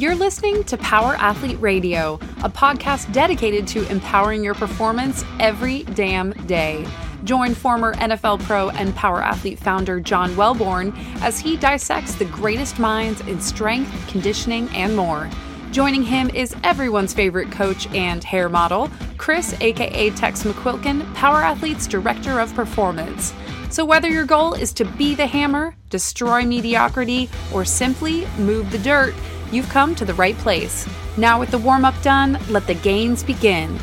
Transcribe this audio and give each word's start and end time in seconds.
You're 0.00 0.14
listening 0.14 0.64
to 0.64 0.78
Power 0.78 1.14
Athlete 1.16 1.60
Radio, 1.60 2.14
a 2.42 2.48
podcast 2.48 3.12
dedicated 3.12 3.68
to 3.68 3.86
empowering 3.90 4.42
your 4.42 4.54
performance 4.54 5.26
every 5.38 5.82
damn 5.82 6.32
day. 6.46 6.86
Join 7.24 7.54
former 7.54 7.92
NFL 7.96 8.42
pro 8.44 8.70
and 8.70 8.96
Power 8.96 9.22
Athlete 9.22 9.58
founder 9.58 10.00
John 10.00 10.30
Welbourn 10.36 10.96
as 11.20 11.38
he 11.38 11.58
dissects 11.58 12.14
the 12.14 12.24
greatest 12.24 12.78
minds 12.78 13.20
in 13.20 13.42
strength, 13.42 13.92
conditioning, 14.08 14.70
and 14.70 14.96
more. 14.96 15.28
Joining 15.70 16.02
him 16.02 16.30
is 16.30 16.56
everyone's 16.64 17.12
favorite 17.12 17.52
coach 17.52 17.86
and 17.94 18.24
hair 18.24 18.48
model, 18.48 18.90
Chris, 19.18 19.54
aka 19.60 20.08
Tex 20.12 20.44
McQuilkin, 20.44 21.14
Power 21.14 21.42
Athlete's 21.42 21.86
Director 21.86 22.40
of 22.40 22.54
Performance. 22.54 23.34
So, 23.68 23.84
whether 23.84 24.08
your 24.08 24.24
goal 24.24 24.54
is 24.54 24.72
to 24.72 24.86
be 24.86 25.14
the 25.14 25.26
hammer, 25.26 25.76
destroy 25.90 26.46
mediocrity, 26.46 27.28
or 27.52 27.66
simply 27.66 28.26
move 28.38 28.70
the 28.72 28.78
dirt, 28.78 29.14
you've 29.52 29.68
come 29.68 29.94
to 29.96 30.04
the 30.04 30.14
right 30.14 30.36
place. 30.38 30.88
Now, 31.16 31.40
with 31.40 31.50
the 31.50 31.58
warm 31.58 31.84
up 31.84 32.00
done, 32.02 32.38
let 32.48 32.66
the 32.66 32.74
gains 32.74 33.22
begin. 33.22 33.78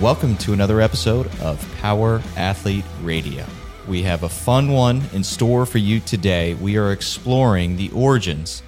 Welcome 0.00 0.36
to 0.38 0.52
another 0.52 0.80
episode 0.80 1.26
of 1.40 1.64
Power 1.80 2.22
Athlete 2.36 2.84
Radio. 3.02 3.44
We 3.86 4.02
have 4.02 4.22
a 4.22 4.28
fun 4.28 4.70
one 4.70 5.02
in 5.12 5.24
store 5.24 5.66
for 5.66 5.78
you 5.78 6.00
today. 6.00 6.54
We 6.54 6.76
are 6.76 6.92
exploring 6.92 7.76
the 7.76 7.90
origins 7.90 8.62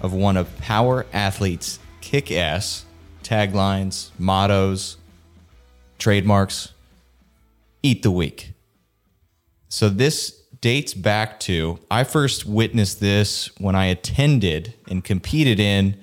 of 0.00 0.12
one 0.12 0.36
of 0.36 0.56
Power 0.58 1.06
Athlete's 1.12 1.78
kick 2.00 2.30
ass 2.32 2.84
taglines, 3.22 4.10
mottos, 4.18 4.98
trademarks 5.98 6.72
Eat 7.82 8.02
the 8.02 8.10
Weak. 8.10 8.52
So, 9.68 9.88
this 9.88 10.43
dates 10.64 10.94
back 10.94 11.38
to 11.38 11.78
I 11.90 12.04
first 12.04 12.46
witnessed 12.46 12.98
this 12.98 13.50
when 13.58 13.74
I 13.74 13.84
attended 13.84 14.72
and 14.88 15.04
competed 15.04 15.60
in 15.60 15.94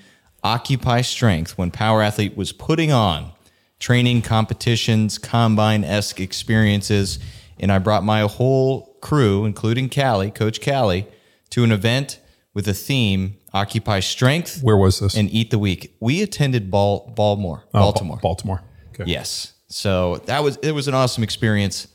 Occupy 0.43 1.01
Strength 1.01 1.57
when 1.57 1.71
Power 1.71 2.03
Athlete 2.03 2.37
was 2.37 2.51
putting 2.51 2.91
on 2.91 3.31
training 3.79 4.21
competitions, 4.21 5.17
combine 5.17 5.83
esque 5.83 6.19
experiences. 6.19 7.17
And 7.59 7.71
I 7.71 7.79
brought 7.79 8.03
my 8.03 8.21
whole 8.21 8.95
crew, 9.01 9.45
including 9.45 9.89
Callie, 9.89 10.29
Coach 10.29 10.63
Callie, 10.63 11.07
to 11.49 11.63
an 11.63 11.71
event 11.71 12.19
with 12.53 12.67
a 12.67 12.75
theme 12.75 13.37
Occupy 13.55 14.01
Strength. 14.01 14.61
Where 14.61 14.77
was 14.77 14.99
this? 14.99 15.17
And 15.17 15.27
Eat 15.31 15.49
the 15.49 15.57
Weak. 15.57 15.95
We 15.99 16.21
attended 16.21 16.69
Bal- 16.69 17.11
Baltimore. 17.15 17.63
Oh, 17.73 17.79
Baltimore. 17.79 18.17
Ba- 18.17 18.21
Baltimore. 18.21 18.61
Okay. 18.93 19.05
Yes. 19.07 19.53
So 19.69 20.17
that 20.27 20.43
was 20.43 20.57
it 20.57 20.73
was 20.73 20.87
an 20.87 20.93
awesome 20.93 21.23
experience 21.23 21.87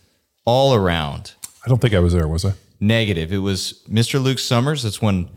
all 0.45 0.75
around. 0.75 1.34
I 1.67 1.69
don't 1.69 1.81
think 1.81 1.95
I 1.95 1.98
was 1.98 2.12
there, 2.12 2.28
was 2.28 2.45
I? 2.45 2.53
Negative. 2.78 3.33
It 3.33 3.39
was 3.39 3.83
Mr. 3.91 4.22
Luke 4.22 4.39
Summers. 4.39 4.84
That's 4.84 5.03
when 5.03 5.28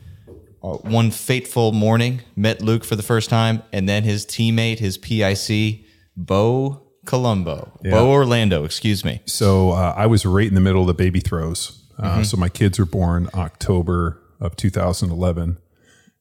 uh, 0.62 0.76
one 0.76 1.10
fateful 1.10 1.72
morning 1.72 2.22
met 2.36 2.62
Luke 2.62 2.84
for 2.84 2.96
the 2.96 3.04
first 3.04 3.30
time, 3.30 3.64
and 3.74 3.90
then 3.90 4.04
his 4.04 4.26
teammate, 4.26 4.78
his 4.80 4.98
PIC, 4.98 5.86
Bo 6.16 6.84
Colombo, 7.06 7.80
Bo 7.84 8.12
Orlando. 8.12 8.64
Excuse 8.64 9.04
me. 9.04 9.22
So 9.26 9.72
uh, 9.72 9.96
I 9.98 10.06
was 10.06 10.26
right 10.26 10.48
in 10.48 10.54
the 10.54 10.62
middle 10.62 10.82
of 10.82 10.88
the 10.88 10.94
baby 10.94 11.20
throws. 11.20 11.84
Uh, 11.98 12.04
Mm-hmm. 12.04 12.24
So 12.24 12.38
my 12.38 12.48
kids 12.50 12.78
were 12.80 12.86
born 12.86 13.30
October 13.34 14.22
of 14.40 14.56
2011. 14.56 15.58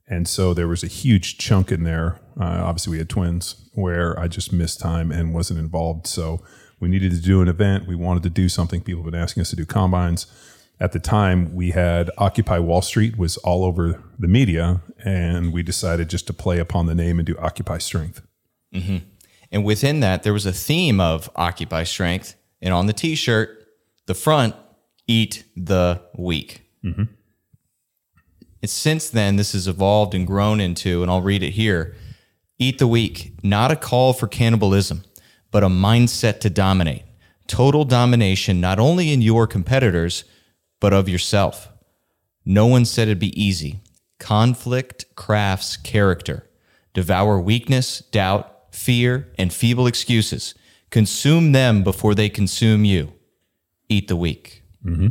And 0.08 0.26
so 0.26 0.54
there 0.54 0.66
was 0.66 0.82
a 0.82 0.86
huge 0.88 1.36
chunk 1.38 1.70
in 1.70 1.84
there. 1.84 2.18
Uh, 2.40 2.62
obviously, 2.64 2.92
we 2.92 2.98
had 2.98 3.08
twins 3.10 3.68
where 3.74 4.18
I 4.18 4.26
just 4.26 4.52
missed 4.52 4.80
time 4.80 5.12
and 5.12 5.34
wasn't 5.34 5.60
involved. 5.60 6.06
So 6.06 6.40
we 6.80 6.88
needed 6.88 7.12
to 7.12 7.20
do 7.20 7.42
an 7.42 7.48
event. 7.48 7.86
We 7.86 7.94
wanted 7.94 8.22
to 8.24 8.30
do 8.30 8.48
something. 8.48 8.80
People 8.80 9.02
have 9.02 9.12
been 9.12 9.20
asking 9.20 9.40
us 9.42 9.50
to 9.50 9.56
do 9.56 9.66
combines. 9.66 10.26
At 10.80 10.92
the 10.92 11.00
time, 11.00 11.54
we 11.54 11.70
had 11.72 12.10
Occupy 12.18 12.60
Wall 12.60 12.82
Street 12.82 13.18
was 13.18 13.36
all 13.38 13.64
over 13.64 14.02
the 14.18 14.28
media, 14.28 14.80
and 15.04 15.52
we 15.52 15.62
decided 15.62 16.08
just 16.08 16.26
to 16.28 16.32
play 16.32 16.58
upon 16.60 16.86
the 16.86 16.94
name 16.94 17.18
and 17.18 17.26
do 17.26 17.36
Occupy 17.38 17.78
Strength. 17.78 18.22
Mm-hmm. 18.72 18.98
And 19.50 19.64
within 19.64 20.00
that, 20.00 20.22
there 20.22 20.32
was 20.32 20.46
a 20.46 20.52
theme 20.52 21.00
of 21.00 21.28
Occupy 21.34 21.82
Strength. 21.84 22.36
And 22.60 22.72
on 22.72 22.86
the 22.86 22.92
t 22.92 23.14
shirt, 23.14 23.66
the 24.06 24.14
front, 24.14 24.54
Eat 25.06 25.44
the 25.56 26.02
Weak. 26.16 26.62
It's 26.82 26.98
mm-hmm. 26.98 27.04
since 28.66 29.10
then, 29.10 29.36
this 29.36 29.52
has 29.52 29.66
evolved 29.66 30.14
and 30.14 30.26
grown 30.26 30.60
into, 30.60 31.02
and 31.02 31.10
I'll 31.10 31.22
read 31.22 31.42
it 31.42 31.52
here 31.52 31.96
Eat 32.58 32.78
the 32.78 32.86
Week, 32.86 33.32
not 33.42 33.70
a 33.70 33.76
call 33.76 34.12
for 34.12 34.26
cannibalism, 34.28 35.02
but 35.50 35.64
a 35.64 35.68
mindset 35.68 36.40
to 36.40 36.50
dominate. 36.50 37.02
Total 37.46 37.84
domination, 37.84 38.60
not 38.60 38.78
only 38.78 39.12
in 39.12 39.22
your 39.22 39.46
competitors, 39.46 40.24
but 40.80 40.92
of 40.92 41.08
yourself. 41.08 41.68
No 42.44 42.66
one 42.66 42.84
said 42.84 43.08
it'd 43.08 43.18
be 43.18 43.40
easy. 43.40 43.80
Conflict 44.18 45.06
crafts 45.14 45.76
character. 45.76 46.48
Devour 46.94 47.40
weakness, 47.40 48.00
doubt, 48.10 48.74
fear, 48.74 49.28
and 49.38 49.52
feeble 49.52 49.86
excuses. 49.86 50.54
Consume 50.90 51.52
them 51.52 51.82
before 51.82 52.14
they 52.14 52.28
consume 52.28 52.84
you. 52.84 53.12
Eat 53.88 54.08
the 54.08 54.16
weak. 54.16 54.62
Mm-hmm. 54.84 55.08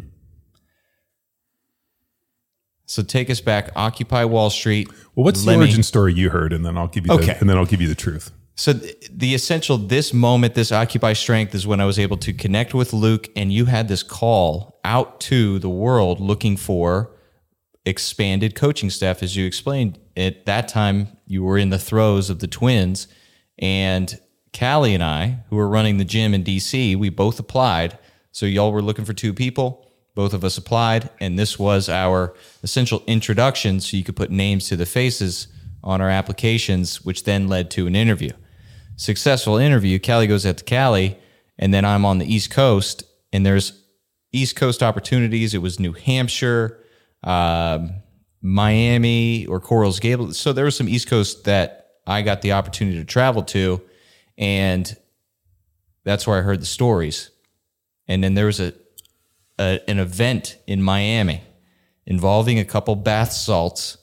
So 2.86 3.04
take 3.04 3.30
us 3.30 3.42
back. 3.42 3.72
Occupy 3.76 4.24
Wall 4.24 4.50
Street. 4.50 4.88
Well, 5.16 5.26
what's 5.26 5.46
Let 5.46 5.54
the 5.54 5.60
origin 5.60 5.84
story 5.84 6.14
you 6.14 6.30
heard, 6.30 6.54
and 6.54 6.66
then 6.66 6.78
I'll 6.78 6.88
give 6.88 7.06
you 7.06 7.12
Okay. 7.14 7.26
the, 7.26 7.40
and 7.40 7.50
then 7.50 7.58
I'll 7.58 7.66
give 7.66 7.82
you 7.82 7.88
the 7.88 7.96
truth. 7.96 8.32
So 8.60 8.74
the 8.74 9.36
essential, 9.36 9.78
this 9.78 10.16
moment, 10.16 10.56
this 10.56 10.72
Occupy 10.72 11.14
Strength 11.14 11.54
is 11.54 11.68
when 11.68 11.80
I 11.80 11.86
was 11.86 12.00
able 12.00 12.18
to 12.18 12.34
connect 12.34 12.74
with 12.74 12.92
Luke, 12.92 13.30
and 13.36 13.54
you 13.54 13.66
had 13.66 13.88
this 13.88 14.02
call 14.02 14.80
out 14.84 15.20
to 15.22 15.60
the 15.60 15.70
world 15.70 16.20
looking 16.20 16.58
for 16.58 17.12
expanded 17.86 18.56
coaching 18.56 18.90
staff, 18.90 19.22
as 19.22 19.36
you 19.36 19.46
explained. 19.46 20.00
At 20.18 20.48
that 20.48 20.68
time, 20.68 21.10
you 21.28 21.44
were 21.44 21.60
in 21.60 21.70
the 21.70 21.78
throes 21.78 22.32
of 22.32 22.40
the 22.40 22.48
twins, 22.48 23.08
and 23.60 24.20
Callie 24.58 24.96
and 24.96 25.04
I, 25.04 25.44
who 25.52 25.56
were 25.56 25.70
running 25.70 26.00
the 26.00 26.04
gym 26.04 26.34
in 26.34 26.44
DC, 26.44 26.96
we 26.96 27.10
both 27.10 27.40
applied. 27.40 28.00
So 28.32 28.48
y'all 28.48 28.72
were 28.72 28.82
looking 28.82 29.06
for 29.06 29.14
two 29.14 29.36
people. 29.36 29.88
Both 30.16 30.34
of 30.34 30.44
us 30.44 30.58
applied, 30.58 31.12
and 31.20 31.38
this 31.38 31.60
was 31.60 31.90
our 31.90 32.34
essential 32.64 33.04
introduction, 33.06 33.82
so 33.82 33.98
you 33.98 34.04
could 34.04 34.16
put 34.16 34.32
names 34.32 34.68
to 34.70 34.76
the 34.76 34.88
faces 34.88 35.48
on 35.84 36.02
our 36.02 36.10
applications, 36.10 37.06
which 37.06 37.24
then 37.24 37.48
led 37.48 37.70
to 37.70 37.86
an 37.86 37.96
interview 37.96 38.32
successful 38.98 39.58
interview. 39.58 40.00
Callie 40.00 40.28
goes 40.28 40.46
out 40.46 40.58
to 40.58 40.66
Cali, 40.66 41.18
and 41.58 41.74
then 41.74 41.86
I'm 41.86 42.04
on 42.04 42.18
the 42.18 42.32
East 42.32 42.52
Coast, 42.52 43.04
and 43.32 43.46
there's 43.46 43.82
East 44.34 44.58
Coast 44.58 44.84
opportunities. 44.84 45.54
It 45.54 45.60
was 45.60 45.80
New 45.80 45.94
Hampshire, 45.94 46.84
um, 47.24 47.92
Miami, 48.42 49.46
or 49.46 49.60
Corals 49.60 50.00
Gable. 50.00 50.34
So 50.34 50.52
there 50.52 50.66
was 50.66 50.76
some 50.76 50.90
East 50.90 51.08
Coast 51.08 51.46
that 51.46 51.92
I 52.06 52.22
got 52.22 52.42
the 52.42 52.52
opportunity 52.52 52.98
to 52.98 53.06
travel 53.06 53.44
to, 53.44 53.82
and 54.38 54.96
that's 56.04 56.28
where 56.28 56.38
I 56.38 56.42
heard 56.42 56.62
the 56.62 56.66
stories. 56.66 57.32
And 58.08 58.24
then 58.24 58.34
there 58.34 58.46
was 58.46 58.60
a, 58.60 58.74
a 59.60 59.80
an 59.88 60.00
event 60.00 60.58
in 60.68 60.82
Miami 60.82 61.44
involving 62.06 62.58
a 62.58 62.66
couple 62.66 62.96
bath 62.96 63.34
salts 63.34 63.98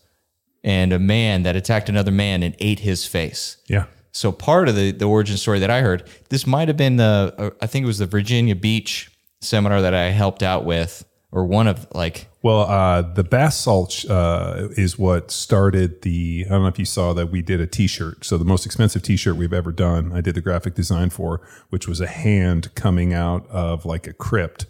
and 0.63 0.93
a 0.93 0.99
man 0.99 1.43
that 1.43 1.57
attacked 1.57 1.89
another 1.89 2.11
man 2.11 2.43
and 2.43 2.55
ate 2.59 2.81
his 2.81 3.07
face. 3.07 3.57
Yeah. 3.67 3.87
So 4.15 4.31
part 4.31 4.69
of 4.69 4.77
the, 4.77 4.93
the 4.93 5.07
origin 5.07 5.37
story 5.37 5.59
that 5.59 5.71
I 5.71 5.81
heard, 5.81 6.09
this 6.29 6.47
might 6.47 6.69
have 6.69 6.77
been 6.77 6.97
the, 6.97 7.35
uh, 7.37 7.51
I 7.61 7.67
think 7.67 7.83
it 7.83 7.87
was 7.87 7.99
the 7.99 8.07
Virginia 8.07 8.55
Beach 8.55 9.11
seminar 9.41 9.83
that 9.83 9.93
I 9.93 10.11
helped 10.11 10.43
out 10.43 10.65
with, 10.65 11.05
or 11.33 11.45
one 11.45 11.67
of 11.67 11.89
like, 11.93 12.29
Well, 12.41 12.61
uh, 12.61 13.03
the 13.03 13.25
bath 13.25 13.55
salt 13.55 14.05
uh, 14.09 14.69
is 14.77 14.97
what 14.97 15.33
started 15.33 16.03
the. 16.03 16.45
I 16.47 16.51
don't 16.51 16.63
know 16.63 16.69
if 16.69 16.79
you 16.79 16.85
saw 16.85 17.13
that 17.13 17.33
we 17.33 17.43
did 17.43 17.61
a 17.61 17.67
T-shirt. 17.67 18.25
So 18.25 18.39
the 18.39 18.45
most 18.45 18.65
expensive 18.65 19.03
T-shirt 19.03 19.35
we've 19.35 19.53
ever 19.53 19.73
done. 19.73 20.13
I 20.13 20.21
did 20.21 20.37
the 20.37 20.41
graphic 20.41 20.75
design 20.75 21.11
for, 21.11 21.41
which 21.71 21.89
was 21.89 22.01
a 22.01 22.07
hand 22.07 22.73
coming 22.77 23.13
out 23.13 23.49
of 23.51 23.85
like 23.85 24.07
a 24.07 24.13
crypt, 24.13 24.67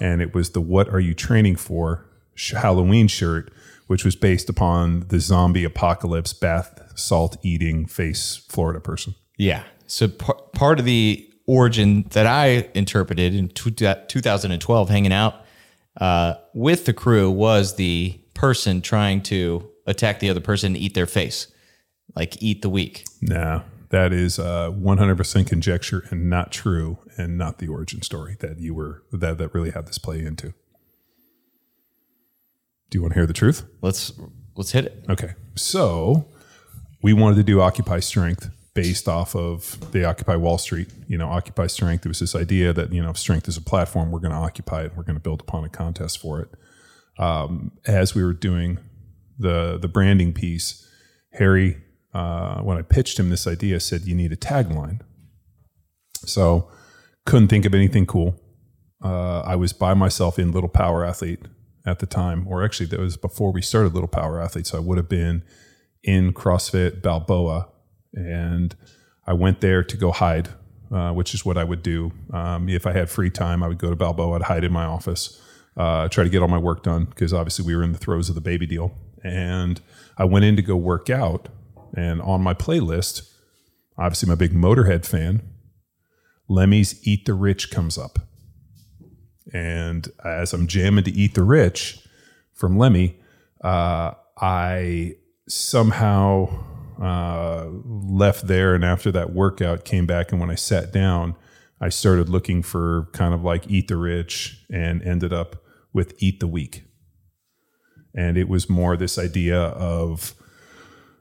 and 0.00 0.22
it 0.22 0.34
was 0.34 0.50
the 0.50 0.62
"What 0.62 0.88
are 0.88 1.00
you 1.00 1.12
training 1.12 1.56
for?" 1.56 2.06
Halloween 2.54 3.08
shirt, 3.08 3.52
which 3.86 4.04
was 4.04 4.16
based 4.16 4.48
upon 4.48 5.08
the 5.08 5.20
zombie 5.20 5.64
apocalypse 5.64 6.32
bath 6.32 6.80
salt 6.96 7.36
eating 7.42 7.86
face 7.86 8.36
Florida 8.48 8.80
person. 8.80 9.14
yeah. 9.36 9.64
So 9.88 10.08
par- 10.08 10.40
part 10.52 10.80
of 10.80 10.84
the 10.84 11.32
origin 11.46 12.06
that 12.10 12.26
I 12.26 12.68
interpreted 12.74 13.36
in 13.36 13.48
two, 13.50 13.70
2012, 13.70 14.88
hanging 14.88 15.12
out 15.12 15.44
uh, 16.00 16.34
with 16.54 16.86
the 16.86 16.92
crew, 16.92 17.30
was 17.30 17.76
the 17.76 18.20
person 18.34 18.82
trying 18.82 19.22
to 19.22 19.70
attack 19.86 20.18
the 20.18 20.28
other 20.28 20.40
person 20.40 20.74
and 20.74 20.76
eat 20.76 20.94
their 20.94 21.06
face, 21.06 21.46
like 22.16 22.42
eat 22.42 22.62
the 22.62 22.68
weak. 22.68 23.04
No, 23.22 23.62
that 23.90 24.12
is 24.12 24.40
uh, 24.40 24.72
100% 24.72 25.46
conjecture 25.46 26.04
and 26.10 26.28
not 26.28 26.50
true, 26.50 26.98
and 27.16 27.38
not 27.38 27.58
the 27.58 27.68
origin 27.68 28.02
story 28.02 28.36
that 28.40 28.58
you 28.58 28.74
were 28.74 29.04
that 29.12 29.38
that 29.38 29.54
really 29.54 29.70
had 29.70 29.86
this 29.86 29.98
play 29.98 30.18
into. 30.24 30.52
Do 32.90 32.98
you 32.98 33.02
want 33.02 33.14
to 33.14 33.20
hear 33.20 33.26
the 33.26 33.32
truth? 33.32 33.64
Let's 33.82 34.12
let's 34.56 34.72
hit 34.72 34.84
it. 34.86 35.04
Okay, 35.08 35.34
so 35.54 36.26
we 37.06 37.12
wanted 37.12 37.36
to 37.36 37.44
do 37.44 37.60
Occupy 37.60 38.00
Strength 38.00 38.50
based 38.74 39.06
off 39.06 39.36
of 39.36 39.92
the 39.92 40.04
Occupy 40.04 40.34
Wall 40.34 40.58
Street. 40.58 40.88
You 41.06 41.16
know, 41.16 41.28
Occupy 41.28 41.68
Strength. 41.68 42.02
There 42.02 42.10
was 42.10 42.18
this 42.18 42.34
idea 42.34 42.72
that 42.72 42.92
you 42.92 43.00
know, 43.00 43.12
strength 43.12 43.46
is 43.46 43.56
a 43.56 43.60
platform, 43.60 44.10
we're 44.10 44.18
going 44.18 44.32
to 44.32 44.36
occupy 44.38 44.82
it. 44.82 44.92
We're 44.96 45.04
going 45.04 45.14
to 45.14 45.22
build 45.22 45.40
upon 45.40 45.62
a 45.62 45.68
contest 45.68 46.18
for 46.18 46.40
it. 46.40 46.48
Um, 47.16 47.70
as 47.86 48.16
we 48.16 48.24
were 48.24 48.32
doing 48.32 48.80
the 49.38 49.78
the 49.80 49.86
branding 49.86 50.32
piece, 50.32 50.84
Harry 51.34 51.76
uh, 52.12 52.62
when 52.62 52.76
I 52.76 52.82
pitched 52.82 53.20
him 53.20 53.30
this 53.30 53.46
idea, 53.46 53.78
said 53.78 54.02
you 54.02 54.16
need 54.16 54.32
a 54.32 54.36
tagline. 54.36 55.00
So 56.24 56.68
couldn't 57.24 57.46
think 57.46 57.66
of 57.66 57.72
anything 57.72 58.06
cool. 58.06 58.34
Uh, 59.00 59.42
I 59.42 59.54
was 59.54 59.72
by 59.72 59.94
myself 59.94 60.40
in 60.40 60.50
Little 60.50 60.68
Power 60.68 61.04
Athlete 61.04 61.42
at 61.86 62.00
the 62.00 62.06
time, 62.06 62.48
or 62.48 62.64
actually 62.64 62.86
that 62.86 62.98
was 62.98 63.16
before 63.16 63.52
we 63.52 63.62
started 63.62 63.94
Little 63.94 64.08
Power 64.08 64.42
Athlete. 64.42 64.66
So 64.66 64.78
I 64.78 64.80
would 64.80 64.98
have 64.98 65.08
been 65.08 65.44
in 66.06 66.32
CrossFit 66.32 67.02
Balboa, 67.02 67.68
and 68.14 68.74
I 69.26 69.34
went 69.34 69.60
there 69.60 69.82
to 69.82 69.96
go 69.96 70.12
hide, 70.12 70.48
uh, 70.90 71.12
which 71.12 71.34
is 71.34 71.44
what 71.44 71.58
I 71.58 71.64
would 71.64 71.82
do 71.82 72.12
um, 72.32 72.68
if 72.68 72.86
I 72.86 72.92
had 72.92 73.10
free 73.10 73.28
time. 73.28 73.62
I 73.62 73.68
would 73.68 73.78
go 73.78 73.90
to 73.90 73.96
Balboa, 73.96 74.36
I'd 74.36 74.42
hide 74.42 74.64
in 74.64 74.72
my 74.72 74.84
office, 74.84 75.42
uh, 75.76 76.08
try 76.08 76.22
to 76.24 76.30
get 76.30 76.40
all 76.40 76.48
my 76.48 76.58
work 76.58 76.84
done 76.84 77.06
because 77.06 77.34
obviously 77.34 77.66
we 77.66 77.74
were 77.74 77.82
in 77.82 77.92
the 77.92 77.98
throes 77.98 78.28
of 78.28 78.36
the 78.36 78.40
baby 78.40 78.66
deal. 78.66 78.96
And 79.24 79.80
I 80.16 80.24
went 80.24 80.44
in 80.44 80.54
to 80.56 80.62
go 80.62 80.76
work 80.76 81.10
out, 81.10 81.48
and 81.94 82.22
on 82.22 82.40
my 82.40 82.54
playlist, 82.54 83.28
obviously 83.98 84.28
my 84.28 84.36
big 84.36 84.52
Motorhead 84.52 85.04
fan, 85.04 85.42
Lemmy's 86.48 87.04
"Eat 87.06 87.26
the 87.26 87.34
Rich" 87.34 87.72
comes 87.72 87.98
up. 87.98 88.20
And 89.52 90.08
as 90.24 90.52
I'm 90.52 90.68
jamming 90.68 91.04
to 91.04 91.10
Eat 91.10 91.34
the 91.34 91.42
Rich 91.42 92.06
from 92.52 92.78
Lemmy, 92.78 93.16
uh, 93.64 94.12
I 94.40 95.16
somehow 95.48 96.64
uh, 97.00 97.66
left 97.84 98.46
there. 98.46 98.74
And 98.74 98.84
after 98.84 99.10
that 99.12 99.32
workout, 99.32 99.84
came 99.84 100.06
back. 100.06 100.32
And 100.32 100.40
when 100.40 100.50
I 100.50 100.54
sat 100.54 100.92
down, 100.92 101.34
I 101.80 101.88
started 101.90 102.28
looking 102.28 102.62
for 102.62 103.08
kind 103.12 103.34
of 103.34 103.42
like 103.42 103.70
Eat 103.70 103.88
the 103.88 103.96
Rich 103.96 104.64
and 104.70 105.02
ended 105.02 105.32
up 105.32 105.56
with 105.92 106.14
Eat 106.18 106.40
the 106.40 106.46
Weak. 106.46 106.84
And 108.14 108.38
it 108.38 108.48
was 108.48 108.70
more 108.70 108.96
this 108.96 109.18
idea 109.18 109.60
of, 109.60 110.34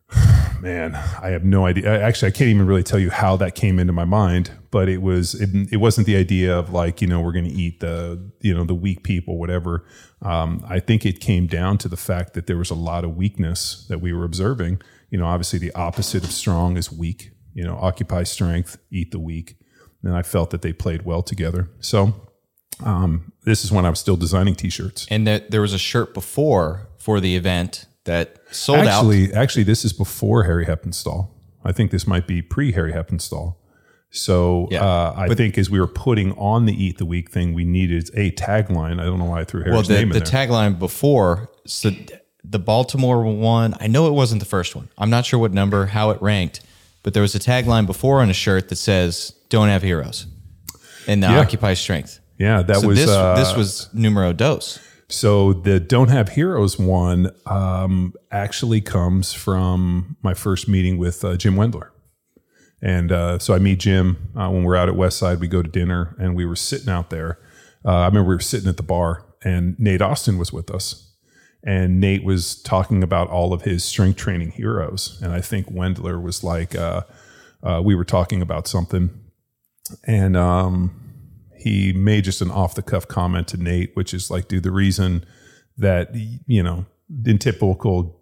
man, 0.61 0.95
I 0.95 1.29
have 1.29 1.43
no 1.43 1.65
idea. 1.65 2.01
Actually, 2.01 2.29
I 2.29 2.31
can't 2.31 2.49
even 2.49 2.67
really 2.67 2.83
tell 2.83 2.99
you 2.99 3.09
how 3.09 3.35
that 3.37 3.55
came 3.55 3.79
into 3.79 3.93
my 3.93 4.05
mind, 4.05 4.51
but 4.75 4.89
it 4.89 5.01
was 5.01 5.35
it, 5.35 5.71
it 5.71 5.77
wasn't 5.77 6.05
the 6.05 6.17
idea 6.17 6.53
of 6.53 6.73
like 6.73 7.01
you 7.01 7.07
know 7.07 7.21
we're 7.21 7.31
going 7.31 7.45
to 7.45 7.55
eat 7.55 7.79
the 7.79 8.29
you 8.41 8.53
know 8.53 8.65
the 8.65 8.75
weak 8.75 9.03
people, 9.03 9.37
whatever. 9.37 9.85
Um, 10.21 10.65
I 10.67 10.81
think 10.81 11.05
it 11.05 11.21
came 11.21 11.47
down 11.47 11.77
to 11.77 11.87
the 11.87 11.95
fact 11.95 12.33
that 12.33 12.45
there 12.45 12.57
was 12.57 12.71
a 12.71 12.75
lot 12.75 13.05
of 13.05 13.15
weakness 13.15 13.85
that 13.87 14.01
we 14.01 14.11
were 14.11 14.25
observing. 14.25 14.81
You 15.09 15.17
know, 15.17 15.27
obviously 15.27 15.59
the 15.59 15.71
opposite 15.75 16.25
of 16.25 16.31
strong 16.33 16.75
is 16.75 16.91
weak. 16.91 17.31
You 17.53 17.63
know, 17.63 17.77
occupy 17.77 18.23
strength, 18.23 18.77
eat 18.91 19.11
the 19.11 19.19
weak. 19.19 19.55
And 20.03 20.13
I 20.13 20.23
felt 20.23 20.49
that 20.49 20.61
they 20.61 20.73
played 20.73 21.03
well 21.03 21.23
together. 21.23 21.69
So 21.79 22.13
um, 22.83 23.31
this 23.45 23.63
is 23.63 23.71
when 23.71 23.85
I 23.85 23.89
was 23.89 23.99
still 23.99 24.17
designing 24.17 24.55
t-shirts. 24.55 25.07
And 25.09 25.25
that 25.25 25.51
there 25.51 25.61
was 25.61 25.71
a 25.71 25.77
shirt 25.77 26.13
before 26.13 26.89
for 26.97 27.21
the 27.21 27.37
event 27.37 27.85
that 28.03 28.39
sold 28.51 28.79
actually, 28.79 29.31
out. 29.31 29.41
Actually, 29.41 29.63
this 29.63 29.85
is 29.85 29.93
before 29.93 30.43
Harry 30.43 30.65
Heppenstall. 30.65 31.29
I 31.63 31.71
think 31.71 31.91
this 31.91 32.05
might 32.05 32.27
be 32.27 32.41
pre 32.41 32.73
Harry 32.73 32.91
Heppenstall. 32.91 33.55
So 34.15 34.67
Yeah. 34.71 34.83
uh, 34.83 35.13
I 35.17 35.33
think 35.35 35.57
as 35.57 35.69
we 35.69 35.79
were 35.79 35.87
putting 35.87 36.31
on 36.33 36.65
the 36.65 36.73
Eat 36.83 36.97
the 36.97 37.05
Weak 37.05 37.29
thing, 37.29 37.53
we 37.53 37.65
needed 37.65 38.09
a 38.13 38.31
tagline. 38.31 38.99
I 39.01 39.05
don't 39.05 39.19
know 39.19 39.25
why 39.25 39.41
I 39.41 39.43
threw 39.43 39.61
Harry's 39.61 39.73
Well, 39.73 39.83
the, 39.83 39.93
name 39.93 40.11
in 40.11 40.19
the 40.19 40.19
there. 40.19 40.47
tagline 40.47 40.79
before, 40.79 41.49
so 41.65 41.91
the 42.43 42.59
Baltimore 42.59 43.23
one, 43.23 43.75
I 43.79 43.87
know 43.87 44.07
it 44.07 44.13
wasn't 44.13 44.39
the 44.39 44.45
first 44.47 44.75
one. 44.75 44.87
I'm 44.97 45.09
not 45.09 45.25
sure 45.25 45.39
what 45.39 45.51
number, 45.53 45.87
how 45.87 46.11
it 46.11 46.21
ranked, 46.21 46.61
but 47.03 47.13
there 47.13 47.21
was 47.21 47.35
a 47.35 47.39
tagline 47.39 47.85
before 47.85 48.21
on 48.21 48.29
a 48.29 48.33
shirt 48.33 48.69
that 48.69 48.77
says, 48.77 49.33
Don't 49.49 49.67
have 49.69 49.81
heroes. 49.83 50.27
And 51.07 51.21
the 51.21 51.27
Yeah. 51.27 51.39
Occupy 51.39 51.73
Strength. 51.75 52.19
yeah, 52.39 52.61
that 52.61 52.77
So 52.77 52.87
was 52.87 52.97
this, 52.99 53.09
uh, 53.09 53.35
this 53.35 53.55
was 53.55 53.89
numero 53.93 54.31
dos. 54.33 54.79
So 55.07 55.53
the 55.53 55.79
Don't 55.79 56.09
Have 56.09 56.29
Heroes 56.29 56.79
one 56.79 57.29
um, 57.45 58.13
actually 58.31 58.81
comes 58.81 59.33
from 59.33 60.15
my 60.23 60.33
first 60.33 60.67
meeting 60.67 60.97
with 60.97 61.23
uh, 61.23 61.35
Jim 61.37 61.55
Wendler. 61.55 61.89
And 62.81 63.11
uh, 63.11 63.39
so 63.39 63.53
I 63.53 63.59
meet 63.59 63.79
Jim 63.79 64.29
uh, 64.35 64.49
when 64.49 64.63
we're 64.63 64.75
out 64.75 64.89
at 64.89 64.95
Westside. 64.95 65.39
We 65.39 65.47
go 65.47 65.61
to 65.61 65.69
dinner, 65.69 66.15
and 66.19 66.35
we 66.35 66.45
were 66.45 66.55
sitting 66.55 66.89
out 66.89 67.09
there. 67.09 67.39
Uh, 67.83 67.99
I 67.99 68.05
remember 68.07 68.29
we 68.29 68.35
were 68.35 68.41
sitting 68.41 68.69
at 68.69 68.77
the 68.77 68.83
bar, 68.83 69.25
and 69.43 69.79
Nate 69.79 70.01
Austin 70.01 70.37
was 70.37 70.51
with 70.51 70.69
us. 70.71 71.13
And 71.63 71.99
Nate 71.99 72.23
was 72.23 72.61
talking 72.61 73.01
about 73.01 73.29
all 73.29 73.51
of 73.53 73.63
his 73.63 73.83
strength 73.83 74.17
training 74.17 74.51
heroes. 74.51 75.19
And 75.23 75.31
I 75.33 75.41
think 75.41 75.71
Wendler 75.71 76.21
was 76.21 76.43
like, 76.43 76.75
uh, 76.75 77.01
uh, 77.63 77.81
we 77.83 77.95
were 77.95 78.05
talking 78.05 78.41
about 78.41 78.67
something, 78.67 79.09
and 80.03 80.37
um, 80.37 81.05
he 81.57 81.93
made 81.93 82.23
just 82.23 82.41
an 82.41 82.51
off 82.51 82.75
the 82.75 82.83
cuff 82.83 83.07
comment 83.07 83.47
to 83.49 83.57
Nate, 83.57 83.95
which 83.95 84.13
is 84.13 84.29
like, 84.29 84.47
dude, 84.47 84.63
the 84.63 84.71
reason 84.71 85.25
that 85.77 86.13
you 86.13 86.61
know, 86.61 86.85
in 87.25 87.39
typical 87.39 88.19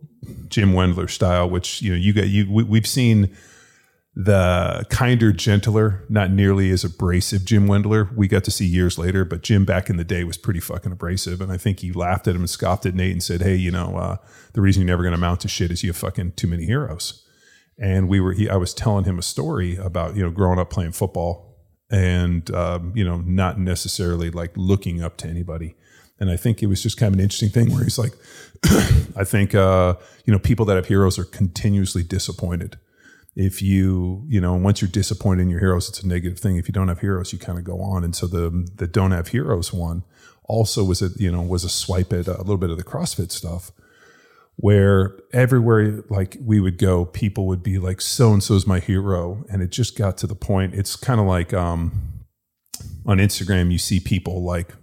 Jim 0.48 0.72
Wendler 0.74 1.10
style, 1.10 1.50
which 1.50 1.82
you 1.82 1.92
know, 1.92 1.98
you 1.98 2.14
got 2.14 2.28
you 2.28 2.50
we, 2.50 2.64
we've 2.64 2.88
seen 2.88 3.36
the 4.16 4.86
kinder, 4.92 5.32
gentler, 5.32 6.06
not 6.08 6.30
nearly 6.30 6.70
as 6.70 6.84
abrasive 6.84 7.46
Jim 7.46 7.68
Wendler 7.68 8.16
we 8.16 8.28
got 8.28 8.44
to 8.44 8.52
see 8.52 8.66
years 8.66 9.00
later. 9.00 9.26
But 9.26 9.42
Jim 9.42 9.66
back 9.66 9.90
in 9.90 9.98
the 9.98 10.04
day 10.04 10.24
was 10.24 10.38
pretty 10.38 10.60
fucking 10.60 10.92
abrasive. 10.92 11.42
And 11.42 11.52
I 11.52 11.58
think 11.58 11.80
he 11.80 11.92
laughed 11.92 12.28
at 12.28 12.36
him 12.36 12.42
and 12.42 12.50
scoffed 12.50 12.86
at 12.86 12.94
Nate 12.94 13.12
and 13.12 13.24
said, 13.24 13.42
Hey, 13.42 13.56
you 13.56 13.72
know, 13.72 13.98
uh, 13.98 14.18
the 14.54 14.62
reason 14.62 14.82
you're 14.82 14.88
never 14.88 15.02
going 15.02 15.14
to 15.14 15.18
amount 15.18 15.42
to 15.42 15.48
shit 15.48 15.72
is 15.72 15.84
you 15.84 15.90
have 15.90 15.98
fucking 15.98 16.34
too 16.34 16.48
many 16.48 16.66
heroes. 16.66 17.28
And 17.80 18.08
we 18.08 18.20
were, 18.20 18.34
he, 18.34 18.48
I 18.48 18.56
was 18.56 18.74
telling 18.74 19.06
him 19.06 19.18
a 19.18 19.24
story 19.24 19.78
about, 19.78 20.16
you 20.16 20.22
know, 20.22 20.30
growing 20.30 20.60
up 20.60 20.70
playing 20.70 20.92
football 20.92 21.58
and, 21.90 22.50
um, 22.54 22.94
you 22.96 23.04
know, 23.04 23.18
not 23.18 23.60
necessarily 23.60 24.30
like 24.30 24.52
looking 24.56 25.02
up 25.02 25.18
to 25.18 25.28
anybody. 25.28 25.76
And 26.20 26.30
I 26.30 26.38
think 26.38 26.62
it 26.62 26.68
was 26.68 26.84
just 26.84 26.98
kind 26.98 27.12
of 27.12 27.16
an 27.16 27.24
interesting 27.24 27.50
thing 27.50 27.74
where 27.74 27.84
he's 27.84 27.98
like, 27.98 28.14
I 29.18 29.24
think, 29.24 29.56
uh, 29.56 29.96
you 30.26 30.32
know, 30.32 30.38
people 30.38 30.66
that 30.68 30.76
have 30.76 30.86
heroes 30.86 31.18
are 31.18 31.26
continuously 31.26 32.04
disappointed 32.04 32.78
if 33.36 33.62
you 33.62 34.24
you 34.28 34.40
know 34.40 34.54
once 34.54 34.82
you're 34.82 34.90
disappointed 34.90 35.42
in 35.42 35.50
your 35.50 35.60
heroes 35.60 35.90
it's 35.90 36.02
a 36.02 36.08
negative 36.08 36.40
thing. 36.40 36.58
If 36.58 36.68
you 36.68 36.74
don't 36.74 36.88
have 36.88 37.00
heroes 37.00 37.34
you 37.34 37.40
kind 37.40 37.58
of 37.58 37.64
go 37.64 37.82
on. 37.82 38.04
And 38.04 38.16
so 38.16 38.28
the 38.28 38.68
the 38.76 38.88
don't 38.88 39.12
have 39.12 39.30
heroes 39.30 39.74
one 39.74 40.04
also 40.46 40.84
was 40.84 41.02
a 41.02 41.10
you 41.18 41.32
know 41.32 41.42
was 41.42 41.64
a 41.64 41.70
swipe 41.70 42.14
at 42.14 42.28
a 42.28 42.38
little 42.38 42.58
bit 42.58 42.70
of 42.70 42.78
the 42.78 42.84
crossfit 42.84 43.32
stuff 43.32 43.72
where 44.56 45.18
everywhere 45.32 46.04
like 46.10 46.38
we 46.40 46.60
would 46.60 46.78
go 46.78 47.06
people 47.06 47.48
would 47.48 47.64
be 47.64 47.80
like 47.80 48.02
so 48.02 48.34
and 48.34 48.44
so's 48.44 48.68
my 48.68 48.80
hero. 48.80 49.44
And 49.50 49.62
it 49.62 49.72
just 49.72 49.98
got 49.98 50.18
to 50.20 50.28
the 50.28 50.36
point 50.36 50.76
it's 50.76 50.96
kind 50.96 51.20
of 51.20 51.26
like 51.26 51.54
um 51.54 52.10
on 53.06 53.18
instagram 53.18 53.72
you 53.72 53.78
see 53.78 54.00
people 54.00 54.44
like 54.44 54.76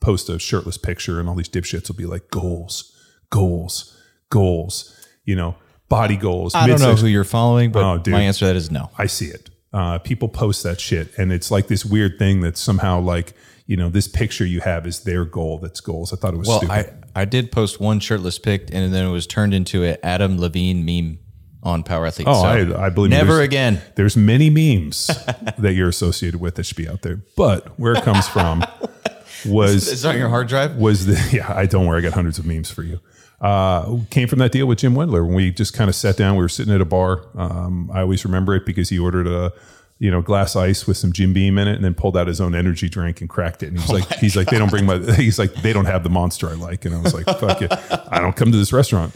post 0.00 0.28
a 0.28 0.38
shirtless 0.38 0.78
picture 0.78 1.20
and 1.20 1.28
all 1.28 1.34
these 1.34 1.48
dipshits 1.48 1.88
will 1.88 1.96
be 1.96 2.06
like 2.06 2.30
goals 2.30 2.94
goals 3.30 3.96
goals 4.30 5.06
you 5.24 5.36
know 5.36 5.56
body 5.88 6.16
goals 6.16 6.54
I 6.54 6.66
don't 6.66 6.80
know 6.80 6.94
who 6.94 7.06
you're 7.06 7.24
following, 7.24 7.72
but 7.72 7.82
Oh, 7.84 7.98
dude. 7.98 8.12
my 8.12 8.20
answer 8.22 8.40
to 8.40 8.44
that 8.46 8.56
is 8.56 8.70
no. 8.70 8.90
I 8.98 9.06
see 9.06 9.26
it. 9.26 9.50
Uh, 9.72 9.98
people 9.98 10.28
post 10.28 10.62
that 10.62 10.80
shit, 10.80 11.12
and 11.18 11.32
it's 11.32 11.50
like 11.50 11.66
this 11.68 11.84
weird 11.84 12.18
thing 12.18 12.40
that 12.40 12.56
somehow, 12.56 13.00
like, 13.00 13.34
you 13.66 13.76
know, 13.76 13.88
this 13.90 14.08
picture 14.08 14.46
you 14.46 14.60
have 14.60 14.86
is 14.86 15.00
their 15.04 15.24
goal. 15.26 15.58
That's 15.58 15.80
goals. 15.80 16.12
I 16.12 16.16
thought 16.16 16.32
it 16.34 16.38
was 16.38 16.48
Well, 16.48 16.58
stupid. 16.60 16.94
I, 17.14 17.20
I 17.20 17.24
did 17.26 17.52
post 17.52 17.78
one 17.80 18.00
shirtless 18.00 18.38
pic, 18.38 18.70
and 18.72 18.92
then 18.94 19.04
it 19.06 19.10
was 19.10 19.26
turned 19.26 19.52
into 19.52 19.84
an 19.84 19.98
Adam 20.02 20.38
Levine 20.40 20.84
meme 20.86 21.18
on 21.62 21.82
Power 21.82 22.06
Athlete. 22.06 22.28
oh, 22.30 22.42
So 22.42 22.46
I, 22.76 22.86
I 22.86 22.88
believe 22.88 23.10
never 23.10 23.32
there's- 23.34 23.44
again. 23.46 23.82
There's 23.96 24.16
many 24.16 24.48
memes 24.48 25.06
that 25.58 25.74
you're 25.74 25.88
associated 25.90 26.40
with 26.40 26.54
that 26.54 26.64
should 26.64 26.76
be 26.78 26.88
out 26.88 27.02
there, 27.02 27.20
but 27.36 27.78
where 27.78 27.92
it 27.92 28.04
comes 28.04 28.26
from 28.28 28.64
was 29.46 29.90
It's 29.92 30.04
on 30.04 30.16
your 30.16 30.28
hard 30.28 30.48
drive. 30.48 30.76
was 30.76 31.06
the 31.06 31.28
yeah 31.36 31.52
I 31.52 31.66
don't 31.66 31.86
worry 31.86 31.98
I 31.98 32.02
got 32.02 32.12
hundreds 32.14 32.38
of 32.38 32.46
memes 32.46 32.70
for 32.70 32.82
you. 32.82 33.00
Uh, 33.40 33.98
came 34.10 34.26
from 34.26 34.40
that 34.40 34.50
deal 34.50 34.66
with 34.66 34.78
Jim 34.78 34.94
Wendler 34.94 35.24
when 35.24 35.34
we 35.34 35.52
just 35.52 35.72
kind 35.72 35.88
of 35.88 35.94
sat 35.94 36.16
down. 36.16 36.36
We 36.36 36.42
were 36.42 36.48
sitting 36.48 36.74
at 36.74 36.80
a 36.80 36.84
bar. 36.84 37.24
Um, 37.36 37.90
I 37.92 38.00
always 38.00 38.24
remember 38.24 38.54
it 38.56 38.66
because 38.66 38.88
he 38.88 38.98
ordered 38.98 39.28
a 39.28 39.52
you 40.00 40.10
know 40.10 40.22
glass 40.22 40.56
ice 40.56 40.86
with 40.86 40.96
some 40.96 41.12
Jim 41.12 41.32
Beam 41.32 41.56
in 41.58 41.68
it, 41.68 41.76
and 41.76 41.84
then 41.84 41.94
pulled 41.94 42.16
out 42.16 42.26
his 42.26 42.40
own 42.40 42.54
energy 42.54 42.88
drink 42.88 43.20
and 43.20 43.30
cracked 43.30 43.62
it. 43.62 43.68
And 43.68 43.78
he's 43.78 43.90
like, 43.90 44.12
he's 44.14 44.36
like, 44.36 44.48
they 44.48 44.58
don't 44.58 44.70
bring 44.70 44.86
my. 44.86 44.98
He's 45.16 45.38
like, 45.38 45.54
they 45.54 45.72
don't 45.72 45.84
have 45.84 46.02
the 46.02 46.10
monster 46.10 46.48
I 46.48 46.54
like. 46.54 46.84
And 46.84 46.94
I 46.94 47.00
was 47.00 47.14
like, 47.14 47.26
fuck 47.38 47.62
it, 47.62 47.72
I 48.10 48.20
don't 48.20 48.34
come 48.34 48.50
to 48.50 48.58
this 48.58 48.72
restaurant. 48.72 49.14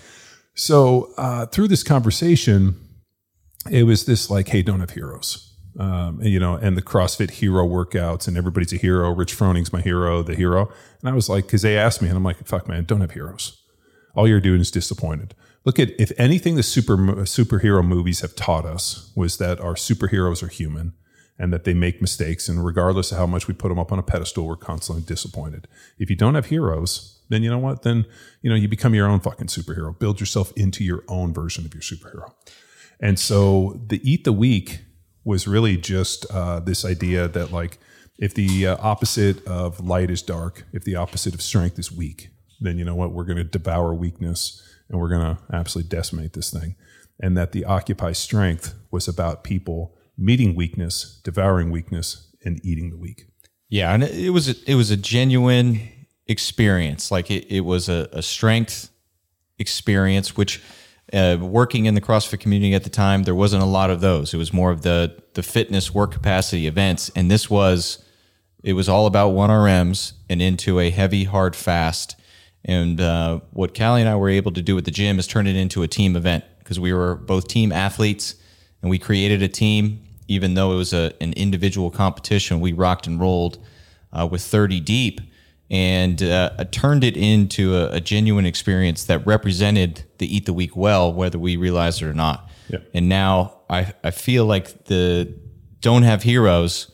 So 0.55 1.13
uh, 1.17 1.47
through 1.47 1.69
this 1.69 1.83
conversation, 1.83 2.77
it 3.71 3.85
was 3.85 4.05
this 4.05 4.31
like, 4.31 4.49
hey, 4.49 4.63
don't 4.63 4.81
have 4.81 4.91
heroes. 4.91 5.49
Um, 5.79 6.21
and, 6.21 6.29
you 6.29 6.39
know, 6.39 6.55
and 6.55 6.77
the 6.77 6.83
CrossFit 6.83 7.31
hero 7.31 7.67
workouts, 7.67 8.29
and 8.29 8.37
everybody's 8.37 8.73
a 8.73 8.77
hero. 8.77 9.11
Rich 9.11 9.33
Froning's 9.33 9.73
my 9.73 9.81
hero, 9.81 10.23
the 10.23 10.35
hero. 10.35 10.71
And 11.01 11.09
I 11.09 11.13
was 11.15 11.29
like, 11.31 11.47
because 11.47 11.63
they 11.63 11.79
asked 11.79 12.03
me, 12.03 12.09
and 12.09 12.17
I'm 12.17 12.25
like, 12.25 12.47
fuck, 12.47 12.69
man, 12.69 12.85
don't 12.85 13.01
have 13.01 13.13
heroes. 13.13 13.62
All 14.15 14.29
you're 14.29 14.41
doing 14.41 14.61
is 14.61 14.71
disappointed. 14.71 15.35
Look 15.65 15.79
at 15.79 15.91
if 15.99 16.13
anything, 16.19 16.57
the 16.57 16.63
super 16.63 16.97
superhero 16.97 17.87
movies 17.87 18.21
have 18.21 18.35
taught 18.35 18.65
us 18.65 19.13
was 19.15 19.39
that 19.39 19.61
our 19.61 19.75
superheroes 19.75 20.43
are 20.43 20.49
human 20.49 20.95
and 21.39 21.53
that 21.53 21.65
they 21.65 21.75
make 21.75 22.01
mistakes, 22.01 22.49
and 22.49 22.65
regardless 22.65 23.11
of 23.11 23.19
how 23.19 23.27
much 23.27 23.49
we 23.49 23.55
put 23.55 23.69
them 23.69 23.79
up 23.79 23.91
on 23.91 23.99
a 23.99 24.03
pedestal, 24.03 24.47
we're 24.47 24.57
constantly 24.57 25.03
disappointed. 25.03 25.67
If 25.99 26.11
you 26.11 26.17
don't 26.17 26.35
have 26.35 26.47
heroes, 26.47 27.21
then 27.31 27.43
you 27.43 27.51
know 27.51 27.59
what? 27.59 27.83
Then 27.83 28.05
you 28.43 28.51
know 28.51 28.57
you 28.57 28.69
become 28.69 28.95
your 28.95 29.09
own 29.09 29.21
fucking 29.21 29.47
superhero. 29.47 29.99
Build 29.99 30.21
yourself 30.21 30.53
into 30.57 30.85
your 30.85 31.05
own 31.09 31.33
version 31.33 31.65
of 31.65 31.75
your 31.75 31.81
superhero. 31.81 32.33
And 33.01 33.19
so 33.19 33.81
the 33.87 34.01
eat 34.09 34.25
the 34.25 34.33
weak 34.33 34.81
was 35.25 35.49
really 35.49 35.77
just 35.77 36.27
uh, 36.31 36.61
this 36.61 36.85
idea 36.85 37.29
that 37.29 37.53
like 37.53 37.79
if 38.19 38.35
the 38.35 38.67
uh, 38.67 38.77
opposite 38.81 39.45
of 39.47 39.81
light 39.81 40.11
is 40.11 40.23
dark, 40.23 40.65
if 40.73 40.85
the 40.85 40.97
opposite 40.97 41.35
of 41.35 41.43
strength 41.43 41.79
is 41.79 41.91
weak, 41.91 42.32
then 42.63 42.79
you 42.79 42.85
know 42.85 42.95
what 42.95 43.13
we're 43.13 43.25
going 43.25 43.39
to 43.39 43.45
devour 43.45 43.95
weakness 43.95 44.63
and 44.89 45.01
we're 45.01 45.09
going 45.09 45.37
to 45.37 45.43
absolutely 45.53 45.89
decimate 45.89 46.33
this 46.35 46.51
thing. 46.51 46.77
and 47.21 47.37
that 47.37 47.53
the 47.53 47.65
Occupy 47.65 48.13
Strength 48.13 48.75
was 48.91 49.07
about 49.07 49.45
people 49.45 49.95
meeting 50.17 50.55
weakness, 50.55 51.21
devouring 51.25 51.71
weakness, 51.71 52.29
and 52.45 52.65
eating 52.65 52.91
the 52.91 52.97
weak. 52.97 53.27
Yeah, 53.69 53.95
and 53.95 54.03
it 54.03 54.31
was 54.31 54.49
a, 54.49 54.55
it 54.71 54.75
was 54.75 54.91
a 54.91 54.97
genuine 54.97 55.81
experience. 56.27 57.11
Like 57.11 57.31
it, 57.31 57.47
it 57.51 57.61
was 57.61 57.89
a, 57.89 58.09
a 58.13 58.23
strength 58.23 58.91
experience, 59.59 60.37
which 60.37 60.63
uh, 61.13 61.39
working 61.41 61.87
in 61.87 61.95
the 61.95 62.01
CrossFit 62.01 62.41
community 62.41 62.75
at 62.75 62.85
the 62.85 62.91
time, 62.91 63.23
there 63.23 63.35
wasn't 63.35 63.63
a 63.63 63.67
lot 63.67 63.91
of 63.91 64.01
those. 64.01 64.35
It 64.35 64.39
was 64.39 64.53
more 64.53 64.71
of 64.71 64.83
the 64.83 65.23
the 65.35 65.43
fitness 65.43 65.95
work 65.95 66.13
capacity 66.13 66.67
events, 66.67 67.11
and 67.17 67.31
this 67.31 67.49
was 67.49 68.05
it 68.63 68.75
was 68.75 68.89
all 68.89 69.07
about 69.07 69.31
one 69.31 69.51
RMs 69.51 70.13
and 70.29 70.43
into 70.43 70.79
a 70.79 70.91
heavy 70.91 71.25
hard 71.25 71.57
fast. 71.57 72.17
And 72.65 73.01
uh, 73.01 73.41
what 73.51 73.77
Callie 73.77 74.01
and 74.01 74.09
I 74.09 74.15
were 74.17 74.29
able 74.29 74.53
to 74.53 74.63
do 74.63 74.75
with 74.75 74.85
the 74.85 74.91
gym 74.91 75.19
is 75.19 75.27
turn 75.27 75.47
it 75.47 75.57
into 75.57 75.83
a 75.83 75.89
team 75.89 76.17
event 76.17 76.45
because 76.59 76.79
we 76.79 76.93
were 76.93 77.17
both 77.17 77.49
team 77.49 77.73
athletes 77.73 78.37
and 78.81 78.91
we 78.91 78.99
created 78.99 79.43
a 79.43 79.49
team. 79.49 80.03
Even 80.29 80.55
though 80.55 80.73
it 80.73 80.77
was 80.77 80.93
a, 80.93 81.13
an 81.21 81.33
individual 81.35 81.91
competition, 81.91 82.61
we 82.61 82.73
rocked 82.73 83.07
and 83.07 83.21
rolled 83.21 83.59
uh, 84.13 84.27
with 84.31 84.43
30 84.43 84.81
deep 84.81 85.21
and 85.71 86.23
uh, 86.23 86.65
turned 86.71 87.03
it 87.03 87.17
into 87.17 87.75
a, 87.75 87.93
a, 87.93 88.01
genuine 88.01 88.45
experience 88.45 89.05
that 89.05 89.27
represented 89.27 90.05
the 90.19 90.37
Eat 90.37 90.45
the 90.45 90.53
Weak 90.53 90.77
well, 90.77 91.11
whether 91.13 91.39
we 91.39 91.57
realized 91.57 92.03
it 92.03 92.07
or 92.07 92.13
not. 92.13 92.49
Yeah. 92.69 92.81
And 92.93 93.09
now 93.09 93.61
I, 93.71 93.95
I 94.05 94.11
feel 94.11 94.45
like 94.45 94.85
the 94.85 95.35
Don't 95.81 96.03
Have 96.03 96.23
Heroes 96.23 96.93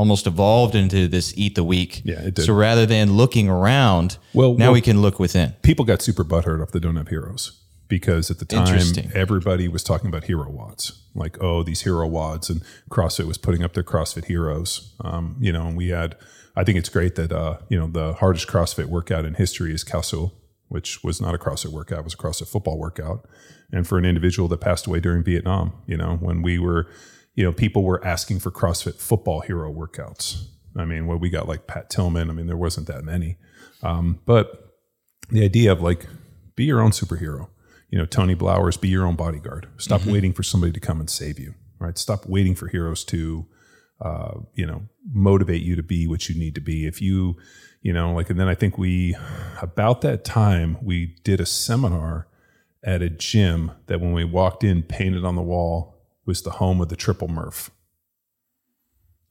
almost 0.00 0.26
evolved 0.26 0.74
into 0.74 1.06
this 1.08 1.34
Eat 1.36 1.54
the 1.56 1.62
Weak. 1.62 2.00
Yeah, 2.04 2.20
it 2.20 2.34
did. 2.34 2.46
So 2.46 2.54
rather 2.54 2.86
than 2.86 3.18
looking 3.18 3.50
around, 3.50 4.16
Well, 4.32 4.54
now 4.54 4.66
well- 4.66 4.72
we 4.72 4.80
can 4.80 5.02
look 5.02 5.20
within. 5.20 5.52
People 5.60 5.84
got 5.84 6.00
super 6.00 6.24
butthurt 6.24 6.62
off 6.62 6.70
the 6.70 6.80
Don't 6.80 6.96
Have 6.96 7.08
Heroes 7.08 7.60
because 7.86 8.30
at 8.30 8.38
the 8.38 8.46
time 8.46 8.80
everybody 9.14 9.68
was 9.68 9.82
talking 9.84 10.08
about 10.08 10.24
hero 10.24 10.50
WODs, 10.50 10.92
like 11.14 11.36
oh 11.42 11.62
these 11.62 11.82
hero 11.82 12.08
WODs, 12.08 12.48
and 12.48 12.62
CrossFit 12.90 13.26
was 13.26 13.36
putting 13.36 13.62
up 13.62 13.74
their 13.74 13.82
CrossFit 13.82 14.24
heroes. 14.24 14.94
Um, 15.02 15.36
you 15.38 15.52
know, 15.52 15.66
and 15.66 15.76
we 15.76 15.88
had. 15.88 16.16
I 16.56 16.64
think 16.64 16.78
it's 16.78 16.88
great 16.88 17.14
that 17.16 17.30
uh, 17.30 17.58
you 17.68 17.78
know 17.78 17.86
the 17.86 18.14
hardest 18.14 18.48
CrossFit 18.48 18.86
workout 18.86 19.26
in 19.26 19.34
history 19.34 19.74
is 19.74 19.84
Calcio, 19.84 20.32
which 20.68 21.04
was 21.04 21.20
not 21.20 21.34
a 21.34 21.38
CrossFit 21.38 21.72
workout, 21.72 21.98
it 21.98 22.04
was 22.04 22.14
a 22.14 22.16
CrossFit 22.16 22.48
football 22.48 22.78
workout. 22.78 23.28
And 23.70 23.86
for 23.86 23.98
an 23.98 24.06
individual 24.06 24.48
that 24.48 24.60
passed 24.62 24.86
away 24.86 25.00
during 25.00 25.22
Vietnam, 25.22 25.74
you 25.86 25.96
know, 25.96 26.16
when 26.16 26.42
we 26.42 26.58
were, 26.58 26.88
you 27.40 27.46
know, 27.46 27.52
people 27.52 27.84
were 27.84 28.04
asking 28.04 28.38
for 28.38 28.50
CrossFit 28.50 28.96
football 28.96 29.40
hero 29.40 29.72
workouts. 29.72 30.44
I 30.76 30.84
mean, 30.84 31.06
well, 31.06 31.16
we 31.16 31.30
got 31.30 31.48
like 31.48 31.66
Pat 31.66 31.88
Tillman. 31.88 32.28
I 32.28 32.34
mean, 32.34 32.46
there 32.46 32.54
wasn't 32.54 32.86
that 32.88 33.02
many, 33.02 33.38
um, 33.82 34.20
but 34.26 34.76
the 35.30 35.42
idea 35.42 35.72
of 35.72 35.80
like 35.80 36.04
be 36.54 36.64
your 36.64 36.82
own 36.82 36.90
superhero. 36.90 37.48
You 37.88 37.96
know, 37.96 38.04
Tony 38.04 38.34
Blauer's, 38.34 38.76
be 38.76 38.88
your 38.88 39.06
own 39.06 39.16
bodyguard. 39.16 39.68
Stop 39.78 40.04
waiting 40.04 40.34
for 40.34 40.42
somebody 40.42 40.70
to 40.70 40.80
come 40.80 41.00
and 41.00 41.08
save 41.08 41.38
you. 41.38 41.54
Right? 41.78 41.96
Stop 41.96 42.26
waiting 42.26 42.54
for 42.54 42.68
heroes 42.68 43.04
to, 43.04 43.46
uh, 44.02 44.40
you 44.52 44.66
know, 44.66 44.82
motivate 45.10 45.62
you 45.62 45.76
to 45.76 45.82
be 45.82 46.06
what 46.06 46.28
you 46.28 46.38
need 46.38 46.54
to 46.56 46.60
be. 46.60 46.86
If 46.86 47.00
you, 47.00 47.38
you 47.80 47.94
know, 47.94 48.12
like, 48.12 48.28
and 48.28 48.38
then 48.38 48.48
I 48.48 48.54
think 48.54 48.76
we, 48.76 49.16
about 49.62 50.02
that 50.02 50.26
time, 50.26 50.76
we 50.82 51.16
did 51.24 51.40
a 51.40 51.46
seminar 51.46 52.28
at 52.84 53.00
a 53.00 53.08
gym 53.08 53.72
that 53.86 53.98
when 53.98 54.12
we 54.12 54.24
walked 54.24 54.62
in, 54.62 54.82
painted 54.82 55.24
on 55.24 55.36
the 55.36 55.42
wall 55.42 55.99
was 56.30 56.42
the 56.42 56.52
home 56.62 56.80
of 56.80 56.88
the 56.88 56.96
Triple 56.96 57.26
Murph. 57.26 57.72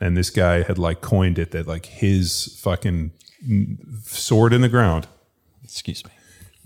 And 0.01 0.18
this 0.18 0.29
guy 0.29 0.63
had 0.63 0.77
like 0.77 1.00
coined 1.00 1.39
it 1.39 1.51
that 1.51 1.65
like 1.65 1.86
his 1.86 2.60
fucking 2.62 3.12
sword 4.03 4.51
in 4.51 4.60
the 4.60 4.68
ground 4.68 5.08
Excuse 5.63 6.03
me. 6.03 6.12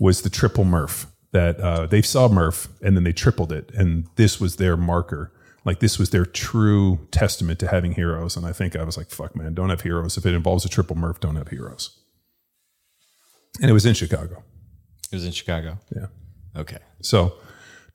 was 0.00 0.22
the 0.22 0.30
triple 0.30 0.64
Murph 0.64 1.06
that 1.30 1.60
uh, 1.60 1.86
they 1.86 2.02
saw 2.02 2.28
Murph 2.28 2.66
and 2.82 2.96
then 2.96 3.04
they 3.04 3.12
tripled 3.12 3.52
it, 3.52 3.70
and 3.74 4.08
this 4.16 4.40
was 4.40 4.56
their 4.56 4.76
marker. 4.76 5.32
Like 5.64 5.78
this 5.78 5.98
was 6.00 6.10
their 6.10 6.26
true 6.26 7.06
testament 7.12 7.60
to 7.60 7.68
having 7.68 7.92
heroes. 7.92 8.36
And 8.36 8.44
I 8.44 8.52
think 8.52 8.74
I 8.74 8.82
was 8.82 8.96
like, 8.96 9.10
"Fuck, 9.10 9.36
man, 9.36 9.54
don't 9.54 9.70
have 9.70 9.82
heroes. 9.82 10.16
If 10.16 10.26
it 10.26 10.34
involves 10.34 10.64
a 10.64 10.68
triple 10.68 10.96
Murph, 10.96 11.20
don't 11.20 11.36
have 11.36 11.48
heroes." 11.48 11.96
And 13.60 13.70
it 13.70 13.72
was 13.72 13.86
in 13.86 13.94
Chicago. 13.94 14.42
It 15.12 15.16
was 15.16 15.24
in 15.24 15.32
Chicago. 15.32 15.78
Yeah. 15.94 16.06
Okay. 16.56 16.78
So 17.02 17.34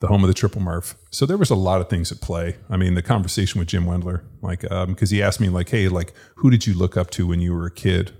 the 0.00 0.06
home 0.06 0.24
of 0.24 0.28
the 0.28 0.34
triple 0.34 0.60
Murph. 0.60 0.96
So 1.10 1.26
there 1.26 1.36
was 1.36 1.50
a 1.50 1.54
lot 1.54 1.80
of 1.80 1.88
things 1.88 2.10
at 2.10 2.20
play. 2.20 2.56
I 2.68 2.76
mean, 2.76 2.94
the 2.94 3.02
conversation 3.02 3.58
with 3.58 3.68
Jim 3.68 3.84
Wendler, 3.84 4.24
like, 4.42 4.62
because 4.62 5.10
he 5.10 5.22
asked 5.22 5.40
me, 5.40 5.48
like, 5.48 5.68
hey, 5.68 5.88
like, 5.88 6.12
who 6.36 6.50
did 6.50 6.66
you 6.66 6.74
look 6.74 6.96
up 6.96 7.10
to 7.10 7.26
when 7.26 7.40
you 7.40 7.54
were 7.54 7.66
a 7.66 7.70
kid? 7.70 8.12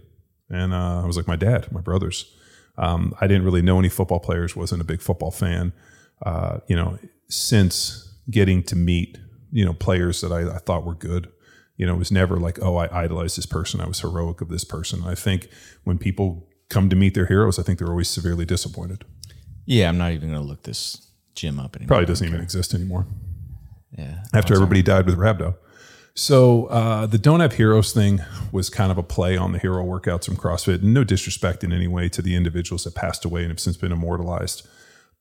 And 0.50 0.74
uh, 0.74 1.02
I 1.02 1.06
was 1.06 1.16
like, 1.16 1.26
my 1.26 1.36
dad, 1.36 1.72
my 1.72 1.80
brothers. 1.80 2.32
Um, 2.76 3.14
I 3.20 3.26
didn't 3.26 3.44
really 3.44 3.62
know 3.62 3.78
any 3.78 3.88
football 3.88 4.20
players. 4.20 4.54
wasn't 4.54 4.82
a 4.82 4.84
big 4.84 5.00
football 5.00 5.30
fan. 5.30 5.72
Uh, 6.24 6.58
you 6.66 6.76
know, 6.76 6.98
since 7.28 8.14
getting 8.30 8.62
to 8.64 8.76
meet 8.76 9.18
you 9.52 9.64
know 9.64 9.72
players 9.72 10.20
that 10.20 10.32
I, 10.32 10.54
I 10.54 10.58
thought 10.58 10.84
were 10.84 10.94
good, 10.94 11.30
you 11.76 11.86
know, 11.86 11.94
it 11.94 11.98
was 11.98 12.12
never 12.12 12.36
like, 12.36 12.58
oh, 12.62 12.76
I 12.76 13.04
idolized 13.04 13.38
this 13.38 13.46
person. 13.46 13.80
I 13.80 13.86
was 13.86 14.00
heroic 14.00 14.40
of 14.40 14.48
this 14.48 14.64
person. 14.64 15.02
I 15.04 15.14
think 15.14 15.48
when 15.84 15.98
people 15.98 16.48
come 16.68 16.88
to 16.90 16.96
meet 16.96 17.14
their 17.14 17.26
heroes, 17.26 17.58
I 17.58 17.62
think 17.62 17.78
they're 17.78 17.88
always 17.88 18.08
severely 18.08 18.44
disappointed. 18.44 19.04
Yeah, 19.66 19.88
I'm 19.88 19.98
not 19.98 20.12
even 20.12 20.30
going 20.30 20.40
to 20.40 20.46
look 20.46 20.64
this 20.64 21.09
gym 21.34 21.58
up 21.58 21.76
anymore. 21.76 21.88
Probably 21.88 22.06
doesn't 22.06 22.26
even 22.26 22.40
exist 22.40 22.74
anymore. 22.74 23.06
Yeah. 23.96 24.22
after 24.32 24.54
everybody 24.54 24.82
died 24.82 25.04
with 25.06 25.18
Rhabdo. 25.18 25.56
So 26.14 26.66
uh, 26.66 27.06
the 27.06 27.18
Don't 27.18 27.40
Have 27.40 27.54
Heroes 27.54 27.92
thing 27.92 28.20
was 28.52 28.70
kind 28.70 28.90
of 28.92 28.98
a 28.98 29.02
play 29.02 29.36
on 29.36 29.52
the 29.52 29.58
hero 29.58 29.84
workouts 29.84 30.26
from 30.26 30.36
CrossFit. 30.36 30.82
No 30.82 31.04
disrespect 31.04 31.64
in 31.64 31.72
any 31.72 31.88
way 31.88 32.08
to 32.10 32.22
the 32.22 32.34
individuals 32.34 32.84
that 32.84 32.94
passed 32.94 33.24
away 33.24 33.42
and 33.42 33.50
have 33.50 33.60
since 33.60 33.76
been 33.76 33.92
immortalized, 33.92 34.66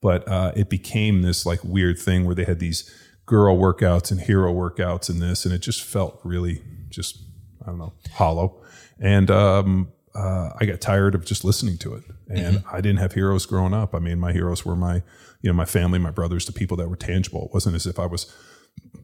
but 0.00 0.26
uh, 0.28 0.52
it 0.56 0.68
became 0.68 1.22
this 1.22 1.46
like 1.46 1.62
weird 1.64 1.98
thing 1.98 2.24
where 2.24 2.34
they 2.34 2.44
had 2.44 2.58
these 2.58 2.92
girl 3.26 3.56
workouts 3.56 4.10
and 4.10 4.20
hero 4.20 4.52
workouts 4.52 5.08
and 5.08 5.22
this, 5.22 5.44
and 5.44 5.54
it 5.54 5.60
just 5.60 5.82
felt 5.82 6.20
really 6.24 6.62
just 6.90 7.22
I 7.62 7.66
don't 7.66 7.78
know 7.78 7.92
hollow. 8.12 8.62
And 8.98 9.30
um, 9.30 9.92
uh, 10.14 10.50
I 10.60 10.66
got 10.66 10.80
tired 10.80 11.14
of 11.14 11.24
just 11.24 11.44
listening 11.44 11.78
to 11.78 11.94
it. 11.94 12.04
And 12.28 12.64
I 12.70 12.80
didn't 12.80 12.98
have 12.98 13.12
heroes 13.12 13.46
growing 13.46 13.74
up. 13.74 13.94
I 13.94 13.98
mean, 13.98 14.18
my 14.18 14.32
heroes 14.32 14.64
were 14.64 14.76
my 14.76 15.02
you 15.42 15.50
know 15.50 15.54
my 15.54 15.64
family, 15.64 15.98
my 15.98 16.10
brothers, 16.10 16.46
the 16.46 16.52
people 16.52 16.76
that 16.78 16.88
were 16.88 16.96
tangible. 16.96 17.46
It 17.46 17.54
wasn't 17.54 17.76
as 17.76 17.86
if 17.86 17.98
I 17.98 18.06
was 18.06 18.32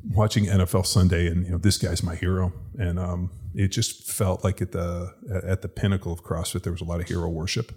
watching 0.08 0.46
NFL 0.46 0.86
Sunday 0.86 1.26
and 1.26 1.44
you 1.44 1.50
know 1.50 1.58
this 1.58 1.78
guy's 1.78 2.02
my 2.02 2.14
hero 2.14 2.52
and 2.78 2.98
um, 2.98 3.30
it 3.54 3.68
just 3.68 4.10
felt 4.10 4.44
like 4.44 4.62
at 4.62 4.72
the 4.72 5.12
at 5.44 5.62
the 5.62 5.68
pinnacle 5.68 6.12
of 6.12 6.22
CrossFit 6.22 6.62
there 6.62 6.72
was 6.72 6.80
a 6.80 6.84
lot 6.84 7.00
of 7.00 7.08
hero 7.08 7.28
worship 7.28 7.72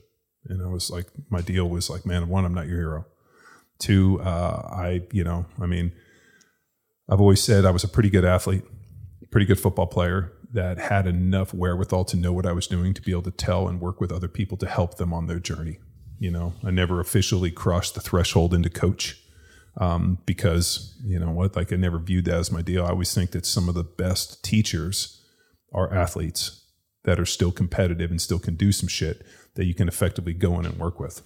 and 0.46 0.62
I 0.62 0.68
was 0.68 0.90
like 0.90 1.08
my 1.30 1.42
deal 1.42 1.68
was 1.68 1.90
like 1.90 2.06
man 2.06 2.30
one 2.30 2.46
I'm 2.46 2.54
not 2.54 2.68
your 2.68 2.78
hero 2.78 3.06
two 3.80 4.22
uh, 4.22 4.70
I 4.72 5.02
you 5.12 5.24
know 5.24 5.46
I 5.60 5.66
mean 5.66 5.92
I've 7.10 7.20
always 7.20 7.42
said 7.42 7.66
I 7.66 7.72
was 7.72 7.84
a 7.84 7.88
pretty 7.88 8.10
good 8.10 8.26
athlete 8.26 8.64
pretty 9.32 9.48
good 9.48 9.60
football 9.60 9.88
player 9.88 10.32
that 10.52 10.80
had 10.80 11.06
enough 11.06 11.54
wherewithal 11.54 12.06
to 12.06 12.18
know 12.18 12.34
what 12.34 12.46
I 12.46 12.54
was 12.54 12.68
doing 12.68 12.94
to 12.94 13.02
be 13.02 13.12
able 13.12 13.24
to 13.24 13.32
tell 13.32 13.68
and 13.68 13.80
work 13.80 14.02
with 14.02 14.12
other 14.12 14.28
people 14.28 14.58
to 14.58 14.68
help 14.68 14.98
them 14.98 15.14
on 15.14 15.28
their 15.28 15.40
journey. 15.40 15.80
You 16.18 16.32
know 16.32 16.54
I 16.64 16.72
never 16.72 17.00
officially 17.00 17.52
crossed 17.52 17.96
the 17.96 18.02
threshold 18.02 18.54
into 18.54 18.70
coach 18.70 19.22
um, 19.78 20.20
because 20.26 20.96
you 21.04 21.20
know 21.20 21.32
what 21.32 21.56
like 21.56 21.72
i 21.72 21.76
never 21.76 22.00
viewed 22.00 22.26
that 22.26 22.36
as 22.36 22.52
my 22.52 22.62
deal. 22.62 22.86
I 22.86 22.90
always 22.90 23.14
think 23.14 23.32
that 23.32 23.46
some 23.46 23.70
of 23.70 23.76
the 23.76 23.84
best 23.84 24.44
teachers 24.44 25.24
are 25.72 25.94
athletes 25.94 26.66
that 27.04 27.20
are 27.20 27.26
still 27.26 27.52
competitive 27.52 28.12
and 28.12 28.22
still 28.22 28.40
can 28.40 28.56
do 28.56 28.72
some 28.72 28.90
shit 28.90 29.26
that 29.56 29.66
you 29.66 29.74
can 29.74 29.88
effectively 29.88 30.34
go 30.34 30.60
in 30.60 30.66
and 30.66 30.78
work 30.78 31.00
with 31.00 31.22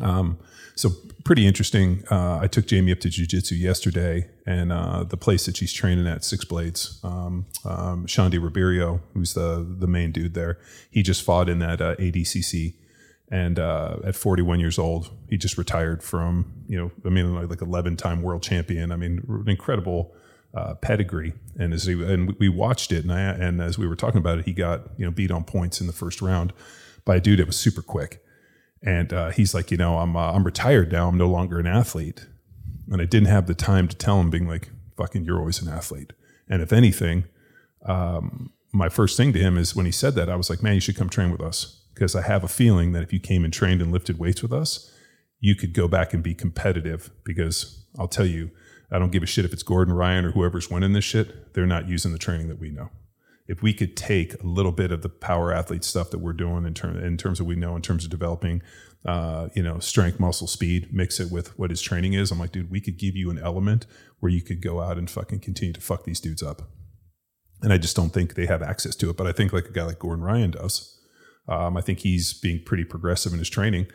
um, 0.00 0.38
so 0.74 0.90
pretty 1.24 1.46
interesting 1.46 2.04
uh, 2.10 2.38
i 2.40 2.46
took 2.46 2.66
jamie 2.66 2.92
up 2.92 3.00
to 3.00 3.08
jiu-jitsu 3.08 3.54
yesterday 3.54 4.28
and 4.46 4.72
uh, 4.72 5.04
the 5.04 5.16
place 5.16 5.46
that 5.46 5.56
she's 5.56 5.72
training 5.72 6.06
at 6.06 6.24
six 6.24 6.44
blades 6.44 7.00
um, 7.04 7.46
um, 7.64 8.06
Xande 8.06 8.42
Ribeiro 8.42 9.00
who's 9.14 9.34
the 9.34 9.66
the 9.78 9.86
main 9.86 10.12
dude 10.12 10.34
there 10.34 10.58
he 10.90 11.02
just 11.02 11.22
fought 11.22 11.48
in 11.48 11.58
that 11.58 11.80
uh, 11.80 11.96
adcc 11.96 12.74
and 13.30 13.60
uh, 13.60 13.98
at 14.04 14.16
41 14.16 14.58
years 14.58 14.76
old, 14.76 15.10
he 15.28 15.36
just 15.36 15.56
retired 15.56 16.02
from, 16.02 16.52
you 16.66 16.76
know, 16.76 16.90
I 17.06 17.10
mean, 17.10 17.32
like, 17.32 17.48
like 17.48 17.62
11 17.62 17.96
time 17.96 18.22
world 18.22 18.42
champion. 18.42 18.90
I 18.90 18.96
mean, 18.96 19.24
an 19.28 19.48
incredible 19.48 20.12
uh, 20.52 20.74
pedigree. 20.74 21.34
And 21.56 21.72
as 21.72 21.84
he, 21.84 21.92
and 21.92 22.34
we 22.40 22.48
watched 22.48 22.90
it, 22.90 23.04
and 23.04 23.12
I, 23.12 23.20
and 23.20 23.60
as 23.60 23.78
we 23.78 23.86
were 23.86 23.94
talking 23.94 24.18
about 24.18 24.38
it, 24.38 24.46
he 24.46 24.52
got 24.52 24.82
you 24.96 25.04
know 25.04 25.12
beat 25.12 25.30
on 25.30 25.44
points 25.44 25.80
in 25.80 25.86
the 25.86 25.92
first 25.92 26.20
round 26.20 26.52
by 27.04 27.16
a 27.16 27.20
dude 27.20 27.38
that 27.38 27.46
was 27.46 27.56
super 27.56 27.82
quick. 27.82 28.24
And 28.82 29.12
uh, 29.12 29.30
he's 29.30 29.54
like, 29.54 29.70
you 29.70 29.76
know, 29.76 29.98
I'm 29.98 30.16
uh, 30.16 30.32
I'm 30.32 30.44
retired 30.44 30.90
now. 30.90 31.08
I'm 31.08 31.18
no 31.18 31.28
longer 31.28 31.58
an 31.58 31.66
athlete, 31.66 32.26
and 32.90 33.00
I 33.00 33.04
didn't 33.04 33.28
have 33.28 33.46
the 33.46 33.54
time 33.54 33.88
to 33.88 33.96
tell 33.96 34.18
him, 34.20 34.30
being 34.30 34.48
like, 34.48 34.70
fucking, 34.96 35.24
you're 35.24 35.38
always 35.38 35.60
an 35.60 35.68
athlete. 35.68 36.12
And 36.48 36.62
if 36.62 36.72
anything, 36.72 37.24
um, 37.86 38.52
my 38.72 38.88
first 38.88 39.16
thing 39.16 39.32
to 39.32 39.38
him 39.38 39.58
is 39.58 39.76
when 39.76 39.86
he 39.86 39.92
said 39.92 40.14
that, 40.14 40.28
I 40.28 40.36
was 40.36 40.48
like, 40.48 40.62
man, 40.62 40.74
you 40.74 40.80
should 40.80 40.96
come 40.96 41.08
train 41.08 41.30
with 41.30 41.40
us 41.40 41.84
because 41.94 42.16
I 42.16 42.22
have 42.22 42.44
a 42.44 42.48
feeling 42.48 42.92
that 42.92 43.02
if 43.02 43.12
you 43.12 43.20
came 43.20 43.44
and 43.44 43.52
trained 43.52 43.82
and 43.82 43.92
lifted 43.92 44.18
weights 44.18 44.42
with 44.42 44.52
us, 44.52 44.90
you 45.40 45.54
could 45.54 45.74
go 45.74 45.88
back 45.88 46.14
and 46.14 46.22
be 46.22 46.34
competitive. 46.34 47.10
Because 47.24 47.86
I'll 47.98 48.08
tell 48.08 48.26
you, 48.26 48.50
I 48.90 48.98
don't 48.98 49.12
give 49.12 49.22
a 49.22 49.26
shit 49.26 49.44
if 49.44 49.52
it's 49.52 49.62
Gordon 49.62 49.94
Ryan 49.94 50.24
or 50.24 50.32
whoever's 50.32 50.70
winning 50.70 50.92
this 50.92 51.04
shit. 51.04 51.54
They're 51.54 51.66
not 51.66 51.88
using 51.88 52.12
the 52.12 52.18
training 52.18 52.48
that 52.48 52.60
we 52.60 52.70
know. 52.70 52.90
If 53.50 53.62
we 53.62 53.74
could 53.74 53.96
take 53.96 54.40
a 54.40 54.46
little 54.46 54.70
bit 54.70 54.92
of 54.92 55.02
the 55.02 55.08
power 55.08 55.52
athlete 55.52 55.82
stuff 55.82 56.10
that 56.10 56.18
we're 56.18 56.32
doing 56.32 56.64
in 56.64 56.72
terms 56.72 57.02
in 57.02 57.16
terms 57.16 57.40
of 57.40 57.46
we 57.46 57.56
know 57.56 57.74
in 57.74 57.82
terms 57.82 58.04
of 58.04 58.10
developing 58.10 58.62
uh, 59.04 59.48
you 59.54 59.62
know 59.62 59.80
strength 59.80 60.20
muscle 60.20 60.46
speed 60.46 60.88
mix 60.92 61.18
it 61.18 61.32
with 61.32 61.58
what 61.58 61.70
his 61.70 61.82
training 61.82 62.12
is 62.12 62.30
i'm 62.30 62.38
like 62.38 62.52
dude 62.52 62.70
we 62.70 62.80
could 62.80 62.96
give 62.96 63.16
you 63.16 63.28
an 63.28 63.38
element 63.38 63.86
where 64.20 64.30
you 64.30 64.40
could 64.40 64.62
go 64.62 64.80
out 64.80 64.96
and 64.96 65.10
fucking 65.10 65.40
continue 65.40 65.72
to 65.72 65.80
fuck 65.80 66.04
these 66.04 66.20
dudes 66.20 66.42
up. 66.42 66.62
And 67.62 67.72
i 67.72 67.78
just 67.78 67.96
don't 67.96 68.10
think 68.10 68.34
they 68.34 68.46
have 68.46 68.62
access 68.62 68.94
to 68.96 69.10
it 69.10 69.16
but 69.16 69.26
i 69.26 69.32
think 69.32 69.52
like 69.52 69.66
a 69.66 69.72
guy 69.72 69.84
like 69.84 69.98
gordon 69.98 70.24
ryan 70.24 70.52
does. 70.52 70.96
Um, 71.48 71.76
i 71.76 71.80
think 71.80 72.00
he's 72.00 72.32
being 72.32 72.62
pretty 72.64 72.84
progressive 72.84 73.32
in 73.32 73.40
his 73.40 73.50
training. 73.50 73.86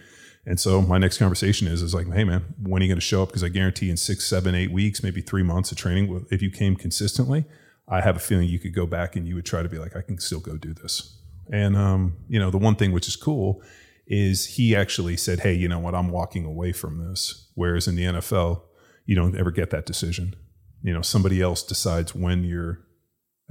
And 0.47 0.59
so 0.59 0.79
my 0.79 0.99
next 0.99 1.17
conversation 1.17 1.67
is, 1.67 1.81
is 1.81 1.95
like, 1.95 2.05
hey 2.13 2.23
man, 2.23 2.53
when 2.61 2.79
are 2.79 2.85
you 2.85 2.89
going 2.91 2.99
to 2.99 3.01
show 3.01 3.23
up? 3.23 3.29
Because 3.29 3.43
I 3.43 3.49
guarantee 3.49 3.89
in 3.89 3.97
six, 3.97 4.25
seven, 4.25 4.53
eight 4.53 4.69
weeks, 4.69 5.01
maybe 5.01 5.21
three 5.21 5.41
months 5.41 5.71
of 5.71 5.77
training, 5.79 6.27
if 6.29 6.43
you 6.43 6.51
came 6.51 6.75
consistently, 6.75 7.45
I 7.87 8.01
have 8.01 8.15
a 8.15 8.19
feeling 8.19 8.49
you 8.49 8.59
could 8.59 8.73
go 8.73 8.85
back 8.85 9.15
and 9.15 9.27
you 9.27 9.35
would 9.35 9.45
try 9.45 9.61
to 9.61 9.69
be 9.69 9.77
like, 9.77 9.95
I 9.95 10.01
can 10.01 10.17
still 10.17 10.39
go 10.39 10.57
do 10.57 10.73
this. 10.73 11.19
And 11.51 11.75
um, 11.75 12.17
you 12.27 12.39
know, 12.39 12.49
the 12.49 12.57
one 12.57 12.75
thing 12.75 12.91
which 12.91 13.07
is 13.07 13.15
cool 13.15 13.61
is 14.07 14.45
he 14.45 14.75
actually 14.75 15.17
said, 15.17 15.39
hey, 15.39 15.53
you 15.53 15.67
know 15.67 15.79
what, 15.79 15.95
I'm 15.95 16.09
walking 16.09 16.45
away 16.45 16.71
from 16.71 16.97
this. 16.97 17.49
Whereas 17.55 17.87
in 17.87 17.95
the 17.95 18.03
NFL, 18.03 18.61
you 19.05 19.15
don't 19.15 19.37
ever 19.37 19.51
get 19.51 19.69
that 19.71 19.85
decision. 19.85 20.35
You 20.83 20.93
know, 20.93 21.01
somebody 21.01 21.41
else 21.41 21.63
decides 21.63 22.13
when 22.13 22.43
your 22.43 22.81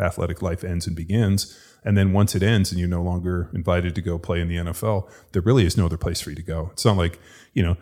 athletic 0.01 0.43
life 0.43 0.65
ends 0.65 0.87
and 0.87 0.97
begins. 0.97 1.59
And 1.85 1.97
then 1.97 2.13
once 2.13 2.35
it 2.35 2.43
ends 2.43 2.71
and 2.71 2.79
you're 2.79 2.89
no 2.89 3.03
longer 3.03 3.51
invited 3.55 3.95
to 3.95 4.01
go 4.01 4.19
play 4.19 4.41
in 4.41 4.49
the 4.49 4.57
NFL, 4.57 5.11
there 5.33 5.43
really 5.43 5.67
is 5.67 5.77
no 5.77 5.87
other 5.87 5.97
place 5.97 6.21
for 6.21 6.31
you 6.31 6.37
to 6.37 6.43
go. 6.43 6.71
It's 6.73 6.85
not 6.85 6.97
like, 6.97 7.19
you 7.53 7.63
know, 7.63 7.77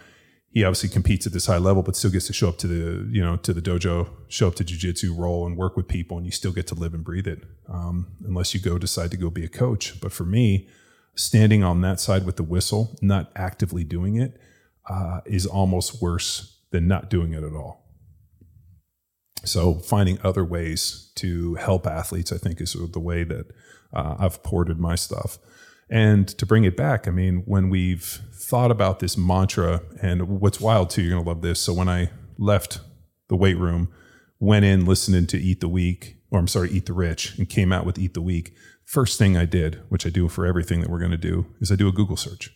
he 0.52 0.64
obviously 0.64 0.90
competes 0.90 1.26
at 1.26 1.32
this 1.32 1.46
high 1.46 1.58
level, 1.58 1.82
but 1.82 1.96
still 1.96 2.10
gets 2.10 2.26
to 2.26 2.32
show 2.34 2.48
up 2.48 2.58
to 2.58 2.66
the, 2.66 3.08
you 3.10 3.22
know, 3.22 3.36
to 3.38 3.54
the 3.54 3.62
dojo, 3.62 4.08
show 4.28 4.48
up 4.48 4.54
to 4.56 4.64
jujitsu, 4.64 5.16
roll 5.16 5.46
and 5.46 5.56
work 5.56 5.76
with 5.76 5.88
people, 5.88 6.18
and 6.18 6.26
you 6.26 6.32
still 6.32 6.52
get 6.52 6.66
to 6.66 6.74
live 6.74 6.92
and 6.92 7.02
breathe 7.02 7.26
it. 7.26 7.44
Um, 7.68 8.08
unless 8.26 8.52
you 8.52 8.60
go 8.60 8.76
decide 8.76 9.10
to 9.12 9.16
go 9.16 9.30
be 9.30 9.44
a 9.44 9.48
coach. 9.48 9.98
But 9.98 10.12
for 10.12 10.24
me, 10.24 10.68
standing 11.14 11.64
on 11.64 11.80
that 11.80 12.00
side 12.00 12.26
with 12.26 12.36
the 12.36 12.42
whistle, 12.42 12.98
not 13.00 13.32
actively 13.34 13.82
doing 13.82 14.16
it, 14.16 14.38
uh, 14.90 15.20
is 15.24 15.46
almost 15.46 16.02
worse 16.02 16.58
than 16.70 16.86
not 16.86 17.08
doing 17.08 17.32
it 17.32 17.42
at 17.42 17.54
all. 17.54 17.82
So 19.44 19.76
finding 19.76 20.18
other 20.22 20.44
ways 20.44 21.12
to 21.16 21.54
help 21.54 21.86
athletes, 21.86 22.30
I 22.30 22.36
think, 22.36 22.60
is 22.60 22.74
the 22.74 23.00
way 23.00 23.24
that 23.24 23.46
uh, 23.92 24.16
I've 24.18 24.42
ported 24.42 24.78
my 24.78 24.96
stuff. 24.96 25.38
And 25.92 26.26
to 26.38 26.46
bring 26.46 26.64
it 26.64 26.74
back, 26.74 27.06
I 27.06 27.10
mean, 27.10 27.42
when 27.44 27.68
we've 27.68 28.22
thought 28.32 28.70
about 28.70 29.00
this 29.00 29.18
mantra, 29.18 29.82
and 30.00 30.40
what's 30.40 30.58
wild 30.58 30.88
too, 30.88 31.02
you're 31.02 31.18
gonna 31.18 31.28
love 31.28 31.42
this. 31.42 31.60
So 31.60 31.74
when 31.74 31.86
I 31.86 32.08
left 32.38 32.80
the 33.28 33.36
weight 33.36 33.58
room, 33.58 33.92
went 34.40 34.64
in 34.64 34.86
listening 34.86 35.26
to 35.26 35.38
Eat 35.38 35.60
the 35.60 35.68
Weak, 35.68 36.16
or 36.30 36.38
I'm 36.38 36.48
sorry, 36.48 36.70
Eat 36.70 36.86
the 36.86 36.94
Rich, 36.94 37.36
and 37.36 37.46
came 37.46 37.74
out 37.74 37.84
with 37.84 37.98
Eat 37.98 38.14
the 38.14 38.22
Weak. 38.22 38.54
First 38.86 39.18
thing 39.18 39.36
I 39.36 39.44
did, 39.44 39.82
which 39.90 40.06
I 40.06 40.08
do 40.08 40.28
for 40.28 40.46
everything 40.46 40.80
that 40.80 40.88
we're 40.88 40.98
gonna 40.98 41.18
do, 41.18 41.44
is 41.60 41.70
I 41.70 41.76
do 41.76 41.88
a 41.88 41.92
Google 41.92 42.16
search, 42.16 42.50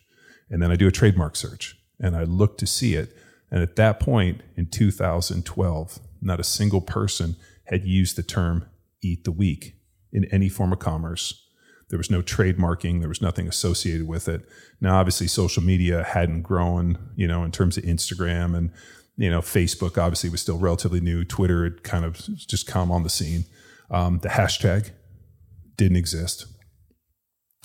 and 0.49 0.59
then 0.59 0.71
I 0.71 0.75
do 0.75 0.87
a 0.87 0.91
trademark 0.91 1.35
search, 1.35 1.77
and 1.99 2.15
I 2.15 2.23
look 2.23 2.57
to 2.57 2.65
see 2.65 2.95
it. 2.95 3.15
And 3.51 3.61
at 3.61 3.75
that 3.75 3.99
point 3.99 4.41
in 4.55 4.65
2012, 4.65 5.99
not 6.23 6.39
a 6.39 6.43
single 6.43 6.81
person 6.81 7.35
had 7.65 7.85
used 7.85 8.15
the 8.15 8.23
term 8.23 8.65
Eat 9.03 9.25
the 9.25 9.31
Weak 9.31 9.75
in 10.11 10.25
any 10.25 10.49
form 10.49 10.73
of 10.73 10.79
commerce. 10.79 11.46
There 11.89 11.97
was 11.97 12.11
no 12.11 12.21
trademarking. 12.21 12.99
There 12.99 13.09
was 13.09 13.21
nothing 13.21 13.47
associated 13.47 14.07
with 14.07 14.27
it. 14.27 14.47
Now, 14.81 14.97
obviously, 14.97 15.27
social 15.27 15.63
media 15.63 16.03
hadn't 16.03 16.41
grown, 16.41 16.97
you 17.15 17.27
know, 17.27 17.43
in 17.43 17.51
terms 17.51 17.77
of 17.77 17.83
Instagram 17.85 18.57
and, 18.57 18.71
you 19.15 19.29
know, 19.29 19.39
Facebook 19.39 19.97
obviously 19.97 20.29
was 20.29 20.41
still 20.41 20.57
relatively 20.57 20.99
new. 20.99 21.23
Twitter 21.23 21.63
had 21.63 21.83
kind 21.83 22.03
of 22.03 22.15
just 22.35 22.67
come 22.67 22.91
on 22.91 23.03
the 23.03 23.09
scene. 23.09 23.45
Um, 23.89 24.19
the 24.19 24.29
hashtag 24.29 24.91
didn't 25.77 25.97
exist. 25.97 26.45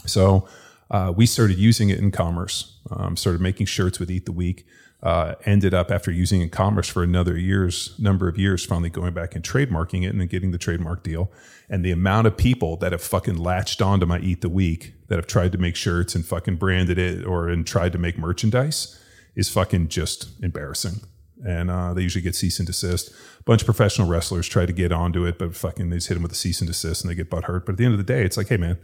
So 0.07 0.49
uh, 0.93 1.13
we 1.15 1.27
started 1.27 1.59
using 1.59 1.91
it 1.91 1.99
in 1.99 2.13
commerce, 2.13 2.79
um, 2.91 3.17
started 3.17 3.41
making 3.41 3.67
shirts 3.67 3.99
with 3.99 4.11
Eat 4.11 4.27
the 4.27 4.33
Weak 4.33 4.65
uh, 5.03 5.35
ended 5.45 5.75
up 5.75 5.91
after 5.91 6.13
using 6.13 6.41
in 6.41 6.49
commerce 6.49 6.89
for 6.89 7.03
another 7.03 7.37
years 7.37 7.99
number 7.99 8.29
of 8.29 8.39
years 8.39 8.65
finally 8.65 8.89
going 8.89 9.13
back 9.13 9.35
and 9.35 9.45
trademarking 9.45 10.05
it 10.05 10.09
and 10.09 10.21
then 10.21 10.29
getting 10.29 10.53
the 10.53 10.59
trademark 10.59 11.03
deal 11.03 11.31
and 11.69 11.85
the 11.85 11.91
amount 11.91 12.27
of 12.27 12.37
people 12.37 12.77
that 12.77 12.93
have 12.93 13.03
fucking 13.03 13.37
latched 13.37 13.83
onto 13.83 14.07
my 14.07 14.21
eat 14.21 14.43
the 14.43 14.49
weak 14.49 14.95
that 15.09 15.17
have 15.17 15.27
tried 15.27 15.51
to 15.51 15.59
make 15.59 15.75
shirts 15.75 16.15
and 16.15 16.25
fucking 16.25 16.55
branded 16.55 16.99
it 16.99 17.27
or 17.27 17.49
and 17.49 17.67
tried 17.67 17.91
to 17.93 17.99
make 17.99 18.17
merchandise 18.17 18.99
is 19.35 19.49
fucking 19.49 19.89
just 19.89 20.29
embarrassing 20.41 21.01
and 21.45 21.69
uh, 21.69 21.93
they 21.93 22.03
usually 22.03 22.23
get 22.23 22.37
cease 22.37 22.61
and 22.61 22.69
desist. 22.69 23.11
A 23.41 23.43
bunch 23.43 23.63
of 23.63 23.67
professional 23.67 24.07
wrestlers 24.07 24.47
try 24.47 24.65
to 24.65 24.73
get 24.73 24.93
onto 24.93 25.25
it, 25.25 25.41
but 25.41 25.57
fucking 25.57 25.91
they 25.91 25.97
just 25.97 26.07
hit 26.07 26.15
them 26.15 26.23
with 26.23 26.31
a 26.31 26.37
cease 26.37 26.61
and 26.61 26.69
desist 26.69 27.03
and 27.03 27.11
they 27.11 27.17
get 27.17 27.29
butt 27.29 27.45
hurt. 27.45 27.67
But 27.67 27.73
at 27.73 27.79
the 27.79 27.85
end 27.85 27.95
of 27.95 27.99
the 27.99 28.05
day, 28.05 28.23
it's 28.23 28.37
like, 28.37 28.47
hey 28.47 28.59
man, 28.59 28.79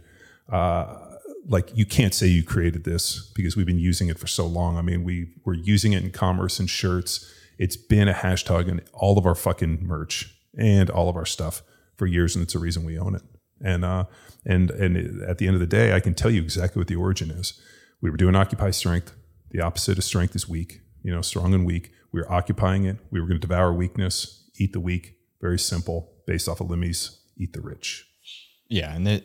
uh, 0.51 1.08
like 1.47 1.71
you 1.75 1.85
can't 1.85 2.13
say 2.13 2.27
you 2.27 2.43
created 2.43 2.83
this 2.83 3.31
because 3.35 3.55
we've 3.55 3.65
been 3.65 3.79
using 3.79 4.09
it 4.09 4.19
for 4.19 4.27
so 4.27 4.45
long. 4.45 4.77
I 4.77 4.81
mean, 4.81 5.03
we 5.03 5.33
were 5.45 5.53
using 5.53 5.93
it 5.93 6.03
in 6.03 6.11
commerce 6.11 6.59
and 6.59 6.69
shirts. 6.69 7.31
It's 7.57 7.77
been 7.77 8.07
a 8.07 8.13
hashtag 8.13 8.67
in 8.67 8.81
all 8.93 9.17
of 9.17 9.25
our 9.25 9.35
fucking 9.35 9.79
merch 9.81 10.35
and 10.57 10.89
all 10.89 11.09
of 11.09 11.15
our 11.15 11.25
stuff 11.25 11.61
for 11.97 12.05
years, 12.05 12.35
and 12.35 12.43
it's 12.43 12.55
a 12.55 12.59
reason 12.59 12.85
we 12.85 12.97
own 12.97 13.15
it. 13.15 13.23
And 13.61 13.83
uh, 13.83 14.05
and 14.45 14.71
and 14.71 15.21
at 15.23 15.37
the 15.37 15.47
end 15.47 15.55
of 15.55 15.59
the 15.59 15.67
day, 15.67 15.93
I 15.93 15.99
can 15.99 16.13
tell 16.13 16.31
you 16.31 16.41
exactly 16.41 16.79
what 16.79 16.87
the 16.87 16.95
origin 16.95 17.29
is. 17.31 17.59
We 18.01 18.09
were 18.09 18.17
doing 18.17 18.35
occupy 18.35 18.71
strength. 18.71 19.13
The 19.51 19.61
opposite 19.61 19.97
of 19.97 20.03
strength 20.03 20.35
is 20.35 20.47
weak. 20.47 20.81
You 21.03 21.13
know, 21.13 21.21
strong 21.21 21.53
and 21.53 21.65
weak. 21.65 21.91
We 22.11 22.21
were 22.21 22.31
occupying 22.31 22.85
it. 22.85 22.97
We 23.11 23.19
were 23.19 23.27
going 23.27 23.39
to 23.39 23.47
devour 23.47 23.73
weakness, 23.73 24.49
eat 24.57 24.73
the 24.73 24.79
weak. 24.79 25.15
Very 25.41 25.59
simple, 25.59 26.13
based 26.25 26.49
off 26.49 26.59
of 26.59 26.69
Lemmy's 26.69 27.19
eat 27.37 27.53
the 27.53 27.61
rich. 27.61 28.05
Yeah, 28.67 28.93
and 28.93 29.07
it, 29.07 29.23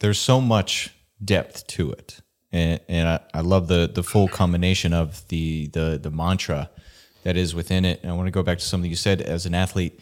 there's 0.00 0.18
so 0.18 0.40
much 0.40 0.94
depth 1.24 1.66
to 1.66 1.92
it. 1.92 2.20
And, 2.50 2.80
and 2.88 3.08
I, 3.08 3.20
I 3.34 3.40
love 3.42 3.68
the 3.68 3.90
the 3.92 4.02
full 4.02 4.28
combination 4.28 4.92
of 4.94 5.26
the 5.28 5.66
the 5.68 5.98
the 6.02 6.10
mantra 6.10 6.70
that 7.24 7.36
is 7.36 7.54
within 7.54 7.84
it. 7.84 8.00
And 8.02 8.10
I 8.10 8.14
want 8.14 8.26
to 8.26 8.30
go 8.32 8.42
back 8.42 8.58
to 8.58 8.64
something 8.64 8.88
you 8.88 8.96
said 8.96 9.20
as 9.20 9.44
an 9.44 9.54
athlete, 9.54 10.00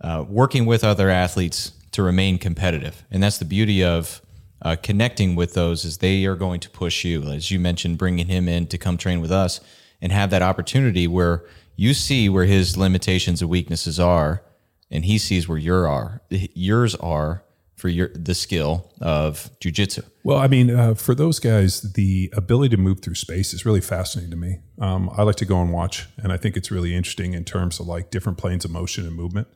uh, 0.00 0.24
working 0.28 0.64
with 0.64 0.84
other 0.84 1.10
athletes 1.10 1.72
to 1.92 2.02
remain 2.02 2.38
competitive, 2.38 3.04
and 3.10 3.22
that's 3.22 3.38
the 3.38 3.44
beauty 3.44 3.82
of 3.82 4.22
uh, 4.62 4.76
connecting 4.80 5.34
with 5.34 5.54
those. 5.54 5.84
Is 5.84 5.98
they 5.98 6.24
are 6.24 6.36
going 6.36 6.60
to 6.60 6.70
push 6.70 7.04
you, 7.04 7.24
as 7.24 7.50
you 7.50 7.58
mentioned, 7.58 7.98
bringing 7.98 8.28
him 8.28 8.48
in 8.48 8.68
to 8.68 8.78
come 8.78 8.96
train 8.96 9.20
with 9.20 9.32
us 9.32 9.60
and 10.00 10.12
have 10.12 10.30
that 10.30 10.42
opportunity 10.42 11.08
where 11.08 11.44
you 11.74 11.94
see 11.94 12.28
where 12.28 12.44
his 12.44 12.76
limitations 12.76 13.40
and 13.40 13.50
weaknesses 13.50 13.98
are, 13.98 14.44
and 14.88 15.04
he 15.04 15.18
sees 15.18 15.48
where 15.48 15.58
your 15.58 15.88
are 15.88 16.22
yours 16.30 16.94
are 16.94 17.42
for 17.78 17.88
your 17.88 18.08
the 18.08 18.34
skill 18.34 18.92
of 19.00 19.50
jujitsu. 19.60 20.04
Well, 20.24 20.38
I 20.38 20.48
mean, 20.48 20.70
uh, 20.70 20.94
for 20.94 21.14
those 21.14 21.38
guys, 21.38 21.80
the 21.92 22.30
ability 22.36 22.74
to 22.76 22.82
move 22.82 23.00
through 23.00 23.14
space 23.14 23.54
is 23.54 23.64
really 23.64 23.80
fascinating 23.80 24.30
to 24.32 24.36
me. 24.36 24.58
Um, 24.80 25.10
I 25.16 25.22
like 25.22 25.36
to 25.36 25.44
go 25.44 25.62
and 25.62 25.72
watch, 25.72 26.06
and 26.16 26.32
I 26.32 26.36
think 26.36 26.56
it's 26.56 26.70
really 26.70 26.94
interesting 26.94 27.34
in 27.34 27.44
terms 27.44 27.78
of 27.80 27.86
like 27.86 28.10
different 28.10 28.36
planes 28.36 28.64
of 28.64 28.72
motion 28.72 29.06
and 29.06 29.14
movement. 29.14 29.46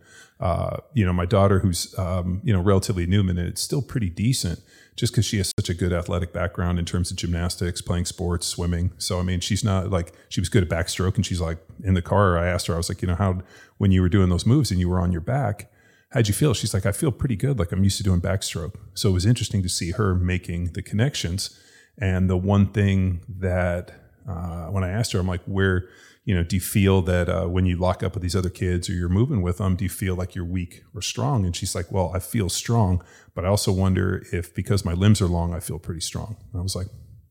Uh, 0.40 0.78
you 0.94 1.04
know, 1.04 1.12
my 1.12 1.26
daughter, 1.26 1.58
who's 1.58 1.96
um, 1.98 2.40
you 2.44 2.52
know 2.52 2.60
relatively 2.60 3.06
new, 3.06 3.28
and 3.28 3.38
it's 3.38 3.60
still 3.60 3.82
pretty 3.82 4.08
decent, 4.08 4.60
just 4.94 5.12
because 5.12 5.24
she 5.24 5.38
has 5.38 5.52
such 5.58 5.68
a 5.68 5.74
good 5.74 5.92
athletic 5.92 6.32
background 6.32 6.78
in 6.78 6.84
terms 6.84 7.10
of 7.10 7.16
gymnastics, 7.16 7.82
playing 7.82 8.04
sports, 8.04 8.46
swimming. 8.46 8.92
So 8.98 9.18
I 9.18 9.22
mean, 9.22 9.40
she's 9.40 9.64
not 9.64 9.90
like 9.90 10.12
she 10.28 10.40
was 10.40 10.48
good 10.48 10.62
at 10.62 10.68
backstroke, 10.68 11.16
and 11.16 11.26
she's 11.26 11.40
like 11.40 11.58
in 11.82 11.94
the 11.94 12.02
car. 12.02 12.38
I 12.38 12.46
asked 12.46 12.68
her, 12.68 12.74
I 12.74 12.76
was 12.76 12.88
like, 12.88 13.02
you 13.02 13.08
know, 13.08 13.16
how 13.16 13.40
when 13.78 13.90
you 13.90 14.00
were 14.00 14.08
doing 14.08 14.28
those 14.28 14.46
moves 14.46 14.70
and 14.70 14.78
you 14.78 14.88
were 14.88 15.00
on 15.00 15.10
your 15.10 15.20
back 15.20 15.72
how'd 16.12 16.28
you 16.28 16.34
feel? 16.34 16.54
She's 16.54 16.74
like, 16.74 16.86
I 16.86 16.92
feel 16.92 17.10
pretty 17.10 17.36
good. 17.36 17.58
Like 17.58 17.72
I'm 17.72 17.84
used 17.84 17.96
to 17.98 18.02
doing 18.02 18.20
backstroke. 18.20 18.74
So 18.94 19.10
it 19.10 19.12
was 19.12 19.26
interesting 19.26 19.62
to 19.62 19.68
see 19.68 19.92
her 19.92 20.14
making 20.14 20.72
the 20.72 20.82
connections. 20.82 21.58
And 21.98 22.28
the 22.28 22.36
one 22.36 22.66
thing 22.66 23.22
that 23.28 23.92
uh, 24.28 24.66
when 24.66 24.84
I 24.84 24.90
asked 24.90 25.12
her, 25.12 25.18
I'm 25.18 25.26
like, 25.26 25.42
where, 25.44 25.88
you 26.24 26.34
know, 26.34 26.44
do 26.44 26.56
you 26.56 26.60
feel 26.60 27.02
that 27.02 27.28
uh, 27.28 27.46
when 27.46 27.66
you 27.66 27.76
lock 27.76 28.02
up 28.02 28.14
with 28.14 28.22
these 28.22 28.36
other 28.36 28.50
kids 28.50 28.88
or 28.88 28.92
you're 28.92 29.08
moving 29.08 29.42
with 29.42 29.58
them, 29.58 29.74
do 29.74 29.84
you 29.84 29.90
feel 29.90 30.14
like 30.14 30.34
you're 30.34 30.44
weak 30.44 30.84
or 30.94 31.02
strong? 31.02 31.44
And 31.44 31.56
she's 31.56 31.74
like, 31.74 31.90
well, 31.90 32.12
I 32.14 32.18
feel 32.18 32.48
strong, 32.48 33.02
but 33.34 33.44
I 33.44 33.48
also 33.48 33.72
wonder 33.72 34.24
if 34.32 34.54
because 34.54 34.84
my 34.84 34.92
limbs 34.92 35.20
are 35.20 35.26
long, 35.26 35.52
I 35.52 35.60
feel 35.60 35.78
pretty 35.78 36.00
strong. 36.00 36.36
And 36.52 36.60
I 36.60 36.62
was 36.62 36.76
like, 36.76 36.86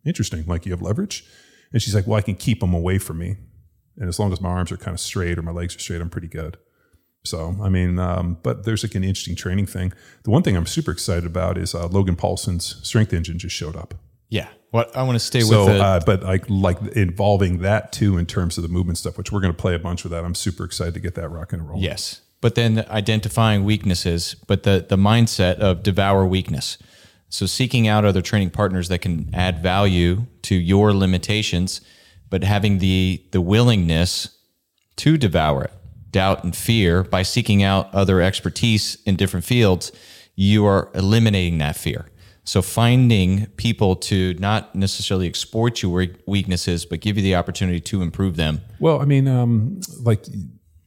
interesting. 0.06 0.44
Like 0.46 0.66
you 0.66 0.72
have 0.72 0.82
leverage. 0.82 1.24
And 1.72 1.82
she's 1.82 1.96
like, 1.96 2.06
well, 2.06 2.18
I 2.18 2.22
can 2.22 2.36
keep 2.36 2.60
them 2.60 2.74
away 2.74 2.98
from 2.98 3.20
me. 3.20 3.38
And 3.98 4.10
as 4.10 4.20
long 4.20 4.34
as 4.34 4.42
my 4.42 4.50
arms 4.50 4.72
are 4.72 4.78
kind 4.78 4.94
of 4.94 5.00
straight 5.00 5.38
or 5.38 5.42
my 5.42 5.52
legs 5.52 5.76
are 5.76 5.80
straight, 5.80 6.02
I'm 6.02 6.10
pretty 6.10 6.28
good. 6.28 6.58
So, 7.24 7.56
I 7.62 7.70
mean, 7.70 8.00
um, 8.00 8.38
but 8.42 8.66
there's 8.66 8.84
like 8.84 8.96
an 8.96 9.04
interesting 9.04 9.36
training 9.36 9.68
thing. 9.68 9.94
The 10.24 10.32
one 10.32 10.42
thing 10.42 10.58
I'm 10.58 10.66
super 10.66 10.92
excited 10.92 11.26
about 11.26 11.58
is 11.58 11.76
uh, 11.76 11.88
Logan 11.88 12.16
Paulson's 12.16 12.80
strength 12.82 13.14
engine 13.14 13.38
just 13.38 13.56
showed 13.56 13.76
up. 13.76 13.94
Yeah. 14.30 14.48
What 14.72 14.96
I 14.96 15.04
want 15.04 15.16
to 15.16 15.20
stay 15.20 15.42
so, 15.42 15.66
with. 15.66 15.78
So, 15.78 15.84
uh, 15.84 16.00
but 16.06 16.24
like, 16.24 16.50
like 16.50 16.82
involving 16.96 17.60
that 17.60 17.92
too 17.92 18.18
in 18.18 18.26
terms 18.26 18.58
of 18.58 18.64
the 18.64 18.70
movement 18.70 18.98
stuff, 18.98 19.18
which 19.18 19.32
we're 19.32 19.42
going 19.42 19.54
to 19.54 19.60
play 19.60 19.76
a 19.76 19.80
bunch 19.80 20.04
with 20.04 20.12
that. 20.14 20.24
I'm 20.24 20.34
super 20.34 20.64
excited 20.64 20.94
to 20.96 21.00
get 21.00 21.16
that 21.16 21.30
rock 21.30 21.54
and 21.54 21.68
roll. 21.68 21.80
Yes. 21.80 22.22
But 22.40 22.56
then 22.56 22.86
identifying 22.90 23.66
weaknesses, 23.66 24.36
but 24.48 24.64
the, 24.64 24.84
the 24.88 24.98
mindset 24.98 25.58
of 25.60 25.84
devour 25.84 26.26
weakness. 26.26 26.80
So 27.30 27.46
seeking 27.46 27.88
out 27.88 28.04
other 28.04 28.22
training 28.22 28.50
partners 28.50 28.88
that 28.90 29.00
can 29.00 29.30
add 29.34 29.62
value 29.62 30.26
to 30.44 30.56
your 30.56 30.92
limitations, 30.92 31.82
but 32.30 32.44
having 32.44 32.80
the 32.80 33.24
the 33.32 33.42
willingness 33.42 34.38
to 34.98 35.18
devour 35.18 35.66
it 35.66 35.74
doubt 36.12 36.44
and 36.44 36.56
fear 36.56 37.04
by 37.04 37.24
seeking 37.24 37.64
out 37.64 37.94
other 37.94 38.22
expertise 38.22 38.98
in 39.06 39.16
different 39.16 39.46
fields 39.46 39.92
you 40.36 40.66
are 40.66 40.90
eliminating 40.96 41.58
that 41.60 41.76
fear. 41.76 42.08
So 42.44 42.62
finding 42.62 43.46
people 43.58 43.96
to 43.98 44.34
not 44.36 44.74
necessarily 44.74 45.28
exploit 45.28 45.82
your 45.82 46.08
weaknesses, 46.26 46.86
but 46.86 47.00
give 47.00 47.18
you 47.18 47.24
the 47.24 47.36
opportunity 47.36 47.80
to 47.82 48.02
improve 48.02 48.36
them. 48.36 48.62
Well, 48.80 49.00
I 49.00 49.06
mean, 49.06 49.28
um, 49.28 49.82
like 50.02 50.26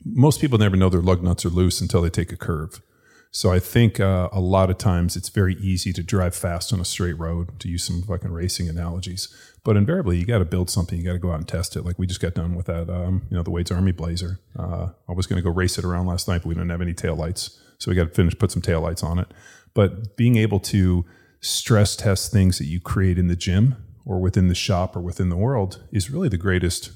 most 0.05 0.41
people 0.41 0.59
never 0.59 0.77
know 0.77 0.89
their 0.89 1.01
lug 1.01 1.23
nuts 1.23 1.45
are 1.45 1.51
loose 1.51 1.81
until 1.81 2.03
they 2.03 2.11
take 2.11 2.33
a 2.33 2.37
curve. 2.37 2.83
So 3.31 3.53
I 3.53 3.59
think 3.59 3.99
uh, 3.99 4.29
a 4.33 4.41
lot 4.41 4.71
of 4.71 4.79
times 4.79 5.17
it's 5.17 5.29
very 5.29 5.55
easy 5.57 5.93
to 5.93 6.03
drive 6.03 6.35
fast 6.35 6.73
on 6.73 6.81
a 6.81 6.85
straight 6.85 7.19
road, 7.19 7.59
to 7.61 7.69
use 7.69 7.85
some 7.85 8.03
fucking 8.03 8.31
racing 8.31 8.69
analogies. 8.69 9.29
But 9.64 9.79
invariably, 9.79 10.18
you 10.18 10.27
got 10.27 10.38
to 10.38 10.44
build 10.44 10.68
something. 10.68 10.98
You 10.98 11.05
got 11.05 11.14
to 11.14 11.18
go 11.18 11.33
out 11.33 11.38
and 11.38 11.48
test 11.48 11.74
it. 11.74 11.85
Like 11.85 11.98
we 11.98 12.07
just 12.07 12.20
got 12.20 12.35
done 12.35 12.55
with 12.55 12.66
that, 12.66 12.90
um, 12.90 13.22
you 13.31 13.37
know, 13.37 13.42
the 13.42 13.50
Wade's 13.50 13.70
Army 13.70 13.92
Blazer. 13.92 14.38
Uh, 14.59 14.88
I 15.09 15.12
was 15.12 15.27
going 15.27 15.38
to 15.38 15.42
go 15.42 15.50
race 15.50 15.79
it 15.79 15.85
around 15.85 16.07
last 16.07 16.29
night, 16.29 16.42
but 16.42 16.48
we 16.48 16.55
didn't 16.55 16.68
have 16.68 16.83
any 16.83 16.92
tail 16.92 17.16
lights, 17.16 17.59
so 17.79 17.90
we 17.90 17.94
got 17.94 18.05
to 18.05 18.14
finish 18.14 18.38
put 18.38 18.50
some 18.50 18.62
tail 18.62 18.83
lights 18.83 19.03
on 19.03 19.18
it. 19.18 19.29
But 19.72 20.16
being 20.16 20.37
able 20.37 20.61
to 20.61 21.07
stress 21.40 21.96
test 21.96 22.31
things 22.31 22.59
that 22.59 22.66
you 22.66 22.81
create 22.81 23.18
in 23.18 23.29
the 23.29 23.37
gym 23.37 23.77
or 24.05 24.20
within 24.20 24.48
the 24.48 24.55
shop 24.55 24.94
or 24.94 25.00
within 25.00 25.31
the 25.31 25.37
world 25.37 25.83
is 25.90 26.11
really 26.11 26.29
the 26.29 26.37
greatest 26.37 26.92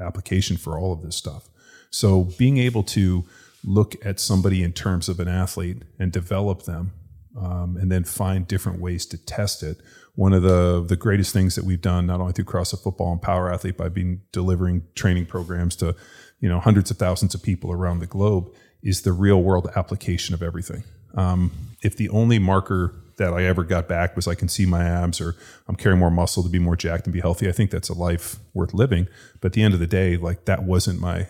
application 0.00 0.56
for 0.56 0.78
all 0.78 0.92
of 0.92 1.02
this 1.02 1.16
stuff. 1.16 1.48
So 1.90 2.24
being 2.38 2.58
able 2.58 2.82
to 2.84 3.24
look 3.64 3.94
at 4.04 4.18
somebody 4.18 4.62
in 4.62 4.72
terms 4.72 5.08
of 5.08 5.20
an 5.20 5.28
athlete 5.28 5.82
and 5.98 6.10
develop 6.10 6.62
them 6.62 6.92
um, 7.38 7.76
and 7.76 7.90
then 7.90 8.04
find 8.04 8.46
different 8.46 8.80
ways 8.80 9.06
to 9.06 9.18
test 9.18 9.62
it. 9.62 9.78
One 10.14 10.32
of 10.32 10.42
the 10.42 10.84
the 10.86 10.96
greatest 10.96 11.32
things 11.32 11.54
that 11.54 11.64
we've 11.64 11.80
done, 11.80 12.06
not 12.06 12.20
only 12.20 12.32
through 12.32 12.44
CrossFit 12.44 12.82
Football 12.82 13.12
and 13.12 13.22
Power 13.22 13.52
Athlete, 13.52 13.76
by 13.76 13.88
being 13.88 14.22
delivering 14.30 14.82
training 14.94 15.26
programs 15.26 15.74
to 15.76 15.96
you 16.40 16.48
know 16.48 16.60
hundreds 16.60 16.90
of 16.90 16.98
thousands 16.98 17.34
of 17.34 17.42
people 17.42 17.72
around 17.72 18.00
the 18.00 18.06
globe, 18.06 18.52
is 18.82 19.02
the 19.02 19.12
real 19.12 19.42
world 19.42 19.70
application 19.74 20.34
of 20.34 20.42
everything. 20.42 20.84
Um, 21.14 21.52
if 21.82 21.96
the 21.96 22.08
only 22.10 22.38
marker 22.38 22.94
that 23.18 23.32
I 23.32 23.44
ever 23.44 23.64
got 23.64 23.88
back 23.88 24.16
was 24.16 24.26
I 24.26 24.34
can 24.34 24.48
see 24.48 24.66
my 24.66 24.84
abs 24.84 25.20
or 25.20 25.36
I'm 25.68 25.76
carrying 25.76 25.98
more 25.98 26.10
muscle 26.10 26.42
to 26.42 26.48
be 26.48 26.58
more 26.58 26.76
jacked 26.76 27.06
and 27.06 27.12
be 27.12 27.20
healthy, 27.20 27.48
I 27.48 27.52
think 27.52 27.70
that's 27.70 27.88
a 27.88 27.94
life 27.94 28.36
worth 28.54 28.74
living. 28.74 29.06
But 29.40 29.48
at 29.48 29.52
the 29.52 29.62
end 29.62 29.74
of 29.74 29.80
the 29.80 29.86
day, 29.86 30.16
like 30.16 30.46
that 30.46 30.64
wasn't 30.64 31.00
my 31.00 31.28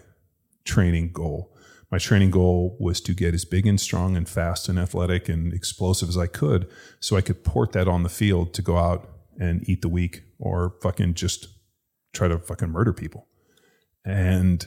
training 0.64 1.12
goal 1.12 1.51
my 1.92 1.98
training 1.98 2.30
goal 2.30 2.74
was 2.80 3.02
to 3.02 3.12
get 3.12 3.34
as 3.34 3.44
big 3.44 3.66
and 3.66 3.78
strong 3.78 4.16
and 4.16 4.26
fast 4.26 4.66
and 4.66 4.78
athletic 4.78 5.28
and 5.28 5.52
explosive 5.52 6.08
as 6.08 6.16
I 6.16 6.26
could 6.26 6.66
so 7.00 7.16
I 7.16 7.20
could 7.20 7.44
port 7.44 7.72
that 7.72 7.86
on 7.86 8.02
the 8.02 8.08
field 8.08 8.54
to 8.54 8.62
go 8.62 8.78
out 8.78 9.08
and 9.38 9.68
eat 9.68 9.82
the 9.82 9.90
weak 9.90 10.22
or 10.38 10.74
fucking 10.80 11.14
just 11.14 11.48
try 12.14 12.28
to 12.28 12.38
fucking 12.38 12.70
murder 12.70 12.94
people. 12.94 13.28
And 14.06 14.66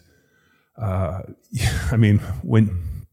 uh, 0.80 1.22
I 1.92 1.98
mean, 1.98 2.20
when 2.44 3.06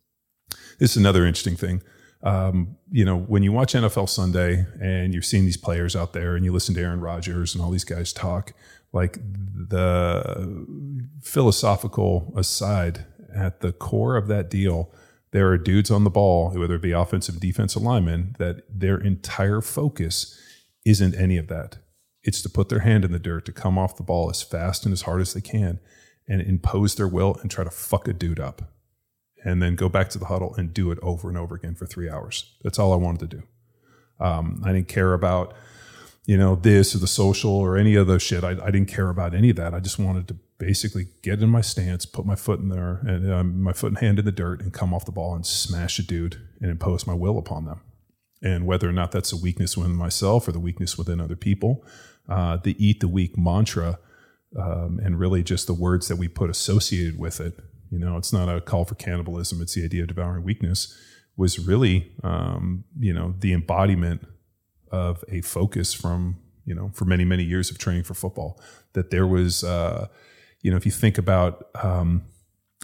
this 0.78 0.90
is 0.90 0.96
another 0.98 1.24
interesting 1.24 1.56
thing. 1.56 1.82
Um, 2.24 2.76
you 2.90 3.04
know, 3.04 3.18
when 3.18 3.42
you 3.42 3.50
watch 3.52 3.72
NFL 3.72 4.08
Sunday 4.08 4.66
and 4.80 5.12
you're 5.12 5.22
seeing 5.22 5.44
these 5.44 5.56
players 5.56 5.96
out 5.96 6.12
there 6.12 6.36
and 6.36 6.44
you 6.44 6.52
listen 6.52 6.74
to 6.74 6.80
Aaron 6.80 7.00
Rodgers 7.00 7.54
and 7.54 7.64
all 7.64 7.70
these 7.70 7.84
guys 7.84 8.12
talk, 8.12 8.52
like 8.92 9.18
the 9.22 10.66
philosophical 11.22 12.32
aside, 12.36 13.06
at 13.34 13.60
the 13.60 13.72
core 13.72 14.16
of 14.16 14.28
that 14.28 14.50
deal, 14.50 14.92
there 15.32 15.48
are 15.48 15.58
dudes 15.58 15.90
on 15.90 16.04
the 16.04 16.10
ball, 16.10 16.50
whether 16.50 16.74
it 16.74 16.82
be 16.82 16.92
offensive, 16.92 17.40
defensive 17.40 17.82
linemen, 17.82 18.36
that 18.38 18.62
their 18.68 18.98
entire 18.98 19.60
focus 19.60 20.38
isn't 20.84 21.14
any 21.14 21.38
of 21.38 21.48
that. 21.48 21.78
It's 22.22 22.42
to 22.42 22.48
put 22.48 22.68
their 22.68 22.80
hand 22.80 23.04
in 23.04 23.12
the 23.12 23.18
dirt, 23.18 23.46
to 23.46 23.52
come 23.52 23.78
off 23.78 23.96
the 23.96 24.02
ball 24.02 24.30
as 24.30 24.42
fast 24.42 24.84
and 24.84 24.92
as 24.92 25.02
hard 25.02 25.20
as 25.20 25.32
they 25.34 25.40
can, 25.40 25.80
and 26.28 26.40
impose 26.40 26.94
their 26.94 27.08
will 27.08 27.36
and 27.40 27.50
try 27.50 27.64
to 27.64 27.70
fuck 27.70 28.06
a 28.06 28.12
dude 28.12 28.38
up, 28.38 28.62
and 29.44 29.62
then 29.62 29.74
go 29.74 29.88
back 29.88 30.08
to 30.10 30.18
the 30.18 30.26
huddle 30.26 30.54
and 30.54 30.74
do 30.74 30.90
it 30.90 30.98
over 31.02 31.28
and 31.28 31.38
over 31.38 31.54
again 31.54 31.74
for 31.74 31.86
three 31.86 32.08
hours. 32.08 32.54
That's 32.62 32.78
all 32.78 32.92
I 32.92 32.96
wanted 32.96 33.30
to 33.30 33.36
do. 33.38 33.42
Um, 34.20 34.62
I 34.64 34.72
didn't 34.72 34.88
care 34.88 35.14
about 35.14 35.54
you 36.24 36.36
know 36.36 36.54
this 36.54 36.94
or 36.94 36.98
the 36.98 37.06
social 37.06 37.50
or 37.50 37.76
any 37.76 37.94
of 37.94 38.06
the 38.06 38.18
shit. 38.18 38.44
I, 38.44 38.50
I 38.50 38.70
didn't 38.70 38.86
care 38.86 39.08
about 39.08 39.34
any 39.34 39.50
of 39.50 39.56
that. 39.56 39.74
I 39.74 39.80
just 39.80 39.98
wanted 39.98 40.28
to 40.28 40.36
basically 40.58 41.08
get 41.22 41.42
in 41.42 41.48
my 41.48 41.60
stance, 41.60 42.06
put 42.06 42.24
my 42.24 42.36
foot 42.36 42.60
in 42.60 42.68
there, 42.68 43.00
and 43.04 43.32
um, 43.32 43.62
my 43.62 43.72
foot 43.72 43.88
and 43.88 43.98
hand 43.98 44.18
in 44.18 44.24
the 44.24 44.32
dirt, 44.32 44.60
and 44.60 44.72
come 44.72 44.94
off 44.94 45.04
the 45.04 45.12
ball 45.12 45.34
and 45.34 45.44
smash 45.44 45.98
a 45.98 46.02
dude 46.02 46.40
and 46.60 46.70
impose 46.70 47.06
my 47.06 47.14
will 47.14 47.38
upon 47.38 47.64
them. 47.64 47.80
And 48.40 48.66
whether 48.66 48.88
or 48.88 48.92
not 48.92 49.12
that's 49.12 49.32
a 49.32 49.36
weakness 49.36 49.76
within 49.76 49.94
myself 49.96 50.46
or 50.46 50.52
the 50.52 50.60
weakness 50.60 50.96
within 50.96 51.20
other 51.20 51.36
people, 51.36 51.84
uh, 52.28 52.56
the 52.56 52.76
eat 52.84 53.00
the 53.00 53.08
weak 53.08 53.36
mantra, 53.36 53.98
um, 54.56 55.00
and 55.02 55.18
really 55.18 55.42
just 55.42 55.66
the 55.66 55.74
words 55.74 56.08
that 56.08 56.16
we 56.16 56.28
put 56.28 56.50
associated 56.50 57.18
with 57.18 57.40
it. 57.40 57.58
You 57.90 57.98
know, 57.98 58.16
it's 58.16 58.32
not 58.32 58.48
a 58.48 58.60
call 58.60 58.84
for 58.84 58.94
cannibalism; 58.94 59.60
it's 59.60 59.74
the 59.74 59.84
idea 59.84 60.02
of 60.02 60.08
devouring 60.08 60.44
weakness. 60.44 60.96
Was 61.36 61.58
really, 61.58 62.12
um, 62.22 62.84
you 62.98 63.12
know, 63.12 63.34
the 63.38 63.54
embodiment 63.54 64.26
of 64.92 65.24
a 65.28 65.40
focus 65.40 65.92
from 65.92 66.38
you 66.64 66.74
know 66.74 66.90
for 66.94 67.04
many 67.04 67.24
many 67.24 67.42
years 67.42 67.70
of 67.70 67.78
training 67.78 68.04
for 68.04 68.14
football. 68.14 68.60
That 68.92 69.10
there 69.10 69.26
was. 69.26 69.64
Uh, 69.64 70.08
you 70.62 70.70
know, 70.70 70.76
if 70.76 70.86
you 70.86 70.92
think 70.92 71.18
about 71.18 71.68
um, 71.82 72.22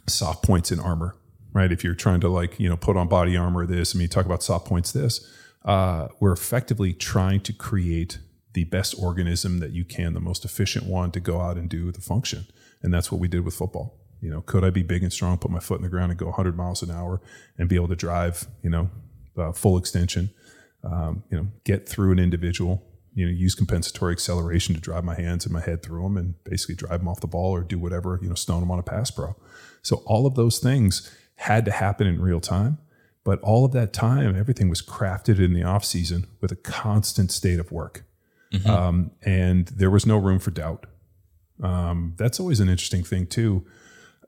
soft 0.06 0.44
points 0.44 0.70
in 0.70 0.80
armor, 0.80 1.14
right? 1.52 1.72
If 1.72 1.82
you're 1.82 1.94
trying 1.94 2.20
to 2.20 2.28
like, 2.28 2.58
you 2.60 2.68
know, 2.68 2.76
put 2.76 2.96
on 2.96 3.08
body 3.08 3.36
armor, 3.36 3.66
this, 3.66 3.94
I 3.94 3.98
mean, 3.98 4.02
you 4.02 4.08
talk 4.08 4.26
about 4.26 4.42
soft 4.42 4.66
points, 4.66 4.92
this, 4.92 5.26
uh, 5.64 6.08
we're 6.20 6.32
effectively 6.32 6.92
trying 6.92 7.40
to 7.40 7.52
create 7.52 8.18
the 8.52 8.64
best 8.64 8.94
organism 8.98 9.58
that 9.58 9.70
you 9.70 9.84
can, 9.84 10.14
the 10.14 10.20
most 10.20 10.44
efficient 10.44 10.86
one 10.86 11.10
to 11.12 11.20
go 11.20 11.40
out 11.40 11.56
and 11.56 11.68
do 11.68 11.92
the 11.92 12.00
function. 12.00 12.46
And 12.82 12.92
that's 12.92 13.12
what 13.12 13.20
we 13.20 13.28
did 13.28 13.44
with 13.44 13.54
football. 13.54 13.96
You 14.20 14.30
know, 14.30 14.40
could 14.40 14.64
I 14.64 14.70
be 14.70 14.82
big 14.82 15.04
and 15.04 15.12
strong, 15.12 15.38
put 15.38 15.50
my 15.50 15.60
foot 15.60 15.78
in 15.78 15.84
the 15.84 15.88
ground 15.88 16.10
and 16.10 16.18
go 16.18 16.26
100 16.26 16.56
miles 16.56 16.82
an 16.82 16.90
hour 16.90 17.20
and 17.56 17.68
be 17.68 17.76
able 17.76 17.88
to 17.88 17.96
drive, 17.96 18.46
you 18.62 18.70
know, 18.70 18.90
uh, 19.36 19.52
full 19.52 19.78
extension, 19.78 20.30
um, 20.84 21.22
you 21.30 21.36
know, 21.36 21.46
get 21.64 21.88
through 21.88 22.12
an 22.12 22.18
individual 22.18 22.84
you 23.14 23.24
know 23.24 23.32
use 23.32 23.54
compensatory 23.54 24.12
acceleration 24.12 24.74
to 24.74 24.80
drive 24.80 25.02
my 25.02 25.14
hands 25.14 25.44
and 25.44 25.52
my 25.52 25.60
head 25.60 25.82
through 25.82 26.02
them 26.02 26.16
and 26.16 26.34
basically 26.44 26.74
drive 26.74 27.00
them 27.00 27.08
off 27.08 27.20
the 27.20 27.26
ball 27.26 27.50
or 27.50 27.62
do 27.62 27.78
whatever 27.78 28.18
you 28.22 28.28
know 28.28 28.34
stone 28.34 28.60
them 28.60 28.70
on 28.70 28.78
a 28.78 28.82
pass 28.82 29.10
pro 29.10 29.34
so 29.82 30.02
all 30.06 30.26
of 30.26 30.34
those 30.34 30.58
things 30.58 31.10
had 31.36 31.64
to 31.64 31.70
happen 31.72 32.06
in 32.06 32.20
real 32.20 32.38
time 32.38 32.78
but 33.28 33.38
all 33.40 33.66
of 33.66 33.72
that 33.72 33.92
time 33.92 34.34
everything 34.34 34.70
was 34.70 34.80
crafted 34.80 35.38
in 35.38 35.52
the 35.52 35.62
off 35.62 35.84
season 35.84 36.26
with 36.40 36.50
a 36.50 36.56
constant 36.56 37.30
state 37.30 37.60
of 37.60 37.70
work. 37.70 38.04
Mm-hmm. 38.54 38.70
um, 38.70 39.10
and 39.20 39.66
there 39.66 39.90
was 39.90 40.06
no 40.06 40.16
room 40.16 40.38
for 40.38 40.50
doubt. 40.50 40.86
Um, 41.62 42.14
that's 42.16 42.40
always 42.40 42.58
an 42.60 42.70
interesting 42.70 43.04
thing 43.04 43.26
too. 43.26 43.66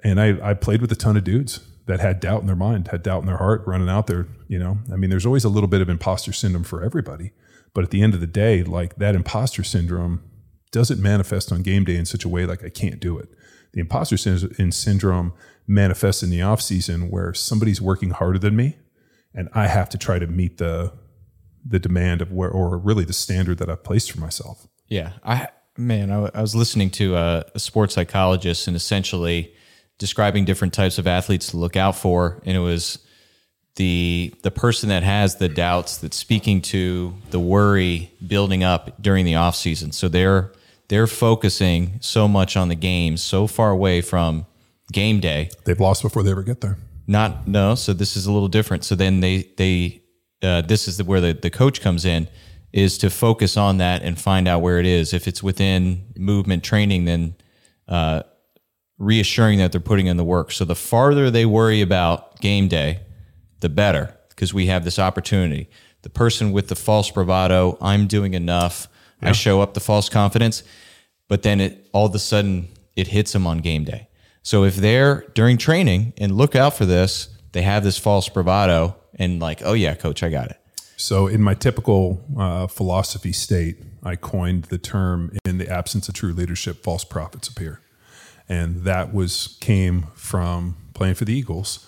And 0.05 0.21
I, 0.21 0.51
I 0.51 0.53
played 0.53 0.83
with 0.83 0.93
a 0.93 0.97
ton 0.97 1.17
of 1.17 1.25
dudes 1.25 1.67
that 1.87 2.01
had 2.01 2.21
doubt 2.21 2.41
in 2.41 2.47
their 2.47 2.57
mind 2.57 2.89
had 2.89 3.03
doubt 3.03 3.21
in 3.21 3.27
their 3.27 3.39
heart 3.39 3.63
running 3.67 3.89
out 3.89 4.07
there 4.07 4.27
you 4.49 4.59
know 4.59 4.79
i 4.93 4.97
mean 4.97 5.11
there's 5.11 5.27
always 5.27 5.45
a 5.45 5.49
little 5.49 5.69
bit 5.69 5.81
of 5.81 5.89
imposter 5.89 6.33
syndrome 6.33 6.65
for 6.65 6.83
everybody 6.83 7.33
but 7.75 7.85
at 7.85 7.91
the 7.91 8.03
end 8.03 8.15
of 8.15 8.21
the 8.21 8.27
day, 8.27 8.63
like 8.63 8.97
that 8.97 9.15
imposter 9.15 9.63
syndrome 9.63 10.23
doesn't 10.73 11.01
manifest 11.01 11.53
on 11.53 11.63
game 11.63 11.85
day 11.85 11.97
in 11.97 12.07
such 12.07 12.25
a 12.25 12.29
way 12.29 12.47
like 12.47 12.65
I 12.65 12.69
can't 12.69 13.01
do 13.01 13.19
it. 13.19 13.29
The 13.73 13.81
imposter 13.81 14.17
syndrome 14.17 15.33
manifests 15.67 16.23
in 16.23 16.31
the 16.31 16.43
off 16.43 16.61
season 16.61 17.11
where 17.11 17.33
somebody's 17.35 17.81
working 17.81 18.11
harder 18.11 18.39
than 18.39 18.57
me, 18.57 18.79
and 19.33 19.49
I 19.55 19.69
have 19.69 19.89
to 19.91 19.99
try 19.99 20.19
to 20.19 20.27
meet 20.27 20.59
the 20.59 20.93
the 21.65 21.79
demand 21.79 22.23
of 22.23 22.33
where, 22.33 22.51
or 22.51 22.79
really 22.79 23.05
the 23.05 23.13
standard 23.13 23.59
that 23.59 23.69
I've 23.69 23.85
placed 23.85 24.11
for 24.11 24.19
myself. 24.19 24.67
Yeah, 24.89 25.13
I 25.23 25.49
man, 25.77 26.11
I, 26.11 26.31
I 26.35 26.41
was 26.41 26.57
listening 26.57 26.91
to 26.93 27.15
a, 27.15 27.45
a 27.55 27.61
sports 27.61 27.95
psychologist 27.95 28.67
and 28.67 28.77
essentially 28.77 29.55
describing 30.01 30.45
different 30.45 30.75
types 30.75 30.99
of 30.99 31.07
athletes 31.07 31.51
to 31.51 31.59
look 31.59 31.77
out 31.77 31.95
for, 31.95 32.41
and 32.45 32.57
it 32.57 32.61
was 32.61 32.99
the 33.77 34.35
the 34.43 34.51
person 34.51 34.89
that 34.89 35.05
has 35.05 35.37
the 35.37 35.49
doubts 35.49 35.99
that's 35.99 36.17
speaking 36.17 36.61
to 36.61 37.15
the 37.31 37.39
worry 37.39 38.11
building 38.27 38.65
up 38.65 39.01
during 39.01 39.25
the 39.25 39.37
off 39.37 39.55
season. 39.55 39.93
So 39.93 40.09
they're 40.09 40.51
they're 40.89 41.07
focusing 41.07 41.99
so 42.01 42.27
much 42.27 42.57
on 42.57 42.69
the 42.69 42.75
games, 42.75 43.23
so 43.23 43.47
far 43.47 43.71
away 43.71 44.01
from 44.01 44.47
game 44.91 45.21
day. 45.21 45.51
They've 45.65 45.79
lost 45.79 46.03
before 46.03 46.25
they 46.25 46.33
ever 46.33 46.43
get 46.43 46.63
there. 46.63 46.79
Not 47.07 47.47
no. 47.47 47.77
So 47.77 47.93
this 47.93 48.17
is 48.17 48.27
a 48.27 48.33
little 48.33 48.49
different. 48.49 48.83
So 48.85 48.97
then 48.97 49.21
they 49.21 49.51
they 49.57 50.03
uh, 50.43 50.63
this 50.63 50.89
is 50.89 50.97
the, 50.97 51.05
where 51.05 51.21
the, 51.21 51.35
the 51.35 51.51
coach 51.51 51.81
comes 51.81 52.05
in 52.05 52.27
is 52.73 52.97
to 52.99 53.11
focus 53.11 53.57
on 53.57 53.79
that 53.79 54.03
and 54.03 54.19
find 54.19 54.49
out 54.49 54.63
where 54.63 54.79
it 54.79 54.87
is. 54.87 55.13
If 55.13 55.29
it's 55.29 55.43
within 55.43 56.07
movement 56.17 56.65
training, 56.65 57.05
then 57.05 57.35
uh, 57.87 58.23
reassuring 59.01 59.59
that 59.59 59.73
they're 59.73 59.81
putting 59.81 60.07
in 60.07 60.17
the 60.17 60.25
work. 60.25 60.53
So 60.53 60.65
the 60.65 60.77
farther 60.77 61.31
they 61.31 61.47
worry 61.47 61.81
about 61.81 62.41
game 62.41 62.69
day, 62.69 63.01
the 63.59 63.69
better 63.69 64.15
because 64.29 64.55
we 64.55 64.67
have 64.67 64.85
this 64.85 64.99
opportunity. 64.99 65.69
The 66.03 66.11
person 66.11 66.53
with 66.53 66.69
the 66.69 66.77
false 66.77 67.11
bravado, 67.11 67.77
I'm 67.81 68.07
doing 68.07 68.35
enough. 68.35 68.89
Yeah. 69.23 69.31
I 69.31 69.33
show 69.33 69.61
up 69.61 69.75
the 69.75 69.81
false 69.81 70.09
confidence, 70.09 70.63
but 71.29 71.43
then 71.43 71.61
it 71.61 71.89
all 71.93 72.07
of 72.07 72.15
a 72.15 72.19
sudden 72.19 72.69
it 72.95 73.09
hits 73.09 73.33
them 73.33 73.47
on 73.47 73.59
game 73.59 73.85
day. 73.85 74.09
So 74.43 74.65
if 74.65 74.77
they're 74.77 75.27
during 75.35 75.59
training 75.59 76.13
and 76.19 76.37
look 76.37 76.55
out 76.55 76.75
for 76.75 76.87
this, 76.87 77.29
they 77.53 77.63
have 77.63 77.83
this 77.83 77.99
false 77.99 78.29
bravado 78.29 78.97
and 79.15 79.41
like, 79.41 79.61
oh 79.65 79.73
yeah, 79.73 79.95
coach, 79.95 80.23
I 80.23 80.29
got 80.29 80.51
it. 80.51 80.59
So 80.97 81.27
in 81.27 81.43
my 81.43 81.55
typical 81.55 82.23
uh, 82.39 82.67
philosophy 82.67 83.33
state, 83.33 83.83
I 84.03 84.17
coined 84.17 84.65
the 84.65 84.79
term 84.79 85.37
in 85.45 85.57
the 85.57 85.69
absence 85.69 86.09
of 86.09 86.15
true 86.15 86.33
leadership, 86.33 86.83
false 86.83 87.05
prophets 87.05 87.49
appear. 87.49 87.81
And 88.51 88.85
that 88.85 89.15
was 89.15 89.57
came 89.61 90.09
from 90.15 90.77
playing 90.93 91.15
for 91.15 91.25
the 91.25 91.33
Eagles 91.33 91.87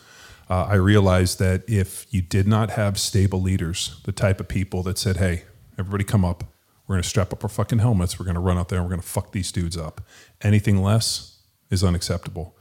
uh, 0.53 0.67
I 0.69 0.75
realized 0.75 1.39
that 1.39 1.67
if 1.67 2.07
you 2.11 2.21
did 2.21 2.47
not 2.47 2.73
have 2.73 2.99
stable 2.99 3.41
leaders, 3.41 3.99
the 4.05 4.13
type 4.13 4.39
of 4.39 4.49
people 4.49 4.83
that 4.83 4.99
said, 4.99 5.17
"Hey, 5.17 5.45
everybody, 5.79 6.05
come 6.05 6.27
up. 6.27 6.45
We're 6.87 6.97
going 6.97 7.03
to 7.03 7.09
strap 7.09 7.33
up 7.33 7.43
our 7.43 7.49
fucking 7.49 7.79
helmets. 7.79 8.19
We're 8.19 8.27
going 8.27 8.35
to 8.35 8.41
run 8.41 8.59
out 8.59 8.69
there 8.69 8.79
and 8.79 8.85
we're 8.87 8.91
going 8.91 9.01
to 9.01 9.09
fuck 9.09 9.33
these 9.33 9.51
dudes 9.51 9.79
up." 9.79 10.03
Anything 10.43 10.83
less 10.83 11.39
is 11.71 11.83
unacceptable. 11.83 12.55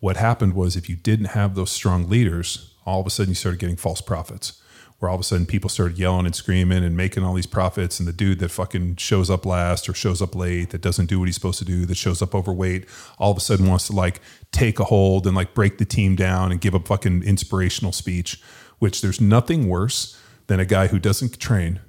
What 0.00 0.16
happened 0.16 0.54
was 0.54 0.76
if 0.76 0.88
you 0.88 0.96
didn't 0.96 1.26
have 1.26 1.54
those 1.54 1.70
strong 1.70 2.08
leaders, 2.08 2.74
all 2.86 3.00
of 3.00 3.06
a 3.06 3.10
sudden 3.10 3.32
you 3.32 3.34
started 3.34 3.60
getting 3.60 3.76
false 3.76 4.00
prophets 4.00 4.62
where 4.98 5.10
all 5.10 5.14
of 5.14 5.20
a 5.20 5.24
sudden 5.24 5.46
people 5.46 5.68
started 5.68 5.98
yelling 5.98 6.26
and 6.26 6.34
screaming 6.34 6.82
and 6.82 6.96
making 6.96 7.22
all 7.22 7.34
these 7.34 7.46
profits 7.46 7.98
and 7.98 8.08
the 8.08 8.12
dude 8.12 8.38
that 8.38 8.50
fucking 8.50 8.96
shows 8.96 9.30
up 9.30 9.44
last 9.44 9.88
or 9.88 9.94
shows 9.94 10.22
up 10.22 10.34
late 10.34 10.70
that 10.70 10.80
doesn't 10.80 11.06
do 11.06 11.18
what 11.18 11.26
he's 11.26 11.34
supposed 11.34 11.58
to 11.58 11.64
do 11.64 11.84
that 11.86 11.96
shows 11.96 12.22
up 12.22 12.34
overweight 12.34 12.86
all 13.18 13.30
of 13.30 13.36
a 13.36 13.40
sudden 13.40 13.66
wants 13.66 13.86
to 13.86 13.92
like 13.92 14.20
take 14.52 14.78
a 14.78 14.84
hold 14.84 15.26
and 15.26 15.36
like 15.36 15.54
break 15.54 15.78
the 15.78 15.84
team 15.84 16.16
down 16.16 16.50
and 16.50 16.60
give 16.60 16.74
a 16.74 16.80
fucking 16.80 17.22
inspirational 17.22 17.92
speech 17.92 18.40
which 18.78 19.00
there's 19.00 19.20
nothing 19.20 19.68
worse 19.68 20.20
than 20.46 20.60
a 20.60 20.64
guy 20.64 20.86
who 20.86 20.98
doesn't 20.98 21.38
train 21.38 21.80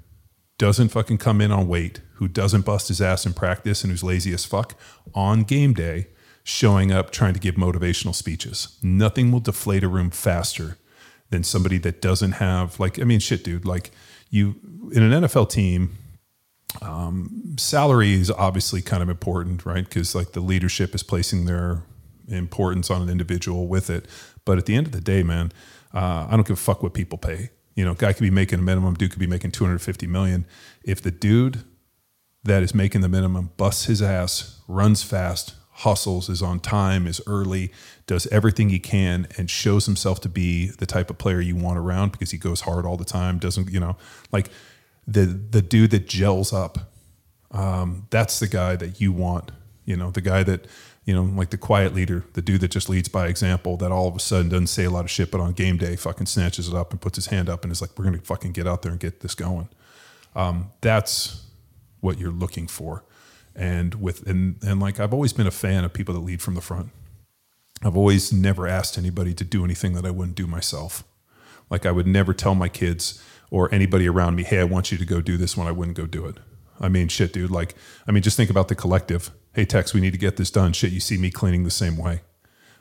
doesn't 0.58 0.90
fucking 0.90 1.18
come 1.18 1.40
in 1.40 1.52
on 1.52 1.68
weight 1.68 2.02
who 2.16 2.28
doesn't 2.28 2.66
bust 2.66 2.88
his 2.88 3.02
ass 3.02 3.26
in 3.26 3.34
practice 3.34 3.84
and 3.84 3.92
who's 3.92 4.04
lazy 4.04 4.34
as 4.34 4.46
fuck 4.46 4.76
on 5.14 5.44
game 5.44 5.74
day 5.74 6.08
showing 6.48 6.94
up 6.94 7.12
trying 7.12 7.34
to 7.34 7.42
give 7.42 7.56
motivational 7.56 8.16
speeches. 8.16 8.80
Nothing 8.82 9.34
will 9.34 9.42
deflate 9.42 9.84
a 9.84 9.90
room 9.90 10.10
faster 10.10 10.78
than 11.30 11.44
somebody 11.44 11.78
that 11.80 12.02
doesn't 12.02 12.34
have 12.34 12.80
like 12.80 13.00
I 13.00 13.04
mean 13.04 13.20
shit 13.20 13.44
dude 13.44 13.66
like 13.66 13.92
you 14.30 14.56
in 14.94 15.04
an 15.04 15.24
NFL 15.24 15.50
team 15.50 15.98
um, 16.82 17.56
salary 17.58 18.14
is 18.14 18.30
obviously 18.30 18.82
kind 18.82 19.02
of 19.02 19.10
important 19.10 19.66
right? 19.66 19.84
Because 19.84 20.16
like 20.16 20.34
the 20.34 20.40
leadership 20.40 20.94
is 20.96 21.04
placing 21.04 21.46
their 21.46 21.84
importance 22.28 22.92
on 22.92 23.02
an 23.02 23.10
individual 23.10 23.68
with 23.68 23.90
it. 23.90 24.06
But 24.46 24.58
at 24.58 24.66
the 24.66 24.76
end 24.76 24.88
of 24.88 24.94
the 24.94 25.02
day 25.02 25.24
man 25.24 25.52
uh, 25.94 26.28
I 26.30 26.32
don't 26.32 26.48
give 26.48 26.58
a 26.58 26.60
fuck 26.60 26.84
what 26.84 26.94
people 26.94 27.18
pay. 27.18 27.50
You 27.76 27.86
know 27.86 27.94
guy 27.94 28.14
could 28.14 28.24
be 28.24 28.32
making 28.32 28.60
a 28.60 28.64
minimum 28.64 28.96
dude 28.96 29.12
could 29.12 29.20
be 29.20 29.28
making 29.28 29.52
250 29.52 30.08
million. 30.08 30.46
If 30.84 31.02
the 31.02 31.12
dude 31.12 31.64
that 32.44 32.64
is 32.64 32.74
making 32.74 33.02
the 33.02 33.10
minimum 33.10 33.52
busts 33.58 33.86
his 33.86 34.02
ass 34.02 34.62
runs 34.68 35.04
fast 35.04 35.54
hustles, 35.78 36.28
is 36.28 36.42
on 36.42 36.60
time, 36.60 37.06
is 37.06 37.22
early, 37.28 37.72
does 38.08 38.26
everything 38.28 38.70
he 38.70 38.80
can, 38.80 39.28
and 39.38 39.50
shows 39.50 39.86
himself 39.86 40.20
to 40.22 40.30
be 40.30 40.68
the 40.68 40.86
type 40.86 41.10
of 41.10 41.18
player 41.18 41.40
you 41.40 41.56
want 41.56 41.78
around 41.78 42.12
because 42.12 42.32
he 42.32 42.38
goes 42.38 42.62
hard 42.62 42.86
all 42.86 42.98
the 42.98 43.06
time. 43.06 43.38
Doesn't 43.38 43.70
you 43.72 43.80
know 43.80 43.96
like 44.32 44.50
the 45.08 45.26
the 45.26 45.62
dude 45.62 45.92
that 45.92 46.08
gels 46.08 46.52
up. 46.52 46.92
Um, 47.52 48.08
that's 48.10 48.40
the 48.40 48.48
guy 48.48 48.76
that 48.76 49.00
you 49.00 49.12
want. 49.12 49.52
You 49.86 49.96
know, 49.96 50.12
the 50.12 50.22
guy 50.22 50.44
that 50.44 50.66
you 51.06 51.14
know, 51.14 51.24
like 51.24 51.52
the 51.52 51.58
quiet 51.58 51.94
leader, 51.94 52.26
the 52.34 52.42
dude 52.42 52.60
that 52.62 52.72
just 52.72 52.90
leads 52.90 53.08
by 53.08 53.28
example, 53.28 53.78
that 53.78 53.92
all 53.92 54.10
of 54.10 54.16
a 54.16 54.20
sudden 54.20 54.50
doesn't 54.50 54.68
say 54.68 54.84
a 54.84 54.90
lot 54.90 55.06
of 55.06 55.12
shit, 55.12 55.32
but 55.32 55.40
on 55.40 55.54
game 55.54 55.78
day 55.78 55.96
fucking 55.96 56.26
snatches 56.26 56.68
it 56.68 56.74
up 56.74 56.92
and 56.92 57.00
puts 57.00 57.16
his 57.16 57.28
hand 57.28 57.50
up 57.50 57.64
and 57.64 57.72
is 57.72 57.82
like, 57.82 57.92
"We're 57.98 58.06
gonna 58.06 58.20
fucking 58.20 58.52
get 58.52 58.68
out 58.68 58.82
there 58.82 58.92
and 58.92 59.00
get 59.00 59.22
this 59.22 59.36
going." 59.36 59.70
Um, 60.36 60.72
that's 60.82 61.46
what 62.02 62.18
you're 62.18 62.32
looking 62.32 62.68
for 62.68 63.04
and 63.58 63.96
with 63.96 64.26
and 64.28 64.58
and 64.64 64.80
like 64.80 65.00
I've 65.00 65.14
always 65.14 65.34
been 65.34 65.48
a 65.48 65.52
fan 65.52 65.84
of 65.84 65.92
people 65.92 66.14
that 66.14 66.22
lead 66.22 66.42
from 66.42 66.54
the 66.54 66.62
front. 66.62 66.92
I've 67.84 67.98
always 67.98 68.32
never 68.32 68.68
asked 68.68 68.98
anybody 68.98 69.34
to 69.34 69.44
do 69.44 69.66
anything 69.66 69.94
that 69.94 70.06
I 70.06 70.12
wouldn't 70.12 70.38
do 70.38 70.48
myself. 70.48 71.04
Like 71.70 71.86
I 71.86 71.92
would 71.92 72.08
never 72.08 72.34
tell 72.34 72.56
my 72.56 72.70
kids 72.70 73.22
or 73.50 73.74
anybody 73.74 74.08
around 74.08 74.36
me, 74.36 74.44
"Hey, 74.44 74.60
I 74.60 74.64
want 74.64 74.92
you 74.92 74.98
to 74.98 75.06
go 75.06 75.22
do 75.22 75.38
this," 75.38 75.58
when 75.58 75.68
I 75.68 75.72
wouldn't 75.72 75.98
go 75.98 76.06
do 76.06 76.26
it. 76.28 76.38
I 76.80 76.90
mean, 76.90 77.08
shit, 77.08 77.34
dude. 77.34 77.50
Like, 77.50 77.76
I 78.08 78.12
mean, 78.12 78.22
just 78.22 78.38
think 78.38 78.52
about 78.52 78.68
the 78.68 78.76
collective. 78.76 79.32
Hey, 79.54 79.66
Tex, 79.66 79.94
we 79.94 80.02
need 80.02 80.12
to 80.12 80.20
get 80.20 80.38
this 80.38 80.52
done. 80.52 80.74
Shit, 80.74 80.92
you 80.92 81.00
see 81.00 81.18
me 81.18 81.32
cleaning 81.32 81.64
the 81.64 81.72
same 81.72 81.98
way. 81.98 82.22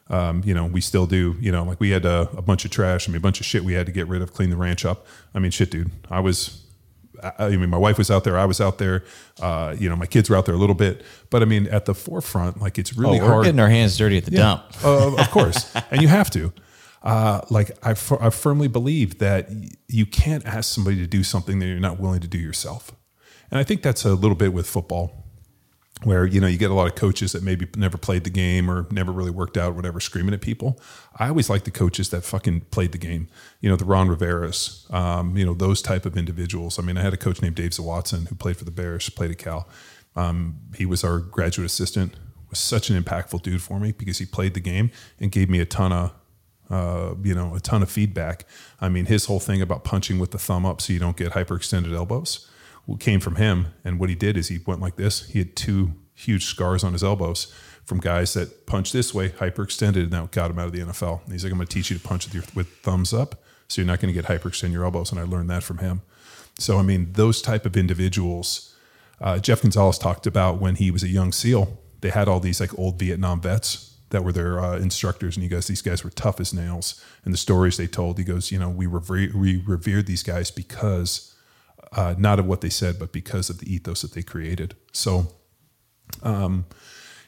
Um, 0.08 0.42
you 0.44 0.52
know, 0.52 0.66
we 0.66 0.82
still 0.82 1.06
do. 1.06 1.36
You 1.40 1.50
know, 1.50 1.64
like 1.64 1.80
we 1.80 1.90
had 1.90 2.04
a, 2.04 2.28
a 2.36 2.42
bunch 2.42 2.64
of 2.64 2.70
trash. 2.70 3.08
I 3.08 3.12
mean, 3.12 3.18
a 3.18 3.20
bunch 3.20 3.40
of 3.40 3.46
shit 3.46 3.64
we 3.64 3.72
had 3.72 3.86
to 3.86 3.92
get 3.92 4.06
rid 4.06 4.22
of, 4.22 4.34
clean 4.34 4.50
the 4.50 4.56
ranch 4.56 4.84
up. 4.84 5.06
I 5.34 5.38
mean, 5.38 5.50
shit, 5.50 5.70
dude. 5.70 5.90
I 6.10 6.20
was 6.20 6.65
I 7.38 7.50
mean, 7.50 7.70
my 7.70 7.78
wife 7.78 7.98
was 7.98 8.10
out 8.10 8.24
there, 8.24 8.38
I 8.38 8.44
was 8.44 8.60
out 8.60 8.78
there, 8.78 9.04
uh, 9.40 9.74
you 9.78 9.88
know, 9.88 9.96
my 9.96 10.06
kids 10.06 10.28
were 10.30 10.36
out 10.36 10.46
there 10.46 10.54
a 10.54 10.58
little 10.58 10.74
bit, 10.74 11.02
but 11.30 11.42
I 11.42 11.44
mean, 11.44 11.66
at 11.68 11.84
the 11.86 11.94
forefront, 11.94 12.60
like 12.60 12.78
it's 12.78 12.96
really 12.96 13.18
oh, 13.20 13.24
we're 13.24 13.30
hard. 13.32 13.44
getting 13.44 13.60
our 13.60 13.68
hands 13.68 13.96
dirty 13.98 14.16
at 14.18 14.24
the 14.24 14.32
Yeah. 14.32 14.38
dump. 14.38 14.62
Uh, 14.84 15.16
of 15.16 15.30
course, 15.30 15.72
and 15.90 16.02
you 16.02 16.08
have 16.08 16.30
to. 16.30 16.52
Uh, 17.02 17.40
like 17.50 17.70
I, 17.86 17.90
I 18.20 18.30
firmly 18.30 18.66
believe 18.68 19.18
that 19.18 19.48
y- 19.50 19.68
you 19.88 20.06
can't 20.06 20.44
ask 20.44 20.74
somebody 20.74 20.96
to 20.96 21.06
do 21.06 21.22
something 21.22 21.58
that 21.60 21.66
you're 21.66 21.78
not 21.78 22.00
willing 22.00 22.20
to 22.20 22.26
do 22.28 22.38
yourself, 22.38 22.90
and 23.50 23.58
I 23.60 23.64
think 23.64 23.82
that's 23.82 24.04
a 24.04 24.14
little 24.14 24.34
bit 24.36 24.52
with 24.52 24.66
football, 24.66 25.25
where 26.02 26.26
you 26.26 26.40
know 26.40 26.46
you 26.46 26.58
get 26.58 26.70
a 26.70 26.74
lot 26.74 26.86
of 26.86 26.94
coaches 26.94 27.32
that 27.32 27.42
maybe 27.42 27.66
never 27.76 27.96
played 27.96 28.24
the 28.24 28.30
game 28.30 28.70
or 28.70 28.86
never 28.90 29.12
really 29.12 29.30
worked 29.30 29.56
out, 29.56 29.74
whatever, 29.74 29.98
screaming 30.00 30.34
at 30.34 30.40
people. 30.40 30.80
I 31.16 31.28
always 31.28 31.48
like 31.48 31.64
the 31.64 31.70
coaches 31.70 32.10
that 32.10 32.22
fucking 32.22 32.62
played 32.70 32.92
the 32.92 32.98
game. 32.98 33.28
You 33.60 33.70
know, 33.70 33.76
the 33.76 33.84
Ron 33.84 34.08
Riveras, 34.08 34.92
um, 34.92 35.36
you 35.36 35.44
know, 35.44 35.54
those 35.54 35.80
type 35.80 36.04
of 36.04 36.16
individuals. 36.16 36.78
I 36.78 36.82
mean, 36.82 36.98
I 36.98 37.02
had 37.02 37.14
a 37.14 37.16
coach 37.16 37.40
named 37.40 37.56
Dave 37.56 37.70
Zawatson 37.70 38.28
who 38.28 38.34
played 38.34 38.56
for 38.56 38.64
the 38.64 38.70
Bears, 38.70 39.08
played 39.08 39.30
at 39.30 39.38
Cal. 39.38 39.68
Um, 40.14 40.60
he 40.74 40.86
was 40.86 41.02
our 41.02 41.18
graduate 41.18 41.66
assistant. 41.66 42.14
Was 42.50 42.58
such 42.58 42.90
an 42.90 43.02
impactful 43.02 43.42
dude 43.42 43.62
for 43.62 43.80
me 43.80 43.90
because 43.90 44.18
he 44.18 44.26
played 44.26 44.54
the 44.54 44.60
game 44.60 44.92
and 45.18 45.32
gave 45.32 45.50
me 45.50 45.60
a 45.60 45.66
ton 45.66 45.92
of 45.92 46.12
uh, 46.68 47.14
you 47.22 47.34
know, 47.34 47.54
a 47.54 47.60
ton 47.60 47.82
of 47.82 47.90
feedback. 47.90 48.44
I 48.80 48.88
mean, 48.88 49.06
his 49.06 49.26
whole 49.26 49.38
thing 49.38 49.62
about 49.62 49.84
punching 49.84 50.18
with 50.18 50.32
the 50.32 50.38
thumb 50.38 50.66
up 50.66 50.80
so 50.80 50.92
you 50.92 50.98
don't 50.98 51.16
get 51.16 51.32
hyperextended 51.32 51.94
elbows 51.94 52.50
came 53.00 53.20
from 53.20 53.36
him. 53.36 53.68
And 53.84 53.98
what 53.98 54.08
he 54.08 54.14
did 54.14 54.36
is 54.36 54.48
he 54.48 54.60
went 54.64 54.80
like 54.80 54.96
this. 54.96 55.28
He 55.28 55.40
had 55.40 55.56
two 55.56 55.92
huge 56.14 56.44
scars 56.46 56.84
on 56.84 56.92
his 56.92 57.02
elbows 57.02 57.52
from 57.84 57.98
guys 57.98 58.34
that 58.34 58.66
punched 58.66 58.92
this 58.92 59.12
way, 59.12 59.30
hyperextended, 59.30 60.04
and 60.04 60.10
that 60.12 60.30
got 60.30 60.50
him 60.50 60.58
out 60.58 60.66
of 60.66 60.72
the 60.72 60.80
NFL. 60.80 61.22
And 61.24 61.32
he's 61.32 61.44
like, 61.44 61.52
I'm 61.52 61.58
going 61.58 61.66
to 61.66 61.74
teach 61.74 61.90
you 61.90 61.98
to 61.98 62.02
punch 62.02 62.26
with, 62.26 62.34
your, 62.34 62.44
with 62.54 62.68
thumbs 62.78 63.12
up 63.12 63.42
so 63.68 63.80
you're 63.80 63.86
not 63.86 64.00
going 64.00 64.14
to 64.14 64.20
get 64.20 64.30
hyperextend 64.30 64.72
your 64.72 64.84
elbows. 64.84 65.10
And 65.10 65.20
I 65.20 65.24
learned 65.24 65.50
that 65.50 65.62
from 65.62 65.78
him. 65.78 66.02
So, 66.58 66.78
I 66.78 66.82
mean, 66.82 67.12
those 67.12 67.42
type 67.42 67.66
of 67.66 67.76
individuals, 67.76 68.74
uh, 69.20 69.38
Jeff 69.38 69.62
Gonzalez 69.62 69.98
talked 69.98 70.26
about 70.26 70.60
when 70.60 70.76
he 70.76 70.90
was 70.90 71.02
a 71.02 71.08
young 71.08 71.32
SEAL, 71.32 71.78
they 72.00 72.10
had 72.10 72.28
all 72.28 72.40
these 72.40 72.60
like 72.60 72.76
old 72.78 72.98
Vietnam 72.98 73.40
vets 73.40 73.96
that 74.10 74.22
were 74.22 74.32
their 74.32 74.60
uh, 74.60 74.78
instructors, 74.78 75.36
and 75.36 75.42
he 75.42 75.48
goes, 75.48 75.66
"These 75.66 75.82
guys 75.82 76.04
were 76.04 76.10
tough 76.10 76.38
as 76.40 76.54
nails." 76.54 77.02
And 77.24 77.34
the 77.34 77.38
stories 77.38 77.76
they 77.76 77.86
told, 77.86 78.18
he 78.18 78.24
goes, 78.24 78.52
"You 78.52 78.58
know, 78.58 78.68
we 78.68 78.86
revere, 78.86 79.30
we 79.34 79.62
revered 79.66 80.06
these 80.06 80.22
guys 80.22 80.50
because 80.50 81.34
uh, 81.92 82.14
not 82.18 82.38
of 82.38 82.46
what 82.46 82.60
they 82.60 82.70
said, 82.70 82.98
but 82.98 83.12
because 83.12 83.50
of 83.50 83.58
the 83.58 83.72
ethos 83.72 84.02
that 84.02 84.12
they 84.12 84.22
created." 84.22 84.74
So, 84.92 85.32
um, 86.22 86.66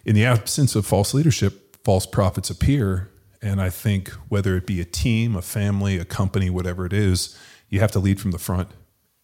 in 0.04 0.14
the 0.14 0.24
absence 0.24 0.74
of 0.74 0.86
false 0.86 1.14
leadership, 1.14 1.76
false 1.84 2.06
prophets 2.06 2.50
appear, 2.50 3.10
and 3.40 3.60
I 3.60 3.70
think 3.70 4.10
whether 4.28 4.56
it 4.56 4.66
be 4.66 4.80
a 4.80 4.84
team, 4.84 5.36
a 5.36 5.42
family, 5.42 5.98
a 5.98 6.04
company, 6.04 6.50
whatever 6.50 6.86
it 6.86 6.92
is, 6.92 7.38
you 7.68 7.80
have 7.80 7.92
to 7.92 7.98
lead 7.98 8.20
from 8.20 8.30
the 8.30 8.38
front, 8.38 8.70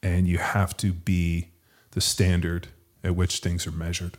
and 0.02 0.26
you 0.26 0.38
have 0.38 0.76
to 0.78 0.92
be 0.92 1.48
the 1.92 2.00
standard 2.00 2.68
at 3.02 3.16
which 3.16 3.38
things 3.38 3.66
are 3.66 3.72
measured. 3.72 4.18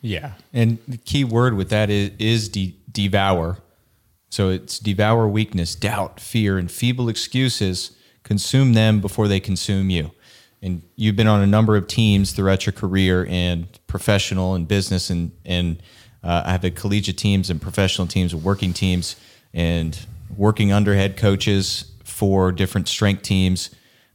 Yeah. 0.00 0.32
And 0.52 0.78
the 0.88 0.96
key 0.96 1.24
word 1.24 1.54
with 1.54 1.70
that 1.70 1.88
is, 1.88 2.10
is 2.18 2.48
de- 2.48 2.76
devour. 2.90 3.58
So 4.30 4.48
it's 4.50 4.78
devour 4.78 5.28
weakness, 5.28 5.74
doubt, 5.74 6.18
fear, 6.18 6.58
and 6.58 6.70
feeble 6.70 7.08
excuses. 7.08 7.92
Consume 8.24 8.72
them 8.72 9.00
before 9.00 9.28
they 9.28 9.40
consume 9.40 9.90
you. 9.90 10.10
And 10.62 10.82
you've 10.94 11.16
been 11.16 11.26
on 11.26 11.42
a 11.42 11.46
number 11.46 11.76
of 11.76 11.88
teams 11.88 12.32
throughout 12.32 12.66
your 12.66 12.72
career 12.72 13.26
and 13.28 13.66
professional 13.86 14.54
and 14.54 14.66
business 14.66 15.10
and 15.10 15.32
and 15.44 15.82
uh, 16.22 16.42
I've 16.46 16.62
had 16.62 16.76
collegiate 16.76 17.18
teams 17.18 17.50
and 17.50 17.60
professional 17.60 18.06
teams 18.06 18.32
and 18.32 18.44
working 18.44 18.72
teams 18.72 19.16
and 19.52 19.98
working 20.36 20.72
under 20.72 20.94
head 20.94 21.16
coaches 21.16 21.92
for 22.04 22.52
different 22.52 22.88
strength 22.88 23.22
teams. 23.22 23.70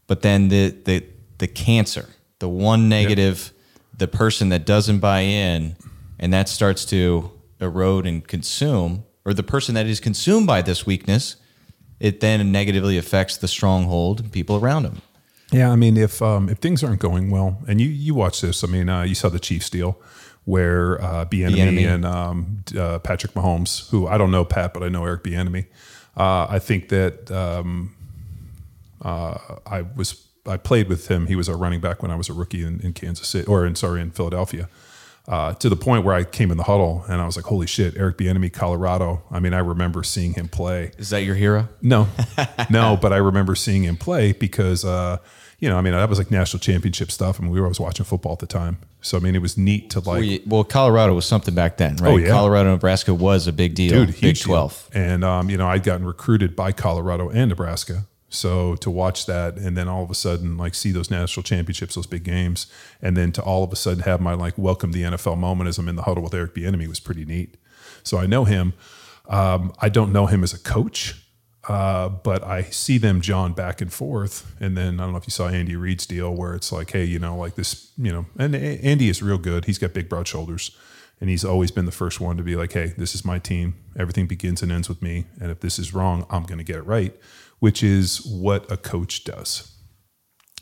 But 0.07 0.21
then 0.21 0.47
the 0.47 0.69
the 0.69 1.03
the 1.37 1.47
cancer, 1.47 2.07
the 2.39 2.49
one 2.49 2.89
negative, 2.89 3.51
the 3.97 4.07
person 4.07 4.49
that 4.49 4.65
doesn't 4.65 4.99
buy 4.99 5.19
in, 5.19 5.75
and 6.17 6.33
that 6.33 6.49
starts 6.49 6.85
to 6.85 7.31
erode 7.59 8.05
and 8.05 8.25
consume, 8.27 9.03
or 9.25 9.33
the 9.33 9.43
person 9.43 9.75
that 9.75 9.85
is 9.85 9.99
consumed 9.99 10.47
by 10.47 10.61
this 10.61 10.85
weakness, 10.85 11.35
it 11.99 12.19
then 12.19 12.51
negatively 12.51 12.97
affects 12.97 13.37
the 13.37 13.47
stronghold 13.47 14.19
and 14.21 14.31
people 14.31 14.55
around 14.57 14.83
them. 14.83 15.01
Yeah, 15.51 15.71
I 15.71 15.75
mean, 15.75 15.95
if 15.95 16.21
um, 16.21 16.49
if 16.49 16.57
things 16.57 16.83
aren't 16.83 16.99
going 16.99 17.29
well, 17.29 17.57
and 17.67 17.79
you 17.79 17.87
you 17.87 18.13
watch 18.13 18.41
this, 18.41 18.63
I 18.63 18.67
mean, 18.67 18.89
uh, 18.89 19.03
you 19.03 19.15
saw 19.15 19.29
the 19.29 19.39
Chiefs 19.39 19.69
deal 19.69 19.97
where 20.47 21.01
uh, 21.01 21.25
Bieniemy. 21.25 21.85
and 21.85 22.05
um, 22.05 22.63
uh, 22.77 22.99
Patrick 22.99 23.33
Mahomes, 23.33 23.89
who 23.89 24.07
I 24.07 24.17
don't 24.17 24.31
know 24.31 24.45
Pat, 24.45 24.73
but 24.73 24.81
I 24.81 24.87
know 24.87 25.03
Eric 25.05 25.23
Bieniemy. 25.23 25.65
Uh, 26.15 26.47
I 26.49 26.59
think 26.59 26.87
that 26.87 27.29
um, 27.29 27.93
uh, 29.01 29.37
I 29.65 29.81
was 29.81 30.25
I 30.45 30.55
played 30.57 30.87
with 30.87 31.09
him. 31.09 31.27
He 31.27 31.35
was 31.35 31.49
our 31.49 31.57
running 31.57 31.81
back 31.81 32.01
when 32.01 32.11
I 32.11 32.15
was 32.15 32.29
a 32.29 32.33
rookie 32.33 32.63
in, 32.63 32.79
in 32.79 32.93
Kansas 32.93 33.27
City, 33.27 33.45
or 33.45 33.65
in 33.65 33.75
sorry, 33.75 34.01
in 34.01 34.11
Philadelphia. 34.11 34.69
Uh, 35.27 35.53
to 35.55 35.67
the 35.67 35.75
point 35.75 36.05
where 36.05 36.15
I 36.15 36.23
came 36.23 36.51
in 36.51 36.57
the 36.57 36.63
huddle 36.63 37.03
and 37.09 37.21
I 37.21 37.25
was 37.25 37.35
like, 37.35 37.45
"Holy 37.45 37.67
shit, 37.67 37.97
Eric 37.97 38.17
Bieniemy, 38.17 38.51
Colorado." 38.53 39.23
I 39.29 39.39
mean, 39.39 39.53
I 39.53 39.59
remember 39.59 40.03
seeing 40.03 40.33
him 40.33 40.47
play. 40.47 40.91
Is 40.97 41.09
that 41.09 41.23
your 41.23 41.35
hero? 41.35 41.67
No, 41.81 42.07
no, 42.69 42.97
but 43.01 43.11
I 43.11 43.17
remember 43.17 43.53
seeing 43.55 43.83
him 43.83 43.97
play 43.97 44.31
because, 44.31 44.85
uh, 44.85 45.17
you 45.59 45.67
know, 45.67 45.77
I 45.77 45.81
mean, 45.81 45.93
that 45.93 46.07
was 46.07 46.17
like 46.17 46.31
national 46.31 46.61
championship 46.61 47.11
stuff, 47.11 47.35
I 47.35 47.37
and 47.39 47.45
mean, 47.45 47.53
we 47.53 47.59
were 47.59 47.65
always 47.65 47.79
watching 47.79 48.05
football 48.05 48.33
at 48.33 48.39
the 48.39 48.47
time. 48.47 48.77
So 49.01 49.17
I 49.17 49.19
mean, 49.19 49.35
it 49.35 49.41
was 49.41 49.57
neat 49.57 49.89
to 49.91 49.99
like. 49.99 50.21
Well, 50.23 50.39
well 50.47 50.63
Colorado 50.63 51.13
was 51.13 51.25
something 51.25 51.53
back 51.53 51.77
then, 51.77 51.97
right? 51.97 52.13
Oh, 52.13 52.17
yeah. 52.17 52.29
Colorado, 52.29 52.71
Nebraska 52.71 53.13
was 53.13 53.47
a 53.47 53.53
big 53.53 53.75
deal. 53.75 54.05
Dude, 54.05 54.19
Big 54.21 54.39
Twelve, 54.39 54.89
deal. 54.93 55.01
and 55.03 55.23
um, 55.25 55.49
you 55.49 55.57
know, 55.57 55.67
I'd 55.67 55.83
gotten 55.83 56.05
recruited 56.05 56.55
by 56.55 56.71
Colorado 56.71 57.29
and 57.29 57.49
Nebraska. 57.49 58.05
So 58.29 58.75
to 58.77 58.89
watch 58.89 59.25
that 59.25 59.55
and 59.55 59.77
then 59.77 59.87
all 59.87 60.03
of 60.03 60.11
a 60.11 60.15
sudden 60.15 60.57
like 60.57 60.75
see 60.75 60.91
those 60.91 61.09
national 61.09 61.43
championships, 61.43 61.95
those 61.95 62.07
big 62.07 62.23
games, 62.23 62.67
and 63.01 63.15
then 63.15 63.31
to 63.33 63.41
all 63.41 63.63
of 63.63 63.71
a 63.71 63.75
sudden 63.75 64.03
have 64.03 64.19
my 64.19 64.33
like 64.33 64.57
welcome 64.57 64.91
the 64.91 65.03
NFL 65.03 65.37
moment 65.37 65.69
as 65.69 65.77
I'm 65.77 65.87
in 65.87 65.95
the 65.95 66.03
huddle 66.03 66.23
with 66.23 66.33
Eric 66.33 66.53
Bieniemy 66.53 66.87
was 66.87 66.99
pretty 66.99 67.25
neat. 67.25 67.55
So 68.03 68.17
I 68.17 68.25
know 68.25 68.45
him. 68.45 68.73
Um, 69.29 69.73
I 69.79 69.89
don't 69.89 70.11
know 70.11 70.25
him 70.25 70.43
as 70.43 70.53
a 70.53 70.59
coach, 70.59 71.25
uh, 71.67 72.09
but 72.09 72.43
I 72.43 72.63
see 72.63 72.97
them 72.97 73.21
John 73.21 73.53
back 73.53 73.81
and 73.81 73.91
forth. 73.91 74.55
And 74.59 74.77
then 74.77 74.99
I 74.99 75.03
don't 75.03 75.11
know 75.13 75.17
if 75.17 75.27
you 75.27 75.31
saw 75.31 75.47
Andy 75.47 75.75
Reid's 75.75 76.05
deal 76.05 76.33
where 76.33 76.53
it's 76.53 76.71
like, 76.71 76.91
hey, 76.91 77.03
you 77.03 77.19
know, 77.19 77.37
like 77.37 77.55
this, 77.55 77.91
you 77.97 78.11
know, 78.11 78.25
and 78.37 78.55
Andy 78.55 79.09
is 79.09 79.21
real 79.21 79.37
good. 79.37 79.65
He's 79.65 79.77
got 79.77 79.93
big 79.93 80.09
broad 80.09 80.27
shoulders. 80.27 80.75
And 81.19 81.29
he's 81.31 81.43
always 81.43 81.71
been 81.71 81.85
the 81.85 81.91
first 81.91 82.21
one 82.21 82.37
to 82.37 82.43
be 82.43 82.55
like, 82.55 82.73
hey, 82.73 82.93
this 82.95 83.15
is 83.15 83.25
my 83.25 83.39
team. 83.39 83.73
Everything 83.97 84.27
begins 84.27 84.61
and 84.61 84.71
ends 84.71 84.87
with 84.87 85.01
me. 85.01 85.25
And 85.41 85.49
if 85.49 85.61
this 85.61 85.79
is 85.79 85.93
wrong, 85.93 86.27
I'm 86.29 86.43
going 86.43 86.59
to 86.59 86.63
get 86.63 86.75
it 86.75 86.83
right 86.83 87.15
which 87.59 87.83
is 87.83 88.25
what 88.25 88.69
a 88.71 88.77
coach 88.77 89.23
does. 89.23 89.73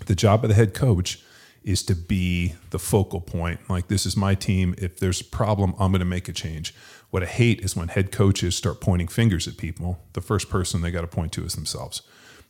The 0.06 0.16
job 0.16 0.44
of 0.44 0.50
the 0.50 0.56
head 0.56 0.74
coach 0.74 1.24
is 1.64 1.82
to 1.84 1.96
be 1.96 2.54
the 2.70 2.80
focal 2.80 3.20
point. 3.20 3.60
Like, 3.70 3.88
this 3.88 4.06
is 4.06 4.16
my 4.16 4.36
team. 4.36 4.76
If 4.78 5.00
there's 5.00 5.22
a 5.22 5.26
problem, 5.26 5.74
I'm 5.80 5.92
going 5.92 6.00
to 6.00 6.06
make 6.06 6.30
a 6.30 6.34
change. 6.34 6.76
What 7.10 7.24
I 7.24 7.26
hate 7.26 7.62
is 7.62 7.76
when 7.76 7.88
head 7.88 8.12
coaches 8.12 8.56
start 8.56 8.82
pointing 8.82 9.08
fingers 9.08 9.48
at 9.48 9.58
people. 9.58 10.00
The 10.14 10.22
first 10.22 10.50
person 10.50 10.82
they 10.82 10.92
got 10.92 11.02
to 11.02 11.08
point 11.08 11.32
to 11.34 11.44
is 11.44 11.56
themselves, 11.56 12.04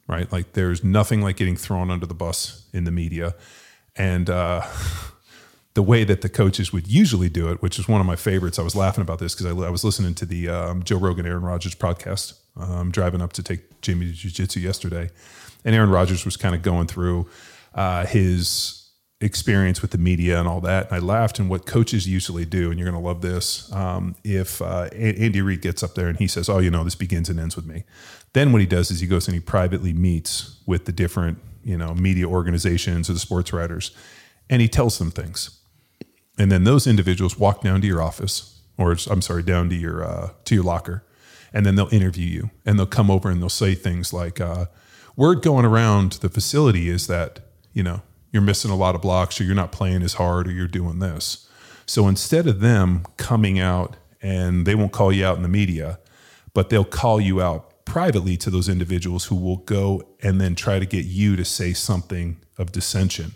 right? 0.07 0.29
Like, 0.31 0.53
there's 0.53 0.83
nothing 0.83 1.21
like 1.21 1.37
getting 1.37 1.55
thrown 1.55 1.89
under 1.89 2.05
the 2.05 2.13
bus 2.13 2.67
in 2.73 2.83
the 2.83 2.91
media. 2.91 3.35
And, 3.95 4.29
uh, 4.29 4.63
the 5.75 5.83
way 5.83 6.03
that 6.05 6.21
the 6.21 6.29
coaches 6.29 6.73
would 6.73 6.87
usually 6.87 7.29
do 7.29 7.49
it, 7.49 7.61
which 7.61 7.77
is 7.77 7.87
one 7.87 8.01
of 8.01 8.07
my 8.07 8.15
favorites. 8.15 8.57
I 8.57 8.63
was 8.63 8.75
laughing 8.75 9.01
about 9.01 9.19
this 9.19 9.35
because 9.35 9.45
I, 9.45 9.67
I, 9.67 9.69
was 9.69 9.83
listening 9.83 10.15
to 10.15 10.25
the 10.25 10.47
um, 10.47 10.83
Joe 10.83 10.97
Rogan, 10.97 11.25
Aaron 11.25 11.43
Rodgers 11.43 11.75
podcast 11.75 12.33
um, 12.57 12.91
driving 12.91 13.21
up 13.21 13.33
to 13.33 13.43
take 13.43 13.81
Jamie 13.81 14.05
to 14.05 14.13
jiu-jitsu 14.13 14.61
yesterday. 14.61 15.09
And 15.65 15.75
Aaron 15.75 15.89
Rodgers 15.89 16.23
was 16.23 16.37
kind 16.37 16.55
of 16.55 16.61
going 16.61 16.87
through 16.87 17.27
uh, 17.73 18.05
his 18.05 18.89
experience 19.19 19.81
with 19.81 19.91
the 19.91 19.97
media 19.97 20.39
and 20.39 20.47
all 20.47 20.61
that. 20.61 20.87
And 20.87 20.95
I 20.95 20.99
laughed. 20.99 21.39
And 21.39 21.49
what 21.49 21.65
coaches 21.65 22.07
usually 22.07 22.45
do, 22.45 22.69
and 22.69 22.79
you're 22.79 22.89
going 22.89 23.01
to 23.01 23.05
love 23.05 23.21
this, 23.21 23.69
um, 23.73 24.15
if 24.23 24.61
uh, 24.61 24.83
Andy 24.93 25.41
Reid 25.41 25.61
gets 25.61 25.83
up 25.83 25.95
there 25.95 26.07
and 26.07 26.17
he 26.17 26.27
says, 26.27 26.47
"Oh, 26.47 26.59
you 26.59 26.71
know, 26.71 26.83
this 26.83 26.95
begins 26.95 27.29
and 27.29 27.39
ends 27.39 27.55
with 27.55 27.65
me," 27.65 27.83
then 28.33 28.51
what 28.51 28.61
he 28.61 28.67
does 28.67 28.91
is 28.91 29.01
he 29.01 29.07
goes 29.07 29.27
and 29.27 29.35
he 29.35 29.41
privately 29.41 29.93
meets 29.93 30.61
with 30.65 30.85
the 30.85 30.91
different 30.91 31.39
you 31.63 31.77
know 31.77 31.93
media 31.93 32.27
organizations 32.27 33.09
or 33.09 33.13
the 33.13 33.19
sports 33.19 33.51
writers, 33.51 33.91
and 34.49 34.61
he 34.61 34.67
tells 34.67 34.99
them 34.99 35.11
things. 35.11 35.59
And 36.37 36.51
then 36.51 36.63
those 36.63 36.85
individuals 36.87 37.39
walk 37.39 37.61
down 37.61 37.81
to 37.81 37.87
your 37.87 38.01
office, 38.01 38.61
or 38.77 38.95
I'm 39.09 39.21
sorry, 39.21 39.43
down 39.43 39.69
to 39.69 39.75
your 39.75 40.03
uh, 40.03 40.29
to 40.45 40.55
your 40.55 40.63
locker, 40.63 41.03
and 41.53 41.65
then 41.65 41.75
they'll 41.75 41.93
interview 41.93 42.27
you 42.27 42.49
and 42.65 42.77
they'll 42.77 42.85
come 42.85 43.09
over 43.09 43.29
and 43.29 43.41
they'll 43.41 43.49
say 43.49 43.75
things 43.75 44.11
like 44.11 44.41
uh, 44.41 44.65
word 45.15 45.41
going 45.41 45.65
around 45.65 46.13
the 46.13 46.29
facility 46.29 46.89
is 46.89 47.07
that 47.07 47.39
you 47.73 47.83
know 47.83 48.01
you're 48.31 48.41
missing 48.41 48.71
a 48.71 48.75
lot 48.75 48.95
of 48.95 49.01
blocks 49.01 49.39
or 49.39 49.45
you're 49.45 49.55
not 49.55 49.71
playing 49.71 50.01
as 50.01 50.15
hard 50.15 50.47
or 50.47 50.51
you're 50.51 50.67
doing 50.67 50.99
this. 50.99 51.49
So 51.85 52.07
instead 52.07 52.47
of 52.47 52.59
them 52.59 53.05
coming 53.15 53.59
out 53.59 53.95
and 54.21 54.65
they 54.65 54.75
won't 54.75 54.91
call 54.91 55.13
you 55.13 55.25
out 55.25 55.37
in 55.37 55.43
the 55.43 55.49
media 55.49 55.99
but 56.55 56.69
they'll 56.69 56.85
call 56.85 57.21
you 57.21 57.41
out 57.41 57.85
privately 57.85 58.35
to 58.37 58.49
those 58.49 58.67
individuals 58.67 59.25
who 59.25 59.35
will 59.35 59.57
go 59.57 60.01
and 60.23 60.41
then 60.41 60.55
try 60.55 60.79
to 60.79 60.85
get 60.87 61.05
you 61.05 61.35
to 61.35 61.45
say 61.45 61.73
something 61.73 62.37
of 62.57 62.71
dissension 62.71 63.33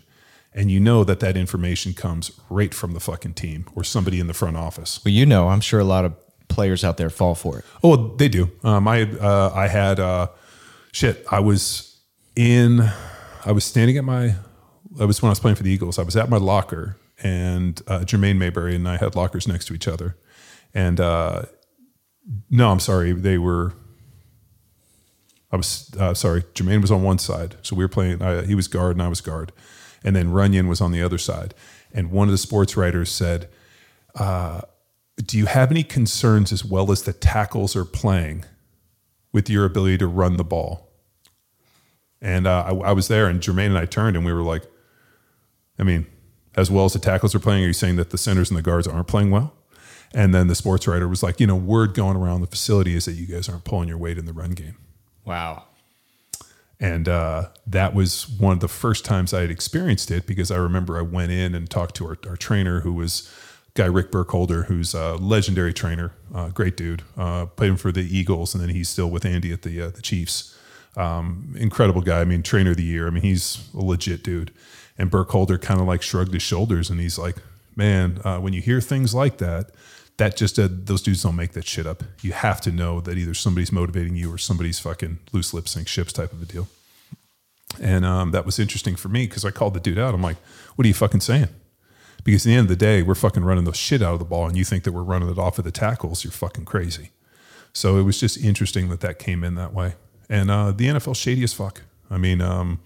and 0.52 0.70
you 0.70 0.80
know 0.80 1.04
that 1.04 1.20
that 1.20 1.36
information 1.36 1.94
comes 1.94 2.32
right 2.48 2.74
from 2.74 2.92
the 2.92 3.00
fucking 3.00 3.34
team 3.34 3.66
or 3.74 3.84
somebody 3.84 4.18
in 4.18 4.26
the 4.26 4.34
front 4.34 4.56
office. 4.56 5.00
Well, 5.04 5.14
you 5.14 5.24
know, 5.24 5.48
I'm 5.48 5.60
sure 5.60 5.80
a 5.80 5.84
lot 5.84 6.04
of 6.04 6.14
players 6.48 6.84
out 6.84 6.96
there 6.96 7.10
fall 7.10 7.34
for 7.34 7.60
it. 7.60 7.64
Oh, 7.82 8.16
they 8.16 8.28
do. 8.28 8.50
Um, 8.64 8.86
I 8.88 9.02
uh, 9.02 9.52
I 9.54 9.68
had 9.68 10.00
uh, 10.00 10.28
shit. 10.92 11.24
I 11.30 11.40
was 11.40 12.00
in. 12.36 12.80
I 13.44 13.52
was 13.52 13.64
standing 13.64 13.96
at 13.96 14.04
my. 14.04 14.34
I 15.00 15.04
was 15.04 15.22
when 15.22 15.28
I 15.28 15.32
was 15.32 15.40
playing 15.40 15.56
for 15.56 15.62
the 15.62 15.70
Eagles. 15.70 15.98
I 15.98 16.02
was 16.02 16.16
at 16.16 16.28
my 16.28 16.36
locker, 16.36 16.96
and 17.22 17.80
uh, 17.86 18.00
Jermaine 18.00 18.36
Mayberry 18.36 18.74
and 18.74 18.88
I 18.88 18.96
had 18.96 19.14
lockers 19.14 19.46
next 19.46 19.66
to 19.66 19.74
each 19.74 19.88
other. 19.88 20.16
And 20.74 21.00
uh, 21.00 21.42
no, 22.50 22.70
I'm 22.70 22.80
sorry, 22.80 23.12
they 23.12 23.38
were. 23.38 23.74
I 25.52 25.56
was 25.56 25.92
uh, 25.98 26.14
sorry. 26.14 26.42
Jermaine 26.54 26.80
was 26.80 26.90
on 26.90 27.02
one 27.02 27.18
side, 27.18 27.56
so 27.62 27.74
we 27.76 27.84
were 27.84 27.88
playing. 27.88 28.22
Uh, 28.22 28.42
he 28.42 28.54
was 28.54 28.68
guard 28.68 28.96
and 28.96 29.02
I 29.02 29.08
was 29.08 29.20
guard, 29.20 29.52
and 30.04 30.16
then 30.16 30.30
Runyan 30.30 30.68
was 30.68 30.80
on 30.80 30.92
the 30.92 31.02
other 31.02 31.18
side. 31.18 31.54
And 31.92 32.10
one 32.10 32.28
of 32.28 32.32
the 32.32 32.38
sports 32.38 32.76
writers 32.76 33.10
said, 33.10 33.48
uh, 34.14 34.62
do 35.16 35.36
you 35.36 35.46
have 35.46 35.70
any 35.70 35.82
concerns 35.82 36.52
as 36.52 36.64
well 36.64 36.90
as 36.90 37.02
the 37.02 37.12
tackles 37.12 37.76
are 37.76 37.84
playing 37.84 38.44
with 39.32 39.50
your 39.50 39.64
ability 39.64 39.98
to 39.98 40.06
run 40.06 40.36
the 40.36 40.44
ball? 40.44 40.88
And 42.22 42.46
uh, 42.46 42.64
I, 42.66 42.74
I, 42.88 42.92
was 42.92 43.08
there, 43.08 43.26
and 43.26 43.40
Jermaine 43.40 43.66
and 43.66 43.78
I 43.78 43.86
turned, 43.86 44.16
and 44.16 44.26
we 44.26 44.32
were 44.32 44.42
like, 44.42 44.64
I 45.78 45.84
mean, 45.84 46.06
as 46.54 46.70
well 46.70 46.84
as 46.84 46.92
the 46.92 46.98
tackles 46.98 47.34
are 47.34 47.38
playing, 47.38 47.64
are 47.64 47.68
you 47.68 47.72
saying 47.72 47.96
that 47.96 48.10
the 48.10 48.18
centers 48.18 48.50
and 48.50 48.58
the 48.58 48.62
guards 48.62 48.86
aren't 48.86 49.06
playing 49.06 49.30
well? 49.30 49.54
And 50.12 50.34
then 50.34 50.48
the 50.48 50.54
sports 50.54 50.86
writer 50.86 51.08
was 51.08 51.22
like, 51.22 51.40
you 51.40 51.46
know, 51.46 51.56
word 51.56 51.94
going 51.94 52.16
around 52.16 52.40
the 52.40 52.46
facility 52.46 52.94
is 52.94 53.04
that 53.04 53.12
you 53.12 53.26
guys 53.26 53.48
aren't 53.48 53.64
pulling 53.64 53.88
your 53.88 53.96
weight 53.96 54.18
in 54.18 54.26
the 54.26 54.32
run 54.32 54.50
game. 54.50 54.76
Wow. 55.24 55.64
And 56.80 57.08
uh, 57.08 57.48
that 57.66 57.94
was 57.94 58.26
one 58.26 58.54
of 58.54 58.60
the 58.60 58.68
first 58.68 59.04
times 59.04 59.34
I 59.34 59.42
had 59.42 59.50
experienced 59.50 60.10
it 60.10 60.26
because 60.26 60.50
I 60.50 60.56
remember 60.56 60.98
I 60.98 61.02
went 61.02 61.30
in 61.30 61.54
and 61.54 61.68
talked 61.68 61.94
to 61.96 62.06
our, 62.06 62.18
our 62.26 62.36
trainer 62.36 62.80
who 62.80 62.94
was 62.94 63.30
guy 63.74 63.86
Rick 63.86 64.10
Burkholder, 64.10 64.64
who's 64.64 64.94
a 64.94 65.14
legendary 65.16 65.72
trainer, 65.74 66.12
uh, 66.34 66.48
great 66.48 66.76
dude. 66.76 67.02
Uh, 67.16 67.46
played 67.46 67.70
him 67.70 67.76
for 67.76 67.92
the 67.92 68.00
Eagles, 68.00 68.54
and 68.54 68.62
then 68.62 68.70
he's 68.70 68.88
still 68.88 69.10
with 69.10 69.24
Andy 69.24 69.52
at 69.52 69.62
the 69.62 69.80
uh, 69.82 69.90
the 69.90 70.02
Chiefs. 70.02 70.56
Um, 70.96 71.54
incredible 71.56 72.00
guy. 72.00 72.20
I 72.20 72.24
mean, 72.24 72.42
trainer 72.42 72.72
of 72.72 72.76
the 72.76 72.82
year. 72.82 73.06
I 73.06 73.10
mean, 73.10 73.22
he's 73.22 73.68
a 73.74 73.80
legit 73.80 74.24
dude. 74.24 74.52
And 74.98 75.10
Burkholder 75.10 75.56
kind 75.56 75.80
of 75.80 75.86
like 75.86 76.02
shrugged 76.02 76.32
his 76.32 76.42
shoulders, 76.42 76.90
and 76.90 76.98
he's 76.98 77.18
like, 77.18 77.36
"Man, 77.76 78.20
uh, 78.24 78.38
when 78.38 78.52
you 78.52 78.60
hear 78.60 78.80
things 78.80 79.14
like 79.14 79.38
that." 79.38 79.70
That 80.20 80.36
just 80.36 80.58
uh, 80.58 80.68
those 80.70 81.00
dudes 81.00 81.22
don't 81.22 81.34
make 81.34 81.52
that 81.52 81.66
shit 81.66 81.86
up. 81.86 82.02
You 82.20 82.32
have 82.32 82.60
to 82.60 82.70
know 82.70 83.00
that 83.00 83.16
either 83.16 83.32
somebody's 83.32 83.72
motivating 83.72 84.16
you 84.16 84.30
or 84.30 84.36
somebody's 84.36 84.78
fucking 84.78 85.18
loose 85.32 85.54
lip 85.54 85.66
sync 85.66 85.88
ships 85.88 86.12
type 86.12 86.30
of 86.34 86.42
a 86.42 86.44
deal. 86.44 86.68
And 87.80 88.04
um, 88.04 88.30
that 88.32 88.44
was 88.44 88.58
interesting 88.58 88.96
for 88.96 89.08
me 89.08 89.26
because 89.26 89.46
I 89.46 89.50
called 89.50 89.72
the 89.72 89.80
dude 89.80 89.98
out. 89.98 90.12
I'm 90.12 90.20
like, 90.20 90.36
"What 90.76 90.84
are 90.84 90.88
you 90.88 90.92
fucking 90.92 91.20
saying?" 91.22 91.48
Because 92.22 92.44
at 92.44 92.50
the 92.50 92.54
end 92.54 92.64
of 92.66 92.68
the 92.68 92.76
day, 92.76 93.00
we're 93.00 93.14
fucking 93.14 93.44
running 93.44 93.64
the 93.64 93.72
shit 93.72 94.02
out 94.02 94.12
of 94.12 94.18
the 94.18 94.26
ball, 94.26 94.46
and 94.46 94.58
you 94.58 94.64
think 94.64 94.84
that 94.84 94.92
we're 94.92 95.02
running 95.02 95.30
it 95.30 95.38
off 95.38 95.58
of 95.58 95.64
the 95.64 95.70
tackles, 95.70 96.22
you're 96.22 96.32
fucking 96.32 96.66
crazy. 96.66 97.12
So 97.72 97.96
it 97.96 98.02
was 98.02 98.20
just 98.20 98.36
interesting 98.36 98.90
that 98.90 99.00
that 99.00 99.18
came 99.18 99.42
in 99.42 99.54
that 99.54 99.72
way. 99.72 99.94
And 100.28 100.50
uh, 100.50 100.72
the 100.72 100.84
NFL 100.84 101.16
shady 101.16 101.44
as 101.44 101.54
fuck. 101.54 101.80
I 102.10 102.18
mean, 102.18 102.42
um, 102.42 102.80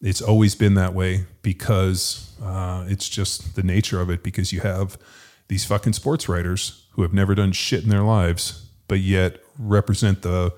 it's 0.00 0.20
always 0.20 0.56
been 0.56 0.74
that 0.74 0.92
way 0.92 1.26
because 1.42 2.32
uh, 2.42 2.84
it's 2.88 3.08
just 3.08 3.54
the 3.54 3.62
nature 3.62 4.00
of 4.00 4.10
it. 4.10 4.24
Because 4.24 4.52
you 4.52 4.58
have 4.62 4.98
these 5.48 5.64
fucking 5.64 5.92
sports 5.92 6.28
writers 6.28 6.86
who 6.92 7.02
have 7.02 7.12
never 7.12 7.34
done 7.34 7.52
shit 7.52 7.82
in 7.82 7.90
their 7.90 8.02
lives, 8.02 8.66
but 8.88 9.00
yet 9.00 9.40
represent 9.58 10.22
the, 10.22 10.52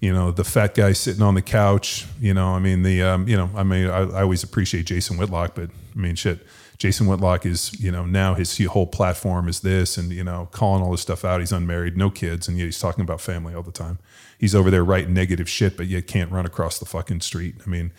you 0.00 0.12
know, 0.12 0.30
the 0.30 0.44
fat 0.44 0.74
guy 0.74 0.92
sitting 0.92 1.22
on 1.22 1.34
the 1.34 1.42
couch. 1.42 2.06
You 2.20 2.34
know, 2.34 2.48
I 2.48 2.58
mean, 2.58 2.82
the, 2.82 3.02
um, 3.02 3.28
you 3.28 3.36
know, 3.36 3.50
I 3.54 3.62
mean, 3.62 3.88
I, 3.88 4.02
I 4.02 4.22
always 4.22 4.42
appreciate 4.42 4.86
Jason 4.86 5.16
Whitlock, 5.16 5.54
but 5.54 5.70
I 5.94 5.98
mean, 5.98 6.14
shit 6.14 6.46
Jason 6.78 7.08
Whitlock 7.08 7.44
is, 7.44 7.78
you 7.80 7.90
know, 7.90 8.06
now 8.06 8.34
his 8.34 8.64
whole 8.66 8.86
platform 8.86 9.48
is 9.48 9.60
this 9.60 9.98
and, 9.98 10.12
you 10.12 10.22
know, 10.22 10.48
calling 10.52 10.80
all 10.80 10.92
this 10.92 11.00
stuff 11.00 11.24
out. 11.24 11.40
He's 11.40 11.50
unmarried, 11.50 11.96
no 11.96 12.08
kids, 12.08 12.46
and 12.46 12.56
yet 12.56 12.66
he's 12.66 12.78
talking 12.78 13.02
about 13.02 13.20
family 13.20 13.52
all 13.52 13.64
the 13.64 13.72
time. 13.72 13.98
He's 14.38 14.54
over 14.54 14.70
there 14.70 14.84
writing 14.84 15.12
negative 15.12 15.48
shit, 15.48 15.76
but 15.76 15.86
yet 15.86 16.06
can't 16.06 16.30
run 16.30 16.46
across 16.46 16.78
the 16.78 16.84
fucking 16.84 17.22
street. 17.22 17.56
I 17.66 17.68
mean, 17.68 17.90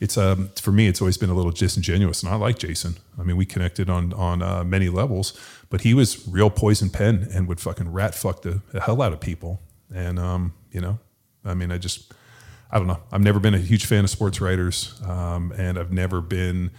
it's 0.00 0.16
um 0.16 0.50
for 0.60 0.72
me, 0.72 0.86
it's 0.86 1.00
always 1.00 1.18
been 1.18 1.30
a 1.30 1.34
little 1.34 1.50
disingenuous, 1.50 2.22
and 2.22 2.32
I 2.32 2.36
like 2.36 2.58
Jason. 2.58 2.96
I 3.18 3.22
mean, 3.22 3.36
we 3.36 3.46
connected 3.46 3.90
on 3.90 4.12
on 4.12 4.42
uh, 4.42 4.64
many 4.64 4.88
levels, 4.88 5.38
but 5.70 5.82
he 5.82 5.94
was 5.94 6.26
real 6.28 6.50
poison 6.50 6.90
pen 6.90 7.28
and 7.32 7.48
would 7.48 7.60
fucking 7.60 7.92
rat 7.92 8.14
fuck 8.14 8.42
the, 8.42 8.60
hell 8.80 9.02
out 9.02 9.12
of 9.12 9.20
people. 9.20 9.60
And 9.92 10.18
um, 10.18 10.54
you 10.70 10.80
know, 10.80 10.98
I 11.44 11.54
mean, 11.54 11.72
I 11.72 11.78
just, 11.78 12.12
I 12.70 12.78
don't 12.78 12.86
know. 12.86 13.00
I've 13.10 13.22
never 13.22 13.40
been 13.40 13.54
a 13.54 13.58
huge 13.58 13.86
fan 13.86 14.04
of 14.04 14.10
sports 14.10 14.40
writers, 14.40 15.00
um, 15.04 15.52
and 15.56 15.78
I've 15.78 15.92
never 15.92 16.20
been 16.20 16.70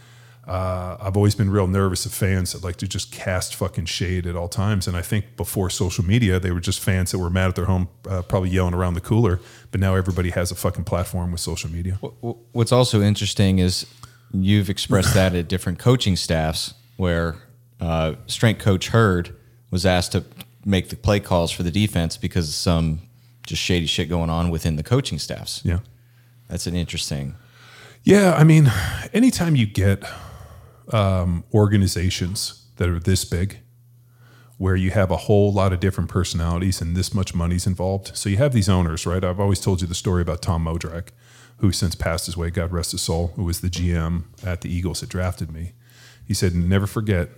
uh, 0.50 0.98
I've 1.00 1.16
always 1.16 1.36
been 1.36 1.52
real 1.52 1.68
nervous 1.68 2.08
of 2.08 2.12
fans 2.12 2.54
that 2.54 2.64
like 2.64 2.78
to 2.78 2.88
just 2.88 3.12
cast 3.12 3.54
fucking 3.54 3.86
shade 3.86 4.26
at 4.26 4.36
all 4.36 4.50
times. 4.50 4.88
And 4.88 4.98
I 4.98 5.04
think 5.04 5.38
before 5.38 5.70
social 5.70 6.04
media, 6.04 6.40
they 6.40 6.50
were 6.50 6.60
just 6.60 6.80
fans 6.80 7.12
that 7.12 7.20
were 7.20 7.30
mad 7.30 7.50
at 7.50 7.56
their 7.56 7.66
home, 7.66 7.88
uh, 8.10 8.24
probably 8.24 8.50
yelling 8.50 8.74
around 8.74 8.96
the 8.96 9.02
cooler. 9.02 9.40
But 9.70 9.80
now 9.80 9.94
everybody 9.94 10.32
has 10.32 10.50
a 10.50 10.56
fucking 10.56 10.86
platform 10.86 11.32
with 11.32 11.40
social 11.40 11.70
media. 11.70 11.94
What's 12.52 12.72
also 12.72 13.00
interesting 13.00 13.60
is 13.60 13.86
you've 14.34 14.72
expressed 14.72 15.14
that 15.14 15.36
at 15.36 15.48
different 15.48 15.78
coaching 15.78 16.16
staffs 16.16 16.74
where 16.98 17.36
uh, 17.80 18.16
strength 18.26 18.64
coach 18.64 18.88
Hurd 18.88 19.36
was 19.70 19.86
asked 19.86 20.14
to 20.14 20.24
make 20.66 20.90
the 20.90 20.96
play 20.96 21.20
calls 21.20 21.52
for 21.52 21.62
the 21.62 21.72
defense 21.72 22.18
because 22.18 22.50
of 22.50 22.56
some 22.56 23.02
just 23.46 23.62
shady 23.62 23.86
shit 23.86 24.10
going 24.10 24.32
on 24.32 24.50
within 24.50 24.78
the 24.78 24.84
coaching 24.84 25.20
staffs. 25.20 25.62
Yeah. 25.64 25.80
That's 26.48 26.66
an 26.66 26.76
interesting. 26.76 27.36
Yeah, 28.04 28.34
I 28.34 28.44
mean, 28.44 28.72
anytime 29.14 29.56
you 29.56 29.68
get 29.68 30.04
um, 30.92 31.44
organizations 31.54 32.68
that 32.78 32.90
are 32.90 33.00
this 33.00 33.26
big, 33.26 33.60
where 34.58 34.76
you 34.76 34.92
have 34.92 35.12
a 35.12 35.18
whole 35.18 35.54
lot 35.54 35.72
of 35.72 35.80
different 35.80 36.10
personalities 36.10 36.82
and 36.82 36.96
this 36.96 37.14
much 37.14 37.34
money's 37.34 37.66
involved. 37.66 38.16
So 38.18 38.30
you 38.30 38.38
have 38.38 38.54
these 38.54 38.68
owners, 38.68 39.06
right? 39.06 39.24
I've 39.24 39.40
always 39.40 39.60
told 39.60 39.82
you 39.82 39.88
the 39.88 39.96
story 39.96 40.22
about 40.22 40.42
Tom 40.42 40.66
Modrak, 40.66 41.10
who 41.58 41.72
since 41.72 41.96
passed 41.96 42.26
his 42.26 42.36
way, 42.36 42.50
God 42.50 42.72
rest 42.72 42.92
his 42.92 43.02
soul, 43.02 43.34
who 43.36 43.44
was 43.46 43.62
the 43.62 43.70
GM 43.70 44.24
at 44.46 44.62
the 44.62 44.74
Eagles 44.74 45.00
that 45.02 45.10
drafted 45.10 45.52
me. 45.52 45.74
He 46.26 46.34
said, 46.34 46.54
Never 46.54 46.88
forget, 46.88 47.30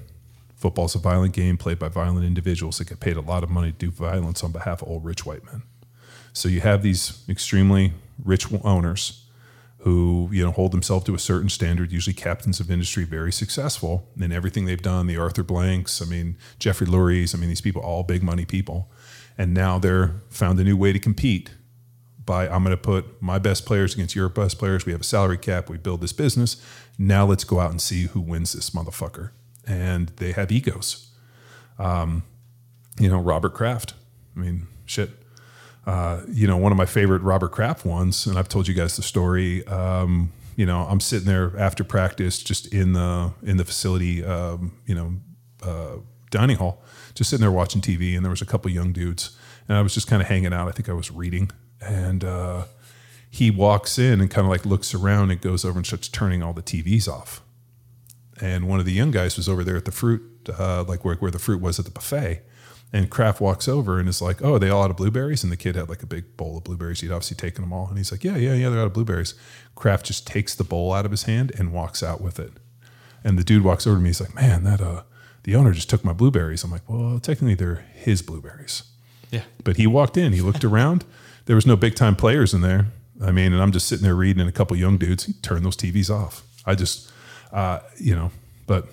football's 0.55 0.95
a 0.95 0.99
violent 0.99 1.33
game 1.33 1.57
played 1.57 1.79
by 1.79 1.89
violent 1.89 2.25
individuals 2.25 2.77
that 2.77 2.89
get 2.89 2.99
paid 2.99 3.17
a 3.17 3.21
lot 3.21 3.43
of 3.43 3.49
money 3.49 3.71
to 3.71 3.77
do 3.77 3.91
violence 3.91 4.43
on 4.43 4.51
behalf 4.51 4.81
of 4.81 4.87
old 4.87 5.05
rich 5.05 5.25
white 5.25 5.45
men. 5.45 5.63
So 6.33 6.49
you 6.49 6.61
have 6.61 6.81
these 6.81 7.23
extremely 7.27 7.93
rich 8.23 8.47
owners 8.63 9.20
who 9.81 10.29
you 10.31 10.43
know 10.43 10.51
hold 10.51 10.71
themselves 10.71 11.05
to 11.05 11.15
a 11.15 11.19
certain 11.19 11.49
standard, 11.49 11.91
usually 11.91 12.13
captains 12.13 12.59
of 12.59 12.69
industry, 12.69 13.03
very 13.03 13.31
successful 13.31 14.07
in 14.19 14.31
everything 14.31 14.65
they've 14.65 14.81
done. 14.81 15.07
The 15.07 15.17
Arthur 15.17 15.43
Blanks, 15.43 16.01
I 16.01 16.05
mean 16.05 16.37
Jeffrey 16.59 16.87
Lurie's, 16.87 17.33
I 17.33 17.37
mean 17.37 17.49
these 17.49 17.61
people, 17.61 17.81
all 17.81 18.03
big 18.03 18.23
money 18.23 18.45
people, 18.45 18.91
and 19.37 19.53
now 19.53 19.79
they're 19.79 20.21
found 20.29 20.59
a 20.59 20.63
new 20.63 20.77
way 20.77 20.93
to 20.93 20.99
compete. 20.99 21.51
By 22.23 22.47
I'm 22.47 22.63
going 22.63 22.75
to 22.75 22.81
put 22.81 23.19
my 23.21 23.39
best 23.39 23.65
players 23.65 23.95
against 23.95 24.15
your 24.15 24.29
best 24.29 24.59
players. 24.59 24.85
We 24.85 24.91
have 24.91 25.01
a 25.01 25.05
salary 25.05 25.39
cap. 25.39 25.69
We 25.69 25.77
build 25.77 26.01
this 26.01 26.13
business. 26.13 26.63
Now 26.99 27.25
let's 27.25 27.43
go 27.43 27.59
out 27.59 27.71
and 27.71 27.81
see 27.81 28.03
who 28.03 28.21
wins 28.21 28.53
this 28.53 28.69
motherfucker. 28.69 29.31
And 29.65 30.09
they 30.17 30.31
have 30.33 30.51
egos. 30.51 31.09
Um, 31.79 32.23
you 32.99 33.09
know 33.09 33.19
Robert 33.19 33.55
Kraft. 33.55 33.95
I 34.35 34.39
mean 34.39 34.67
shit 34.85 35.09
uh, 35.85 36.21
you 36.31 36.47
know, 36.47 36.57
one 36.57 36.71
of 36.71 36.77
my 36.77 36.85
favorite 36.85 37.21
Robert 37.21 37.51
Kraft 37.51 37.85
ones, 37.85 38.27
and 38.27 38.37
I've 38.37 38.49
told 38.49 38.67
you 38.67 38.73
guys 38.73 38.95
the 38.95 39.01
story. 39.01 39.65
Um, 39.67 40.31
you 40.55 40.65
know, 40.65 40.81
I'm 40.81 40.99
sitting 40.99 41.27
there 41.27 41.57
after 41.57 41.83
practice, 41.83 42.41
just 42.41 42.71
in 42.73 42.93
the 42.93 43.33
in 43.41 43.57
the 43.57 43.65
facility, 43.65 44.23
um, 44.23 44.73
you 44.85 44.93
know, 44.93 45.13
uh, 45.63 45.97
dining 46.29 46.57
hall, 46.57 46.83
just 47.15 47.29
sitting 47.29 47.41
there 47.41 47.51
watching 47.51 47.81
TV, 47.81 48.15
and 48.15 48.23
there 48.23 48.29
was 48.29 48.41
a 48.41 48.45
couple 48.45 48.69
young 48.69 48.91
dudes, 48.91 49.35
and 49.67 49.77
I 49.77 49.81
was 49.81 49.93
just 49.93 50.07
kind 50.07 50.21
of 50.21 50.27
hanging 50.27 50.53
out. 50.53 50.67
I 50.67 50.71
think 50.71 50.87
I 50.87 50.93
was 50.93 51.09
reading, 51.09 51.49
and 51.81 52.23
uh, 52.23 52.65
he 53.29 53.49
walks 53.49 53.97
in 53.97 54.21
and 54.21 54.29
kind 54.29 54.45
of 54.45 54.51
like 54.51 54.65
looks 54.65 54.93
around 54.93 55.31
and 55.31 55.41
goes 55.41 55.65
over 55.65 55.79
and 55.79 55.85
starts 55.85 56.09
turning 56.09 56.43
all 56.43 56.53
the 56.53 56.61
TVs 56.61 57.07
off. 57.07 57.41
And 58.39 58.67
one 58.67 58.79
of 58.79 58.85
the 58.85 58.91
young 58.91 59.11
guys 59.11 59.37
was 59.37 59.47
over 59.47 59.63
there 59.63 59.77
at 59.77 59.85
the 59.85 59.91
fruit, 59.91 60.21
uh, 60.59 60.83
like 60.83 61.05
where, 61.05 61.15
where 61.15 61.31
the 61.31 61.39
fruit 61.39 61.61
was 61.61 61.79
at 61.79 61.85
the 61.85 61.91
buffet 61.91 62.43
and 62.93 63.09
Kraft 63.09 63.39
walks 63.39 63.67
over 63.67 63.99
and 63.99 64.09
is 64.09 64.21
like, 64.21 64.43
"Oh, 64.43 64.55
are 64.55 64.59
they 64.59 64.69
all 64.69 64.83
out 64.83 64.91
of 64.91 64.97
blueberries?" 64.97 65.43
And 65.43 65.51
the 65.51 65.57
kid 65.57 65.75
had 65.75 65.89
like 65.89 66.03
a 66.03 66.07
big 66.07 66.35
bowl 66.37 66.57
of 66.57 66.63
blueberries. 66.63 67.01
He'd 67.01 67.11
obviously 67.11 67.37
taken 67.37 67.63
them 67.63 67.73
all, 67.73 67.87
and 67.87 67.97
he's 67.97 68.11
like, 68.11 68.23
"Yeah, 68.23 68.35
yeah, 68.35 68.53
yeah, 68.53 68.69
they're 68.69 68.81
out 68.81 68.87
of 68.87 68.93
blueberries." 68.93 69.33
Kraft 69.75 70.05
just 70.05 70.27
takes 70.27 70.53
the 70.55 70.63
bowl 70.63 70.93
out 70.93 71.05
of 71.05 71.11
his 71.11 71.23
hand 71.23 71.51
and 71.57 71.71
walks 71.71 72.03
out 72.03 72.21
with 72.21 72.39
it. 72.39 72.53
And 73.23 73.37
the 73.37 73.43
dude 73.43 73.63
walks 73.63 73.87
over 73.87 73.97
to 73.97 74.01
me. 74.01 74.09
He's 74.09 74.21
like, 74.21 74.35
"Man, 74.35 74.63
that 74.65 74.81
uh, 74.81 75.03
the 75.43 75.55
owner 75.55 75.71
just 75.71 75.89
took 75.89 76.03
my 76.03 76.13
blueberries." 76.13 76.63
I'm 76.63 76.71
like, 76.71 76.87
"Well, 76.89 77.19
technically 77.19 77.55
they're 77.55 77.85
his 77.93 78.21
blueberries." 78.21 78.83
Yeah. 79.31 79.43
But 79.63 79.77
he 79.77 79.87
walked 79.87 80.17
in. 80.17 80.33
He 80.33 80.41
looked 80.41 80.63
around. 80.63 81.05
There 81.45 81.55
was 81.55 81.65
no 81.65 81.75
big 81.75 81.95
time 81.95 82.15
players 82.15 82.53
in 82.53 82.61
there. 82.61 82.85
I 83.19 83.31
mean, 83.31 83.51
and 83.51 83.61
I'm 83.61 83.71
just 83.71 83.87
sitting 83.87 84.03
there 84.03 84.15
reading, 84.15 84.39
and 84.39 84.47
a 84.47 84.53
couple 84.53 84.77
young 84.77 84.97
dudes 84.97 85.23
he 85.23 85.33
turned 85.33 85.65
those 85.65 85.75
TVs 85.75 86.09
off. 86.09 86.43
I 86.67 86.75
just, 86.75 87.11
uh, 87.51 87.79
you 87.97 88.15
know, 88.15 88.31
but 88.67 88.87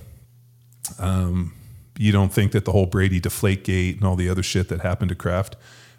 um, 0.99 1.53
you 1.99 2.12
don't 2.12 2.32
think 2.32 2.53
that 2.53 2.64
the 2.64 2.72
whole 2.72 2.86
Brady 2.86 3.18
deflate 3.18 3.64
gate 3.64 3.96
and 3.96 4.05
all 4.05 4.14
the 4.14 4.28
other 4.28 4.42
shit 4.42 4.68
that 4.68 4.80
happened 4.80 5.09
to 5.09 5.14
Kraft 5.16 5.57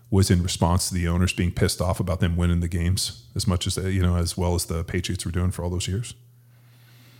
was 0.09 0.31
in 0.31 0.41
response 0.41 0.87
to 0.87 0.95
the 0.95 1.07
owners 1.07 1.33
being 1.33 1.51
pissed 1.51 1.81
off 1.81 1.99
about 1.99 2.21
them 2.21 2.35
winning 2.35 2.61
the 2.61 2.67
games 2.67 3.25
as 3.35 3.45
much 3.45 3.67
as 3.67 3.75
they, 3.75 3.91
you 3.91 4.01
know 4.01 4.15
as 4.15 4.37
well 4.37 4.55
as 4.55 4.65
the 4.65 4.83
Patriots 4.83 5.25
were 5.25 5.31
doing 5.31 5.51
for 5.51 5.63
all 5.63 5.69
those 5.69 5.87
years. 5.87 6.15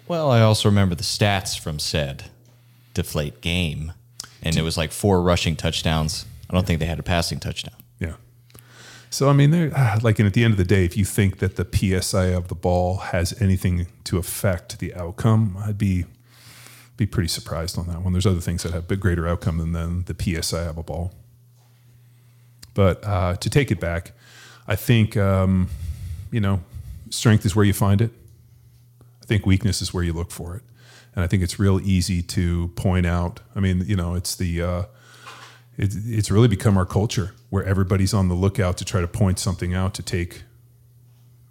Well, 0.08 0.32
I 0.32 0.42
also 0.42 0.70
remember 0.70 0.96
the 0.96 1.04
stats 1.04 1.60
from 1.60 1.78
said 1.78 2.26
deflate 2.94 3.42
game, 3.42 3.94
and 4.42 4.56
it 4.56 4.64
was 4.64 4.78
like 4.78 4.92
four 4.92 5.22
rushing 5.22 5.56
touchdowns. 5.56 6.26
I 6.50 6.54
don't 6.54 6.66
think 6.66 6.80
they 6.80 6.88
had 6.88 7.00
a 7.00 7.04
passing 7.04 7.40
touchdown. 7.40 7.76
Yeah. 8.00 8.14
So 9.12 9.30
I 9.30 9.34
mean, 9.34 9.52
they're 9.52 9.70
like, 10.02 10.20
and 10.20 10.26
at 10.26 10.34
the 10.34 10.44
end 10.46 10.54
of 10.54 10.58
the 10.58 10.64
day, 10.64 10.86
if 10.86 10.96
you 10.96 11.06
think 11.06 11.40
that 11.40 11.58
the 11.58 12.02
psi 12.02 12.26
of 12.28 12.48
the 12.48 12.56
ball 12.56 12.98
has 12.98 13.40
anything 13.42 13.88
to 14.06 14.18
affect 14.18 14.80
the 14.80 14.96
outcome, 14.96 15.58
I'd 15.64 15.78
be 15.78 16.06
be 17.00 17.08
pretty 17.08 17.30
surprised 17.30 17.78
on 17.78 17.88
that 17.88 18.02
one. 18.02 18.14
There's 18.14 18.28
other 18.28 18.42
things 18.42 18.62
that 18.64 18.74
have 18.74 18.92
a 18.92 18.96
greater 18.96 19.28
outcome 19.28 19.58
than, 19.58 19.72
than 19.72 20.04
the 20.04 20.16
PSI 20.42 20.66
of 20.66 20.78
a 20.78 20.84
ball. 20.84 21.14
But 22.76 23.04
uh, 23.04 23.36
to 23.38 23.50
take 23.50 23.72
it 23.72 23.80
back, 23.80 24.12
I 24.68 24.76
think 24.76 25.18
um, 25.18 25.70
you 26.32 26.40
know 26.40 26.62
strength 27.10 27.46
is 27.46 27.56
where 27.56 27.66
you 27.66 27.74
find 27.74 28.02
it. 28.02 28.12
I 29.24 29.26
think 29.26 29.46
weakness 29.46 29.82
is 29.82 29.94
where 29.94 30.04
you 30.04 30.14
look 30.14 30.30
for 30.30 30.56
it, 30.56 30.62
and 31.16 31.24
I 31.24 31.28
think 31.28 31.42
it's 31.42 31.58
real 31.58 31.80
easy 31.80 32.22
to 32.22 32.68
point 32.70 33.06
out. 33.06 33.40
I 33.56 33.60
mean, 33.60 33.84
you 33.88 33.96
know, 33.96 34.14
it's 34.14 34.36
the 34.36 34.62
uh, 34.62 34.84
it, 35.78 35.94
it's 36.06 36.30
really 36.30 36.48
become 36.48 36.78
our 36.78 36.86
culture 36.86 37.34
where 37.50 37.64
everybody's 37.64 38.14
on 38.14 38.28
the 38.28 38.36
lookout 38.36 38.78
to 38.78 38.86
try 38.86 39.02
to 39.02 39.08
point 39.08 39.40
something 39.40 39.74
out 39.74 39.94
to 39.96 40.04
take 40.04 40.44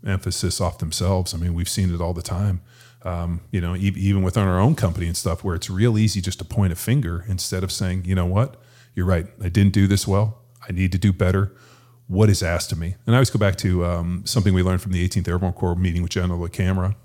emphasis 0.07 0.61
off 0.61 0.79
themselves. 0.79 1.35
I 1.35 1.39
mean, 1.39 1.55
we've 1.55 1.69
seen 1.69 1.93
it 1.93 2.01
all 2.01 2.15
the 2.15 2.23
time 2.23 2.61
um, 3.03 3.41
you 3.51 3.61
know, 3.61 3.77
e- 3.77 3.95
even 3.97 4.23
within 4.23 4.45
our 4.45 4.59
own 4.59 4.75
company 4.75 5.07
and 5.07 5.17
stuff, 5.17 5.45
where 5.45 5.55
it's 5.55 5.71
real 5.71 5.99
easy 5.99 6.21
just 6.21 6.39
to 6.39 6.45
point 6.45 6.73
a 6.73 6.77
finger 6.77 7.25
instead 7.29 7.63
of 7.63 7.71
saying, 7.71 8.05
you 8.05 8.15
know 8.15 8.27
what, 8.27 8.61
you're 8.95 9.07
right, 9.07 9.27
I 9.43 9.49
didn't 9.49 9.73
do 9.73 9.87
this 9.87 10.07
well, 10.07 10.43
I 10.69 10.73
need 10.73 10.93
to 10.93 10.99
do 10.99 11.13
better. 11.13 11.55
What 12.07 12.31
is 12.31 12.43
asked 12.43 12.73
of 12.73 12.79
me? 12.79 12.95
And 13.07 13.15
I 13.15 13.19
always 13.19 13.31
go 13.31 13.39
back 13.39 13.57
to 13.57 13.85
um, 13.85 14.23
something 14.25 14.55
we 14.55 14.63
learned 14.63 14.81
from 14.81 14.93
the 14.93 15.07
18th 15.07 15.29
Airborne 15.29 15.53
Corps 15.53 15.77
meeting 15.77 16.03
with 16.03 16.11
General 16.11 16.41
LaCamera. 16.41 16.97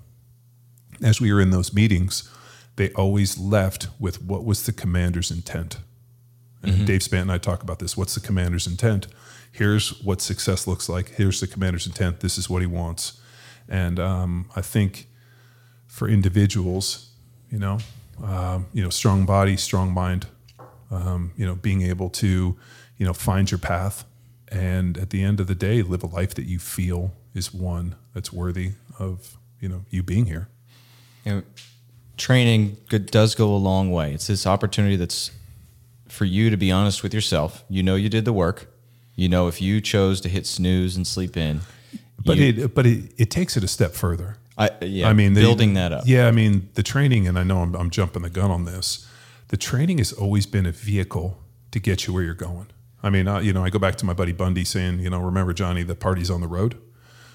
As 1.02 1.20
we 1.20 1.32
were 1.32 1.40
in 1.40 1.50
those 1.50 1.74
meetings, 1.74 2.28
they 2.76 2.90
always 2.92 3.38
left 3.38 3.88
with 4.00 4.22
what 4.22 4.44
was 4.44 4.64
the 4.64 4.72
commander's 4.72 5.30
intent. 5.30 5.78
And 6.62 6.72
mm-hmm. 6.72 6.84
Dave 6.86 7.00
Spant 7.00 7.22
and 7.22 7.32
I 7.32 7.38
talk 7.38 7.62
about 7.62 7.78
this. 7.78 7.96
What's 7.96 8.14
the 8.14 8.20
commander's 8.20 8.66
intent? 8.66 9.06
Here's 9.52 10.02
what 10.02 10.20
success 10.20 10.66
looks 10.66 10.88
like. 10.88 11.10
Here's 11.10 11.40
the 11.40 11.46
commander's 11.46 11.86
intent. 11.86 12.20
This 12.20 12.38
is 12.38 12.48
what 12.48 12.62
he 12.62 12.66
wants. 12.66 13.20
And 13.68 14.00
um, 14.00 14.50
I 14.56 14.62
think 14.62 15.06
for 15.94 16.08
individuals, 16.08 17.10
you 17.52 17.58
know, 17.58 17.78
um, 18.24 18.66
you 18.72 18.82
know, 18.82 18.90
strong 18.90 19.24
body, 19.24 19.56
strong 19.56 19.92
mind, 19.92 20.26
um, 20.90 21.30
you 21.36 21.46
know, 21.46 21.54
being 21.54 21.82
able 21.82 22.10
to, 22.10 22.56
you 22.98 23.06
know, 23.06 23.12
find 23.12 23.48
your 23.48 23.58
path, 23.58 24.04
and 24.48 24.98
at 24.98 25.10
the 25.10 25.22
end 25.22 25.38
of 25.38 25.46
the 25.46 25.54
day, 25.54 25.82
live 25.82 26.02
a 26.02 26.08
life 26.08 26.34
that 26.34 26.46
you 26.46 26.58
feel 26.58 27.12
is 27.32 27.54
one 27.54 27.94
that's 28.12 28.32
worthy 28.32 28.72
of, 28.98 29.38
you 29.60 29.68
know, 29.68 29.84
you 29.88 30.02
being 30.02 30.26
here. 30.26 30.48
You 31.24 31.32
know, 31.32 31.42
training 32.16 32.76
does 32.88 33.36
go 33.36 33.54
a 33.54 33.56
long 33.56 33.92
way. 33.92 34.14
It's 34.14 34.26
this 34.26 34.48
opportunity 34.48 34.96
that's 34.96 35.30
for 36.08 36.24
you 36.24 36.50
to 36.50 36.56
be 36.56 36.72
honest 36.72 37.04
with 37.04 37.14
yourself. 37.14 37.62
You 37.68 37.84
know, 37.84 37.94
you 37.94 38.08
did 38.08 38.24
the 38.24 38.32
work. 38.32 38.66
You 39.14 39.28
know, 39.28 39.46
if 39.46 39.62
you 39.62 39.80
chose 39.80 40.20
to 40.22 40.28
hit 40.28 40.44
snooze 40.44 40.96
and 40.96 41.06
sleep 41.06 41.36
in, 41.36 41.60
but 42.24 42.36
you, 42.36 42.64
it 42.64 42.74
but 42.74 42.84
it, 42.84 43.12
it 43.16 43.30
takes 43.30 43.56
it 43.56 43.62
a 43.62 43.68
step 43.68 43.92
further 43.92 44.38
I 44.56 44.70
yeah. 44.82 45.08
I 45.08 45.12
mean, 45.12 45.34
the, 45.34 45.40
building 45.40 45.74
that 45.74 45.92
up. 45.92 46.04
Yeah, 46.06 46.28
I 46.28 46.30
mean, 46.30 46.68
the 46.74 46.82
training, 46.82 47.26
and 47.26 47.38
I 47.38 47.42
know 47.42 47.62
I'm, 47.62 47.74
I'm 47.74 47.90
jumping 47.90 48.22
the 48.22 48.30
gun 48.30 48.50
on 48.50 48.64
this. 48.64 49.08
The 49.48 49.56
training 49.56 49.98
has 49.98 50.12
always 50.12 50.46
been 50.46 50.66
a 50.66 50.72
vehicle 50.72 51.38
to 51.72 51.80
get 51.80 52.06
you 52.06 52.14
where 52.14 52.22
you're 52.22 52.34
going. 52.34 52.68
I 53.02 53.10
mean, 53.10 53.28
uh, 53.28 53.40
you 53.40 53.52
know, 53.52 53.64
I 53.64 53.70
go 53.70 53.78
back 53.78 53.96
to 53.96 54.06
my 54.06 54.14
buddy 54.14 54.32
Bundy 54.32 54.64
saying, 54.64 55.00
you 55.00 55.10
know, 55.10 55.20
remember 55.20 55.52
Johnny, 55.52 55.82
the 55.82 55.94
party's 55.94 56.30
on 56.30 56.40
the 56.40 56.48
road. 56.48 56.78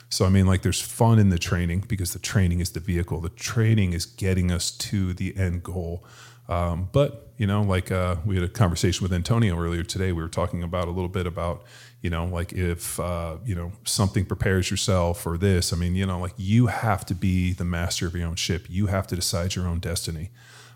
So 0.09 0.25
I 0.25 0.29
mean, 0.29 0.47
like, 0.47 0.63
there's 0.63 0.81
fun 0.81 1.19
in 1.19 1.29
the 1.29 1.37
training 1.37 1.85
because 1.87 2.13
the 2.13 2.19
training 2.19 2.61
is 2.61 2.71
the 2.71 2.79
vehicle. 2.79 3.21
The 3.21 3.29
training 3.29 3.93
is 3.93 4.07
getting 4.07 4.51
us 4.51 4.71
to 4.71 5.13
the 5.13 5.37
end 5.37 5.61
goal. 5.61 6.03
Um, 6.49 6.89
but 6.91 7.27
you 7.37 7.47
know, 7.47 7.61
like 7.61 7.89
uh, 7.89 8.17
we 8.25 8.35
had 8.35 8.43
a 8.43 8.49
conversation 8.49 9.03
with 9.03 9.13
Antonio 9.13 9.57
earlier 9.57 9.83
today. 9.83 10.11
We 10.11 10.21
were 10.21 10.27
talking 10.27 10.61
about 10.61 10.89
a 10.89 10.91
little 10.91 11.07
bit 11.07 11.25
about 11.25 11.63
you 12.01 12.09
know 12.09 12.25
like 12.25 12.51
if 12.51 12.99
uh, 12.99 13.37
you 13.45 13.55
know 13.55 13.71
something 13.85 14.25
prepares 14.25 14.71
yourself 14.71 15.21
for 15.21 15.37
this 15.37 15.73
i 15.73 15.75
mean 15.75 15.95
you 15.95 16.05
know 16.05 16.17
like 16.19 16.33
you 16.37 16.67
have 16.67 17.05
to 17.05 17.13
be 17.13 17.51
the 17.53 17.65
master 17.65 18.07
of 18.07 18.15
your 18.15 18.27
own 18.27 18.35
ship. 18.35 18.65
You 18.69 18.87
have 18.87 19.07
to 19.07 19.15
decide 19.15 19.55
your 19.55 19.67
own 19.67 19.79
destiny. 19.79 20.31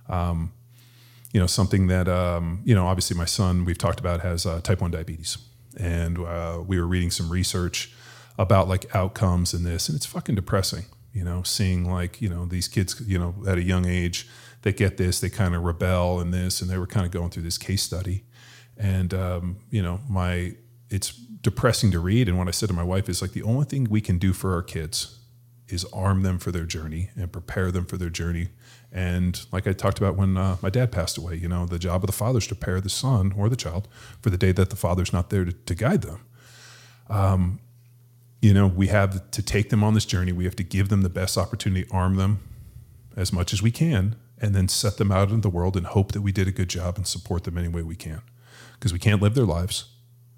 Um, 0.08 0.54
you 1.34 1.40
know 1.40 1.48
something 1.48 1.88
that 1.88 2.08
um, 2.08 2.62
you 2.64 2.76
know 2.76 2.88
obviously 2.88 3.18
my 3.18 3.26
son 3.26 3.66
we've 3.66 3.78
talked 3.78 4.00
about 4.00 4.22
has 4.22 4.46
uh, 4.46 4.62
type 4.62 4.82
1 4.82 4.92
diabetes. 4.92 5.38
And 5.76 6.20
uh, 6.20 6.62
we 6.66 6.80
were 6.80 6.86
reading 6.86 7.10
some 7.10 7.32
research 7.32 7.92
about 8.38 8.68
like 8.68 8.96
outcomes 8.96 9.54
in 9.56 9.64
this 9.64 9.90
and 9.90 9.96
it's 9.96 10.06
fucking 10.06 10.36
depressing 10.36 10.86
you 11.14 11.24
know 11.24 11.44
seeing 11.44 11.90
like 11.90 12.22
you 12.22 12.28
know 12.28 12.46
these 12.46 12.68
kids 12.68 13.02
you 13.06 13.18
know 13.18 13.36
at 13.48 13.58
a 13.58 13.64
young 13.64 13.86
age 13.86 14.28
that 14.64 14.76
get 14.76 14.98
this 14.98 15.20
they 15.20 15.30
kind 15.30 15.56
of 15.56 15.64
rebel 15.64 16.20
in 16.20 16.32
this 16.32 16.62
and 16.62 16.70
they 16.70 16.78
were 16.78 16.88
kind 16.88 17.06
of 17.06 17.12
going 17.12 17.30
through 17.30 17.44
this 17.44 17.58
case 17.58 17.84
study 17.84 18.24
and 18.78 19.14
um, 19.14 19.58
you 19.70 19.82
know 19.82 20.02
my 20.10 20.56
it's 20.90 21.12
depressing 21.44 21.92
to 21.92 22.00
read. 22.00 22.28
And 22.28 22.38
what 22.38 22.48
I 22.48 22.52
said 22.52 22.70
to 22.70 22.74
my 22.74 22.84
wife 22.84 23.08
is 23.08 23.22
like 23.22 23.32
the 23.32 23.44
only 23.44 23.66
thing 23.66 23.88
we 23.90 24.02
can 24.02 24.18
do 24.18 24.34
for 24.34 24.54
our 24.54 24.64
kids 24.64 25.20
is 25.68 25.86
arm 25.86 26.24
them 26.24 26.40
for 26.40 26.52
their 26.52 26.66
journey 26.66 27.10
and 27.16 27.32
prepare 27.32 27.72
them 27.72 27.86
for 27.86 27.98
their 27.98 28.10
journey. 28.10 28.50
And 28.92 29.46
like 29.52 29.68
I 29.68 29.74
talked 29.74 29.98
about 29.98 30.16
when 30.16 30.38
uh, 30.38 30.58
my 30.62 30.70
dad 30.70 30.92
passed 30.92 31.18
away, 31.18 31.36
you 31.36 31.48
know, 31.48 31.66
the 31.66 31.80
job 31.80 32.04
of 32.04 32.08
the 32.08 32.14
father 32.14 32.38
is 32.38 32.48
to 32.48 32.56
prepare 32.56 32.80
the 32.80 32.90
son 32.90 33.34
or 33.36 33.50
the 33.50 33.56
child 33.56 33.88
for 34.22 34.30
the 34.30 34.38
day 34.38 34.52
that 34.52 34.70
the 34.70 34.76
father's 34.76 35.12
not 35.12 35.30
there 35.30 35.46
to, 35.46 35.52
to 35.52 35.76
guide 35.76 36.04
them. 36.04 36.26
Um, 37.10 37.60
you 38.42 38.54
know, 38.54 38.68
we 38.68 38.88
have 38.88 39.32
to 39.32 39.42
take 39.42 39.70
them 39.70 39.84
on 39.84 39.94
this 39.94 40.06
journey. 40.06 40.32
We 40.32 40.46
have 40.46 40.56
to 40.58 40.64
give 40.64 40.90
them 40.90 41.02
the 41.02 41.10
best 41.10 41.38
opportunity, 41.38 41.88
arm 41.92 42.16
them 42.16 42.40
as 43.16 43.34
much 43.34 43.54
as 43.54 43.62
we 43.62 43.72
can, 43.72 44.16
and 44.40 44.54
then 44.54 44.68
set 44.68 44.98
them 44.98 45.12
out 45.12 45.30
into 45.30 45.42
the 45.42 45.50
world 45.50 45.78
and 45.78 45.86
hope 45.88 46.12
that 46.12 46.22
we 46.22 46.32
did 46.32 46.48
a 46.48 46.52
good 46.52 46.70
job 46.70 46.98
and 46.98 47.08
support 47.08 47.44
them 47.44 47.58
any 47.58 47.68
way 47.68 47.82
we 47.82 47.96
can. 47.96 48.22
Because 48.74 48.92
we 48.92 49.00
can't 49.00 49.22
live 49.22 49.36
their 49.36 49.46
lives, 49.46 49.86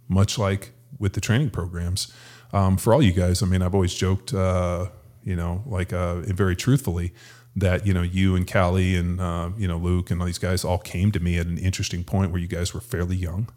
much 0.08 0.38
like 0.38 0.72
with 1.00 1.14
the 1.14 1.22
training 1.22 1.50
programs. 1.50 2.14
Um, 2.54 2.78
for 2.78 2.93
all 2.93 3.02
you 3.02 3.12
guys, 3.12 3.41
I 3.41 3.48
mean, 3.48 3.62
I've 3.62 3.74
always 3.74 3.93
joked, 3.93 4.34
uh, 4.34 4.88
you 5.24 5.36
know, 5.36 5.64
like 5.66 5.91
uh, 5.91 6.22
very 6.22 6.56
truthfully, 6.56 7.14
that 7.56 7.88
you 7.88 7.93
know 7.93 8.02
you 8.02 8.36
and 8.36 8.52
Callie 8.52 8.96
and 8.96 9.20
uh, 9.20 9.50
you 9.58 9.68
know 9.68 9.78
Luke 9.78 10.12
and 10.12 10.22
all 10.22 10.28
these 10.28 10.38
guys 10.38 10.64
all 10.64 10.78
came 10.78 11.12
to 11.12 11.20
me 11.20 11.38
at 11.38 11.46
an 11.48 11.58
interesting 11.58 12.04
point 12.04 12.32
where 12.32 12.41
you 12.41 12.48
guys 12.48 12.74
were 12.74 12.82
fairly 12.82 13.16
young, 13.16 13.50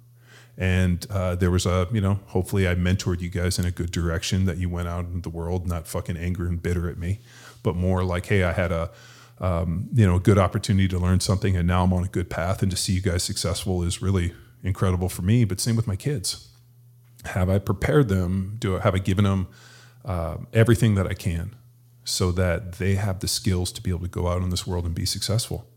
and 0.56 1.04
uh, 1.10 1.34
there 1.34 1.50
was 1.50 1.66
a 1.66 1.88
you 1.92 2.00
know 2.00 2.20
hopefully 2.26 2.68
I 2.68 2.74
mentored 2.74 3.20
you 3.20 3.28
guys 3.28 3.58
in 3.58 3.64
a 3.64 3.70
good 3.70 3.90
direction 3.90 4.44
that 4.46 4.58
you 4.58 4.68
went 4.68 4.88
out 4.88 5.06
into 5.06 5.28
the 5.28 5.36
world 5.36 5.66
not 5.66 5.88
fucking 5.88 6.16
angry 6.16 6.48
and 6.48 6.62
bitter 6.62 6.88
at 6.88 6.96
me, 6.96 7.20
but 7.62 7.74
more 7.74 8.04
like 8.04 8.26
hey 8.26 8.44
I 8.44 8.52
had 8.52 8.70
a 8.70 8.90
um, 9.40 9.88
you 9.92 10.06
know 10.06 10.16
a 10.16 10.20
good 10.20 10.38
opportunity 10.38 10.88
to 10.88 10.98
learn 10.98 11.20
something 11.20 11.56
and 11.56 11.66
now 11.66 11.84
I'm 11.84 11.92
on 11.92 12.04
a 12.04 12.08
good 12.08 12.28
path 12.30 12.62
and 12.62 12.70
to 12.70 12.76
see 12.76 12.92
you 12.92 13.00
guys 13.00 13.22
successful 13.22 13.82
is 13.82 14.02
really 14.02 14.34
incredible 14.62 15.08
for 15.08 15.22
me. 15.22 15.44
But 15.44 15.60
same 15.60 15.76
with 15.76 15.86
my 15.86 15.96
kids 15.96 16.48
have 17.24 17.48
I 17.50 17.58
prepared 17.58 18.08
them? 18.08 18.56
Do 18.58 18.76
I, 18.76 18.80
have 18.80 18.94
I 18.94 18.98
given 18.98 19.24
them 19.24 19.48
uh, 20.04 20.38
everything 20.52 20.94
that 20.94 21.06
I 21.06 21.14
can 21.14 21.56
so 22.04 22.32
that 22.32 22.74
they 22.74 22.94
have 22.94 23.20
the 23.20 23.28
skills 23.28 23.72
to 23.72 23.82
be 23.82 23.90
able 23.90 24.00
to 24.00 24.08
go 24.08 24.28
out 24.28 24.42
in 24.42 24.50
this 24.50 24.66
world 24.66 24.84
and 24.84 24.94
be 24.94 25.06
successful? 25.06 25.68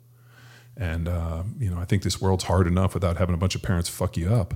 And 0.78 1.07
uh, 1.07 1.43
you 1.59 1.70
know, 1.70 1.80
I 1.80 1.86
think 1.86 2.03
this 2.03 2.22
world's 2.22 2.45
hard 2.45 2.68
enough 2.68 2.93
without 2.93 3.18
having 3.18 3.36
a 3.36 3.38
bunch 3.38 3.55
of 3.55 3.62
parents 3.62 3.89
fuck 3.89 4.18
you 4.18 4.34
up. 4.34 4.53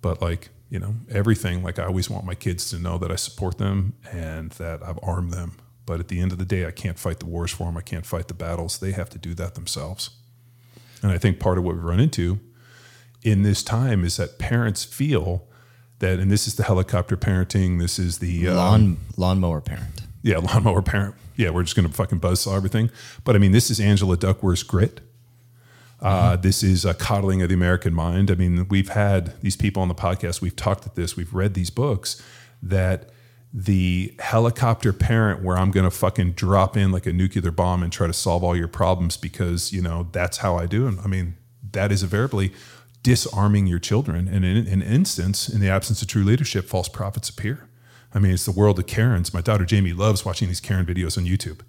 But 0.00 0.22
like, 0.22 0.48
you 0.70 0.78
know, 0.78 0.94
everything. 1.10 1.62
Like, 1.62 1.78
I 1.78 1.84
always 1.84 2.08
want 2.08 2.24
my 2.24 2.34
kids 2.34 2.70
to 2.70 2.78
know 2.78 2.96
that 2.98 3.10
I 3.10 3.16
support 3.16 3.58
them 3.58 3.94
and 4.10 4.50
that 4.52 4.82
I've 4.82 4.98
armed 5.02 5.32
them. 5.32 5.56
But 5.90 5.98
at 5.98 6.06
the 6.06 6.20
end 6.20 6.30
of 6.30 6.38
the 6.38 6.44
day, 6.44 6.66
I 6.66 6.70
can't 6.70 7.00
fight 7.00 7.18
the 7.18 7.26
wars 7.26 7.50
for 7.50 7.64
them. 7.64 7.76
I 7.76 7.80
can't 7.80 8.06
fight 8.06 8.28
the 8.28 8.34
battles. 8.34 8.78
They 8.78 8.92
have 8.92 9.10
to 9.10 9.18
do 9.18 9.34
that 9.34 9.56
themselves. 9.56 10.10
And 11.02 11.10
I 11.10 11.18
think 11.18 11.40
part 11.40 11.58
of 11.58 11.64
what 11.64 11.74
we 11.74 11.80
run 11.80 11.98
into 11.98 12.38
in 13.24 13.42
this 13.42 13.64
time 13.64 14.04
is 14.04 14.16
that 14.16 14.38
parents 14.38 14.84
feel 14.84 15.48
that, 15.98 16.20
and 16.20 16.30
this 16.30 16.46
is 16.46 16.54
the 16.54 16.62
helicopter 16.62 17.16
parenting. 17.16 17.80
This 17.80 17.98
is 17.98 18.18
the 18.18 18.46
um, 18.46 18.56
lawn 18.56 18.96
lawnmower 19.16 19.60
parent. 19.60 20.02
Yeah, 20.22 20.38
lawnmower 20.38 20.80
parent. 20.80 21.16
Yeah, 21.34 21.50
we're 21.50 21.64
just 21.64 21.74
going 21.74 21.88
to 21.88 21.92
fucking 21.92 22.20
buzzsaw 22.20 22.54
everything. 22.54 22.92
But 23.24 23.34
I 23.34 23.40
mean, 23.40 23.50
this 23.50 23.68
is 23.68 23.80
Angela 23.80 24.16
Duckworth's 24.16 24.62
grit. 24.62 25.00
Uh, 26.00 26.34
mm-hmm. 26.34 26.42
This 26.42 26.62
is 26.62 26.84
a 26.84 26.94
coddling 26.94 27.42
of 27.42 27.48
the 27.48 27.56
American 27.56 27.94
mind. 27.94 28.30
I 28.30 28.36
mean, 28.36 28.68
we've 28.68 28.90
had 28.90 29.40
these 29.42 29.56
people 29.56 29.82
on 29.82 29.88
the 29.88 29.94
podcast. 29.96 30.40
We've 30.40 30.54
talked 30.54 30.86
at 30.86 30.94
this. 30.94 31.16
We've 31.16 31.34
read 31.34 31.54
these 31.54 31.70
books 31.70 32.22
that 32.62 33.10
the 33.52 34.14
helicopter 34.20 34.92
parent, 34.92 35.42
where 35.42 35.56
I'm 35.56 35.70
going 35.70 35.84
to 35.84 35.90
fucking 35.90 36.32
drop 36.32 36.76
in 36.76 36.92
like 36.92 37.06
a 37.06 37.12
nuclear 37.12 37.50
bomb 37.50 37.82
and 37.82 37.92
try 37.92 38.06
to 38.06 38.12
solve 38.12 38.44
all 38.44 38.56
your 38.56 38.68
problems 38.68 39.16
because 39.16 39.72
you 39.72 39.82
know 39.82 40.08
that's 40.12 40.38
how 40.38 40.56
I 40.56 40.66
do. 40.66 40.86
And 40.86 41.00
I 41.00 41.06
mean, 41.06 41.36
that 41.72 41.90
is 41.90 42.02
invariably 42.02 42.52
disarming 43.02 43.66
your 43.66 43.78
children. 43.78 44.28
And 44.28 44.44
in 44.44 44.68
an 44.68 44.82
instance, 44.82 45.48
in 45.48 45.60
the 45.60 45.68
absence 45.68 46.02
of 46.02 46.08
true 46.08 46.24
leadership, 46.24 46.66
false 46.66 46.88
prophets 46.88 47.28
appear. 47.28 47.68
I 48.12 48.18
mean, 48.18 48.32
it's 48.32 48.44
the 48.44 48.52
world 48.52 48.78
of 48.78 48.86
Karens. 48.86 49.32
My 49.32 49.40
daughter 49.40 49.64
Jamie 49.64 49.92
loves 49.92 50.24
watching 50.24 50.48
these 50.48 50.60
Karen 50.60 50.84
videos 50.84 51.16
on 51.16 51.24
YouTube. 51.24 51.60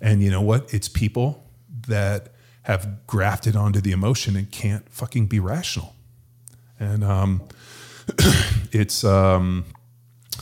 And 0.00 0.22
you 0.22 0.30
know 0.30 0.40
what? 0.40 0.72
It's 0.72 0.88
people 0.88 1.44
that 1.88 2.28
have 2.62 3.06
grafted 3.06 3.56
onto 3.56 3.80
the 3.80 3.92
emotion 3.92 4.36
and 4.36 4.50
can't 4.50 4.88
fucking 4.88 5.26
be 5.26 5.40
rational. 5.40 5.94
And 6.78 7.02
um, 7.02 7.42
it's, 8.72 9.04
um, 9.04 9.64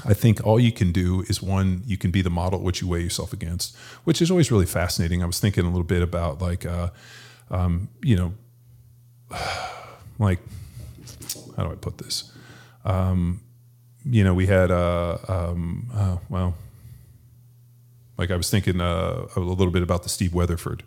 I 0.04 0.14
think 0.14 0.44
all 0.46 0.60
you 0.60 0.72
can 0.72 0.92
do 0.92 1.22
is 1.28 1.42
one, 1.42 1.82
you 1.86 1.96
can 1.96 2.10
be 2.10 2.22
the 2.22 2.30
model 2.30 2.60
which 2.60 2.80
you 2.80 2.88
weigh 2.88 3.02
yourself 3.02 3.32
against, 3.32 3.76
which 4.04 4.20
is 4.20 4.30
always 4.30 4.50
really 4.50 4.66
fascinating. 4.66 5.22
I 5.22 5.26
was 5.26 5.40
thinking 5.40 5.64
a 5.64 5.68
little 5.68 5.84
bit 5.84 6.02
about 6.02 6.40
like, 6.40 6.66
uh, 6.66 6.90
um, 7.50 7.88
you 8.02 8.16
know, 8.16 8.34
like 10.18 10.40
how 11.56 11.64
do 11.64 11.72
I 11.72 11.74
put 11.74 11.98
this? 11.98 12.32
Um, 12.84 13.40
you 14.04 14.24
know, 14.24 14.32
we 14.32 14.46
had 14.46 14.70
uh, 14.70 15.18
um, 15.28 15.90
uh, 15.92 16.16
well, 16.28 16.54
like 18.16 18.30
I 18.30 18.36
was 18.36 18.50
thinking 18.50 18.80
uh, 18.80 19.26
a 19.36 19.40
little 19.40 19.72
bit 19.72 19.82
about 19.82 20.02
the 20.02 20.08
Steve 20.08 20.34
Weatherford, 20.34 20.82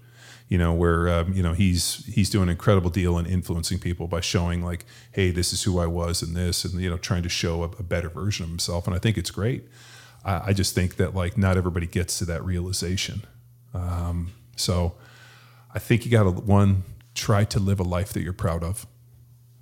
you 0.52 0.58
know, 0.58 0.74
where 0.74 1.08
um, 1.08 1.32
you 1.32 1.42
know 1.42 1.54
he's 1.54 2.06
he's 2.14 2.30
doing 2.30 2.44
an 2.44 2.50
incredible 2.50 2.90
deal 2.90 3.18
in 3.18 3.26
influencing 3.26 3.80
people 3.80 4.10
by 4.10 4.20
showing 4.20 4.62
like, 4.62 4.86
hey, 5.14 5.32
this 5.32 5.54
is 5.54 5.64
who 5.64 5.80
I 5.80 5.86
was 5.86 6.22
and 6.22 6.36
this, 6.36 6.66
and 6.66 6.82
you 6.82 6.90
know, 6.90 6.98
trying 6.98 7.24
to 7.24 7.30
show 7.30 7.64
a, 7.64 7.68
a 7.80 7.84
better 7.84 8.10
version 8.10 8.44
of 8.44 8.50
himself, 8.50 8.86
and 8.86 8.94
I 8.94 9.00
think 9.00 9.18
it's 9.18 9.32
great. 9.32 9.64
I, 10.26 10.48
I, 10.48 10.54
just 10.54 10.76
think 10.76 10.98
that 10.98 11.16
like 11.16 11.38
not 11.38 11.56
everybody 11.56 11.88
gets 11.88 12.20
to 12.20 12.26
that 12.26 12.44
realization, 12.44 13.22
um, 13.74 14.34
so 14.58 14.96
I 15.74 15.80
think 15.80 16.04
you 16.04 16.12
got 16.12 16.24
to 16.24 16.32
one 16.32 16.84
try 17.16 17.46
to 17.46 17.60
live 17.62 17.80
a 17.80 17.84
life 17.84 18.12
that 18.12 18.22
you're 18.22 18.34
proud 18.34 18.62
of 18.62 18.86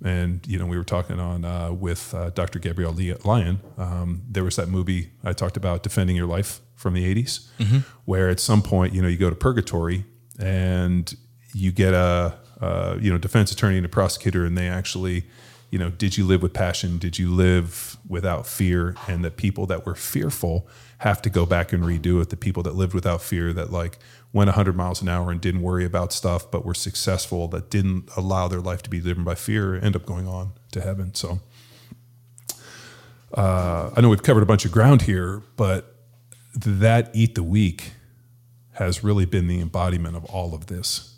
and 0.04 0.44
you 0.48 0.58
know 0.58 0.66
we 0.66 0.76
were 0.76 0.82
talking 0.82 1.20
on 1.20 1.44
uh, 1.44 1.70
with 1.70 2.12
uh, 2.14 2.30
Dr. 2.30 2.58
Gabrielle 2.58 2.96
Lyon. 3.24 3.60
Um, 3.78 4.22
there 4.28 4.42
was 4.42 4.56
that 4.56 4.68
movie 4.68 5.10
I 5.22 5.34
talked 5.34 5.56
about, 5.56 5.84
defending 5.84 6.16
your 6.16 6.26
life 6.26 6.60
from 6.74 6.94
the 6.94 7.04
'80s, 7.14 7.48
mm-hmm. 7.58 7.78
where 8.06 8.28
at 8.28 8.40
some 8.40 8.60
point 8.60 8.92
you 8.92 9.02
know 9.02 9.08
you 9.08 9.18
go 9.18 9.30
to 9.30 9.36
purgatory 9.36 10.04
and 10.40 11.14
you 11.54 11.72
get 11.72 11.94
a, 11.94 12.38
a 12.60 12.96
you 13.00 13.10
know 13.10 13.18
defense 13.18 13.52
attorney 13.52 13.76
and 13.76 13.86
a 13.86 13.88
prosecutor, 13.88 14.44
and 14.44 14.56
they 14.56 14.68
actually 14.68 15.24
you 15.70 15.78
know 15.78 15.90
did 15.90 16.16
you 16.16 16.26
live 16.26 16.42
with 16.42 16.52
passion? 16.52 16.98
Did 16.98 17.18
you 17.18 17.30
live 17.30 17.96
without 18.08 18.46
fear? 18.46 18.96
And 19.06 19.24
the 19.24 19.30
people 19.30 19.66
that 19.66 19.86
were 19.86 19.94
fearful 19.94 20.68
have 20.98 21.22
to 21.22 21.30
go 21.30 21.46
back 21.46 21.72
and 21.72 21.82
redo 21.82 22.20
it. 22.20 22.28
The 22.28 22.36
people 22.36 22.62
that 22.64 22.74
lived 22.74 22.94
without 22.94 23.22
fear, 23.22 23.52
that 23.54 23.72
like 23.72 23.98
went 24.32 24.48
100 24.48 24.76
miles 24.76 25.00
an 25.00 25.08
hour 25.08 25.30
and 25.30 25.40
didn't 25.40 25.62
worry 25.62 25.84
about 25.84 26.12
stuff, 26.12 26.50
but 26.50 26.64
were 26.64 26.74
successful, 26.74 27.48
that 27.48 27.70
didn't 27.70 28.10
allow 28.16 28.48
their 28.48 28.60
life 28.60 28.82
to 28.82 28.90
be 28.90 29.00
driven 29.00 29.24
by 29.24 29.34
fear, 29.34 29.74
end 29.74 29.96
up 29.96 30.04
going 30.04 30.28
on 30.28 30.52
to 30.72 30.80
heaven. 30.80 31.14
So 31.14 31.40
uh, 33.34 33.90
I 33.96 34.00
know 34.00 34.08
we've 34.08 34.22
covered 34.22 34.42
a 34.42 34.46
bunch 34.46 34.64
of 34.64 34.72
ground 34.72 35.02
here, 35.02 35.42
but 35.56 35.96
that 36.54 37.10
eat 37.14 37.34
the 37.34 37.42
weak 37.42 37.92
has 38.80 39.04
really 39.04 39.26
been 39.26 39.46
the 39.46 39.60
embodiment 39.60 40.16
of 40.16 40.24
all 40.24 40.54
of 40.54 40.66
this. 40.66 41.14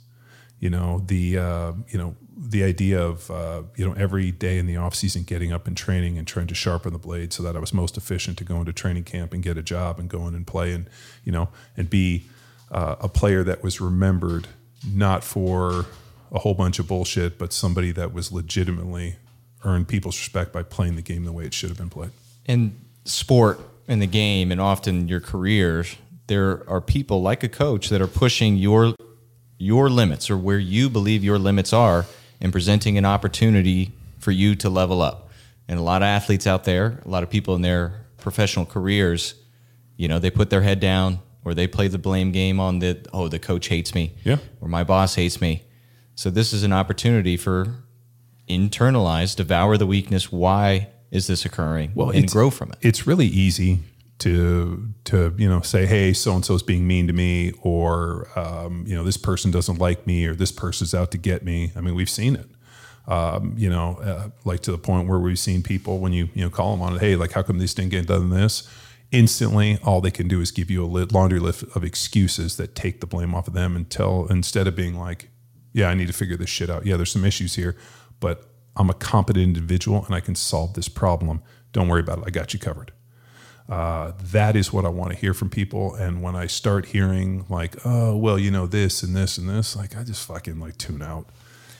You 0.58 0.68
know, 0.68 1.02
the 1.06 1.38
uh, 1.38 1.72
you 1.88 1.98
know 1.98 2.16
the 2.36 2.64
idea 2.64 3.00
of 3.00 3.30
uh, 3.30 3.62
you 3.76 3.86
know 3.86 3.94
every 3.94 4.30
day 4.30 4.58
in 4.58 4.66
the 4.66 4.76
off 4.76 4.94
season 4.94 5.22
getting 5.22 5.52
up 5.52 5.66
and 5.66 5.76
training 5.76 6.18
and 6.18 6.26
trying 6.26 6.48
to 6.48 6.54
sharpen 6.54 6.92
the 6.92 6.98
blade 6.98 7.32
so 7.32 7.42
that 7.44 7.56
I 7.56 7.58
was 7.58 7.72
most 7.72 7.96
efficient 7.96 8.36
to 8.38 8.44
go 8.44 8.56
into 8.56 8.72
training 8.72 9.04
camp 9.04 9.32
and 9.32 9.42
get 9.42 9.56
a 9.56 9.62
job 9.62 9.98
and 9.98 10.08
go 10.08 10.26
in 10.28 10.34
and 10.34 10.46
play 10.46 10.72
and 10.72 10.88
you 11.24 11.32
know 11.32 11.48
and 11.76 11.88
be 11.88 12.26
uh, 12.70 12.96
a 13.00 13.08
player 13.08 13.44
that 13.44 13.62
was 13.62 13.80
remembered 13.80 14.48
not 14.84 15.22
for 15.22 15.86
a 16.32 16.38
whole 16.40 16.54
bunch 16.54 16.78
of 16.78 16.88
bullshit, 16.88 17.38
but 17.38 17.52
somebody 17.52 17.92
that 17.92 18.12
was 18.12 18.32
legitimately 18.32 19.16
earned 19.64 19.86
people's 19.86 20.18
respect 20.18 20.52
by 20.52 20.62
playing 20.62 20.96
the 20.96 21.02
game 21.02 21.24
the 21.24 21.32
way 21.32 21.44
it 21.44 21.54
should 21.54 21.68
have 21.68 21.78
been 21.78 21.90
played. 21.90 22.10
In 22.46 22.76
sport, 23.04 23.60
in 23.86 24.00
the 24.00 24.06
game, 24.06 24.50
and 24.50 24.60
often 24.60 25.08
your 25.08 25.20
careers, 25.20 25.96
there 26.26 26.68
are 26.68 26.80
people 26.80 27.22
like 27.22 27.42
a 27.42 27.48
coach 27.48 27.88
that 27.88 28.00
are 28.00 28.06
pushing 28.06 28.56
your 28.56 28.94
your 29.58 29.88
limits 29.88 30.28
or 30.30 30.36
where 30.36 30.58
you 30.58 30.90
believe 30.90 31.22
your 31.22 31.38
limits 31.38 31.72
are 31.72 32.04
and 32.40 32.50
presenting 32.50 32.98
an 32.98 33.04
opportunity 33.04 33.92
for 34.18 34.32
you 34.32 34.56
to 34.56 34.68
level 34.68 35.00
up. 35.00 35.30
And 35.68 35.78
a 35.78 35.82
lot 35.82 36.02
of 36.02 36.06
athletes 36.06 36.46
out 36.46 36.64
there, 36.64 37.00
a 37.04 37.08
lot 37.08 37.22
of 37.22 37.30
people 37.30 37.54
in 37.54 37.62
their 37.62 38.06
professional 38.18 38.66
careers, 38.66 39.34
you 39.96 40.08
know, 40.08 40.18
they 40.18 40.30
put 40.30 40.50
their 40.50 40.62
head 40.62 40.80
down 40.80 41.20
or 41.44 41.54
they 41.54 41.68
play 41.68 41.86
the 41.86 41.98
blame 41.98 42.32
game 42.32 42.58
on 42.58 42.80
the 42.80 43.04
oh 43.12 43.28
the 43.28 43.38
coach 43.38 43.68
hates 43.68 43.94
me, 43.94 44.14
yeah, 44.24 44.38
or 44.60 44.68
my 44.68 44.84
boss 44.84 45.14
hates 45.14 45.40
me. 45.40 45.64
So 46.14 46.30
this 46.30 46.52
is 46.52 46.62
an 46.62 46.72
opportunity 46.72 47.36
for 47.36 47.84
internalize, 48.48 49.34
devour 49.34 49.76
the 49.76 49.86
weakness. 49.86 50.30
Why 50.30 50.88
is 51.10 51.26
this 51.26 51.44
occurring? 51.44 51.92
Well, 51.94 52.10
and 52.10 52.28
grow 52.30 52.50
from 52.50 52.72
it. 52.72 52.78
It's 52.80 53.06
really 53.06 53.26
easy 53.26 53.80
to 54.18 54.88
to 55.04 55.34
you 55.36 55.48
know 55.48 55.60
say 55.60 55.84
hey 55.84 56.12
so 56.12 56.32
and 56.34 56.44
so 56.44 56.54
is 56.54 56.62
being 56.62 56.86
mean 56.86 57.06
to 57.08 57.12
me 57.12 57.52
or 57.62 58.28
um, 58.38 58.84
you 58.86 58.94
know 58.94 59.02
this 59.02 59.16
person 59.16 59.50
doesn't 59.50 59.78
like 59.78 60.06
me 60.06 60.26
or 60.26 60.34
this 60.34 60.52
person's 60.52 60.94
out 60.94 61.10
to 61.10 61.18
get 61.18 61.44
me. 61.44 61.72
I 61.74 61.80
mean 61.80 61.94
we've 61.94 62.10
seen 62.10 62.36
it. 62.36 62.46
Um, 63.08 63.54
you 63.56 63.68
know 63.68 63.96
uh, 63.96 64.28
like 64.44 64.60
to 64.60 64.70
the 64.70 64.78
point 64.78 65.08
where 65.08 65.18
we've 65.18 65.38
seen 65.38 65.62
people 65.62 65.98
when 65.98 66.12
you 66.12 66.28
you 66.34 66.44
know 66.44 66.50
call 66.50 66.70
them 66.70 66.82
on 66.82 66.94
it 66.94 67.00
hey 67.00 67.16
like 67.16 67.32
how 67.32 67.42
come 67.42 67.58
this 67.58 67.74
didn't 67.74 67.90
get 67.90 68.06
done 68.06 68.30
this? 68.30 68.68
Instantly 69.10 69.78
all 69.82 70.00
they 70.00 70.10
can 70.10 70.28
do 70.28 70.40
is 70.40 70.50
give 70.50 70.70
you 70.70 70.84
a 70.84 70.86
laundry 70.86 71.40
list 71.40 71.64
of 71.74 71.82
excuses 71.82 72.56
that 72.56 72.74
take 72.74 73.00
the 73.00 73.06
blame 73.06 73.34
off 73.34 73.48
of 73.48 73.54
them 73.54 73.84
tell 73.86 74.26
instead 74.30 74.68
of 74.68 74.76
being 74.76 74.96
like 74.96 75.30
yeah 75.72 75.88
i 75.88 75.94
need 75.94 76.06
to 76.06 76.12
figure 76.12 76.36
this 76.36 76.50
shit 76.50 76.70
out. 76.70 76.86
Yeah 76.86 76.96
there's 76.96 77.10
some 77.10 77.24
issues 77.24 77.56
here 77.56 77.76
but 78.20 78.48
i'm 78.76 78.88
a 78.88 78.94
competent 78.94 79.42
individual 79.42 80.04
and 80.04 80.14
i 80.14 80.20
can 80.20 80.36
solve 80.36 80.74
this 80.74 80.88
problem. 80.88 81.42
Don't 81.72 81.88
worry 81.88 82.00
about 82.00 82.18
it. 82.18 82.24
I 82.26 82.30
got 82.30 82.52
you 82.54 82.60
covered 82.60 82.92
Uh, 83.68 84.12
that 84.32 84.56
is 84.56 84.72
what 84.72 84.84
I 84.84 84.88
want 84.88 85.12
to 85.12 85.16
hear 85.16 85.32
from 85.34 85.48
people. 85.48 85.94
And 85.94 86.22
when 86.22 86.34
I 86.36 86.46
start 86.46 86.86
hearing 86.86 87.46
like, 87.48 87.76
oh, 87.84 88.16
well, 88.16 88.38
you 88.38 88.50
know, 88.50 88.66
this 88.66 89.02
and 89.02 89.14
this 89.16 89.38
and 89.38 89.48
this, 89.48 89.76
like 89.76 89.96
I 89.96 90.02
just 90.04 90.26
fucking 90.26 90.58
like 90.60 90.76
tune 90.78 91.00
out. 91.02 91.26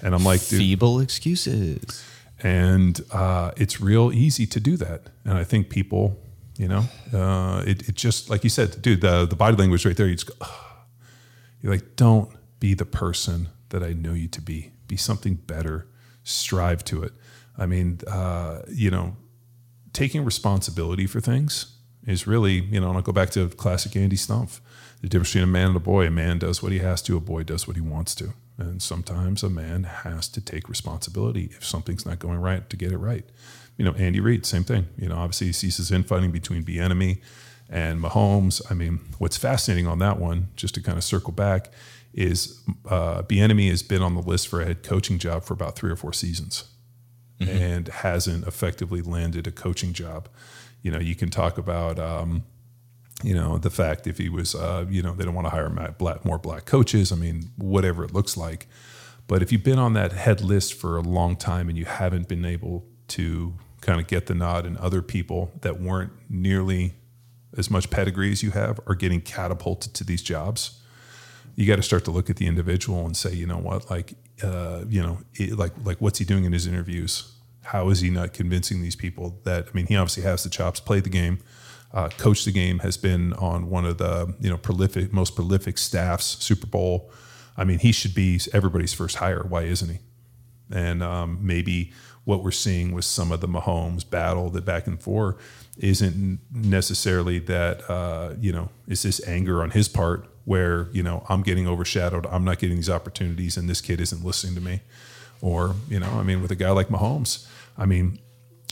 And 0.03 0.15
I'm 0.15 0.25
like, 0.25 0.41
dude, 0.47 0.61
Feeble 0.61 1.01
excuses. 1.01 2.05
and 2.43 3.01
uh, 3.13 3.53
it's 3.57 3.81
real 3.81 4.13
easy 4.13 4.47
to 4.47 4.61
do 4.61 4.77
that. 4.79 5.03
And 5.25 5.37
I 5.37 5.45
think 5.45 5.69
people, 5.71 6.19
you 6.57 6.69
know, 6.69 6.85
uh, 7.13 7.63
it, 7.67 7.89
it 7.89 7.95
just 7.95 8.31
like 8.31 8.43
you 8.45 8.51
said, 8.51 8.81
dude, 8.83 9.01
the 9.01 9.27
the 9.27 9.37
body 9.37 9.57
language 9.57 9.85
right 9.85 9.97
there. 9.97 10.07
You 10.07 10.15
just 10.15 10.27
go, 10.29 10.35
"Ugh." 10.41 10.49
you're 11.61 11.73
like, 11.73 11.97
don't 11.97 12.31
be 12.59 12.75
the 12.75 12.85
person 12.85 13.49
that 13.69 13.83
I 13.83 13.93
know 13.93 14.13
you 14.15 14.29
to 14.29 14.41
be. 14.41 14.73
Be 14.89 14.97
something 14.97 15.35
better. 15.35 15.87
Strive 16.25 16.85
to 16.85 17.03
it. 17.05 17.13
I 17.57 17.67
mean, 17.67 18.01
uh, 18.09 18.63
you 18.69 18.91
know, 18.91 19.17
taking 19.93 20.25
responsibility 20.25 21.07
for 21.07 21.21
things 21.21 21.77
is 22.07 22.27
really, 22.27 22.55
you 22.55 22.81
know, 22.81 22.89
and 22.89 22.97
I'll 22.97 23.03
go 23.03 23.13
back 23.13 23.31
to 23.31 23.49
classic 23.51 23.97
Andy 23.97 24.17
Stumpf. 24.17 24.61
The 25.01 25.09
difference 25.09 25.31
between 25.31 25.45
a 25.45 25.49
man 25.49 25.69
and 25.69 25.77
a 25.77 25.81
boy. 25.81 26.07
A 26.07 26.11
man 26.11 26.39
does 26.39 26.63
what 26.63 26.73
he 26.73 26.79
has 26.79 27.03
to. 27.03 27.17
A 27.17 27.21
boy 27.21 27.43
does 27.43 27.67
what 27.67 27.77
he 27.77 27.83
wants 27.83 28.15
to. 28.17 28.35
And 28.57 28.81
sometimes 28.81 29.43
a 29.43 29.51
man 29.51 29.85
has 29.85 30.29
to 30.29 30.41
take 30.41 30.69
responsibility 30.69 31.51
if 31.57 31.65
something's 31.65 32.07
not 32.07 32.19
going 32.19 32.39
right 32.39 32.69
to 32.71 32.77
get 32.77 32.93
it 32.93 32.99
right. 32.99 33.25
You 33.77 33.85
know, 33.85 33.93
Andy 33.93 34.21
Reid, 34.21 34.47
same 34.47 34.65
thing. 34.65 34.87
You 34.97 35.09
know, 35.09 35.17
obviously 35.17 35.49
he 35.49 35.53
sees 35.53 35.79
his 35.79 35.91
infighting 35.91 36.31
between 36.31 36.63
Bieniemy 36.63 37.21
and 37.69 38.01
Mahomes. 38.01 38.63
I 38.71 38.75
mean, 38.75 39.01
what's 39.19 39.37
fascinating 39.37 39.87
on 39.87 39.99
that 40.01 40.19
one, 40.19 40.49
just 40.55 40.75
to 40.75 40.83
kind 40.83 40.99
of 40.99 41.05
circle 41.05 41.33
back, 41.33 41.73
is 42.15 42.63
uh, 42.89 43.23
Bieniemy 43.23 43.71
has 43.71 43.83
been 43.83 44.03
on 44.03 44.15
the 44.15 44.21
list 44.21 44.47
for 44.47 44.61
a 44.61 44.67
head 44.67 44.83
coaching 44.83 45.19
job 45.19 45.43
for 45.43 45.55
about 45.55 45.75
three 45.75 45.91
or 45.91 45.97
four 45.97 46.13
seasons 46.13 46.72
and 47.49 47.89
hasn't 47.89 48.47
effectively 48.47 49.03
landed 49.03 49.47
a 49.47 49.53
coaching 49.53 49.93
job. 49.93 50.29
You 50.83 50.91
know, 50.91 50.99
you 50.99 51.15
can 51.15 51.31
talk 51.31 51.59
about, 51.59 51.99
um, 51.99 52.45
you 53.23 53.35
know, 53.35 53.59
the 53.59 53.71
fact 53.71 54.07
if 54.07 54.19
he 54.19 54.29
was, 54.29 54.55
uh, 54.55 54.85
you 54.89 55.03
know, 55.03 55.15
they 55.15 55.25
don't 55.25 55.35
want 55.35 55.47
to 55.47 55.51
hire 55.51 55.69
black, 55.99 56.25
more 56.25 56.39
black 56.39 56.65
coaches. 56.65 57.13
I 57.13 57.17
mean, 57.17 57.51
whatever 57.57 58.05
it 58.05 58.13
looks 58.13 58.37
like. 58.37 58.67
But 59.29 59.43
if 59.43 59.53
you've 59.53 59.63
been 59.63 59.79
on 59.79 59.93
that 59.95 60.13
head 60.13 60.41
list 60.41 60.75
for 60.75 60.97
a 60.97 61.03
long 61.03 61.37
time 61.37 61.69
and 61.69 61.79
you 61.79 61.85
haven't 61.85 62.29
been 62.29 62.45
able 62.45 62.85
to 63.09 63.55
kind 63.81 64.01
of 64.01 64.07
get 64.07 64.27
the 64.27 64.35
nod, 64.35 64.65
and 64.67 64.77
other 64.79 65.03
people 65.03 65.53
that 65.61 65.81
weren't 65.81 66.13
nearly 66.29 66.95
as 67.57 67.71
much 67.71 67.91
pedigree 67.91 68.33
as 68.33 68.43
you 68.43 68.53
have 68.53 68.81
are 68.87 68.95
getting 68.95 69.21
catapulted 69.21 69.93
to 69.95 70.05
these 70.05 70.23
jobs, 70.23 70.81
you 71.55 71.67
got 71.67 71.77
to 71.77 71.83
start 71.83 72.05
to 72.05 72.11
look 72.11 72.31
at 72.31 72.37
the 72.37 72.47
individual 72.47 73.05
and 73.05 73.17
say, 73.17 73.35
you 73.35 73.47
know 73.47 73.59
what, 73.59 73.91
like, 73.91 74.15
uh, 74.43 74.85
you 74.89 75.03
know, 75.03 75.19
it, 75.35 75.59
like, 75.59 75.73
like 75.85 76.01
what's 76.01 76.19
he 76.19 76.25
doing 76.25 76.45
in 76.45 76.53
his 76.53 76.67
interviews? 76.67 77.33
How 77.63 77.91
is 77.91 78.01
he 78.01 78.11
not 78.11 78.33
convincing 78.33 78.83
these 78.83 78.97
people 78.97 79.41
that? 79.45 79.69
I 79.69 79.71
mean, 79.73 79.87
he 79.87 79.97
obviously 79.97 80.25
has 80.25 80.43
the 80.43 80.51
chops, 80.51 80.81
played 80.81 81.05
the 81.05 81.11
game, 81.11 81.39
uh, 81.93 82.09
coached 82.09 82.45
the 82.45 82.53
game, 82.53 82.81
has 82.81 82.97
been 82.97 83.33
on 83.35 83.71
one 83.71 83.85
of 83.85 83.99
the 83.99 84.35
you 84.41 84.51
know 84.51 84.57
prolific, 84.57 85.13
most 85.13 85.37
prolific 85.37 85.79
staffs, 85.79 86.25
Super 86.25 86.67
Bowl. 86.67 87.11
I 87.57 87.65
mean, 87.65 87.79
he 87.79 87.93
should 87.93 88.15
be 88.15 88.41
everybody's 88.53 88.93
first 88.93 89.17
hire. 89.17 89.45
Why 89.45 89.63
isn't 89.63 89.89
he? 89.89 89.99
And 90.71 91.03
um, 91.03 91.39
maybe 91.41 91.93
what 92.25 92.43
we're 92.43 92.51
seeing 92.51 92.93
with 92.93 93.05
some 93.05 93.31
of 93.31 93.41
the 93.41 93.49
Mahomes 93.49 94.09
battle, 94.09 94.49
the 94.49 94.63
back 94.63 94.87
and 94.87 95.01
forth, 95.01 95.37
isn't 95.79 96.41
necessarily 96.51 97.39
that 97.41 97.89
uh, 97.91 98.35
you 98.39 98.53
know 98.53 98.71
is 98.87 99.03
this 99.03 99.27
anger 99.27 99.63
on 99.63 99.71
his 99.71 99.89
part 99.89 100.29
where 100.45 100.89
you 100.93 101.03
know 101.03 101.25
I'm 101.29 101.43
getting 101.43 101.67
overshadowed, 101.67 102.27
I'm 102.27 102.45
not 102.45 102.59
getting 102.59 102.77
these 102.77 102.91
opportunities, 102.91 103.57
and 103.57 103.69
this 103.69 103.81
kid 103.81 104.01
isn't 104.01 104.25
listening 104.25 104.55
to 104.55 104.61
me, 104.61 104.81
or 105.41 105.75
you 105.89 106.01
know, 106.01 106.11
I 106.11 106.23
mean, 106.23 106.43
with 106.43 106.51
a 106.51 106.57
guy 106.57 106.71
like 106.71 106.89
Mahomes, 106.89 107.47
I 107.77 107.87
mean, 107.87 108.19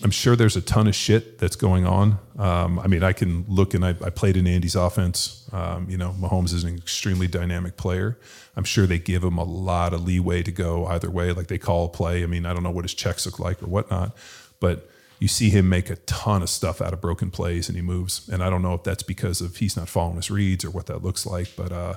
I'm 0.02 0.10
sure 0.10 0.34
there's 0.34 0.56
a 0.56 0.62
ton 0.62 0.86
of 0.86 0.94
shit 0.94 1.38
that's 1.38 1.56
going 1.56 1.86
on. 1.86 2.18
Um, 2.38 2.78
I 2.78 2.86
mean, 2.86 3.02
I 3.02 3.12
can 3.12 3.44
look 3.48 3.74
and 3.74 3.84
I, 3.84 3.90
I 3.90 4.10
played 4.10 4.36
in 4.36 4.46
Andy's 4.46 4.74
offense. 4.74 5.48
Um, 5.52 5.90
you 5.90 5.98
know, 5.98 6.14
Mahomes 6.18 6.54
is 6.54 6.64
an 6.64 6.74
extremely 6.76 7.26
dynamic 7.26 7.76
player. 7.76 8.18
I'm 8.56 8.64
sure 8.64 8.86
they 8.86 8.98
give 8.98 9.22
him 9.22 9.36
a 9.36 9.44
lot 9.44 9.92
of 9.92 10.04
leeway 10.04 10.42
to 10.42 10.52
go 10.52 10.86
either 10.86 11.10
way. 11.10 11.32
Like 11.32 11.48
they 11.48 11.58
call 11.58 11.86
a 11.86 11.88
play. 11.88 12.22
I 12.22 12.26
mean, 12.26 12.46
I 12.46 12.54
don't 12.54 12.62
know 12.62 12.70
what 12.70 12.84
his 12.84 12.94
checks 12.94 13.26
look 13.26 13.38
like 13.38 13.62
or 13.62 13.66
whatnot, 13.66 14.16
but 14.58 14.88
you 15.20 15.28
see 15.28 15.50
him 15.50 15.68
make 15.68 15.88
a 15.90 15.96
ton 15.96 16.42
of 16.42 16.48
stuff 16.48 16.80
out 16.80 16.92
of 16.92 17.00
broken 17.00 17.30
plays 17.30 17.68
and 17.68 17.76
he 17.76 17.82
moves. 17.82 18.28
And 18.28 18.42
I 18.42 18.50
don't 18.50 18.62
know 18.62 18.74
if 18.74 18.82
that's 18.82 19.04
because 19.04 19.40
of 19.40 19.56
he's 19.56 19.76
not 19.76 19.88
following 19.88 20.16
his 20.16 20.30
reads 20.30 20.64
or 20.64 20.70
what 20.70 20.86
that 20.86 21.04
looks 21.04 21.24
like, 21.24 21.54
but 21.56 21.70
uh, 21.70 21.94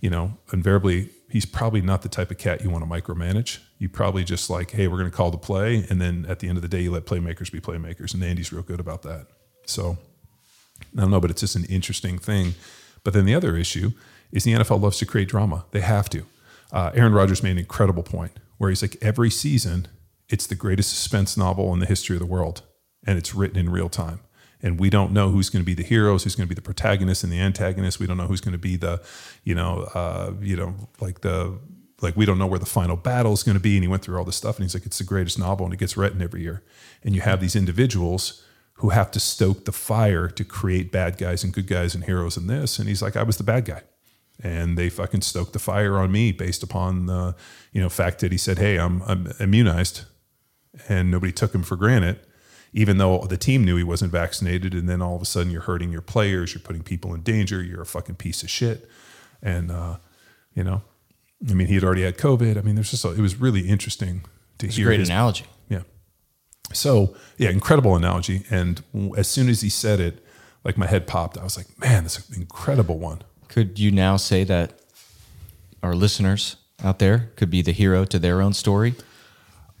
you 0.00 0.10
know, 0.10 0.36
invariably 0.52 1.08
he's 1.30 1.46
probably 1.46 1.80
not 1.80 2.02
the 2.02 2.08
type 2.08 2.30
of 2.30 2.38
cat 2.38 2.62
you 2.62 2.70
want 2.70 2.84
to 2.84 2.90
micromanage. 2.90 3.58
You 3.78 3.88
probably 3.88 4.24
just 4.24 4.50
like, 4.50 4.70
hey, 4.70 4.88
we're 4.88 4.98
going 4.98 5.10
to 5.10 5.16
call 5.16 5.30
the 5.30 5.38
play, 5.38 5.86
and 5.88 6.00
then 6.00 6.26
at 6.28 6.40
the 6.40 6.48
end 6.48 6.58
of 6.58 6.62
the 6.62 6.68
day, 6.68 6.80
you 6.80 6.90
let 6.90 7.06
playmakers 7.06 7.52
be 7.52 7.60
playmakers, 7.60 8.14
and 8.14 8.22
Andy's 8.22 8.52
real 8.52 8.62
good 8.62 8.80
about 8.80 9.02
that. 9.02 9.26
So 9.66 9.98
I 10.96 11.00
don't 11.00 11.10
know, 11.10 11.20
but 11.20 11.30
it's 11.30 11.40
just 11.40 11.56
an 11.56 11.64
interesting 11.66 12.18
thing. 12.18 12.54
But 13.04 13.14
then 13.14 13.24
the 13.24 13.34
other 13.34 13.56
issue 13.56 13.92
is 14.32 14.44
the 14.44 14.52
NFL 14.52 14.80
loves 14.80 14.98
to 14.98 15.06
create 15.06 15.28
drama. 15.28 15.64
They 15.70 15.80
have 15.80 16.10
to. 16.10 16.26
Uh, 16.72 16.90
Aaron 16.94 17.12
Rodgers 17.12 17.42
made 17.42 17.52
an 17.52 17.58
incredible 17.58 18.02
point 18.02 18.32
where 18.58 18.70
he's 18.70 18.82
like, 18.82 18.96
every 19.00 19.30
season, 19.30 19.88
it's 20.28 20.46
the 20.46 20.54
greatest 20.54 20.90
suspense 20.90 21.36
novel 21.36 21.72
in 21.72 21.80
the 21.80 21.86
history 21.86 22.16
of 22.16 22.20
the 22.20 22.26
world, 22.26 22.62
and 23.06 23.18
it's 23.18 23.34
written 23.34 23.58
in 23.58 23.70
real 23.70 23.88
time. 23.88 24.20
And 24.60 24.78
we 24.80 24.90
don't 24.90 25.12
know 25.12 25.30
who's 25.30 25.50
going 25.50 25.62
to 25.62 25.66
be 25.66 25.74
the 25.74 25.84
heroes, 25.84 26.24
who's 26.24 26.34
going 26.34 26.46
to 26.46 26.54
be 26.54 26.56
the 26.56 26.62
protagonist 26.62 27.22
and 27.22 27.32
the 27.32 27.38
antagonist. 27.38 28.00
We 28.00 28.06
don't 28.06 28.16
know 28.16 28.26
who's 28.26 28.40
going 28.40 28.52
to 28.52 28.58
be 28.58 28.76
the, 28.76 29.00
you 29.44 29.54
know, 29.54 29.88
uh, 29.94 30.32
you 30.40 30.56
know, 30.56 30.74
like 31.00 31.20
the 31.20 31.58
like 32.00 32.16
we 32.16 32.24
don't 32.24 32.38
know 32.38 32.46
where 32.46 32.58
the 32.58 32.66
final 32.66 32.96
battle 32.96 33.32
is 33.32 33.42
going 33.42 33.56
to 33.56 33.62
be. 33.62 33.76
And 33.76 33.84
he 33.84 33.88
went 33.88 34.02
through 34.02 34.18
all 34.18 34.24
this 34.24 34.36
stuff, 34.36 34.56
and 34.56 34.64
he's 34.64 34.74
like, 34.74 34.86
it's 34.86 34.98
the 34.98 35.04
greatest 35.04 35.38
novel, 35.38 35.64
and 35.64 35.74
it 35.74 35.78
gets 35.78 35.96
written 35.96 36.22
every 36.22 36.42
year. 36.42 36.62
And 37.02 37.14
you 37.14 37.20
have 37.20 37.40
these 37.40 37.56
individuals 37.56 38.44
who 38.74 38.90
have 38.90 39.10
to 39.10 39.20
stoke 39.20 39.64
the 39.64 39.72
fire 39.72 40.28
to 40.28 40.44
create 40.44 40.92
bad 40.92 41.18
guys 41.18 41.42
and 41.42 41.52
good 41.52 41.66
guys 41.66 41.94
and 41.94 42.04
heroes 42.04 42.36
in 42.36 42.46
this. 42.46 42.78
And 42.78 42.88
he's 42.88 43.02
like, 43.02 43.16
I 43.16 43.24
was 43.24 43.36
the 43.36 43.42
bad 43.42 43.64
guy. 43.64 43.82
And 44.40 44.78
they 44.78 44.88
fucking 44.88 45.22
stoked 45.22 45.52
the 45.52 45.58
fire 45.58 45.98
on 45.98 46.12
me 46.12 46.30
based 46.30 46.62
upon 46.62 47.06
the, 47.06 47.34
you 47.72 47.80
know, 47.80 47.88
fact 47.88 48.20
that 48.20 48.30
he 48.30 48.38
said, 48.38 48.58
Hey, 48.58 48.78
I'm, 48.78 49.02
I'm 49.02 49.32
immunized. 49.40 50.02
And 50.88 51.10
nobody 51.10 51.32
took 51.32 51.54
him 51.54 51.62
for 51.62 51.76
granted, 51.76 52.20
even 52.72 52.98
though 52.98 53.20
the 53.26 53.36
team 53.36 53.64
knew 53.64 53.76
he 53.76 53.82
wasn't 53.84 54.12
vaccinated. 54.12 54.74
And 54.74 54.88
then 54.88 55.00
all 55.02 55.16
of 55.16 55.22
a 55.22 55.24
sudden 55.24 55.50
you're 55.50 55.62
hurting 55.62 55.90
your 55.90 56.02
players, 56.02 56.54
you're 56.54 56.60
putting 56.62 56.82
people 56.82 57.14
in 57.14 57.22
danger, 57.22 57.62
you're 57.62 57.82
a 57.82 57.86
fucking 57.86 58.16
piece 58.16 58.42
of 58.42 58.50
shit. 58.50 58.88
And, 59.42 59.70
uh, 59.70 59.96
you 60.54 60.64
know, 60.64 60.82
I 61.48 61.54
mean, 61.54 61.68
he 61.68 61.74
had 61.74 61.84
already 61.84 62.02
had 62.02 62.18
COVID. 62.18 62.58
I 62.58 62.60
mean, 62.62 62.74
there's 62.74 62.90
just, 62.90 63.04
a, 63.04 63.10
it 63.12 63.20
was 63.20 63.36
really 63.40 63.68
interesting 63.68 64.22
to 64.58 64.66
It's 64.66 64.74
a 64.76 64.78
hear 64.80 64.86
great 64.88 65.00
his 65.00 65.08
analogy. 65.08 65.44
yeah. 65.68 65.82
So 66.72 67.14
yeah, 67.38 67.50
incredible 67.50 67.96
analogy. 67.96 68.42
And 68.50 68.82
as 69.16 69.28
soon 69.28 69.48
as 69.48 69.62
he 69.62 69.70
said 69.70 70.00
it, 70.00 70.24
like 70.64 70.76
my 70.76 70.86
head 70.86 71.06
popped. 71.06 71.38
I 71.38 71.44
was 71.44 71.56
like, 71.56 71.66
man, 71.80 72.02
that's 72.02 72.28
an 72.28 72.34
incredible 72.34 72.98
one. 72.98 73.22
Could 73.48 73.78
you 73.78 73.90
now 73.90 74.16
say 74.16 74.44
that 74.44 74.72
our 75.82 75.94
listeners 75.94 76.56
out 76.82 76.98
there 76.98 77.30
could 77.36 77.48
be 77.48 77.62
the 77.62 77.72
hero 77.72 78.04
to 78.04 78.18
their 78.18 78.42
own 78.42 78.52
story? 78.52 78.94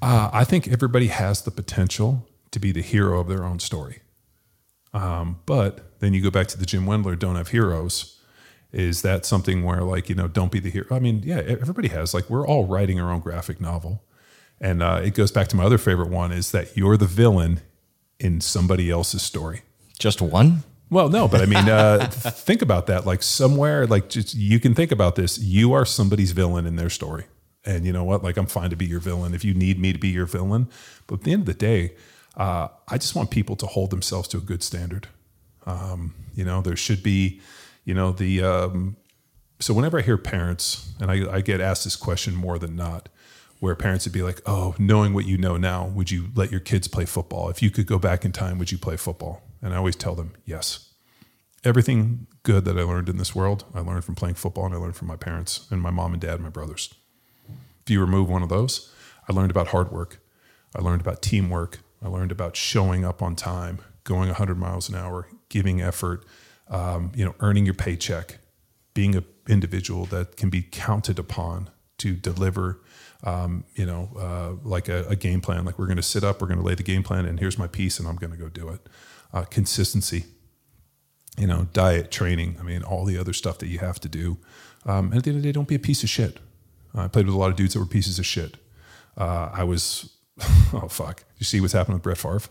Uh, 0.00 0.30
I 0.32 0.44
think 0.44 0.68
everybody 0.68 1.08
has 1.08 1.42
the 1.42 1.50
potential 1.50 2.26
to 2.50 2.58
be 2.58 2.72
the 2.72 2.82
hero 2.82 3.20
of 3.20 3.28
their 3.28 3.44
own 3.44 3.58
story. 3.58 4.00
Um, 4.94 5.40
but 5.44 5.98
then 6.00 6.14
you 6.14 6.22
go 6.22 6.30
back 6.30 6.46
to 6.48 6.58
the 6.58 6.66
Jim 6.66 6.86
Wendler 6.86 7.18
don't 7.18 7.36
have 7.36 7.48
heroes. 7.48 8.20
Is 8.72 9.02
that 9.02 9.24
something 9.24 9.64
where 9.64 9.82
like, 9.82 10.08
you 10.08 10.14
know, 10.14 10.28
don't 10.28 10.52
be 10.52 10.60
the 10.60 10.70
hero? 10.70 10.86
I 10.90 10.98
mean, 10.98 11.22
yeah, 11.24 11.38
everybody 11.38 11.88
has 11.88 12.14
like, 12.14 12.28
we're 12.30 12.46
all 12.46 12.66
writing 12.66 13.00
our 13.00 13.10
own 13.10 13.20
graphic 13.20 13.60
novel. 13.60 14.04
And 14.60 14.82
uh, 14.82 15.00
it 15.02 15.14
goes 15.14 15.30
back 15.30 15.48
to 15.48 15.56
my 15.56 15.64
other 15.64 15.78
favorite 15.78 16.10
one 16.10 16.32
is 16.32 16.50
that 16.52 16.76
you're 16.76 16.96
the 16.96 17.06
villain 17.06 17.60
in 18.18 18.40
somebody 18.40 18.90
else's 18.90 19.22
story. 19.22 19.62
Just 19.98 20.20
one? 20.20 20.64
Well, 20.90 21.08
no, 21.08 21.28
but 21.28 21.40
I 21.40 21.46
mean, 21.46 21.68
uh, 21.68 22.06
think 22.10 22.62
about 22.62 22.86
that. 22.86 23.06
Like 23.06 23.22
somewhere, 23.22 23.86
like 23.86 24.08
just 24.08 24.34
you 24.34 24.58
can 24.58 24.74
think 24.74 24.90
about 24.90 25.16
this. 25.16 25.38
You 25.38 25.72
are 25.74 25.84
somebody's 25.84 26.32
villain 26.32 26.66
in 26.66 26.76
their 26.76 26.90
story, 26.90 27.24
and 27.68 27.84
you 27.84 27.92
know 27.92 28.02
what? 28.02 28.24
Like 28.24 28.38
I'm 28.38 28.46
fine 28.46 28.70
to 28.70 28.76
be 28.76 28.86
your 28.86 28.98
villain 28.98 29.34
if 29.34 29.44
you 29.44 29.52
need 29.52 29.78
me 29.78 29.92
to 29.92 29.98
be 29.98 30.08
your 30.08 30.24
villain. 30.24 30.68
But 31.06 31.16
at 31.16 31.24
the 31.24 31.32
end 31.32 31.42
of 31.42 31.46
the 31.46 31.54
day, 31.54 31.94
uh, 32.36 32.68
I 32.88 32.96
just 32.96 33.14
want 33.14 33.30
people 33.30 33.56
to 33.56 33.66
hold 33.66 33.90
themselves 33.90 34.26
to 34.28 34.38
a 34.38 34.40
good 34.40 34.62
standard. 34.62 35.08
Um, 35.66 36.14
you 36.34 36.44
know, 36.44 36.62
there 36.62 36.76
should 36.76 37.02
be, 37.02 37.40
you 37.84 37.94
know, 37.94 38.10
the. 38.10 38.42
Um, 38.42 38.96
so 39.60 39.74
whenever 39.74 39.98
I 39.98 40.02
hear 40.02 40.16
parents, 40.16 40.92
and 41.00 41.10
I, 41.10 41.36
I 41.36 41.40
get 41.42 41.60
asked 41.60 41.84
this 41.84 41.96
question 41.96 42.34
more 42.34 42.58
than 42.58 42.74
not, 42.74 43.08
where 43.58 43.74
parents 43.74 44.06
would 44.06 44.14
be 44.14 44.22
like, 44.22 44.40
"Oh, 44.46 44.74
knowing 44.78 45.12
what 45.12 45.26
you 45.26 45.36
know 45.36 45.58
now, 45.58 45.88
would 45.88 46.10
you 46.10 46.30
let 46.34 46.50
your 46.50 46.60
kids 46.60 46.88
play 46.88 47.04
football? 47.04 47.50
If 47.50 47.60
you 47.62 47.70
could 47.70 47.86
go 47.86 47.98
back 47.98 48.24
in 48.24 48.32
time, 48.32 48.58
would 48.58 48.72
you 48.72 48.78
play 48.78 48.96
football?" 48.96 49.42
And 49.60 49.74
I 49.74 49.76
always 49.76 49.96
tell 49.96 50.14
them, 50.14 50.32
"Yes." 50.46 50.86
Everything 51.64 52.28
good 52.44 52.64
that 52.64 52.78
I 52.78 52.82
learned 52.82 53.08
in 53.08 53.18
this 53.18 53.34
world, 53.34 53.64
I 53.74 53.80
learned 53.80 54.04
from 54.04 54.14
playing 54.14 54.36
football, 54.36 54.64
and 54.64 54.74
I 54.74 54.78
learned 54.78 54.96
from 54.96 55.08
my 55.08 55.16
parents 55.16 55.66
and 55.70 55.82
my 55.82 55.90
mom 55.90 56.12
and 56.12 56.22
dad 56.22 56.34
and 56.34 56.44
my 56.44 56.50
brothers. 56.50 56.94
If 57.88 57.92
you 57.92 58.02
remove 58.02 58.28
one 58.28 58.42
of 58.42 58.50
those, 58.50 58.92
I 59.30 59.32
learned 59.32 59.50
about 59.50 59.68
hard 59.68 59.90
work. 59.90 60.20
I 60.76 60.82
learned 60.82 61.00
about 61.00 61.22
teamwork. 61.22 61.78
I 62.04 62.08
learned 62.08 62.30
about 62.30 62.54
showing 62.54 63.02
up 63.02 63.22
on 63.22 63.34
time, 63.34 63.78
going 64.04 64.28
100 64.28 64.58
miles 64.58 64.90
an 64.90 64.94
hour, 64.94 65.26
giving 65.48 65.80
effort, 65.80 66.26
um, 66.68 67.12
you 67.14 67.24
know, 67.24 67.34
earning 67.40 67.64
your 67.64 67.72
paycheck, 67.72 68.40
being 68.92 69.14
an 69.14 69.24
individual 69.48 70.04
that 70.04 70.36
can 70.36 70.50
be 70.50 70.60
counted 70.60 71.18
upon 71.18 71.70
to 71.96 72.12
deliver 72.14 72.82
um, 73.24 73.64
you 73.74 73.86
know, 73.86 74.10
uh, 74.18 74.68
like 74.68 74.90
a, 74.90 75.06
a, 75.08 75.16
game 75.16 75.40
plan. 75.40 75.64
Like 75.64 75.78
we're 75.78 75.86
going 75.86 75.96
to 75.96 76.02
sit 76.02 76.22
up, 76.22 76.42
we're 76.42 76.48
going 76.48 76.60
to 76.60 76.64
lay 76.64 76.74
the 76.74 76.82
game 76.82 77.02
plan, 77.02 77.24
and 77.24 77.40
here's 77.40 77.56
my 77.56 77.66
piece, 77.66 77.98
and 77.98 78.06
I'm 78.06 78.16
going 78.16 78.32
to 78.32 78.36
go 78.36 78.50
do 78.50 78.68
it. 78.68 78.86
Uh, 79.32 79.44
consistency. 79.44 80.26
you 81.38 81.46
know, 81.46 81.68
diet, 81.72 82.10
training. 82.10 82.58
I 82.60 82.64
mean, 82.64 82.82
all 82.82 83.06
the 83.06 83.16
other 83.16 83.32
stuff 83.32 83.56
that 83.58 83.68
you 83.68 83.78
have 83.78 83.98
to 84.00 84.10
do. 84.10 84.36
Um, 84.84 85.06
and 85.06 85.16
at 85.16 85.24
the 85.24 85.30
end 85.30 85.38
of 85.38 85.42
the 85.42 85.48
day, 85.48 85.52
don't 85.52 85.66
be 85.66 85.74
a 85.74 85.78
piece 85.78 86.02
of 86.02 86.10
shit. 86.10 86.38
I 86.94 87.08
played 87.08 87.26
with 87.26 87.34
a 87.34 87.38
lot 87.38 87.50
of 87.50 87.56
dudes 87.56 87.74
that 87.74 87.80
were 87.80 87.86
pieces 87.86 88.18
of 88.18 88.26
shit. 88.26 88.56
Uh, 89.16 89.50
I 89.52 89.64
was, 89.64 90.16
oh 90.72 90.88
fuck. 90.88 91.24
You 91.38 91.44
see 91.44 91.60
what's 91.60 91.72
happening 91.72 91.96
with 91.96 92.02
Brett 92.02 92.18
Favre? 92.18 92.42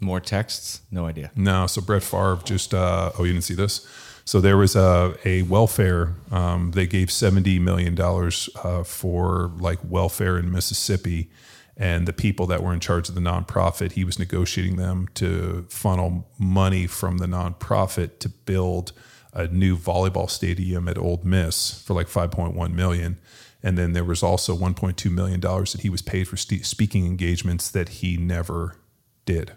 More 0.00 0.20
texts? 0.20 0.80
No 0.90 1.06
idea. 1.06 1.30
No. 1.36 1.66
So 1.66 1.82
Brett 1.82 2.02
Favre 2.02 2.38
just, 2.44 2.72
uh, 2.72 3.12
oh, 3.18 3.24
you 3.24 3.32
didn't 3.32 3.44
see 3.44 3.54
this? 3.54 3.86
So 4.24 4.40
there 4.40 4.56
was 4.56 4.76
a, 4.76 5.16
a 5.24 5.42
welfare. 5.42 6.14
Um, 6.30 6.70
they 6.70 6.86
gave 6.86 7.10
seventy 7.10 7.58
million 7.58 7.96
dollars 7.96 8.48
uh, 8.62 8.84
for 8.84 9.50
like 9.58 9.80
welfare 9.82 10.38
in 10.38 10.52
Mississippi, 10.52 11.30
and 11.76 12.06
the 12.06 12.12
people 12.12 12.46
that 12.46 12.62
were 12.62 12.72
in 12.72 12.78
charge 12.78 13.08
of 13.08 13.16
the 13.16 13.20
nonprofit, 13.20 13.92
he 13.92 14.04
was 14.04 14.18
negotiating 14.20 14.76
them 14.76 15.08
to 15.14 15.66
funnel 15.68 16.28
money 16.38 16.86
from 16.86 17.18
the 17.18 17.26
nonprofit 17.26 18.20
to 18.20 18.28
build 18.28 18.92
a 19.32 19.46
new 19.46 19.76
volleyball 19.76 20.28
stadium 20.28 20.88
at 20.88 20.98
Ole 20.98 21.20
Miss 21.24 21.82
for 21.82 21.94
like 21.94 22.08
five 22.08 22.30
point 22.30 22.54
one 22.54 22.74
million. 22.74 23.18
And 23.62 23.76
then 23.76 23.92
there 23.92 24.04
was 24.04 24.22
also 24.22 24.54
one 24.54 24.74
point 24.74 24.96
two 24.96 25.10
million 25.10 25.40
dollars 25.40 25.72
that 25.72 25.82
he 25.82 25.90
was 25.90 26.02
paid 26.02 26.26
for 26.26 26.36
st- 26.36 26.64
speaking 26.64 27.06
engagements 27.06 27.70
that 27.70 27.88
he 27.88 28.16
never 28.16 28.76
did. 29.24 29.52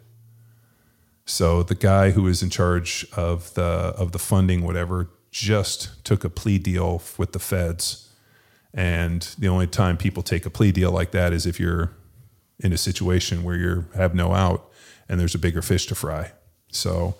So 1.25 1.63
the 1.63 1.75
guy 1.75 2.11
who 2.11 2.23
was 2.23 2.43
in 2.43 2.49
charge 2.49 3.05
of 3.15 3.53
the 3.53 3.63
of 3.63 4.11
the 4.11 4.19
funding, 4.19 4.63
whatever, 4.63 5.09
just 5.31 6.03
took 6.03 6.23
a 6.23 6.29
plea 6.29 6.59
deal 6.59 7.01
with 7.17 7.31
the 7.31 7.39
feds. 7.39 8.09
And 8.73 9.21
the 9.37 9.47
only 9.47 9.67
time 9.67 9.97
people 9.97 10.23
take 10.23 10.45
a 10.45 10.49
plea 10.49 10.71
deal 10.71 10.91
like 10.91 11.11
that 11.11 11.31
is 11.31 11.45
if 11.45 11.59
you're 11.59 11.91
in 12.59 12.73
a 12.73 12.77
situation 12.77 13.43
where 13.43 13.55
you 13.55 13.85
have 13.95 14.13
no 14.13 14.33
out 14.33 14.69
and 15.07 15.19
there's 15.19 15.35
a 15.35 15.39
bigger 15.39 15.61
fish 15.61 15.85
to 15.87 15.95
fry. 15.95 16.31
So 16.71 17.15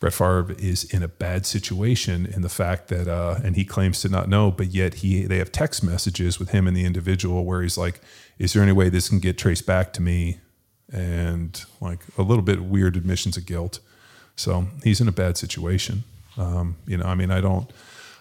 Brett 0.00 0.12
Favre 0.12 0.54
is 0.58 0.84
in 0.84 1.02
a 1.02 1.08
bad 1.08 1.46
situation 1.46 2.26
in 2.26 2.42
the 2.42 2.48
fact 2.48 2.88
that, 2.88 3.08
uh, 3.08 3.36
and 3.42 3.56
he 3.56 3.64
claims 3.64 4.00
to 4.02 4.08
not 4.08 4.28
know, 4.28 4.50
but 4.50 4.66
yet 4.68 4.94
he 4.94 5.24
they 5.24 5.38
have 5.38 5.50
text 5.52 5.82
messages 5.82 6.38
with 6.38 6.50
him 6.50 6.66
and 6.66 6.76
the 6.76 6.84
individual 6.84 7.44
where 7.44 7.62
he's 7.62 7.78
like, 7.78 8.00
"Is 8.38 8.52
there 8.52 8.62
any 8.62 8.72
way 8.72 8.88
this 8.88 9.08
can 9.08 9.20
get 9.20 9.38
traced 9.38 9.66
back 9.66 9.92
to 9.94 10.02
me?" 10.02 10.38
and 10.92 11.64
like 11.80 12.00
a 12.16 12.22
little 12.22 12.42
bit 12.42 12.62
weird 12.62 12.96
admissions 12.96 13.36
of 13.36 13.46
guilt. 13.46 13.80
So 14.36 14.66
he's 14.82 15.00
in 15.00 15.08
a 15.08 15.12
bad 15.12 15.36
situation. 15.36 16.04
Um, 16.36 16.76
you 16.86 16.96
know, 16.96 17.04
I 17.04 17.14
mean, 17.14 17.30
I 17.30 17.40
don't, 17.40 17.70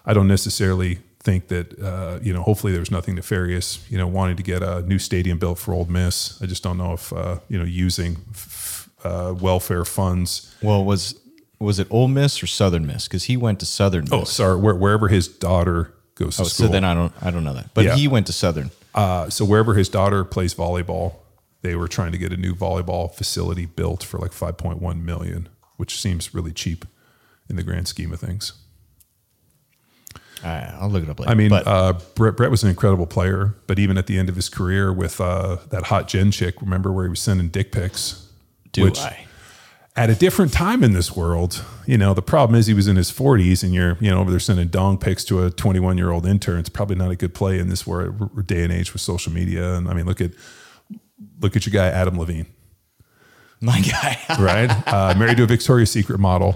I 0.05 0.13
don't 0.13 0.27
necessarily 0.27 0.99
think 1.19 1.47
that, 1.47 1.79
uh, 1.79 2.19
you 2.21 2.33
know, 2.33 2.41
hopefully 2.41 2.73
there's 2.73 2.91
nothing 2.91 3.15
nefarious, 3.15 3.89
you 3.89 3.97
know, 3.97 4.07
wanting 4.07 4.35
to 4.37 4.43
get 4.43 4.61
a 4.61 4.81
new 4.81 4.99
stadium 4.99 5.39
built 5.39 5.57
for 5.57 5.73
Ole 5.73 5.85
Miss. 5.85 6.41
I 6.41 6.45
just 6.45 6.63
don't 6.63 6.77
know 6.77 6.93
if, 6.93 7.13
uh, 7.13 7.39
you 7.47 7.57
know, 7.57 7.63
using 7.63 8.17
f- 8.31 8.89
uh, 9.03 9.33
welfare 9.39 9.85
funds. 9.85 10.53
Well, 10.61 10.83
was 10.83 11.19
was 11.63 11.79
it 11.79 11.87
Ole 11.89 12.07
Miss 12.07 12.41
or 12.43 12.47
Southern 12.47 12.85
Miss? 12.85 13.07
Because 13.07 13.23
he 13.25 13.37
went 13.37 13.59
to 13.61 13.65
Southern. 13.65 14.07
Oh, 14.11 14.19
Miss. 14.21 14.31
sorry, 14.33 14.57
where, 14.59 14.75
wherever 14.75 15.07
his 15.07 15.27
daughter 15.27 15.93
goes 16.15 16.35
to 16.37 16.43
Oh, 16.43 16.45
school. 16.45 16.67
so 16.67 16.71
then 16.71 16.83
I 16.83 16.93
don't 16.93 17.11
I 17.21 17.31
don't 17.31 17.43
know 17.43 17.53
that, 17.53 17.73
but 17.73 17.85
Yeah. 17.85 17.95
he 17.95 18.07
went 18.07 18.27
to 18.27 18.33
Southern. 18.33 18.69
Uh, 18.93 19.29
so 19.29 19.43
wherever 19.45 19.73
his 19.73 19.89
daughter 19.89 20.23
plays 20.23 20.53
volleyball, 20.53 21.15
they 21.63 21.75
were 21.75 21.87
trying 21.87 22.11
to 22.11 22.17
get 22.17 22.31
a 22.31 22.37
new 22.37 22.53
volleyball 22.53 23.11
facility 23.13 23.65
built 23.65 24.03
for 24.03 24.19
like 24.19 24.31
5.1 24.31 25.01
million, 25.03 25.49
which 25.77 25.99
seems 25.99 26.33
really 26.35 26.51
cheap 26.51 26.85
in 27.49 27.55
the 27.55 27.63
grand 27.63 27.87
scheme 27.87 28.11
of 28.13 28.19
things. 28.19 28.53
I'll 30.43 30.89
look 30.89 31.03
it 31.03 31.09
up 31.09 31.19
later. 31.21 31.31
I 31.31 31.35
mean, 31.35 31.49
but 31.49 31.65
uh, 31.65 31.93
Brett, 32.15 32.35
Brett 32.35 32.51
was 32.51 32.63
an 32.63 32.69
incredible 32.69 33.05
player, 33.07 33.55
but 33.65 33.79
even 33.79 33.97
at 33.97 34.07
the 34.07 34.19
end 34.19 34.27
of 34.27 34.35
his 34.35 34.49
career 34.49 34.91
with 34.91 35.21
uh, 35.21 35.57
that 35.69 35.83
hot 35.83 36.09
gen 36.09 36.31
chick, 36.31 36.61
remember 36.61 36.91
where 36.91 37.05
he 37.05 37.09
was 37.09 37.21
sending 37.21 37.47
dick 37.47 37.71
pics? 37.71 38.27
do 38.73 38.83
which- 38.83 38.99
I? 38.99 39.25
At 39.95 40.09
a 40.09 40.15
different 40.15 40.51
time 40.51 40.83
in 40.83 40.93
this 40.93 41.15
world, 41.15 41.63
you 41.85 41.99
know, 41.99 42.15
the 42.15 42.23
problem 42.23 42.57
is 42.59 42.65
he 42.65 42.73
was 42.73 42.87
in 42.87 42.95
his 42.95 43.11
40s 43.11 43.63
and 43.63 43.75
you're, 43.75 43.95
you 44.01 44.09
know, 44.09 44.19
over 44.21 44.31
there 44.31 44.39
sending 44.39 44.67
dong 44.69 44.97
pics 44.97 45.23
to 45.25 45.43
a 45.43 45.51
21 45.51 45.99
year 45.99 46.09
old 46.09 46.25
intern. 46.25 46.57
It's 46.59 46.69
probably 46.69 46.95
not 46.95 47.11
a 47.11 47.15
good 47.15 47.35
play 47.35 47.59
in 47.59 47.69
this 47.69 47.85
wor- 47.85 48.09
day 48.43 48.63
and 48.63 48.73
age 48.73 48.91
with 48.93 49.03
social 49.03 49.31
media. 49.31 49.75
And 49.75 49.87
I 49.87 49.93
mean, 49.93 50.07
look 50.07 50.19
at, 50.19 50.31
look 51.39 51.55
at 51.55 51.67
your 51.67 51.73
guy, 51.73 51.87
Adam 51.89 52.17
Levine. 52.17 52.47
My 53.61 53.81
guy. 53.81 54.17
right? 54.39 54.87
Uh, 54.87 55.13
married 55.15 55.37
to 55.37 55.43
a 55.43 55.45
Victoria's 55.47 55.91
Secret 55.91 56.17
model. 56.19 56.55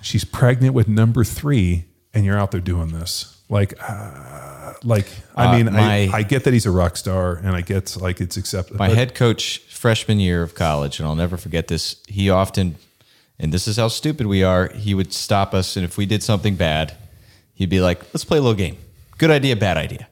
She's 0.00 0.24
pregnant 0.24 0.74
with 0.74 0.88
number 0.88 1.22
three, 1.22 1.84
and 2.12 2.24
you're 2.24 2.36
out 2.36 2.50
there 2.50 2.60
doing 2.60 2.88
this. 2.88 3.40
Like, 3.48 3.74
uh, 3.80 4.72
like 4.82 5.06
I 5.36 5.46
Uh, 5.46 5.56
mean, 5.56 5.68
I, 5.68 5.72
my- 6.08 6.10
I 6.18 6.22
get 6.24 6.42
that 6.44 6.52
he's 6.52 6.66
a 6.66 6.70
rock 6.72 6.96
star, 6.96 7.36
and 7.36 7.50
I 7.54 7.60
get 7.60 7.96
like 7.96 8.20
it's 8.20 8.36
acceptable. 8.36 8.78
My 8.78 8.88
head 8.88 9.14
coach 9.14 9.60
freshman 9.82 10.20
year 10.20 10.44
of 10.44 10.54
college, 10.54 11.00
and 11.00 11.08
I'll 11.08 11.16
never 11.16 11.36
forget 11.36 11.66
this. 11.66 11.96
He 12.06 12.30
often, 12.30 12.76
and 13.40 13.52
this 13.52 13.66
is 13.66 13.76
how 13.78 13.88
stupid 13.88 14.28
we 14.28 14.44
are. 14.44 14.68
He 14.68 14.94
would 14.94 15.12
stop 15.12 15.54
us, 15.54 15.76
and 15.76 15.84
if 15.84 15.98
we 15.98 16.06
did 16.06 16.22
something 16.22 16.54
bad, 16.54 16.96
he'd 17.54 17.68
be 17.68 17.80
like, 17.80 18.00
"Let's 18.14 18.24
play 18.24 18.38
a 18.38 18.40
little 18.40 18.56
game. 18.56 18.76
Good 19.18 19.32
idea, 19.32 19.56
bad 19.56 19.76
idea." 19.76 20.06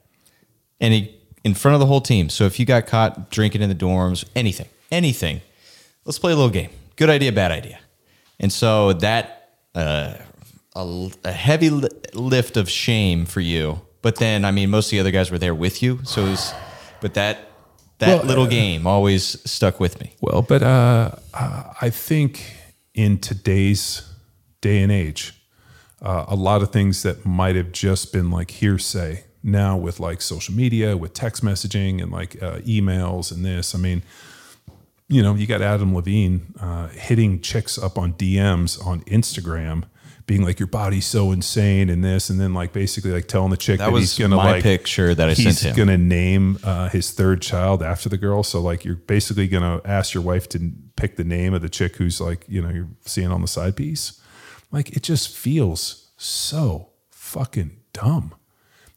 And 0.81 0.93
he 0.93 1.14
in 1.45 1.55
front 1.55 1.75
of 1.75 1.81
the 1.81 1.87
whole 1.87 2.01
team. 2.01 2.31
So 2.31 2.47
if 2.47 2.59
you 2.59 2.66
got 2.66 2.89
caught 2.89 3.31
drinking 3.31 3.62
in 3.62 3.68
the 3.68 3.75
dorms, 3.77 4.25
anything, 4.35 4.66
anything, 4.91 5.41
let's 6.05 6.18
play 6.18 6.33
a 6.33 6.37
little 6.37 6.51
game. 6.51 6.71
Good 6.97 7.09
idea, 7.09 7.31
bad 7.31 7.53
idea. 7.53 7.79
And 8.41 8.53
so 8.53 8.93
that 8.95 9.53
uh, 9.77 10.14
a, 10.75 11.11
a 11.25 11.33
heavy 11.33 11.71
lift 11.71 12.57
of 12.57 12.68
shame 12.68 13.25
for 13.25 13.41
you. 13.41 13.81
But 14.03 14.16
then, 14.16 14.45
I 14.45 14.51
mean, 14.51 14.68
most 14.68 14.87
of 14.87 14.91
the 14.91 15.01
other 15.01 15.12
guys 15.12 15.31
were 15.31 15.39
there 15.39 15.55
with 15.55 15.81
you, 15.81 16.01
so 16.05 16.27
it 16.27 16.31
was. 16.31 16.53
But 17.01 17.14
that 17.14 17.49
that 18.01 18.18
Well, 18.18 18.26
little 18.26 18.44
uh, 18.44 18.48
game 18.48 18.86
always 18.86 19.40
stuck 19.51 19.80
with 19.80 20.01
me. 20.01 20.14
Well, 20.20 20.42
but 20.42 20.62
uh, 20.62 21.12
uh, 21.32 21.72
I 21.80 21.90
think 21.90 22.57
in 22.94 23.18
today's 23.18 24.03
day 24.61 24.82
and 24.82 24.92
age, 24.92 25.34
uh, 26.03 26.24
a 26.28 26.34
lot 26.36 26.62
of 26.62 26.70
things 26.72 27.03
that 27.03 27.24
might 27.24 27.57
have 27.57 27.72
just 27.72 28.12
been 28.12 28.30
like 28.30 28.51
hearsay 28.51 29.24
now 29.42 29.76
with 29.76 30.01
like 30.01 30.20
social 30.22 30.55
media, 30.55 30.96
with 30.96 31.14
text 31.14 31.44
messaging 31.44 32.03
and 32.03 32.11
like 32.11 32.42
uh, 32.42 32.59
emails 32.59 33.32
and 33.32 33.44
this. 33.44 33.74
I 33.74 33.78
mean, 33.78 34.03
you 35.09 35.22
know, 35.22 35.34
you 35.34 35.46
got 35.46 35.61
Adam 35.61 35.94
Levine 35.94 36.55
uh, 36.61 36.88
hitting 36.88 37.40
chicks 37.40 37.78
up 37.78 37.98
on 37.98 38.14
DMs 38.14 38.84
on 38.84 39.01
Instagram. 39.03 39.84
Being 40.31 40.45
like 40.45 40.61
your 40.61 40.68
body's 40.68 41.07
so 41.07 41.33
insane 41.33 41.91
and 41.91 42.05
this, 42.05 42.31
and 42.31 42.41
then 42.41 42.55
like 42.55 42.72
basically 42.72 43.11
like 43.11 43.26
telling 43.26 43.51
the 43.51 43.57
chick 43.57 43.78
that, 43.78 43.87
That 43.87 43.99
he's 43.99 44.11
was 44.12 44.18
gonna 44.18 44.37
my 44.37 44.53
like 44.53 44.62
picture 44.62 45.12
that 45.12 45.28
I 45.28 45.35
he's 45.35 45.59
sent 45.59 45.76
him. 45.76 45.87
gonna 45.87 45.99
name 45.99 46.57
uh, 46.62 46.89
his 46.89 47.11
third 47.11 47.43
child 47.43 47.83
after 47.83 48.09
the 48.09 48.16
girl. 48.16 48.45
So 48.45 48.61
like 48.61 48.85
you're 48.85 48.95
basically 48.95 49.49
gonna 49.49 49.81
ask 49.85 50.14
your 50.14 50.22
wife 50.22 50.49
to 50.51 50.70
pick 50.95 51.16
the 51.16 51.24
name 51.24 51.53
of 51.53 51.62
the 51.62 51.68
chick 51.68 51.97
who's 51.97 52.20
like 52.20 52.45
you 52.49 52.62
know 52.62 52.68
you're 52.70 52.87
seeing 53.05 53.33
on 53.33 53.41
the 53.43 53.49
side 53.49 53.74
piece. 53.74 54.20
Like 54.70 54.91
it 54.97 55.03
just 55.03 55.37
feels 55.37 56.12
so 56.16 56.91
fucking 57.11 57.72
dumb. 57.93 58.33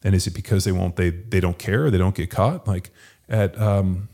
And 0.04 0.14
is 0.14 0.28
it 0.28 0.34
because 0.34 0.62
they 0.64 0.70
won't 0.72 0.94
they 0.94 1.10
they 1.10 1.40
don't 1.40 1.58
care 1.58 1.90
they 1.90 1.98
don't 1.98 2.14
get 2.14 2.30
caught? 2.30 2.68
Like 2.68 2.90
at 3.28 3.60
um 3.60 4.08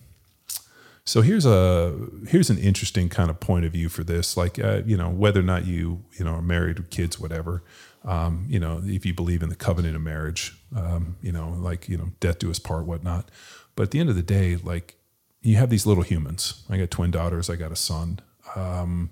so 1.11 1.23
here's 1.23 1.45
a 1.45 1.93
here's 2.29 2.51
an 2.51 2.59
interesting 2.59 3.09
kind 3.09 3.31
of 3.31 3.41
point 3.41 3.65
of 3.65 3.73
view 3.73 3.89
for 3.89 4.05
this. 4.05 4.37
Like 4.37 4.61
uh, 4.61 4.83
you 4.87 4.97
know 4.97 5.11
whether 5.11 5.41
or 5.41 5.43
not 5.43 5.67
you 5.67 6.05
you 6.17 6.25
know 6.25 6.35
are 6.35 6.43
married 6.43 6.79
with 6.79 6.91
kids, 6.91 7.19
whatever. 7.19 7.65
Um, 8.05 8.47
you 8.49 8.61
know 8.61 8.81
if 8.85 9.05
you 9.05 9.13
believe 9.13 9.43
in 9.43 9.49
the 9.49 9.57
covenant 9.57 9.97
of 9.97 10.03
marriage, 10.03 10.57
um, 10.73 11.17
you 11.21 11.33
know 11.33 11.49
like 11.59 11.89
you 11.89 11.99
know 11.99 12.13
death 12.21 12.39
do 12.39 12.49
us 12.49 12.61
part, 12.61 12.87
whatnot. 12.87 13.29
But 13.75 13.85
at 13.85 13.91
the 13.91 13.99
end 13.99 14.09
of 14.09 14.15
the 14.15 14.23
day, 14.23 14.55
like 14.55 14.99
you 15.43 15.57
have 15.57 15.69
these 15.69 15.85
little 15.85 16.05
humans. 16.05 16.63
I 16.71 16.77
got 16.77 16.93
twin 16.93 17.11
daughters. 17.11 17.51
I 17.51 17.57
got 17.57 17.73
a 17.73 17.77
son. 17.77 18.21
Um, 18.55 19.11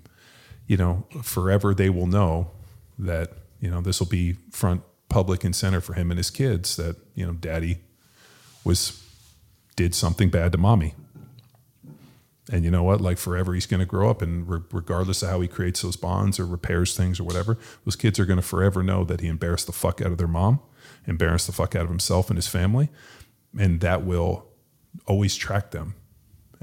you 0.67 0.77
know, 0.77 1.05
forever 1.21 1.73
they 1.73 1.89
will 1.89 2.07
know 2.07 2.51
that 2.97 3.33
you 3.59 3.69
know 3.69 3.81
this 3.81 3.99
will 3.99 4.07
be 4.07 4.37
front 4.51 4.83
public 5.09 5.43
and 5.43 5.53
center 5.53 5.81
for 5.81 5.95
him 5.95 6.11
and 6.11 6.17
his 6.17 6.29
kids 6.29 6.77
that 6.77 6.95
you 7.13 7.25
know 7.25 7.33
daddy 7.33 7.79
was 8.63 9.03
did 9.75 9.93
something 9.93 10.29
bad 10.29 10.53
to 10.53 10.57
mommy 10.57 10.93
and 12.51 12.65
you 12.65 12.71
know 12.71 12.83
what? 12.83 13.01
Like 13.01 13.17
forever 13.17 13.53
he's 13.53 13.65
going 13.65 13.79
to 13.79 13.85
grow 13.85 14.09
up 14.09 14.21
and 14.21 14.47
re- 14.47 14.61
regardless 14.71 15.21
of 15.23 15.29
how 15.29 15.41
he 15.41 15.47
creates 15.47 15.81
those 15.81 15.95
bonds 15.95 16.39
or 16.39 16.45
repairs 16.45 16.95
things 16.95 17.19
or 17.19 17.23
whatever 17.23 17.57
those 17.85 17.95
kids 17.95 18.19
are 18.19 18.25
going 18.25 18.39
to 18.39 18.45
forever 18.45 18.83
know 18.83 19.03
that 19.03 19.21
he 19.21 19.27
embarrassed 19.27 19.67
the 19.67 19.73
fuck 19.73 20.01
out 20.01 20.11
of 20.11 20.17
their 20.17 20.27
mom 20.27 20.59
embarrassed 21.05 21.47
the 21.47 21.53
fuck 21.53 21.75
out 21.75 21.83
of 21.83 21.89
himself 21.89 22.29
and 22.29 22.37
his 22.37 22.47
family 22.47 22.89
and 23.57 23.81
that 23.81 24.03
will 24.03 24.47
always 25.05 25.35
track 25.35 25.71
them. 25.71 25.95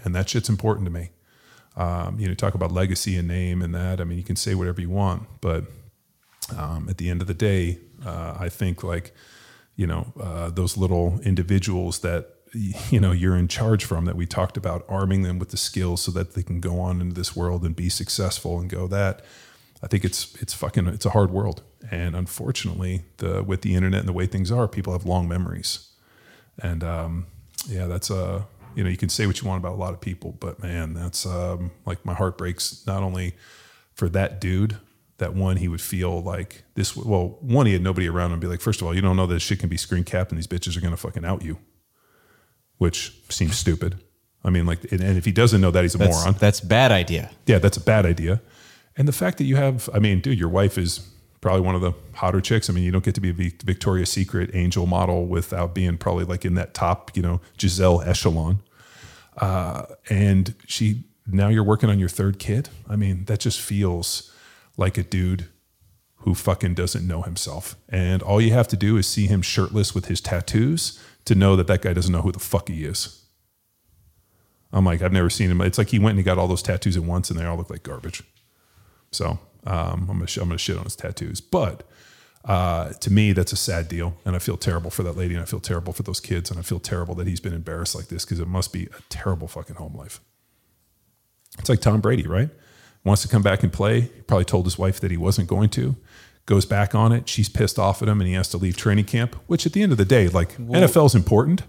And 0.03 0.15
that 0.15 0.29
shit's 0.29 0.49
important 0.49 0.87
to 0.87 0.93
me. 0.93 1.11
Um, 1.77 2.19
you 2.19 2.27
know 2.27 2.35
talk 2.35 2.55
about 2.55 2.73
legacy 2.73 3.19
and 3.19 3.29
name 3.29 3.61
and 3.61 3.75
that 3.75 4.01
i 4.01 4.05
mean 4.05 4.17
you 4.17 4.25
can 4.25 4.35
say 4.35 4.55
whatever 4.55 4.81
you 4.81 4.89
want 4.89 5.27
but 5.43 5.67
um, 6.55 6.89
at 6.89 6.99
the 6.99 7.09
end 7.09 7.21
of 7.21 7.27
the 7.27 7.35
day, 7.35 7.79
uh, 8.05 8.37
I 8.39 8.49
think 8.49 8.85
like 8.85 9.15
you 9.75 9.87
know 9.87 10.13
uh, 10.21 10.51
those 10.51 10.77
little 10.77 11.21
individuals 11.23 12.01
that 12.01 12.36
you 12.55 13.01
know 13.01 13.13
you're 13.13 13.37
in 13.37 13.49
charge 13.49 13.85
from 13.85 14.05
that 14.05 14.17
we 14.17 14.27
talked 14.27 14.57
about 14.57 14.85
arming 14.89 15.23
them 15.23 15.39
with 15.39 15.51
the 15.51 15.57
skills 15.57 16.03
so 16.03 16.11
that 16.13 16.35
they 16.35 16.43
can 16.43 16.61
go 16.61 16.81
on 16.81 17.01
into 17.01 17.15
this 17.15 17.35
world 17.35 17.65
and 17.65 17.75
be 17.75 17.89
successful 17.89 18.59
and 18.61 18.71
go 18.71 18.87
that. 18.87 19.23
I 19.83 19.89
think 19.89 20.05
it's 20.05 20.35
it's 20.41 20.55
fucking 20.55 20.87
it's 20.89 21.05
a 21.05 21.11
hard 21.11 21.31
world, 21.31 21.63
and 21.91 22.17
unfortunately, 22.17 23.03
the 23.19 23.43
with 23.43 23.63
the 23.63 23.75
internet 23.75 24.01
and 24.01 24.09
the 24.09 24.13
way 24.13 24.27
things 24.27 24.51
are, 24.51 24.67
people 24.67 24.93
have 24.93 25.05
long 25.05 25.29
memories, 25.29 25.91
and 26.63 26.83
um, 26.83 27.27
yeah, 27.69 27.87
that's 27.87 28.11
a 28.11 28.47
you 28.75 28.83
know 28.83 28.91
you 28.91 28.97
can 28.97 29.09
say 29.11 29.27
what 29.27 29.41
you 29.41 29.49
want 29.49 29.61
about 29.63 29.75
a 29.75 29.77
lot 29.77 29.93
of 29.93 30.01
people, 30.01 30.33
but 30.41 30.63
man, 30.63 30.95
that's 30.95 31.27
um, 31.27 31.73
like 31.85 32.05
my 32.05 32.15
heart 32.15 32.39
breaks 32.39 32.87
not 32.87 33.03
only 33.03 33.35
for 33.95 34.09
that 34.09 34.41
dude 34.41 34.77
that 35.19 35.35
one 35.35 35.57
he 35.57 35.69
would 35.69 35.81
feel 35.81 36.23
like 36.23 36.63
this. 36.75 36.97
Well, 36.97 37.39
one 37.41 37.67
he 37.67 37.73
had 37.73 37.83
nobody 37.83 38.09
around 38.09 38.27
him. 38.27 38.33
and 38.35 38.41
Be 38.43 38.47
like, 38.49 38.61
first 38.61 38.81
of 38.81 38.87
all, 38.87 38.95
you 38.95 39.01
don't 39.01 39.17
know 39.17 39.27
that 39.27 39.41
shit 39.41 39.59
can 39.59 39.69
be 39.69 39.77
screen 39.77 40.05
capped 40.05 40.31
and 40.31 40.39
these 40.39 40.47
bitches 40.47 40.77
are 40.77 40.81
gonna 40.81 40.97
fucking 40.97 41.25
out 41.25 41.43
you, 41.43 41.59
which 42.79 43.13
seems 43.31 43.57
stupid. 43.57 43.99
I 44.45 44.51
mean, 44.51 44.67
like, 44.67 44.91
and 44.93 45.01
and 45.01 45.19
if 45.19 45.25
he 45.25 45.33
doesn't 45.33 45.61
know 45.61 45.71
that, 45.71 45.83
he's 45.83 45.95
a 45.95 45.99
That's, 45.99 46.17
moron. 46.19 46.37
that's 46.39 46.61
bad 46.61 46.93
idea. 46.93 47.31
Yeah, 47.47 47.59
that's 47.59 47.77
a 47.77 47.81
bad 47.83 48.07
idea. 48.07 48.41
And 48.97 49.07
the 49.07 49.13
fact 49.13 49.39
that 49.39 49.45
you 49.45 49.57
have, 49.57 49.91
I 49.93 49.99
mean, 49.99 50.21
dude, 50.21 50.39
your 50.39 50.49
wife 50.49 50.79
is 50.79 51.09
probably 51.41 51.61
one 51.61 51.75
of 51.75 51.81
the 51.81 51.93
hotter 52.15 52.41
chicks. 52.41 52.71
I 52.71 52.73
mean, 52.73 52.85
you 52.85 52.91
don't 52.91 53.05
get 53.05 53.15
to 53.17 53.21
be 53.21 53.31
a 53.31 53.33
Victoria's 53.33 54.11
Secret 54.11 54.51
angel 54.55 54.87
model 54.87 55.27
without 55.27 55.75
being 55.75 55.99
probably 55.99 56.25
like 56.25 56.45
in 56.45 56.55
that 56.55 56.75
top, 56.75 57.15
you 57.15 57.23
know, 57.23 57.41
Gisele 57.59 58.03
echelon. 58.03 58.61
Uh, 59.37 59.85
and 60.09 60.55
she, 60.67 61.05
now 61.27 61.49
you're 61.49 61.63
working 61.63 61.91
on 61.91 61.99
your 61.99 62.09
third 62.09 62.39
kid. 62.39 62.71
I 62.89 62.97
mean, 62.97 63.27
that 63.27 63.41
just 63.41 63.61
feels 63.61 64.33
like 64.79 64.97
a 64.97 65.03
dude 65.03 65.47
who 66.21 66.35
fucking 66.35 66.75
doesn't 66.75 67.07
know 67.07 67.23
himself. 67.23 67.77
And 67.89 68.23
all 68.23 68.41
you 68.41 68.53
have 68.53 68.69
to 68.69 68.77
do 68.77 68.97
is 68.97 69.07
see 69.07 69.27
him 69.27 69.43
shirtless 69.43 69.95
with 69.95 70.07
his 70.07 70.21
tattoos 70.21 70.99
to 71.27 71.35
know 71.35 71.57
that 71.57 71.67
that 71.67 71.83
guy 71.83 71.93
doesn't 71.93 72.13
know 72.13 72.23
who 72.23 72.33
the 72.33 72.39
fuck 72.39 72.69
he 72.69 72.85
is. 72.85 73.23
I'm 74.73 74.85
like, 74.85 75.03
I've 75.03 75.13
never 75.13 75.31
seen 75.31 75.51
him. 75.51 75.61
It's 75.61 75.79
like 75.79 75.89
he 75.91 75.99
went 75.99 76.11
and 76.13 76.19
he 76.19 76.25
got 76.25 76.39
all 76.39 76.49
those 76.49 76.63
tattoos 76.63 76.97
at 76.97 77.05
once 77.05 77.31
and 77.31 77.39
they 77.39 77.45
all 77.45 77.57
look 77.57 77.71
like 77.71 77.83
garbage. 77.83 78.23
So 79.13 79.39
um, 79.67 80.07
I'm 80.11 80.19
gonna 80.19 80.27
I'm 80.41 80.49
gonna 80.49 80.59
shit 80.59 80.77
on 80.77 80.85
his 80.85 80.97
tattoos, 80.97 81.41
but 81.41 81.83
uh, 82.45 82.93
to 82.93 83.13
me 83.13 83.33
that's 83.33 83.53
a 83.53 83.57
sad 83.57 83.89
deal, 83.89 84.17
and 84.25 84.37
I 84.37 84.39
feel 84.39 84.57
terrible 84.57 84.91
for 84.91 85.03
that 85.03 85.17
lady, 85.17 85.35
and 85.35 85.43
I 85.43 85.47
feel 85.47 85.61
terrible 85.61 85.93
for 85.93 86.03
those 86.03 86.21
kids, 86.21 86.51
and 86.51 86.59
I 86.59 86.63
feel 86.63 86.79
terrible 86.79 87.15
that 87.17 87.27
he's 87.27 87.41
been 87.41 87.55
embarrassed 87.55 87.95
like 87.95 88.09
this 88.09 88.25
because 88.25 88.39
it 88.39 88.49
must 88.49 88.73
be 88.73 88.85
a 88.85 89.03
terrible 89.09 89.49
fucking 89.49 89.77
home 89.77 89.97
life. 89.97 90.21
It's 91.59 91.69
like 91.69 91.81
Tom 91.81 92.01
Brady, 92.01 92.27
right? 92.27 92.51
Wants 93.05 93.23
to 93.23 93.29
come 93.29 93.43
back 93.43 93.63
and 93.63 93.73
play. 93.73 94.03
He 94.03 94.23
probably 94.23 94.45
told 94.45 94.67
his 94.67 94.79
wife 94.79 95.01
that 95.01 95.11
he 95.11 95.17
wasn't 95.17 95.49
going 95.49 95.71
to. 95.71 95.97
Goes 96.47 96.65
back 96.65 96.95
on 96.95 97.13
it. 97.13 97.29
She's 97.29 97.49
pissed 97.49 97.79
off 97.79 98.03
at 98.03 98.09
him, 98.09 98.21
and 98.21 98.29
he 98.29 98.35
has 98.35 98.49
to 98.51 98.57
leave 98.57 98.77
training 98.77 99.07
camp. 99.07 99.37
Which 99.47 99.67
at 99.67 99.73
the 99.73 99.83
end 99.83 99.93
of 99.93 99.99
the 99.99 100.05
day, 100.05 100.29
like 100.29 100.57
NFL's 100.57 101.15
important, 101.15 101.65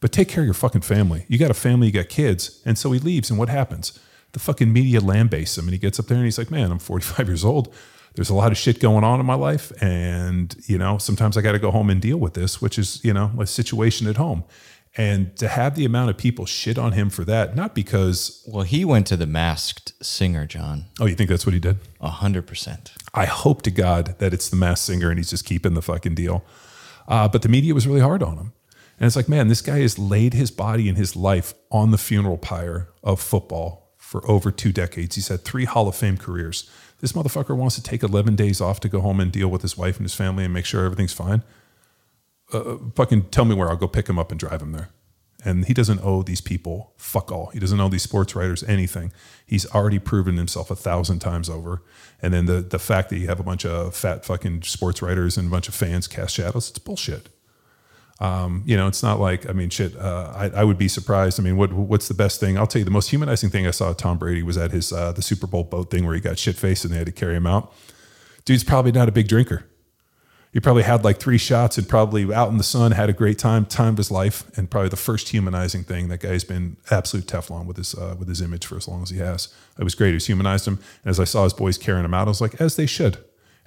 but 0.00 0.10
take 0.10 0.28
care 0.28 0.42
of 0.42 0.46
your 0.46 0.54
fucking 0.54 0.80
family. 0.80 1.24
You 1.28 1.38
got 1.38 1.50
a 1.52 1.54
family, 1.54 1.86
you 1.86 1.92
got 1.92 2.08
kids. 2.08 2.60
And 2.66 2.76
so 2.76 2.90
he 2.90 2.98
leaves, 2.98 3.30
and 3.30 3.38
what 3.38 3.48
happens? 3.48 3.98
The 4.32 4.40
fucking 4.40 4.72
media 4.72 5.00
lambaste 5.00 5.56
him, 5.56 5.64
and 5.64 5.72
he 5.72 5.78
gets 5.78 6.00
up 6.00 6.06
there 6.06 6.16
and 6.16 6.24
he's 6.24 6.38
like, 6.38 6.50
Man, 6.50 6.72
I'm 6.72 6.78
45 6.78 7.28
years 7.28 7.44
old. 7.44 7.72
There's 8.14 8.28
a 8.28 8.34
lot 8.34 8.52
of 8.52 8.58
shit 8.58 8.78
going 8.80 9.04
on 9.04 9.20
in 9.20 9.26
my 9.26 9.34
life. 9.34 9.72
And, 9.82 10.54
you 10.66 10.76
know, 10.76 10.98
sometimes 10.98 11.36
I 11.36 11.40
got 11.40 11.52
to 11.52 11.58
go 11.58 11.70
home 11.70 11.88
and 11.88 12.00
deal 12.00 12.18
with 12.18 12.34
this, 12.34 12.60
which 12.60 12.78
is, 12.78 13.02
you 13.02 13.14
know, 13.14 13.30
a 13.38 13.46
situation 13.46 14.06
at 14.06 14.16
home. 14.16 14.44
And 14.96 15.34
to 15.38 15.48
have 15.48 15.74
the 15.74 15.86
amount 15.86 16.10
of 16.10 16.18
people 16.18 16.44
shit 16.44 16.76
on 16.78 16.92
him 16.92 17.08
for 17.08 17.24
that, 17.24 17.56
not 17.56 17.74
because, 17.74 18.46
Well, 18.46 18.62
he 18.64 18.84
went 18.84 19.06
to 19.06 19.16
the 19.16 19.26
masked 19.26 19.94
singer, 20.04 20.44
John. 20.46 20.84
oh, 21.00 21.06
you 21.06 21.14
think 21.14 21.30
that's 21.30 21.46
what 21.46 21.54
he 21.54 21.60
did? 21.60 21.78
A 22.00 22.10
hundred 22.10 22.46
percent. 22.46 22.92
I 23.14 23.24
hope 23.24 23.62
to 23.62 23.70
God 23.70 24.16
that 24.18 24.34
it's 24.34 24.50
the 24.50 24.56
masked 24.56 24.84
singer 24.84 25.08
and 25.08 25.18
he's 25.18 25.30
just 25.30 25.46
keeping 25.46 25.72
the 25.74 25.80
fucking 25.82 26.14
deal. 26.14 26.44
Uh, 27.08 27.26
but 27.26 27.40
the 27.42 27.48
media 27.48 27.72
was 27.74 27.86
really 27.86 28.00
hard 28.00 28.22
on 28.22 28.36
him. 28.36 28.52
And 28.98 29.06
it's 29.06 29.16
like, 29.16 29.28
man, 29.30 29.48
this 29.48 29.62
guy 29.62 29.78
has 29.80 29.98
laid 29.98 30.34
his 30.34 30.50
body 30.50 30.88
and 30.88 30.98
his 30.98 31.16
life 31.16 31.54
on 31.70 31.90
the 31.90 31.98
funeral 31.98 32.36
pyre 32.38 32.88
of 33.02 33.18
football 33.20 33.94
for 33.96 34.28
over 34.30 34.50
two 34.50 34.72
decades. 34.72 35.14
He's 35.16 35.28
had 35.28 35.42
three 35.42 35.64
Hall 35.64 35.88
of 35.88 35.96
Fame 35.96 36.18
careers. 36.18 36.70
This 37.00 37.12
motherfucker 37.12 37.56
wants 37.56 37.74
to 37.76 37.82
take 37.82 38.02
11 38.02 38.36
days 38.36 38.60
off 38.60 38.78
to 38.80 38.88
go 38.88 39.00
home 39.00 39.18
and 39.20 39.32
deal 39.32 39.48
with 39.48 39.62
his 39.62 39.76
wife 39.76 39.96
and 39.96 40.04
his 40.04 40.14
family 40.14 40.44
and 40.44 40.52
make 40.54 40.66
sure 40.66 40.84
everything's 40.84 41.14
fine. 41.14 41.42
Uh, 42.52 42.76
fucking 42.94 43.30
tell 43.30 43.44
me 43.44 43.54
where 43.54 43.68
I'll 43.68 43.76
go 43.76 43.88
pick 43.88 44.08
him 44.08 44.18
up 44.18 44.30
and 44.30 44.38
drive 44.38 44.60
him 44.62 44.72
there. 44.72 44.90
And 45.44 45.64
he 45.64 45.74
doesn't 45.74 46.00
owe 46.04 46.22
these 46.22 46.40
people 46.40 46.92
fuck 46.96 47.32
all. 47.32 47.46
He 47.46 47.58
doesn't 47.58 47.80
owe 47.80 47.88
these 47.88 48.02
sports 48.02 48.36
writers 48.36 48.62
anything. 48.62 49.12
He's 49.44 49.66
already 49.74 49.98
proven 49.98 50.36
himself 50.36 50.70
a 50.70 50.76
thousand 50.76 51.18
times 51.18 51.50
over. 51.50 51.82
And 52.20 52.32
then 52.32 52.46
the 52.46 52.60
the 52.60 52.78
fact 52.78 53.10
that 53.10 53.18
you 53.18 53.26
have 53.26 53.40
a 53.40 53.42
bunch 53.42 53.66
of 53.66 53.96
fat 53.96 54.24
fucking 54.24 54.62
sports 54.62 55.02
writers 55.02 55.36
and 55.36 55.48
a 55.48 55.50
bunch 55.50 55.68
of 55.68 55.74
fans 55.74 56.06
cast 56.06 56.36
shadows, 56.36 56.70
it's 56.70 56.78
bullshit. 56.78 57.28
Um, 58.20 58.62
you 58.66 58.76
know, 58.76 58.86
it's 58.86 59.02
not 59.02 59.18
like 59.18 59.48
I 59.50 59.52
mean, 59.52 59.68
shit. 59.68 59.96
Uh, 59.96 60.32
I, 60.32 60.60
I 60.60 60.64
would 60.64 60.78
be 60.78 60.86
surprised. 60.86 61.40
I 61.40 61.42
mean, 61.42 61.56
what 61.56 61.72
what's 61.72 62.06
the 62.06 62.14
best 62.14 62.38
thing? 62.38 62.56
I'll 62.56 62.68
tell 62.68 62.78
you, 62.78 62.84
the 62.84 62.92
most 62.92 63.10
humanizing 63.10 63.50
thing 63.50 63.66
I 63.66 63.72
saw 63.72 63.92
Tom 63.92 64.18
Brady 64.18 64.44
was 64.44 64.56
at 64.56 64.70
his 64.70 64.92
uh, 64.92 65.10
the 65.10 65.22
Super 65.22 65.48
Bowl 65.48 65.64
boat 65.64 65.90
thing 65.90 66.06
where 66.06 66.14
he 66.14 66.20
got 66.20 66.38
shit 66.38 66.54
faced 66.54 66.84
and 66.84 66.94
they 66.94 66.98
had 66.98 67.06
to 67.06 67.12
carry 67.12 67.34
him 67.34 67.48
out. 67.48 67.74
Dude's 68.44 68.62
probably 68.62 68.92
not 68.92 69.08
a 69.08 69.12
big 69.12 69.26
drinker. 69.26 69.64
He 70.52 70.60
probably 70.60 70.82
had 70.82 71.02
like 71.02 71.18
three 71.18 71.38
shots 71.38 71.78
and 71.78 71.88
probably 71.88 72.32
out 72.32 72.50
in 72.50 72.58
the 72.58 72.62
sun 72.62 72.92
had 72.92 73.08
a 73.08 73.14
great 73.14 73.38
time, 73.38 73.64
time 73.64 73.94
of 73.94 73.96
his 73.96 74.10
life, 74.10 74.44
and 74.54 74.70
probably 74.70 74.90
the 74.90 74.96
first 74.96 75.30
humanizing 75.30 75.82
thing. 75.82 76.08
That 76.08 76.20
guy's 76.20 76.44
been 76.44 76.76
absolute 76.90 77.26
Teflon 77.26 77.64
with 77.64 77.78
his 77.78 77.94
uh, 77.94 78.16
with 78.18 78.28
his 78.28 78.42
image 78.42 78.66
for 78.66 78.76
as 78.76 78.86
long 78.86 79.02
as 79.02 79.08
he 79.08 79.16
has. 79.16 79.48
It 79.78 79.84
was 79.84 79.94
great. 79.94 80.10
It 80.10 80.14
was 80.14 80.26
humanized 80.26 80.68
him, 80.68 80.78
and 81.04 81.10
as 81.10 81.18
I 81.18 81.24
saw 81.24 81.44
his 81.44 81.54
boys 81.54 81.78
carrying 81.78 82.04
him 82.04 82.12
out, 82.12 82.28
I 82.28 82.30
was 82.30 82.42
like, 82.42 82.60
as 82.60 82.76
they 82.76 82.84
should. 82.84 83.16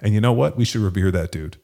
And 0.00 0.14
you 0.14 0.20
know 0.20 0.32
what? 0.32 0.56
We 0.56 0.64
should 0.64 0.80
revere 0.80 1.10
that 1.10 1.32
dude. 1.32 1.56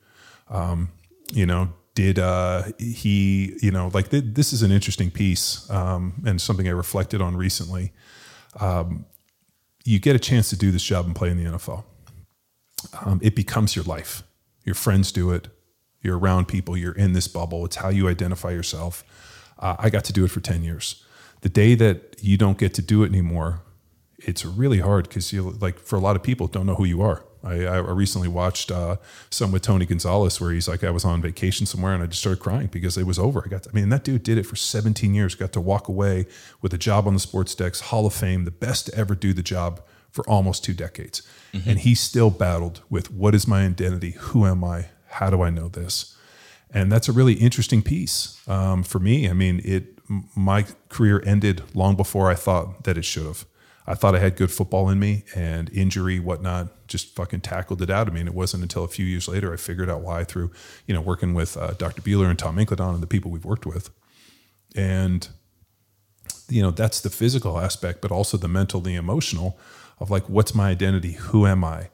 Um, 0.50 0.90
you 1.32 1.46
know, 1.46 1.72
did 1.94 2.18
uh, 2.18 2.64
he? 2.80 3.56
You 3.62 3.70
know, 3.70 3.92
like 3.94 4.10
th- 4.10 4.24
this 4.26 4.52
is 4.52 4.62
an 4.62 4.72
interesting 4.72 5.12
piece 5.12 5.70
um, 5.70 6.20
and 6.26 6.40
something 6.40 6.66
I 6.66 6.72
reflected 6.72 7.22
on 7.22 7.36
recently. 7.36 7.92
Um, 8.58 9.06
you 9.84 10.00
get 10.00 10.16
a 10.16 10.18
chance 10.18 10.50
to 10.50 10.56
do 10.56 10.72
this 10.72 10.82
job 10.82 11.06
and 11.06 11.14
play 11.14 11.30
in 11.30 11.36
the 11.36 11.48
NFL. 11.48 11.84
Um, 13.04 13.20
it 13.22 13.36
becomes 13.36 13.76
your 13.76 13.84
life 13.84 14.24
your 14.64 14.74
friends 14.74 15.12
do 15.12 15.30
it. 15.30 15.48
You're 16.00 16.18
around 16.18 16.48
people. 16.48 16.76
You're 16.76 16.92
in 16.92 17.12
this 17.12 17.28
bubble. 17.28 17.64
It's 17.64 17.76
how 17.76 17.88
you 17.88 18.08
identify 18.08 18.50
yourself. 18.50 19.04
Uh, 19.58 19.76
I 19.78 19.90
got 19.90 20.04
to 20.04 20.12
do 20.12 20.24
it 20.24 20.28
for 20.28 20.40
10 20.40 20.64
years. 20.64 21.04
The 21.42 21.48
day 21.48 21.74
that 21.76 22.16
you 22.20 22.36
don't 22.36 22.58
get 22.58 22.74
to 22.74 22.82
do 22.82 23.02
it 23.02 23.08
anymore, 23.08 23.60
it's 24.18 24.44
really 24.44 24.78
hard 24.78 25.08
because 25.08 25.32
you 25.32 25.42
like 25.42 25.78
for 25.78 25.96
a 25.96 26.00
lot 26.00 26.16
of 26.16 26.22
people 26.22 26.46
don't 26.46 26.66
know 26.66 26.74
who 26.76 26.84
you 26.84 27.02
are. 27.02 27.24
I, 27.44 27.64
I 27.64 27.78
recently 27.78 28.28
watched 28.28 28.70
uh, 28.70 28.96
some 29.30 29.50
with 29.50 29.62
Tony 29.62 29.84
Gonzalez 29.84 30.40
where 30.40 30.52
he's 30.52 30.68
like, 30.68 30.84
I 30.84 30.90
was 30.90 31.04
on 31.04 31.20
vacation 31.20 31.66
somewhere 31.66 31.92
and 31.92 32.02
I 32.02 32.06
just 32.06 32.20
started 32.20 32.40
crying 32.40 32.68
because 32.68 32.96
it 32.96 33.04
was 33.04 33.18
over. 33.18 33.42
I 33.44 33.48
got, 33.48 33.64
to, 33.64 33.70
I 33.70 33.72
mean, 33.72 33.88
that 33.88 34.04
dude 34.04 34.22
did 34.22 34.38
it 34.38 34.44
for 34.44 34.54
17 34.54 35.12
years. 35.12 35.34
Got 35.34 35.52
to 35.54 35.60
walk 35.60 35.88
away 35.88 36.26
with 36.60 36.72
a 36.72 36.78
job 36.78 37.08
on 37.08 37.14
the 37.14 37.20
sports 37.20 37.54
decks, 37.56 37.80
Hall 37.80 38.06
of 38.06 38.14
Fame, 38.14 38.44
the 38.44 38.52
best 38.52 38.86
to 38.86 38.94
ever 38.94 39.16
do 39.16 39.32
the 39.32 39.42
job 39.42 39.80
for 40.12 40.28
almost 40.28 40.62
two 40.62 40.74
decades. 40.74 41.22
Mm-hmm. 41.52 41.70
And 41.70 41.78
he 41.80 41.94
still 41.94 42.30
battled 42.30 42.82
with 42.88 43.10
what 43.10 43.34
is 43.34 43.48
my 43.48 43.64
identity? 43.64 44.12
Who 44.12 44.46
am 44.46 44.62
I? 44.62 44.86
How 45.08 45.30
do 45.30 45.42
I 45.42 45.50
know 45.50 45.68
this? 45.68 46.16
And 46.70 46.90
that's 46.90 47.08
a 47.08 47.12
really 47.12 47.34
interesting 47.34 47.82
piece 47.82 48.38
um, 48.48 48.82
for 48.82 48.98
me. 48.98 49.28
I 49.28 49.32
mean, 49.32 49.60
it 49.64 49.98
my 50.34 50.66
career 50.88 51.22
ended 51.24 51.62
long 51.74 51.96
before 51.96 52.30
I 52.30 52.34
thought 52.34 52.84
that 52.84 52.98
it 52.98 53.04
should 53.04 53.24
have. 53.24 53.46
I 53.86 53.94
thought 53.94 54.14
I 54.14 54.20
had 54.20 54.36
good 54.36 54.50
football 54.50 54.88
in 54.90 55.00
me, 55.00 55.24
and 55.34 55.68
injury, 55.70 56.20
whatnot, 56.20 56.86
just 56.86 57.16
fucking 57.16 57.40
tackled 57.40 57.82
it 57.82 57.90
out 57.90 58.06
of 58.06 58.14
me. 58.14 58.20
And 58.20 58.28
it 58.28 58.34
wasn't 58.34 58.62
until 58.62 58.84
a 58.84 58.88
few 58.88 59.04
years 59.04 59.26
later 59.26 59.52
I 59.52 59.56
figured 59.56 59.90
out 59.90 60.02
why 60.02 60.24
through, 60.24 60.52
you 60.86 60.94
know, 60.94 61.00
working 61.00 61.34
with 61.34 61.56
uh, 61.56 61.72
Dr. 61.72 62.00
Bueller 62.02 62.30
and 62.30 62.38
Tom 62.38 62.56
Incledon 62.58 62.94
and 62.94 63.02
the 63.02 63.08
people 63.08 63.30
we've 63.30 63.44
worked 63.44 63.66
with. 63.66 63.90
And, 64.76 65.28
you 66.48 66.62
know, 66.62 66.70
that's 66.70 67.00
the 67.00 67.10
physical 67.10 67.58
aspect, 67.58 68.02
but 68.02 68.12
also 68.12 68.36
the 68.36 68.48
mental, 68.48 68.80
the 68.80 68.94
emotional 68.94 69.58
of 70.02 70.10
like, 70.10 70.28
what's 70.28 70.54
my 70.54 70.68
identity? 70.68 71.12
Who 71.12 71.46
am 71.46 71.64
I? 71.64 71.88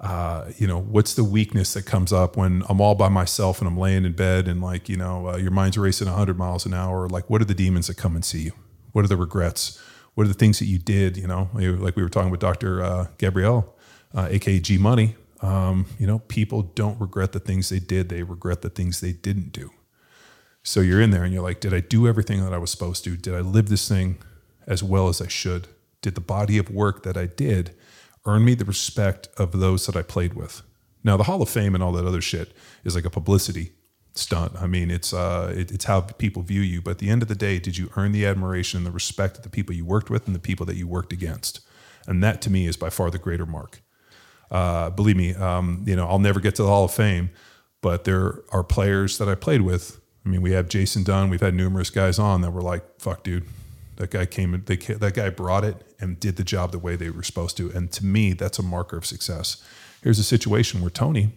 Uh, 0.00 0.50
you 0.58 0.66
know, 0.66 0.80
what's 0.80 1.14
the 1.14 1.24
weakness 1.24 1.72
that 1.74 1.86
comes 1.86 2.12
up 2.12 2.36
when 2.36 2.64
I'm 2.68 2.80
all 2.80 2.94
by 2.94 3.08
myself 3.08 3.60
and 3.60 3.68
I'm 3.68 3.78
laying 3.78 4.04
in 4.04 4.12
bed 4.12 4.48
and 4.48 4.60
like, 4.60 4.88
you 4.88 4.96
know, 4.96 5.28
uh, 5.28 5.36
your 5.36 5.52
mind's 5.52 5.78
racing 5.78 6.08
100 6.08 6.36
miles 6.36 6.66
an 6.66 6.74
hour? 6.74 7.08
Like, 7.08 7.30
what 7.30 7.40
are 7.40 7.46
the 7.46 7.54
demons 7.54 7.86
that 7.86 7.96
come 7.96 8.14
and 8.14 8.24
see 8.24 8.42
you? 8.42 8.52
What 8.92 9.04
are 9.04 9.08
the 9.08 9.16
regrets? 9.16 9.80
What 10.14 10.24
are 10.24 10.28
the 10.28 10.34
things 10.34 10.58
that 10.58 10.66
you 10.66 10.78
did? 10.78 11.16
You 11.16 11.26
know, 11.26 11.48
like 11.54 11.96
we 11.96 12.02
were 12.02 12.08
talking 12.08 12.30
with 12.30 12.40
Dr. 12.40 12.82
Uh, 12.82 13.06
Gabrielle, 13.18 13.74
uh, 14.14 14.28
aka 14.30 14.60
G 14.60 14.78
Money. 14.78 15.16
Um, 15.40 15.86
you 15.98 16.06
know, 16.06 16.20
people 16.20 16.62
don't 16.62 17.00
regret 17.00 17.32
the 17.32 17.40
things 17.40 17.68
they 17.68 17.80
did; 17.80 18.08
they 18.08 18.22
regret 18.22 18.62
the 18.62 18.70
things 18.70 19.00
they 19.00 19.12
didn't 19.12 19.52
do. 19.52 19.70
So 20.62 20.80
you're 20.80 21.00
in 21.00 21.10
there 21.10 21.24
and 21.24 21.32
you're 21.32 21.42
like, 21.42 21.60
did 21.60 21.74
I 21.74 21.80
do 21.80 22.08
everything 22.08 22.42
that 22.42 22.54
I 22.54 22.58
was 22.58 22.70
supposed 22.70 23.04
to? 23.04 23.16
Did 23.16 23.34
I 23.34 23.40
live 23.40 23.68
this 23.68 23.86
thing 23.88 24.18
as 24.66 24.82
well 24.82 25.08
as 25.08 25.20
I 25.20 25.28
should? 25.28 25.68
Did 26.04 26.16
the 26.16 26.20
body 26.20 26.58
of 26.58 26.68
work 26.68 27.02
that 27.04 27.16
I 27.16 27.24
did 27.24 27.74
earn 28.26 28.44
me 28.44 28.54
the 28.54 28.66
respect 28.66 29.28
of 29.38 29.52
those 29.52 29.86
that 29.86 29.96
I 29.96 30.02
played 30.02 30.34
with? 30.34 30.60
Now, 31.02 31.16
the 31.16 31.24
Hall 31.24 31.40
of 31.40 31.48
Fame 31.48 31.74
and 31.74 31.82
all 31.82 31.92
that 31.92 32.04
other 32.04 32.20
shit 32.20 32.52
is 32.84 32.94
like 32.94 33.06
a 33.06 33.10
publicity 33.10 33.72
stunt. 34.12 34.52
I 34.60 34.66
mean, 34.66 34.90
it's 34.90 35.14
uh, 35.14 35.54
it, 35.56 35.72
it's 35.72 35.86
how 35.86 36.02
people 36.02 36.42
view 36.42 36.60
you. 36.60 36.82
But 36.82 36.90
at 36.90 36.98
the 36.98 37.08
end 37.08 37.22
of 37.22 37.28
the 37.28 37.34
day, 37.34 37.58
did 37.58 37.78
you 37.78 37.88
earn 37.96 38.12
the 38.12 38.26
admiration 38.26 38.76
and 38.76 38.86
the 38.86 38.90
respect 38.90 39.38
of 39.38 39.44
the 39.44 39.48
people 39.48 39.74
you 39.74 39.86
worked 39.86 40.10
with 40.10 40.26
and 40.26 40.36
the 40.36 40.40
people 40.40 40.66
that 40.66 40.76
you 40.76 40.86
worked 40.86 41.10
against? 41.10 41.60
And 42.06 42.22
that 42.22 42.42
to 42.42 42.50
me 42.50 42.66
is 42.66 42.76
by 42.76 42.90
far 42.90 43.10
the 43.10 43.16
greater 43.16 43.46
mark. 43.46 43.80
Uh, 44.50 44.90
believe 44.90 45.16
me, 45.16 45.34
um, 45.34 45.84
you 45.86 45.96
know, 45.96 46.06
I'll 46.06 46.18
never 46.18 46.38
get 46.38 46.54
to 46.56 46.62
the 46.64 46.68
Hall 46.68 46.84
of 46.84 46.92
Fame, 46.92 47.30
but 47.80 48.04
there 48.04 48.42
are 48.52 48.62
players 48.62 49.16
that 49.16 49.28
I 49.30 49.36
played 49.36 49.62
with. 49.62 50.02
I 50.26 50.28
mean, 50.28 50.42
we 50.42 50.52
have 50.52 50.68
Jason 50.68 51.02
Dunn. 51.02 51.30
We've 51.30 51.40
had 51.40 51.54
numerous 51.54 51.88
guys 51.88 52.18
on 52.18 52.42
that 52.42 52.50
were 52.50 52.60
like, 52.60 52.84
"Fuck, 53.00 53.24
dude, 53.24 53.44
that 53.96 54.10
guy 54.10 54.26
came. 54.26 54.62
They, 54.64 54.76
that 54.76 55.14
guy 55.14 55.30
brought 55.30 55.64
it 55.64 55.76
and 56.00 56.18
did 56.18 56.36
the 56.36 56.44
job 56.44 56.72
the 56.72 56.78
way 56.78 56.96
they 56.96 57.10
were 57.10 57.22
supposed 57.22 57.56
to." 57.58 57.70
And 57.70 57.90
to 57.92 58.04
me, 58.04 58.32
that's 58.32 58.58
a 58.58 58.62
marker 58.62 58.96
of 58.96 59.06
success. 59.06 59.62
Here's 60.02 60.18
a 60.18 60.24
situation 60.24 60.80
where 60.80 60.90
Tony, 60.90 61.32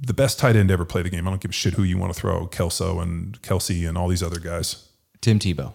the 0.00 0.14
best 0.14 0.38
tight 0.38 0.56
end 0.56 0.68
to 0.68 0.72
ever 0.72 0.84
play 0.84 1.02
the 1.02 1.10
game. 1.10 1.26
I 1.26 1.30
don't 1.30 1.40
give 1.40 1.50
a 1.50 1.54
shit 1.54 1.74
who 1.74 1.82
you 1.82 1.98
want 1.98 2.12
to 2.12 2.18
throw, 2.18 2.46
Kelso 2.46 3.00
and 3.00 3.40
Kelce 3.42 3.88
and 3.88 3.98
all 3.98 4.08
these 4.08 4.22
other 4.22 4.40
guys. 4.40 4.88
Tim 5.20 5.38
Tebow. 5.38 5.74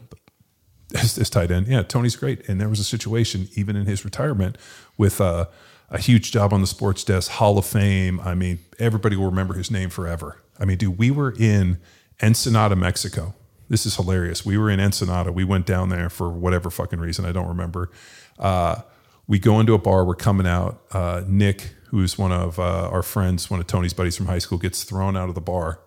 As, 0.95 1.17
as 1.17 1.30
tight 1.30 1.51
end, 1.51 1.67
yeah, 1.67 1.84
Tony's 1.84 2.15
great. 2.15 2.47
And 2.47 2.61
there 2.61 2.69
was 2.69 2.80
a 2.80 2.84
situation 2.84 3.49
even 3.55 3.75
in 3.75 3.86
his 3.86 4.05
retirement 4.05 4.57
with 4.97 5.19
uh, 5.19 5.47
a 5.89 5.99
huge 5.99 6.32
job 6.32 6.53
on 6.53 6.61
the 6.61 6.67
sports 6.67 7.03
desk, 7.03 7.32
Hall 7.32 7.57
of 7.57 7.65
Fame. 7.65 8.21
I 8.21 8.36
mean, 8.36 8.59
everybody 8.80 9.17
will 9.17 9.25
remember 9.25 9.55
his 9.55 9.69
name 9.69 9.89
forever. 9.89 10.41
I 10.59 10.65
mean, 10.65 10.78
dude, 10.78 10.97
we 10.97 11.11
were 11.11 11.34
in 11.38 11.80
Ensenada, 12.23 12.75
Mexico. 12.75 13.36
This 13.70 13.86
is 13.86 13.95
hilarious. 13.95 14.45
We 14.45 14.57
were 14.57 14.70
in 14.70 14.80
Ensenada. 14.80 15.32
We 15.32 15.43
went 15.43 15.65
down 15.65 15.89
there 15.89 16.09
for 16.09 16.30
whatever 16.30 16.70
fucking 16.70 16.99
reason. 16.99 17.26
I 17.26 17.32
don't 17.32 17.47
remember. 17.47 17.91
Uh, 18.39 18.82
we 19.28 19.39
go 19.39 19.59
into 19.59 19.74
a 19.74 19.78
bar. 19.78 20.05
We're 20.05 20.15
coming 20.15 20.47
out. 20.47 20.82
Uh, 20.91 21.24
Nick, 21.28 21.74
who's 21.89 22.18
one 22.18 22.32
of 22.32 22.59
uh, 22.59 22.89
our 22.89 23.03
friends, 23.03 23.49
one 23.49 23.59
of 23.59 23.68
Tony's 23.68 23.93
buddies 23.93 24.15
from 24.15 24.28
high 24.28 24.39
school, 24.39 24.57
gets 24.57 24.84
thrown 24.84 25.18
out 25.18 25.30
of 25.30 25.36
the 25.36 25.41
bar 25.41 25.82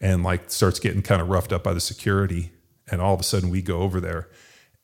and 0.00 0.22
like 0.22 0.50
starts 0.50 0.78
getting 0.78 1.02
kind 1.02 1.22
of 1.22 1.28
roughed 1.28 1.52
up 1.52 1.62
by 1.62 1.72
the 1.72 1.80
security. 1.80 2.52
And 2.90 3.00
all 3.00 3.14
of 3.14 3.20
a 3.20 3.24
sudden, 3.24 3.48
we 3.48 3.62
go 3.62 3.80
over 3.80 4.00
there 4.00 4.28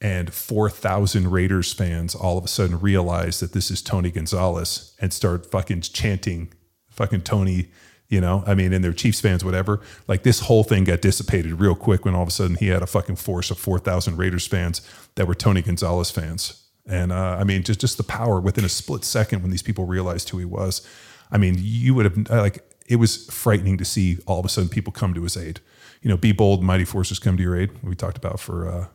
and 0.00 0.32
4,000 0.32 1.30
Raiders 1.30 1.74
fans 1.74 2.14
all 2.14 2.38
of 2.38 2.44
a 2.44 2.48
sudden 2.48 2.80
realize 2.80 3.40
that 3.40 3.52
this 3.52 3.70
is 3.70 3.82
Tony 3.82 4.10
Gonzalez 4.10 4.96
and 4.98 5.12
start 5.12 5.50
fucking 5.50 5.82
chanting 5.82 6.52
fucking 7.00 7.22
Tony, 7.22 7.68
you 8.10 8.20
know, 8.20 8.42
I 8.44 8.54
mean, 8.54 8.72
and 8.72 8.82
they're 8.82 8.92
Chiefs 8.92 9.20
fans, 9.20 9.44
whatever. 9.44 9.80
Like 10.08 10.24
this 10.24 10.40
whole 10.40 10.64
thing 10.64 10.82
got 10.82 11.00
dissipated 11.00 11.60
real 11.60 11.76
quick 11.76 12.04
when 12.04 12.14
all 12.14 12.22
of 12.22 12.28
a 12.28 12.32
sudden 12.32 12.56
he 12.56 12.66
had 12.66 12.82
a 12.82 12.86
fucking 12.86 13.16
force 13.16 13.52
of 13.52 13.58
4,000 13.58 14.16
Raiders 14.16 14.48
fans 14.48 14.82
that 15.14 15.28
were 15.28 15.34
Tony 15.34 15.62
Gonzalez 15.62 16.10
fans. 16.10 16.66
And 16.86 17.12
uh, 17.12 17.36
I 17.38 17.44
mean, 17.44 17.62
just, 17.62 17.80
just 17.80 17.98
the 17.98 18.02
power 18.02 18.40
within 18.40 18.64
a 18.64 18.68
split 18.68 19.04
second 19.04 19.42
when 19.42 19.52
these 19.52 19.62
people 19.62 19.84
realized 19.84 20.28
who 20.28 20.38
he 20.38 20.44
was. 20.44 20.84
I 21.30 21.38
mean, 21.38 21.54
you 21.58 21.94
would 21.94 22.04
have, 22.04 22.30
like, 22.30 22.64
it 22.88 22.96
was 22.96 23.26
frightening 23.26 23.78
to 23.78 23.84
see 23.84 24.18
all 24.26 24.40
of 24.40 24.44
a 24.44 24.48
sudden 24.48 24.68
people 24.68 24.92
come 24.92 25.14
to 25.14 25.22
his 25.22 25.36
aid. 25.36 25.60
You 26.02 26.10
know, 26.10 26.16
be 26.16 26.32
bold, 26.32 26.64
mighty 26.64 26.84
forces 26.84 27.20
come 27.20 27.36
to 27.36 27.42
your 27.44 27.56
aid. 27.56 27.70
We 27.84 27.94
talked 27.94 28.16
about 28.16 28.40
for, 28.40 28.68
uh, 28.68 28.86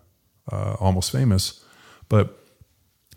uh, 0.52 0.74
almost 0.82 1.14
famous. 1.14 1.64
But 2.10 2.38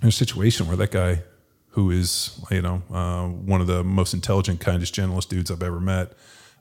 in 0.01 0.09
a 0.09 0.13
situation 0.13 0.69
where 0.69 0.77
that 0.77 0.93
guy, 0.93 1.25
who 1.71 1.91
is 1.91 2.41
you 2.51 2.63
know 2.63 2.83
uh, 2.91 3.27
one 3.27 3.61
of 3.61 3.67
the 3.67 3.85
most 3.85 4.15
intelligent, 4.15 4.61
kindest, 4.61 4.95
gentlest 4.95 5.29
dudes 5.29 5.51
I've 5.51 5.63
ever 5.63 5.81
met, 5.81 6.13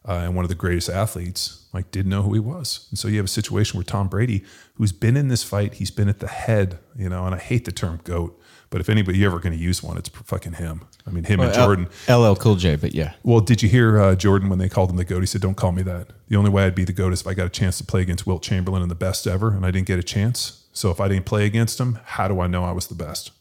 uh, 0.08 0.14
and 0.14 0.36
one 0.36 0.46
of 0.46 0.50
the 0.50 0.56
greatest 0.56 0.90
athletes, 0.90 1.66
like 1.74 1.92
didn't 1.92 2.10
know 2.10 2.22
who 2.22 2.34
he 2.34 2.40
was. 2.40 2.88
And 2.90 3.00
so 3.00 3.08
you 3.08 3.18
have 3.18 3.26
a 3.26 3.30
situation 3.30 3.78
where 3.78 3.84
Tom 3.84 4.08
Brady, 4.08 4.44
who's 4.76 4.92
been 4.92 5.18
in 5.18 5.28
this 5.28 5.44
fight, 5.44 5.76
he's 5.76 5.92
been 5.92 6.10
at 6.10 6.20
the 6.20 6.28
head, 6.28 6.80
you 6.96 7.10
know, 7.10 7.26
and 7.26 7.36
I 7.36 7.38
hate 7.38 7.66
the 7.66 7.72
term 7.72 8.00
goat, 8.04 8.40
but 8.70 8.82
if 8.82 8.90
anybody 8.90 9.24
ever 9.24 9.40
going 9.40 9.54
to 9.54 9.60
use 9.60 9.82
one, 9.82 9.98
it's 9.98 10.10
fucking 10.10 10.54
him. 10.54 10.82
I 11.06 11.10
mean, 11.10 11.24
him 11.24 11.40
well, 11.40 11.48
and 11.48 11.56
Jordan. 11.56 11.88
LL 12.10 12.36
Cool 12.36 12.56
J, 12.56 12.76
but 12.76 12.94
yeah. 12.94 13.14
Well, 13.24 13.40
did 13.40 13.64
you 13.64 13.70
hear 13.70 14.00
uh, 14.00 14.16
Jordan 14.16 14.50
when 14.50 14.60
they 14.60 14.68
called 14.68 14.90
him 14.90 14.98
the 14.98 15.06
GOAT? 15.06 15.22
He 15.22 15.26
said, 15.26 15.42
Don't 15.42 15.56
call 15.56 15.72
me 15.72 15.84
that. 15.84 16.08
The 16.28 16.36
only 16.36 16.50
way 16.50 16.66
I'd 16.66 16.76
be 16.76 16.84
the 16.84 16.94
GOAT 16.94 17.14
is 17.14 17.22
if 17.22 17.28
I 17.28 17.34
got 17.34 17.46
a 17.46 17.50
chance 17.50 17.78
to 17.78 17.86
play 17.86 18.02
against 18.02 18.28
Wilt 18.28 18.44
Chamberlain 18.44 18.82
and 18.82 18.92
the 18.92 18.96
best 18.96 19.26
ever, 19.26 19.52
and 19.52 19.66
I 19.66 19.72
didn't 19.72 19.88
get 19.88 20.00
a 20.00 20.04
chance. 20.04 20.66
So 20.74 20.92
if 20.92 21.00
I 21.00 21.08
didn't 21.08 21.26
play 21.26 21.46
against 21.46 21.80
him, 21.80 22.00
how 22.04 22.28
do 22.28 22.40
I 22.42 22.48
know 22.48 22.64
I 22.64 22.72
was 22.72 22.88
the 22.88 22.96
best? 22.96 23.32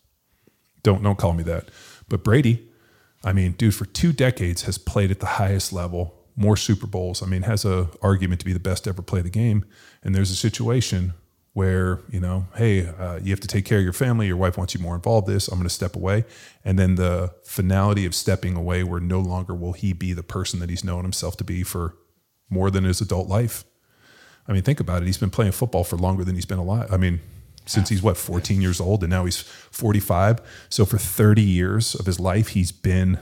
Don't 0.87 1.03
don't 1.03 1.19
call 1.19 1.33
me 1.33 1.43
that. 1.43 1.69
But 2.09 2.23
Brady, 2.23 2.69
I 3.25 3.33
mean, 3.33 3.53
dude, 3.53 3.75
for 3.75 3.87
two 3.87 4.13
decades 4.13 4.63
has 4.63 4.79
played 4.79 5.11
at 5.11 5.19
the 5.19 5.27
highest 5.27 5.73
level, 5.73 6.15
more 6.37 6.57
Super 6.57 6.87
Bowls. 6.87 7.25
I 7.25 7.27
mean, 7.27 7.43
has 7.43 7.65
a 7.65 7.89
argument 8.03 8.39
to 8.43 8.47
be 8.47 8.53
the 8.53 8.61
best 8.61 8.87
ever 8.87 9.03
play 9.03 9.21
the 9.21 9.29
game. 9.29 9.65
And 10.05 10.15
there's 10.15 10.31
a 10.31 10.37
situation 10.37 11.15
where 11.55 12.03
you 12.09 12.21
know, 12.21 12.47
hey, 12.55 12.87
uh, 12.87 13.19
you 13.21 13.31
have 13.31 13.41
to 13.41 13.49
take 13.49 13.65
care 13.65 13.79
of 13.79 13.85
your 13.85 13.93
family. 13.93 14.29
Your 14.29 14.37
wife 14.37 14.57
wants 14.57 14.75
you 14.75 14.81
more 14.81 14.95
involved. 14.95 15.27
This, 15.27 15.49
I'm 15.49 15.59
going 15.59 15.67
to 15.67 15.75
step 15.75 15.97
away, 15.97 16.25
and 16.65 16.79
then 16.79 16.95
the 16.95 17.35
finality 17.43 18.07
of 18.07 18.15
stepping 18.15 18.55
away, 18.55 18.85
where 18.85 19.01
no 19.01 19.19
longer 19.19 19.57
will 19.57 19.73
he 19.73 19.93
be 19.93 20.13
the 20.13 20.23
person 20.23 20.61
that 20.61 20.71
he's 20.71 20.85
known 20.85 21.03
himself 21.03 21.37
to 21.39 21.45
be 21.45 21.65
for 21.65 21.97
more 22.49 22.71
than 22.71 22.85
his 22.85 23.01
adult 23.01 23.27
life. 23.27 23.65
I 24.47 24.53
mean, 24.53 24.63
think 24.63 24.79
about 24.79 25.03
it. 25.03 25.07
He's 25.07 25.19
been 25.19 25.31
playing 25.31 25.51
football 25.51 25.83
for 25.83 25.97
longer 25.97 26.23
than 26.23 26.37
he's 26.37 26.47
been 26.47 26.61
alive. 26.61 26.93
I 26.93 26.97
mean, 26.97 27.19
since 27.67 27.89
he's 27.89 28.03
what 28.03 28.17
14 28.17 28.61
years 28.61 28.81
old, 28.81 29.03
and 29.03 29.11
now 29.11 29.25
he's 29.25 29.41
45. 29.41 30.41
So 30.69 30.85
for 30.85 30.99
30 30.99 31.43
years 31.43 31.95
of 31.95 32.07
his 32.07 32.21
life, 32.21 32.49
he's 32.49 32.73
been 32.73 33.19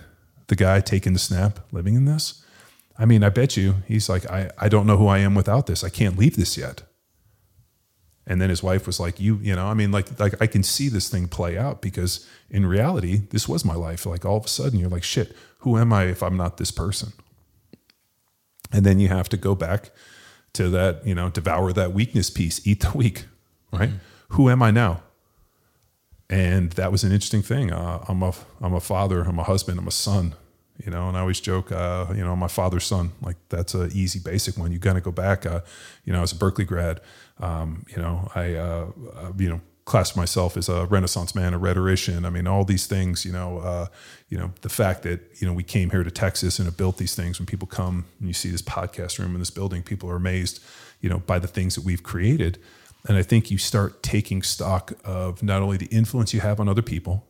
the 0.48 0.56
guy 0.56 0.80
taking 0.80 1.14
the 1.14 1.18
snap, 1.18 1.60
living 1.72 1.94
in 1.94 2.04
this. 2.04 2.44
I 2.98 3.06
mean, 3.06 3.24
I 3.24 3.30
bet 3.30 3.56
you 3.56 3.76
he's 3.88 4.08
like, 4.08 4.30
I, 4.30 4.50
I 4.58 4.68
don't 4.68 4.86
know 4.86 4.96
who 4.96 5.08
I 5.08 5.18
am 5.18 5.34
without 5.34 5.66
this. 5.66 5.82
I 5.82 5.88
can't 5.88 6.18
leave 6.18 6.36
this 6.36 6.56
yet. 6.56 6.82
And 8.26 8.40
then 8.40 8.48
his 8.48 8.62
wife 8.62 8.86
was 8.86 8.98
like, 8.98 9.20
"You, 9.20 9.38
you 9.42 9.54
know, 9.54 9.66
I 9.66 9.74
mean, 9.74 9.90
like, 9.90 10.18
like 10.18 10.40
I 10.40 10.46
can 10.46 10.62
see 10.62 10.88
this 10.88 11.10
thing 11.10 11.28
play 11.28 11.58
out 11.58 11.82
because 11.82 12.26
in 12.48 12.64
reality, 12.64 13.22
this 13.30 13.46
was 13.46 13.64
my 13.64 13.74
life. 13.74 14.06
Like 14.06 14.24
all 14.24 14.38
of 14.38 14.46
a 14.46 14.48
sudden, 14.48 14.78
you're 14.78 14.88
like, 14.88 15.02
shit, 15.02 15.36
who 15.58 15.76
am 15.76 15.92
I 15.92 16.04
if 16.04 16.22
I'm 16.22 16.36
not 16.36 16.56
this 16.56 16.70
person?" 16.70 17.12
And 18.72 18.84
then 18.84 18.98
you 18.98 19.08
have 19.08 19.28
to 19.28 19.36
go 19.36 19.54
back 19.54 19.90
to 20.54 20.70
that, 20.70 21.06
you 21.06 21.14
know, 21.14 21.28
devour 21.28 21.72
that 21.74 21.92
weakness 21.92 22.30
piece, 22.30 22.66
eat 22.66 22.80
the 22.80 22.96
weak, 22.96 23.26
right? 23.70 23.90
Mm-hmm. 23.90 23.98
Who 24.30 24.48
am 24.48 24.62
I 24.62 24.70
now? 24.70 25.02
And 26.30 26.72
that 26.72 26.90
was 26.90 27.04
an 27.04 27.12
interesting 27.12 27.42
thing. 27.42 27.72
Uh, 27.72 28.04
I'm 28.08 28.22
a, 28.22 28.32
I'm 28.60 28.74
a 28.74 28.80
father, 28.80 29.22
I'm 29.22 29.38
a 29.38 29.44
husband, 29.44 29.78
I'm 29.78 29.86
a 29.86 29.92
son, 29.92 30.34
you 30.84 30.90
know, 30.90 31.08
and 31.08 31.16
I 31.16 31.20
always 31.20 31.40
joke, 31.40 31.70
uh, 31.70 32.06
you 32.16 32.24
know, 32.24 32.34
my 32.34 32.48
father's 32.48 32.84
son, 32.84 33.12
like 33.22 33.36
that's 33.48 33.74
a 33.74 33.86
easy, 33.88 34.18
basic 34.18 34.56
one. 34.56 34.72
You 34.72 34.78
got 34.78 34.94
to 34.94 35.00
go 35.00 35.12
back. 35.12 35.46
Uh, 35.46 35.60
you 36.04 36.12
know, 36.12 36.18
I 36.18 36.22
was 36.22 36.32
a 36.32 36.36
Berkeley 36.36 36.64
grad. 36.64 37.00
Um, 37.38 37.84
you 37.88 38.00
know, 38.00 38.30
I, 38.34 38.54
uh, 38.54 38.86
uh, 39.14 39.32
you 39.38 39.48
know, 39.48 39.60
class 39.84 40.16
myself 40.16 40.56
as 40.56 40.68
a 40.68 40.86
Renaissance 40.86 41.34
man, 41.34 41.52
a 41.54 41.58
rhetorician. 41.58 42.24
I 42.24 42.30
mean, 42.30 42.46
all 42.46 42.64
these 42.64 42.86
things. 42.86 43.24
You 43.24 43.32
know, 43.32 43.58
uh, 43.58 43.86
you 44.28 44.38
know, 44.38 44.52
the 44.62 44.68
fact 44.68 45.02
that 45.02 45.20
you 45.40 45.46
know 45.46 45.52
we 45.52 45.62
came 45.62 45.90
here 45.90 46.02
to 46.02 46.10
Texas 46.10 46.58
and 46.58 46.66
have 46.66 46.76
built 46.76 46.96
these 46.96 47.14
things. 47.14 47.38
When 47.38 47.46
people 47.46 47.68
come 47.68 48.06
and 48.18 48.28
you 48.28 48.34
see 48.34 48.50
this 48.50 48.62
podcast 48.62 49.18
room 49.18 49.34
in 49.34 49.40
this 49.40 49.50
building, 49.50 49.82
people 49.82 50.10
are 50.10 50.16
amazed. 50.16 50.62
You 51.00 51.10
know, 51.10 51.18
by 51.18 51.38
the 51.38 51.46
things 51.46 51.74
that 51.74 51.84
we've 51.84 52.02
created. 52.02 52.58
And 53.06 53.16
I 53.16 53.22
think 53.22 53.50
you 53.50 53.58
start 53.58 54.02
taking 54.02 54.42
stock 54.42 54.92
of 55.04 55.42
not 55.42 55.62
only 55.62 55.76
the 55.76 55.86
influence 55.86 56.32
you 56.32 56.40
have 56.40 56.58
on 56.58 56.68
other 56.68 56.82
people, 56.82 57.26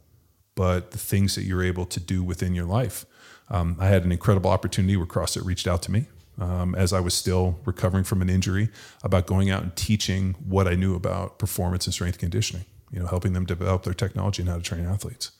but 0.55 0.93
the 0.93 0.99
things 0.99 1.35
that 1.35 1.43
you're 1.43 1.65
able 1.65 1.85
to 1.87 1.99
do 1.99 2.23
within 2.23 2.55
your 2.55 2.67
life. 2.67 3.07
Um, 3.51 3.77
I 3.81 3.89
had 3.89 4.05
an 4.05 4.13
incredible 4.13 4.51
opportunity 4.51 4.97
where 4.97 5.07
CrossFit 5.07 5.45
reached 5.45 5.67
out 5.67 5.83
to 5.83 5.91
me 5.91 6.07
um, 6.39 6.75
as 6.75 6.93
I 6.93 7.01
was 7.01 7.15
still 7.15 7.59
recovering 7.65 8.05
from 8.05 8.23
an 8.23 8.31
injury 8.31 8.69
about 9.03 9.27
going 9.27 9.51
out 9.51 9.63
and 9.63 9.75
teaching 9.77 10.35
what 10.47 10.67
I 10.67 10.75
knew 10.75 10.95
about 10.95 11.39
performance 11.39 11.87
and 11.87 11.95
strength 11.95 12.19
conditioning, 12.19 12.65
you 12.91 13.01
know, 13.01 13.07
helping 13.07 13.33
them 13.33 13.45
develop 13.45 13.83
their 13.83 13.95
technology 13.95 14.43
and 14.43 14.49
how 14.49 14.57
to 14.57 14.63
train 14.63 14.85
athletes. 14.85 15.33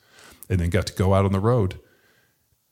And 0.49 0.61
then 0.61 0.69
got 0.69 0.87
to 0.87 0.93
go 0.93 1.15
out 1.15 1.25
on 1.25 1.33
the 1.33 1.41
road 1.41 1.79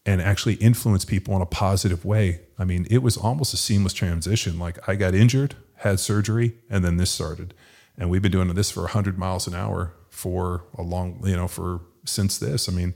and 0.04 0.20
actually 0.20 0.54
influence 0.54 1.04
people 1.04 1.34
in 1.36 1.42
a 1.42 1.46
positive 1.46 2.04
way. 2.04 2.40
I 2.58 2.64
mean, 2.64 2.86
it 2.90 3.02
was 3.02 3.16
almost 3.16 3.54
a 3.54 3.56
seamless 3.56 3.92
transition. 3.92 4.58
Like 4.58 4.86
I 4.88 4.94
got 4.94 5.14
injured, 5.14 5.54
had 5.82 6.00
surgery, 6.00 6.54
and 6.70 6.84
then 6.84 6.96
this 6.96 7.10
started. 7.10 7.54
And 7.96 8.10
we've 8.10 8.22
been 8.22 8.32
doing 8.32 8.52
this 8.54 8.70
for 8.70 8.80
100 8.80 9.18
miles 9.18 9.46
an 9.46 9.54
hour 9.54 9.92
for 10.08 10.64
a 10.76 10.82
long, 10.82 11.20
you 11.24 11.36
know, 11.36 11.48
for 11.48 11.80
since 12.04 12.38
this. 12.38 12.68
I 12.68 12.72
mean, 12.72 12.94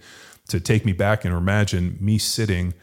to 0.49 0.61
take 0.61 0.85
me 0.85 0.93
back 0.93 1.25
and 1.25 1.35
imagine 1.35 1.99
me 2.01 2.19
sitting 2.19 2.75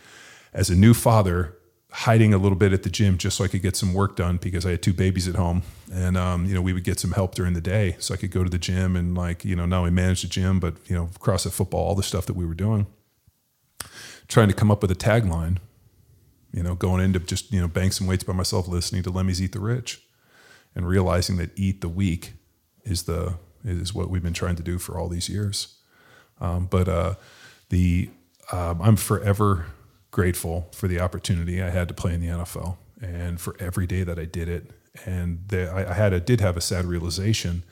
as 0.54 0.70
a 0.70 0.76
new 0.76 0.94
father 0.94 1.58
hiding 1.92 2.34
a 2.34 2.38
little 2.40 2.58
bit 2.58 2.74
at 2.74 2.82
the 2.82 2.90
gym 2.90 3.20
just 3.20 3.38
so 3.38 3.44
I 3.44 3.48
could 3.48 3.62
get 3.62 3.76
some 3.76 3.94
work 3.94 4.16
done 4.16 4.38
because 4.38 4.66
I 4.66 4.72
had 4.72 4.82
two 4.82 4.94
babies 4.94 5.28
at 5.28 5.36
home. 5.36 5.62
And, 5.92 6.18
um, 6.18 6.46
you 6.46 6.56
know, 6.56 6.62
we 6.62 6.74
would 6.74 6.84
get 6.84 7.00
some 7.00 7.12
help 7.12 7.36
during 7.36 7.54
the 7.54 7.62
day 7.62 7.96
so 8.00 8.16
I 8.16 8.18
could 8.18 8.32
go 8.32 8.44
to 8.44 8.50
the 8.50 8.58
gym 8.58 8.96
and, 8.96 9.16
like, 9.16 9.46
you 9.46 9.56
know, 9.56 9.68
not 9.68 9.80
only 9.80 9.92
manage 9.92 10.24
the 10.24 10.28
gym, 10.28 10.60
but, 10.60 10.74
you 10.88 10.96
know, 10.96 11.10
cross 11.20 11.44
the 11.44 11.52
football, 11.52 11.86
all 11.86 11.96
the 11.96 12.02
stuff 12.02 12.26
that 12.26 12.36
we 12.36 12.46
were 12.46 12.56
doing. 12.56 12.88
Trying 14.28 14.48
to 14.48 14.56
come 14.56 14.72
up 14.72 14.82
with 14.82 14.90
a 14.90 14.96
tagline, 14.96 15.58
you 16.54 16.64
know, 16.64 16.76
going 16.76 17.04
into 17.04 17.20
just, 17.20 17.52
you 17.52 17.60
know, 17.60 17.68
bang 17.68 17.92
some 17.92 18.08
weights 18.08 18.24
by 18.24 18.34
myself, 18.34 18.68
listening 18.68 19.04
to 19.04 19.10
Lemmy's 19.10 19.42
Eat 19.42 19.52
the 19.52 19.60
Rich 19.60 20.02
and 20.76 20.88
realizing 20.88 21.38
that 21.38 21.52
eat 21.58 21.82
the 21.82 21.90
weak 21.90 22.34
is 22.84 23.04
the, 23.04 23.36
is 23.64 23.94
what 23.94 24.10
we've 24.10 24.24
been 24.24 24.34
trying 24.34 24.56
to 24.56 24.64
do 24.64 24.78
for 24.78 24.98
all 24.98 25.10
these 25.10 25.30
years. 25.30 25.80
Um, 26.40 26.68
but, 26.68 26.88
uh, 26.88 27.16
the, 27.70 28.10
um, 28.52 28.82
I'm 28.82 28.96
forever 28.96 29.68
grateful 30.12 30.70
for 30.74 30.88
the 30.88 31.00
opportunity 31.00 31.62
I 31.62 31.72
had 31.72 31.88
to 31.88 31.94
play 31.94 32.14
in 32.14 32.22
the 32.22 32.28
NFL 32.28 32.78
and 33.02 33.42
for 33.42 33.56
every 33.60 33.88
day 33.88 34.04
that 34.04 34.20
I 34.20 34.26
did 34.26 34.48
it. 34.48 34.72
And 35.06 35.48
the, 35.48 35.72
I, 35.72 35.90
I 35.90 35.94
had 35.94 36.14
a, 36.14 36.20
did 36.20 36.40
have 36.40 36.56
a 36.56 36.62
sad 36.62 36.86
realization 36.86 37.64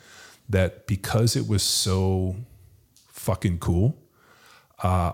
that 0.50 0.88
because 0.88 1.36
it 1.36 1.48
was 1.48 1.62
so 1.62 2.36
fucking 3.10 3.60
cool, 3.60 3.98
uh, 4.82 5.12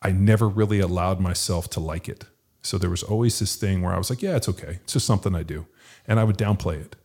I 0.00 0.12
never 0.12 0.48
really 0.48 0.80
allowed 0.80 1.20
myself 1.20 1.68
to 1.70 1.80
like 1.80 2.08
it. 2.08 2.24
So 2.62 2.78
there 2.78 2.90
was 2.90 3.02
always 3.02 3.38
this 3.38 3.56
thing 3.56 3.82
where 3.82 3.94
I 3.94 3.98
was 3.98 4.10
like, 4.10 4.22
yeah, 4.22 4.36
it's 4.36 4.48
okay. 4.48 4.78
It's 4.82 4.92
just 4.94 5.06
something 5.06 5.34
I 5.34 5.42
do. 5.42 5.66
And 6.06 6.20
I 6.20 6.24
would 6.24 6.36
downplay 6.36 6.80
it. 6.80 6.96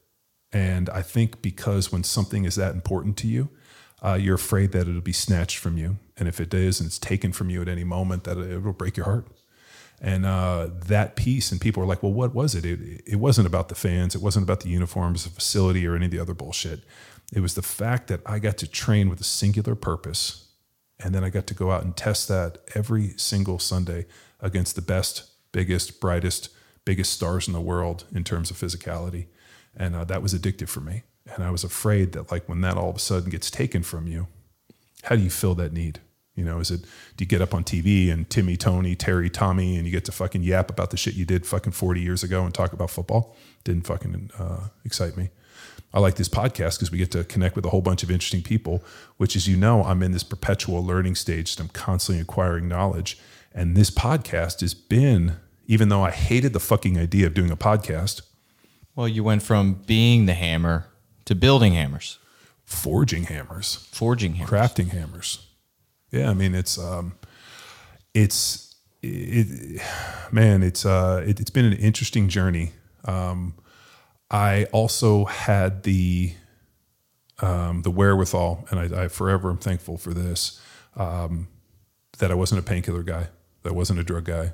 And 0.51 0.89
I 0.89 1.01
think 1.01 1.41
because 1.41 1.91
when 1.91 2.03
something 2.03 2.45
is 2.45 2.56
that 2.56 2.74
important 2.74 3.18
to 3.18 3.28
you, 3.28 3.49
uh, 4.03 4.14
you're 4.14 4.36
afraid 4.36 4.72
that 4.74 4.88
it'll 4.88 5.01
be 5.01 5.14
snatched 5.14 5.58
from 5.58 5.78
you. 5.78 5.97
And 6.18 6.28
if 6.28 6.39
it 6.39 6.53
is 6.53 6.80
and 6.80 6.88
it's 6.88 6.99
taken 6.99 7.32
from 7.32 7.49
you 7.49 7.62
at 7.62 7.68
any 7.68 7.84
moment, 7.84 8.24
that 8.26 8.38
it 8.38 8.64
will 8.64 8.74
break 8.74 8.97
your 8.97 9.06
heart 9.06 9.28
and 10.01 10.26
uh, 10.26 10.68
that 10.88 11.16
piece 11.16 11.51
and 11.51 11.62
people 11.62 11.82
were 11.82 11.88
like 11.88 12.03
well 12.03 12.14
what 12.14 12.34
was 12.34 12.56
it? 12.56 12.66
it 12.66 13.01
it 13.06 13.16
wasn't 13.16 13.47
about 13.47 13.70
the 13.70 13.76
fans 13.76 14.16
it 14.16 14.22
wasn't 14.22 14.43
about 14.43 14.62
the 14.62 14.70
uniforms 14.70 15.24
the 15.24 15.30
facility 15.30 15.88
or 15.88 15.95
any 15.95 16.06
of 16.06 16.12
the 16.12 16.20
other 16.20 16.34
bullshit 16.34 16.82
it 17.34 17.39
was 17.39 17.56
the 17.56 17.62
fact 17.62 18.08
that 18.08 18.22
i 18.26 18.39
got 18.39 18.58
to 18.58 18.68
train 18.68 19.10
with 19.10 19.20
a 19.20 19.26
singular 19.26 19.76
purpose 19.76 20.49
and 20.99 21.14
then 21.16 21.24
i 21.24 21.30
got 21.30 21.47
to 21.47 21.53
go 21.53 21.72
out 21.72 21.84
and 21.84 21.95
test 21.95 22.28
that 22.28 22.58
every 22.76 23.14
single 23.18 23.58
sunday 23.58 24.06
against 24.41 24.76
the 24.76 24.82
best 24.82 25.32
biggest 25.56 25.99
brightest 25.99 26.49
biggest 26.84 27.12
stars 27.18 27.47
in 27.47 27.53
the 27.53 27.68
world 27.72 27.99
in 28.14 28.24
terms 28.24 28.51
of 28.51 28.58
physicality 28.58 29.26
and 29.76 29.95
uh, 29.95 30.03
that 30.03 30.22
was 30.22 30.34
addictive 30.34 30.70
for 30.70 30.82
me 30.82 30.97
and 31.34 31.43
i 31.43 31.49
was 31.49 31.64
afraid 31.64 32.12
that 32.12 32.32
like 32.32 32.47
when 32.49 32.62
that 32.62 32.78
all 32.78 32.89
of 32.89 32.95
a 32.95 32.99
sudden 32.99 33.30
gets 33.30 33.49
taken 33.49 33.82
from 33.82 34.08
you 34.08 34.28
how 35.03 35.16
do 35.16 35.22
you 35.22 35.30
fill 35.30 35.56
that 35.56 35.74
need 35.74 35.99
You 36.36 36.43
know, 36.43 36.60
is 36.60 36.70
it 36.70 36.82
do 37.16 37.24
you 37.24 37.28
get 37.28 37.41
up 37.41 37.53
on 37.53 37.64
TV 37.64 38.12
and 38.12 38.30
Timmy, 38.30 38.58
Tony, 38.58 38.95
Terry, 38.95 39.30
Tommy, 39.30 39.78
and 39.78 39.86
you 39.86 39.91
get 39.91 40.06
to 40.06 40.12
fucking 40.12 40.43
yap 40.43 40.70
about 40.70 40.89
the 40.91 40.97
shit 40.97 41.16
you 41.16 41.26
did 41.26 41.45
fucking 41.45 41.72
40 41.72 42.01
years 42.01 42.24
ago 42.24 42.43
and 42.43 42.53
talk 42.53 42.74
about 42.74 42.89
football? 42.89 43.36
Didn't 43.64 43.88
fucking 43.88 44.32
uh, 44.38 44.68
excite 44.84 45.16
me. 45.16 45.30
I 45.93 45.99
like 45.99 46.16
this 46.16 46.28
podcast 46.28 46.76
because 46.76 46.91
we 46.91 46.97
get 46.97 47.12
to 47.12 47.24
connect 47.24 47.56
with 47.56 47.66
a 47.66 47.70
whole 47.70 47.82
bunch 47.82 48.03
of 48.03 48.12
interesting 48.12 48.43
people, 48.43 48.84
which, 49.16 49.38
as 49.38 49.47
you 49.47 49.56
know, 49.56 49.84
I'm 49.84 50.03
in 50.03 50.12
this 50.12 50.24
perpetual 50.24 50.86
learning 50.86 51.16
stage 51.16 51.56
and 51.56 51.62
I'm 51.62 51.74
constantly 51.74 52.22
acquiring 52.22 52.68
knowledge. 52.68 53.18
And 53.53 53.78
this 53.78 53.89
podcast 53.89 54.60
has 54.60 54.74
been, 54.74 55.38
even 55.68 55.89
though 55.89 56.03
I 56.03 56.11
hated 56.11 56.53
the 56.53 56.59
fucking 56.59 56.97
idea 56.97 57.28
of 57.28 57.34
doing 57.34 57.51
a 57.51 57.57
podcast, 57.57 58.22
Well, 58.95 59.07
you 59.07 59.24
went 59.24 59.41
from 59.43 59.74
being 59.86 60.26
the 60.26 60.34
hammer 60.34 60.86
to 61.26 61.36
building 61.36 61.74
hammers, 61.74 62.20
forging 62.66 63.24
hammers, 63.24 63.88
forging 63.91 64.36
hammers. 64.36 64.49
crafting 64.49 64.89
hammers. 64.89 65.45
Yeah, 66.11 66.30
I 66.30 66.34
mean 66.34 66.55
it's 66.55 66.78
um, 66.78 67.13
it's 68.13 68.76
it, 69.01 69.82
man, 70.32 70.63
it's 70.63 70.86
uh, 70.86 71.24
it, 71.28 71.39
it's 71.39 71.49
been 71.49 71.66
an 71.66 71.74
interesting 71.74 72.30
journey. 72.30 72.72
Um, 73.05 73.55
I 74.32 74.66
also 74.72 75.26
had 75.26 75.84
the 75.84 76.34
um, 77.41 77.82
the 77.82 77.91
wherewithal, 77.91 78.66
and 78.70 78.80
I, 78.80 79.03
I 79.03 79.07
forever 79.09 79.49
am 79.49 79.57
thankful 79.57 79.97
for 79.97 80.13
this. 80.13 80.59
Um, 80.95 81.49
that 82.20 82.32
I 82.32 82.34
wasn't 82.34 82.59
a 82.59 82.63
painkiller 82.63 83.03
guy, 83.03 83.28
that 83.63 83.70
I 83.72 83.74
wasn't 83.74 83.99
a 83.99 84.03
drug 84.03 84.24
guy, 84.24 84.53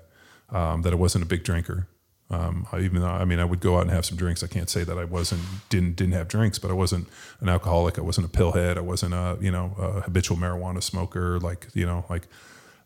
um, 0.52 0.82
that 0.84 0.94
I 0.94 0.96
wasn't 0.96 1.24
a 1.24 1.28
big 1.28 1.44
drinker. 1.44 1.88
Um, 2.30 2.66
I, 2.72 2.80
even 2.80 3.02
though 3.02 3.08
I 3.08 3.26
mean 3.26 3.40
I 3.40 3.46
would 3.46 3.60
go 3.60 3.76
out 3.78 3.82
and 3.82 3.92
have 3.92 4.06
some 4.06 4.18
drinks. 4.18 4.42
I 4.42 4.48
can't 4.48 4.70
say 4.70 4.86
that 4.86 4.98
I 4.98 5.04
wasn't 5.04 5.42
didn't 5.70 5.98
didn't 5.98 6.14
have 6.14 6.30
drinks, 6.30 6.60
but 6.60 6.72
I 6.72 6.74
wasn't 6.74 7.08
an 7.42 7.50
alcoholic. 7.50 8.00
I 8.00 8.02
wasn't 8.02 8.28
a 8.28 8.30
pillhead. 8.30 8.78
I 8.78 8.82
wasn't 8.82 9.14
a 9.14 9.38
you 9.42 9.52
know 9.52 9.76
a 9.78 10.02
habitual 10.02 10.38
marijuana 10.38 10.82
smoker. 10.82 11.40
Like 11.40 11.68
you 11.74 11.86
know 11.86 12.06
like 12.10 12.28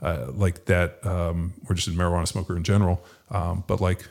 uh, 0.02 0.32
like 0.34 0.66
that, 0.66 1.06
um, 1.06 1.54
or 1.70 1.76
just 1.76 1.88
a 1.88 1.92
marijuana 1.92 2.28
smoker 2.28 2.58
in 2.58 2.64
general. 2.64 3.04
Um, 3.30 3.64
but 3.68 3.80
like 3.82 4.08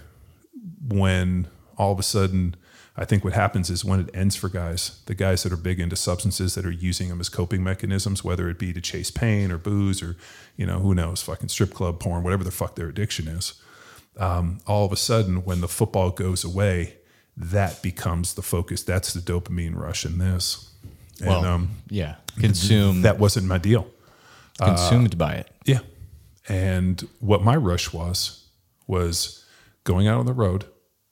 when 0.87 1.49
all 1.77 1.93
of 1.93 1.99
a 1.99 2.03
sudden, 2.03 2.55
I 2.97 3.05
think 3.05 3.25
what 3.25 3.33
happens 3.33 3.71
is 3.71 3.85
when 3.85 3.99
it 4.01 4.11
ends 4.15 4.37
for 4.37 4.49
guys, 4.49 5.01
the 5.07 5.17
guys 5.17 5.43
that 5.43 5.53
are 5.53 5.57
big 5.57 5.81
into 5.81 5.97
substances 5.97 6.55
that 6.55 6.65
are 6.65 6.71
using 6.71 7.09
them 7.09 7.21
as 7.21 7.29
coping 7.29 7.65
mechanisms, 7.65 8.23
whether 8.23 8.49
it 8.49 8.59
be 8.59 8.73
to 8.73 8.81
chase 8.81 9.11
pain 9.11 9.51
or 9.51 9.59
booze 9.59 10.01
or, 10.01 10.17
you 10.57 10.65
know, 10.65 10.79
who 10.79 10.95
knows, 10.95 11.21
fucking 11.21 11.49
strip 11.49 11.75
club 11.75 11.99
porn, 11.99 12.23
whatever 12.23 12.45
the 12.45 12.53
fuck 12.53 12.77
their 12.77 12.89
addiction 12.89 13.27
is. 13.27 13.55
Um, 14.17 14.61
all 14.67 14.85
of 14.87 14.93
a 14.93 14.97
sudden, 14.97 15.45
when 15.45 15.61
the 15.61 15.67
football 15.67 16.11
goes 16.11 16.45
away, 16.45 16.95
that 17.37 17.83
becomes 17.83 18.35
the 18.35 18.43
focus. 18.43 18.85
That's 18.85 19.13
the 19.13 19.21
dopamine 19.21 19.75
rush 19.75 20.05
in 20.07 20.19
this. 20.19 20.71
And 21.19 21.29
Well, 21.29 21.45
um, 21.45 21.71
yeah, 21.91 22.17
consumed 22.39 23.05
that 23.05 23.19
wasn't 23.19 23.47
my 23.47 23.59
deal. 23.59 23.89
consumed 24.59 25.19
by 25.19 25.35
it. 25.35 25.51
Yeah. 25.65 25.81
And 26.49 27.09
what 27.19 27.43
my 27.43 27.57
rush 27.57 27.93
was, 27.93 28.47
was 28.87 29.45
going 29.83 30.07
out 30.07 30.21
on 30.21 30.27
the 30.27 30.33
road, 30.33 30.67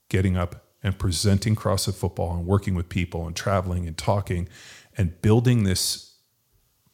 getting 0.08 0.36
up 0.36 0.61
and 0.82 0.98
presenting 0.98 1.54
CrossFit 1.54 1.94
football 1.94 2.34
and 2.36 2.46
working 2.46 2.74
with 2.74 2.88
people 2.88 3.26
and 3.26 3.36
traveling 3.36 3.86
and 3.86 3.96
talking 3.96 4.48
and 4.96 5.20
building 5.22 5.64
this 5.64 6.16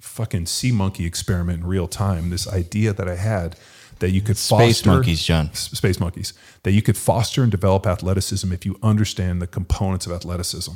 fucking 0.01 0.47
sea 0.47 0.73
monkey 0.73 1.05
experiment 1.07 1.61
in 1.63 1.67
real 1.67 1.89
time. 1.89 2.31
This 2.31 2.47
idea 2.47 2.93
that 2.93 3.09
I 3.09 3.17
had 3.17 3.57
that 3.99 4.11
you 4.11 4.21
could 4.21 4.37
Space 4.37 4.77
foster 4.77 4.91
monkeys, 4.91 5.25
John. 5.25 5.53
Space 5.55 5.99
monkeys 5.99 6.33
that 6.63 6.73
you 6.73 6.83
could 6.83 6.97
foster 6.97 7.43
and 7.43 7.51
develop 7.51 7.87
athleticism 7.87 8.53
if 8.53 8.65
you 8.65 8.79
understand 8.83 9.43
the 9.43 9.47
components 9.47 10.07
of 10.07 10.13
athleticism. 10.13 10.73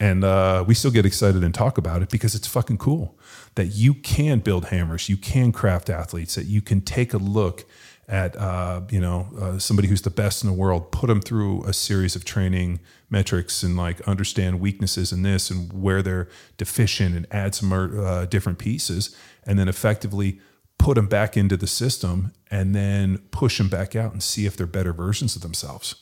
And 0.00 0.22
uh, 0.22 0.64
we 0.66 0.74
still 0.74 0.92
get 0.92 1.04
excited 1.04 1.42
and 1.42 1.52
talk 1.52 1.76
about 1.76 2.02
it 2.02 2.10
because 2.10 2.36
it's 2.36 2.46
fucking 2.46 2.78
cool 2.78 3.18
that 3.56 3.66
you 3.66 3.94
can 3.94 4.38
build 4.38 4.66
hammers, 4.66 5.08
you 5.08 5.16
can 5.16 5.50
craft 5.50 5.90
athletes, 5.90 6.36
that 6.36 6.44
you 6.44 6.60
can 6.60 6.80
take 6.80 7.12
a 7.12 7.18
look 7.18 7.64
at 8.08 8.36
uh, 8.36 8.80
you 8.90 9.00
know 9.00 9.28
uh, 9.38 9.58
somebody 9.58 9.88
who's 9.88 10.02
the 10.02 10.10
best 10.10 10.42
in 10.42 10.48
the 10.48 10.56
world, 10.56 10.90
put 10.90 11.08
them 11.08 11.20
through 11.20 11.62
a 11.64 11.72
series 11.72 12.16
of 12.16 12.24
training 12.24 12.80
metrics 13.10 13.62
and 13.62 13.76
like 13.76 14.00
understand 14.02 14.60
weaknesses 14.60 15.12
in 15.12 15.22
this 15.22 15.50
and 15.50 15.72
where 15.72 16.02
they're 16.02 16.28
deficient 16.56 17.14
and 17.14 17.26
add 17.30 17.54
some 17.54 17.72
uh, 17.72 18.24
different 18.26 18.58
pieces, 18.58 19.14
and 19.44 19.58
then 19.58 19.68
effectively 19.68 20.40
put 20.78 20.94
them 20.94 21.06
back 21.06 21.36
into 21.36 21.56
the 21.56 21.66
system 21.66 22.32
and 22.50 22.74
then 22.74 23.18
push 23.30 23.58
them 23.58 23.68
back 23.68 23.94
out 23.94 24.12
and 24.12 24.22
see 24.22 24.46
if 24.46 24.56
they're 24.56 24.66
better 24.66 24.92
versions 24.92 25.36
of 25.36 25.42
themselves. 25.42 25.96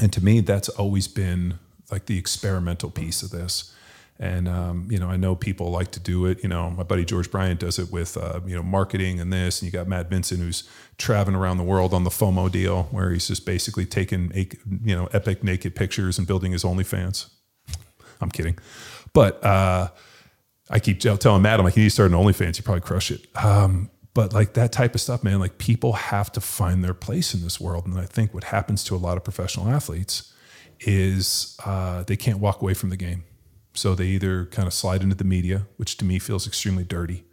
And 0.00 0.12
to 0.12 0.24
me, 0.24 0.40
that's 0.40 0.68
always 0.70 1.08
been 1.08 1.58
like 1.90 2.06
the 2.06 2.18
experimental 2.18 2.90
piece 2.90 3.22
of 3.22 3.30
this. 3.30 3.74
And 4.20 4.48
um, 4.48 4.88
you 4.90 4.98
know, 4.98 5.08
I 5.08 5.16
know 5.16 5.36
people 5.36 5.70
like 5.70 5.92
to 5.92 6.00
do 6.00 6.26
it. 6.26 6.42
You 6.42 6.48
know, 6.48 6.70
my 6.70 6.82
buddy 6.82 7.04
George 7.04 7.30
Bryant 7.30 7.60
does 7.60 7.78
it 7.78 7.92
with 7.92 8.16
uh, 8.16 8.40
you 8.44 8.56
know 8.56 8.62
marketing 8.62 9.20
and 9.20 9.32
this. 9.32 9.62
And 9.62 9.66
you 9.66 9.72
got 9.72 9.86
Matt 9.86 10.10
Vincent 10.10 10.40
who's 10.40 10.68
traveling 10.96 11.36
around 11.36 11.58
the 11.58 11.64
world 11.64 11.94
on 11.94 12.02
the 12.02 12.10
FOMO 12.10 12.50
deal, 12.50 12.84
where 12.90 13.10
he's 13.10 13.28
just 13.28 13.46
basically 13.46 13.86
taking 13.86 14.32
you 14.34 14.96
know 14.96 15.08
epic 15.12 15.44
naked 15.44 15.76
pictures 15.76 16.18
and 16.18 16.26
building 16.26 16.52
his 16.52 16.64
OnlyFans. 16.64 17.28
I'm 18.20 18.30
kidding, 18.30 18.58
but 19.12 19.42
uh, 19.44 19.88
I 20.70 20.80
keep 20.80 21.00
telling 21.00 21.42
Matt, 21.42 21.60
I'm 21.60 21.64
like, 21.64 21.76
you 21.76 21.82
need 21.82 21.90
to 21.90 21.94
start 21.94 22.10
an 22.10 22.16
OnlyFans. 22.16 22.58
You 22.58 22.64
probably 22.64 22.80
crush 22.80 23.10
it. 23.12 23.26
Um, 23.36 23.90
but 24.14 24.32
like 24.32 24.54
that 24.54 24.72
type 24.72 24.96
of 24.96 25.00
stuff, 25.00 25.22
man, 25.22 25.38
like 25.38 25.58
people 25.58 25.92
have 25.92 26.32
to 26.32 26.40
find 26.40 26.82
their 26.82 26.94
place 26.94 27.34
in 27.34 27.42
this 27.42 27.60
world. 27.60 27.86
And 27.86 27.96
I 27.96 28.04
think 28.04 28.34
what 28.34 28.44
happens 28.44 28.82
to 28.84 28.96
a 28.96 28.98
lot 28.98 29.16
of 29.16 29.22
professional 29.22 29.68
athletes 29.68 30.34
is 30.80 31.56
uh, 31.64 32.02
they 32.02 32.16
can't 32.16 32.40
walk 32.40 32.60
away 32.60 32.74
from 32.74 32.90
the 32.90 32.96
game. 32.96 33.22
So 33.78 33.94
they 33.94 34.06
either 34.06 34.46
kind 34.46 34.66
of 34.66 34.74
slide 34.74 35.02
into 35.02 35.14
the 35.14 35.24
media, 35.24 35.66
which 35.76 35.96
to 35.98 36.04
me 36.04 36.18
feels 36.18 36.46
extremely 36.46 36.84
dirty. 36.84 37.24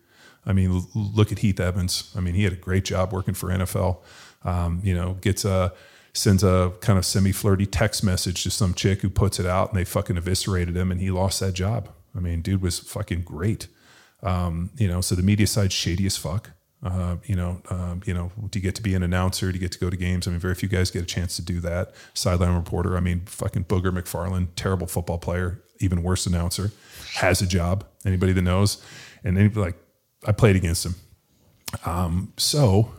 I 0.45 0.53
mean, 0.53 0.85
look 0.93 1.31
at 1.31 1.39
Heath 1.39 1.59
Evans. 1.59 2.13
I 2.15 2.19
mean, 2.19 2.35
he 2.35 2.43
had 2.43 2.53
a 2.53 2.57
great 2.57 2.85
job 2.85 3.11
working 3.11 3.33
for 3.33 3.49
NFL. 3.49 3.97
Um, 4.43 4.79
you 4.83 4.93
know, 4.93 5.13
gets 5.21 5.43
a 5.43 5.73
sends 6.13 6.43
a 6.43 6.71
kind 6.79 6.97
of 6.97 7.05
semi 7.05 7.31
flirty 7.31 7.65
text 7.65 8.03
message 8.03 8.43
to 8.43 8.51
some 8.51 8.73
chick 8.73 9.01
who 9.01 9.09
puts 9.09 9.39
it 9.39 9.45
out, 9.45 9.69
and 9.69 9.79
they 9.79 9.83
fucking 9.83 10.17
eviscerated 10.17 10.75
him, 10.77 10.91
and 10.91 11.01
he 11.01 11.11
lost 11.11 11.39
that 11.39 11.53
job. 11.53 11.89
I 12.15 12.19
mean, 12.19 12.41
dude 12.41 12.61
was 12.61 12.79
fucking 12.79 13.23
great. 13.23 13.67
Um, 14.23 14.69
you 14.77 14.87
know, 14.87 15.01
so 15.01 15.15
the 15.15 15.23
media 15.23 15.47
side's 15.47 15.73
shady 15.73 16.05
as 16.05 16.15
fuck. 16.15 16.51
Uh, 16.83 17.17
you 17.25 17.35
know, 17.35 17.61
um, 17.69 18.01
you 18.05 18.13
know, 18.13 18.31
do 18.49 18.59
you 18.59 18.63
get 18.63 18.75
to 18.75 18.83
be 18.83 18.93
an 18.93 19.01
announcer? 19.01 19.51
Do 19.51 19.55
you 19.55 19.59
get 19.59 19.71
to 19.71 19.79
go 19.79 19.89
to 19.89 19.97
games? 19.97 20.27
I 20.27 20.31
mean, 20.31 20.39
very 20.39 20.53
few 20.53 20.69
guys 20.69 20.91
get 20.91 21.01
a 21.01 21.05
chance 21.05 21.35
to 21.37 21.41
do 21.41 21.59
that. 21.61 21.93
Sideline 22.13 22.55
reporter. 22.55 22.95
I 22.95 22.99
mean, 22.99 23.21
fucking 23.25 23.65
Booger 23.65 23.91
McFarland, 23.91 24.49
terrible 24.55 24.85
football 24.85 25.17
player, 25.17 25.63
even 25.79 26.03
worse 26.03 26.25
announcer, 26.25 26.71
has 27.15 27.41
a 27.41 27.47
job. 27.47 27.85
Anybody 28.05 28.33
that 28.33 28.41
knows, 28.41 28.83
and 29.23 29.55
like 29.55 29.75
I 30.25 30.31
played 30.31 30.55
against 30.55 30.85
him. 30.85 30.95
Um, 31.85 32.33
so 32.37 32.91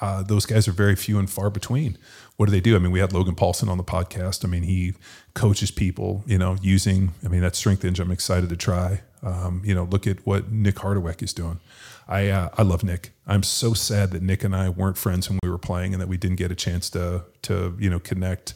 uh, 0.00 0.22
those 0.22 0.46
guys 0.46 0.66
are 0.66 0.72
very 0.72 0.96
few 0.96 1.18
and 1.18 1.30
far 1.30 1.50
between. 1.50 1.98
What 2.36 2.46
do 2.46 2.52
they 2.52 2.60
do? 2.60 2.74
I 2.74 2.78
mean, 2.78 2.90
we 2.90 2.98
had 2.98 3.12
Logan 3.12 3.36
Paulsen 3.36 3.68
on 3.68 3.78
the 3.78 3.84
podcast. 3.84 4.44
I 4.44 4.48
mean, 4.48 4.64
he 4.64 4.94
coaches 5.34 5.70
people, 5.70 6.24
you 6.26 6.36
know, 6.36 6.56
using, 6.60 7.12
I 7.24 7.28
mean, 7.28 7.42
that 7.42 7.54
strength 7.54 7.84
engine 7.84 8.06
I'm 8.06 8.12
excited 8.12 8.48
to 8.50 8.56
try. 8.56 9.02
Um, 9.22 9.62
you 9.64 9.74
know, 9.74 9.84
look 9.84 10.06
at 10.06 10.26
what 10.26 10.50
Nick 10.50 10.80
Hardwick 10.80 11.22
is 11.22 11.32
doing. 11.32 11.60
I, 12.08 12.28
uh, 12.28 12.50
I 12.58 12.62
love 12.62 12.82
Nick. 12.82 13.12
I'm 13.26 13.42
so 13.42 13.72
sad 13.72 14.10
that 14.10 14.22
Nick 14.22 14.44
and 14.44 14.54
I 14.54 14.68
weren't 14.68 14.98
friends 14.98 15.30
when 15.30 15.38
we 15.42 15.48
were 15.48 15.58
playing 15.58 15.94
and 15.94 16.02
that 16.02 16.08
we 16.08 16.16
didn't 16.16 16.36
get 16.36 16.50
a 16.50 16.56
chance 16.56 16.90
to, 16.90 17.24
to, 17.42 17.76
you 17.78 17.88
know, 17.88 18.00
connect 18.00 18.54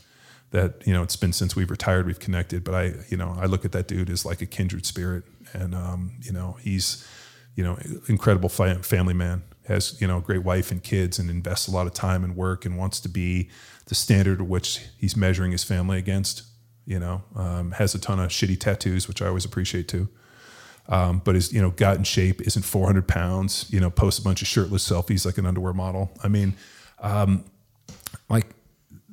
that, 0.50 0.86
you 0.86 0.92
know, 0.92 1.02
it's 1.02 1.16
been 1.16 1.32
since 1.32 1.54
we've 1.54 1.70
retired, 1.70 2.06
we've 2.06 2.20
connected, 2.20 2.64
but 2.64 2.74
I, 2.74 2.94
you 3.08 3.16
know, 3.16 3.36
I 3.38 3.46
look 3.46 3.64
at 3.64 3.72
that 3.72 3.86
dude 3.86 4.10
as 4.10 4.24
like 4.24 4.40
a 4.40 4.46
kindred 4.46 4.86
spirit. 4.86 5.24
And, 5.52 5.74
um, 5.74 6.12
you 6.22 6.32
know, 6.32 6.56
he's, 6.60 7.06
you 7.54 7.64
know, 7.64 7.78
incredible 8.08 8.48
family 8.48 9.14
man 9.14 9.42
has 9.68 10.00
you 10.00 10.08
know 10.08 10.18
a 10.18 10.20
great 10.20 10.42
wife 10.42 10.70
and 10.70 10.82
kids 10.82 11.18
and 11.18 11.30
invests 11.30 11.68
a 11.68 11.70
lot 11.70 11.86
of 11.86 11.92
time 11.92 12.24
and 12.24 12.34
work 12.34 12.64
and 12.64 12.76
wants 12.76 12.98
to 13.00 13.08
be 13.08 13.48
the 13.86 13.94
standard 13.94 14.42
which 14.42 14.80
he's 14.96 15.16
measuring 15.16 15.52
his 15.52 15.62
family 15.62 15.98
against 15.98 16.42
you 16.86 16.98
know 16.98 17.22
um, 17.36 17.72
has 17.72 17.94
a 17.94 17.98
ton 17.98 18.18
of 18.18 18.30
shitty 18.30 18.58
tattoos 18.58 19.06
which 19.06 19.22
i 19.22 19.26
always 19.26 19.44
appreciate 19.44 19.86
too. 19.86 20.08
Um, 20.90 21.20
but 21.22 21.36
is 21.36 21.52
you 21.52 21.60
know 21.60 21.70
got 21.70 21.98
in 21.98 22.04
shape 22.04 22.40
isn't 22.40 22.62
400 22.62 23.06
pounds 23.06 23.66
you 23.68 23.78
know 23.78 23.90
posts 23.90 24.18
a 24.18 24.24
bunch 24.24 24.40
of 24.40 24.48
shirtless 24.48 24.88
selfies 24.88 25.26
like 25.26 25.36
an 25.36 25.44
underwear 25.44 25.74
model. 25.74 26.10
I 26.24 26.28
mean 26.28 26.54
um, 27.00 27.44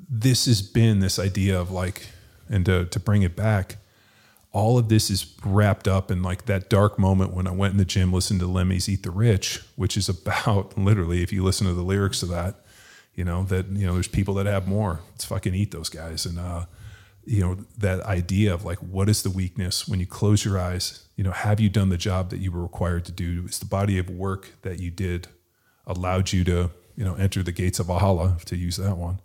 this 0.10 0.45
has 0.45 0.61
been 0.61 0.99
this 0.99 1.19
idea 1.19 1.60
of 1.60 1.72
like 1.72 2.07
and 2.49 2.65
to, 2.65 2.86
to 2.86 2.99
bring 2.99 3.23
it 3.23 3.36
back 3.36 3.77
all 4.56 4.77
of 4.77 4.88
this 4.88 5.10
is 5.10 5.36
wrapped 5.44 5.86
up 5.86 6.10
in 6.10 6.23
like 6.23 6.45
that 6.45 6.69
dark 6.69 6.98
moment 6.98 7.34
when 7.34 7.45
I 7.45 7.52
went 7.52 7.73
in 7.73 7.77
the 7.77 7.84
gym, 7.84 8.14
listened 8.14 8.40
to 8.40 8.48
Lemmy's 8.48 8.88
Eat 8.88 9.03
the 9.03 9.11
Rich, 9.11 9.61
which 9.76 9.98
is 9.98 10.07
about 10.07 10.77
literally, 10.77 11.22
if 11.22 11.34
you 11.34 11.44
listen 11.44 11.68
to 11.68 11.73
the 11.73 11.84
lyrics 11.84 12.22
to 12.22 12.26
that, 12.27 12.61
you 13.15 13.26
know, 13.26 13.44
that, 13.44 13.68
you 13.68 13.86
know, 13.86 13.95
there's 13.95 14.07
people 14.07 14.34
that 14.36 14.45
have 14.45 14.65
more. 14.65 15.02
Let's 15.11 15.26
fucking 15.26 15.53
eat 15.53 15.72
those 15.72 15.90
guys. 15.90 16.26
And, 16.26 16.40
uh, 16.40 16.68
you 17.26 17.41
know, 17.41 17.57
that 17.77 17.99
idea 18.03 18.53
of 18.53 18.64
like, 18.64 18.77
what 18.77 19.10
is 19.10 19.23
the 19.23 19.30
weakness 19.30 19.90
when 19.90 19.99
you 19.99 20.06
close 20.06 20.45
your 20.45 20.57
eyes? 20.57 21.03
You 21.18 21.26
know, 21.26 21.32
have 21.32 21.60
you 21.60 21.68
done 21.68 21.90
the 21.90 21.98
job 21.98 22.30
that 22.30 22.40
you 22.40 22.53
were 22.53 22.64
required 22.64 23.03
to 23.06 23.11
do? 23.11 23.44
Is 23.49 23.60
the 23.60 23.65
body 23.65 23.99
of 23.99 24.10
work 24.10 24.53
that 24.61 24.80
you 24.80 24.90
did 24.90 25.27
allowed 25.86 26.32
you 26.32 26.45
to, 26.45 26.72
you 26.95 27.03
know, 27.03 27.15
enter 27.15 27.44
the 27.44 27.52
gates 27.52 27.80
of 27.80 27.88
Valhalla, 27.88 28.38
to 28.45 28.56
use 28.56 28.77
that 28.77 28.95
one? 28.95 29.19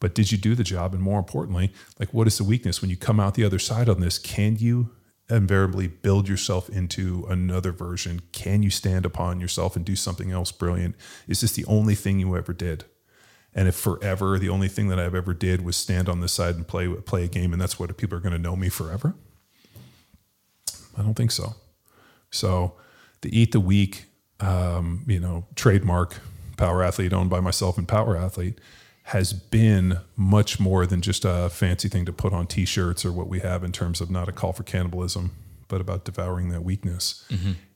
But 0.00 0.14
did 0.14 0.30
you 0.30 0.38
do 0.38 0.54
the 0.54 0.64
job 0.64 0.94
and 0.94 1.02
more 1.02 1.18
importantly 1.18 1.72
like 1.98 2.14
what 2.14 2.26
is 2.26 2.38
the 2.38 2.44
weakness 2.44 2.80
when 2.80 2.90
you 2.90 2.96
come 2.96 3.18
out 3.18 3.34
the 3.34 3.44
other 3.44 3.58
side 3.58 3.88
on 3.88 4.00
this 4.00 4.18
can 4.18 4.56
you 4.56 4.90
invariably 5.30 5.86
build 5.86 6.28
yourself 6.28 6.68
into 6.70 7.26
another 7.28 7.72
version? 7.72 8.22
Can 8.32 8.62
you 8.62 8.70
stand 8.70 9.04
upon 9.04 9.40
yourself 9.40 9.76
and 9.76 9.84
do 9.84 9.94
something 9.94 10.30
else 10.30 10.52
brilliant? 10.52 10.96
Is 11.26 11.40
this 11.40 11.52
the 11.52 11.64
only 11.66 11.94
thing 11.94 12.18
you 12.18 12.36
ever 12.36 12.52
did? 12.52 12.84
And 13.54 13.68
if 13.68 13.74
forever 13.74 14.38
the 14.38 14.48
only 14.48 14.68
thing 14.68 14.88
that 14.88 14.98
I've 14.98 15.14
ever 15.14 15.34
did 15.34 15.64
was 15.64 15.76
stand 15.76 16.08
on 16.08 16.20
this 16.20 16.32
side 16.32 16.54
and 16.54 16.66
play 16.66 16.88
play 16.88 17.24
a 17.24 17.28
game, 17.28 17.52
and 17.52 17.60
that's 17.60 17.78
what 17.78 17.94
people 17.96 18.16
are 18.16 18.20
going 18.20 18.32
to 18.32 18.38
know 18.38 18.56
me 18.56 18.68
forever, 18.68 19.14
I 20.96 21.02
don't 21.02 21.14
think 21.14 21.30
so. 21.30 21.54
So 22.30 22.74
the 23.22 23.36
Eat 23.36 23.52
the 23.52 23.60
Weak, 23.60 24.06
um, 24.40 25.04
you 25.06 25.18
know, 25.18 25.46
trademark 25.56 26.20
Power 26.56 26.82
Athlete 26.82 27.12
owned 27.12 27.30
by 27.30 27.40
myself 27.40 27.78
and 27.78 27.88
Power 27.88 28.16
Athlete 28.16 28.58
has 29.08 29.32
been 29.32 29.98
much 30.16 30.60
more 30.60 30.84
than 30.84 31.00
just 31.00 31.24
a 31.24 31.48
fancy 31.48 31.88
thing 31.88 32.04
to 32.04 32.12
put 32.12 32.34
on 32.34 32.46
T-shirts 32.46 33.06
or 33.06 33.12
what 33.12 33.26
we 33.26 33.40
have 33.40 33.64
in 33.64 33.72
terms 33.72 34.02
of 34.02 34.10
not 34.10 34.28
a 34.28 34.32
call 34.32 34.52
for 34.52 34.64
cannibalism, 34.64 35.30
but 35.68 35.80
about 35.80 36.04
devouring 36.04 36.50
that 36.50 36.62
weakness. 36.62 37.24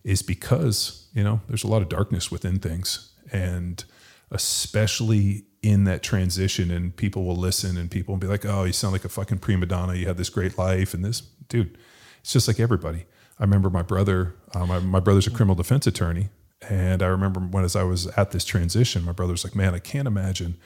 Is 0.05 0.21
because 0.21 1.09
you 1.15 1.25
know 1.25 1.41
there's 1.49 1.65
a 1.65 1.69
lot 1.69 1.81
of 1.81 1.89
darkness 1.89 2.31
within 2.31 2.59
things, 2.59 3.13
and 3.33 3.83
especially 4.31 5.45
in 5.63 5.85
that 5.85 6.03
transition, 6.03 6.71
and 6.71 6.95
people 6.95 7.25
will 7.25 7.37
listen 7.37 7.79
and 7.79 7.91
people 7.91 8.13
will 8.13 8.21
be 8.21 8.27
like, 8.27 8.45
"Oh, 8.45 8.65
you 8.65 8.73
sound 8.75 8.93
like 8.93 9.07
a 9.07 9.09
fucking 9.09 9.39
prima 9.39 9.65
donna. 9.65 9.95
You 9.95 10.09
had 10.09 10.19
this 10.19 10.29
great 10.29 10.59
life, 10.59 10.93
and 10.93 11.03
this 11.03 11.23
dude." 11.49 11.79
It's 12.21 12.35
just 12.35 12.47
like 12.47 12.61
everybody. 12.61 13.07
I 13.39 13.45
remember 13.45 13.71
my 13.71 13.83
brother. 13.83 14.35
Uh, 14.55 14.67
my, 14.67 14.81
my 14.81 15.01
brother's 15.01 15.27
a 15.27 15.31
criminal 15.31 15.55
defense 15.55 15.87
attorney, 15.87 16.29
and 16.69 17.03
I 17.03 17.07
remember 17.07 17.41
when 17.41 17.65
as 17.65 17.75
I 17.75 17.85
was 17.85 18.07
at 18.19 18.33
this 18.33 18.45
transition, 18.45 19.03
my 19.03 19.13
brother 19.13 19.33
was 19.33 19.45
like, 19.45 19.57
"Man, 19.57 19.75
I 19.75 19.79
can't 19.79 20.07
imagine." 20.07 20.59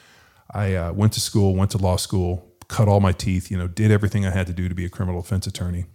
I 0.50 0.74
uh, 0.74 0.92
went 0.92 1.12
to 1.14 1.20
school, 1.20 1.54
went 1.54 1.72
to 1.72 1.78
law 1.78 1.96
school, 1.96 2.52
cut 2.68 2.88
all 2.88 3.00
my 3.00 3.12
teeth, 3.12 3.50
you 3.50 3.58
know, 3.58 3.68
did 3.68 3.90
everything 3.90 4.26
I 4.26 4.30
had 4.30 4.46
to 4.46 4.52
do 4.52 4.68
to 4.68 4.74
be 4.74 4.84
a 4.84 4.88
criminal 4.88 5.22
defense 5.22 5.46
attorney. 5.46 5.86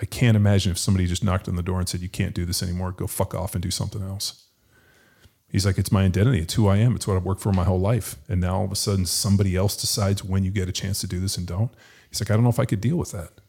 I 0.00 0.06
can't 0.06 0.36
imagine 0.36 0.72
if 0.72 0.78
somebody 0.78 1.06
just 1.06 1.22
knocked 1.22 1.48
on 1.48 1.56
the 1.56 1.62
door 1.62 1.78
and 1.78 1.88
said, 1.88 2.00
"You 2.00 2.08
can't 2.08 2.34
do 2.34 2.44
this 2.44 2.62
anymore. 2.62 2.92
Go 2.92 3.06
fuck 3.06 3.34
off 3.34 3.54
and 3.54 3.62
do 3.62 3.70
something 3.70 4.02
else." 4.02 4.44
He's 5.48 5.64
like, 5.64 5.78
"It's 5.78 5.92
my 5.92 6.04
identity. 6.04 6.40
It's 6.40 6.54
who 6.54 6.66
I 6.66 6.78
am. 6.78 6.96
It's 6.96 7.06
what 7.06 7.16
I've 7.16 7.24
worked 7.24 7.42
for 7.42 7.52
my 7.52 7.64
whole 7.64 7.78
life." 7.78 8.16
And 8.28 8.40
now 8.40 8.56
all 8.56 8.64
of 8.64 8.72
a 8.72 8.76
sudden, 8.76 9.06
somebody 9.06 9.54
else 9.54 9.76
decides 9.76 10.24
when 10.24 10.42
you 10.42 10.50
get 10.50 10.68
a 10.68 10.72
chance 10.72 11.00
to 11.00 11.06
do 11.06 11.20
this 11.20 11.36
and 11.36 11.46
don't. 11.46 11.70
He's 12.10 12.20
like, 12.20 12.30
"I 12.30 12.34
don't 12.34 12.42
know 12.42 12.50
if 12.50 12.58
I 12.58 12.64
could 12.64 12.80
deal 12.80 12.96
with 12.96 13.12
that." 13.12 13.40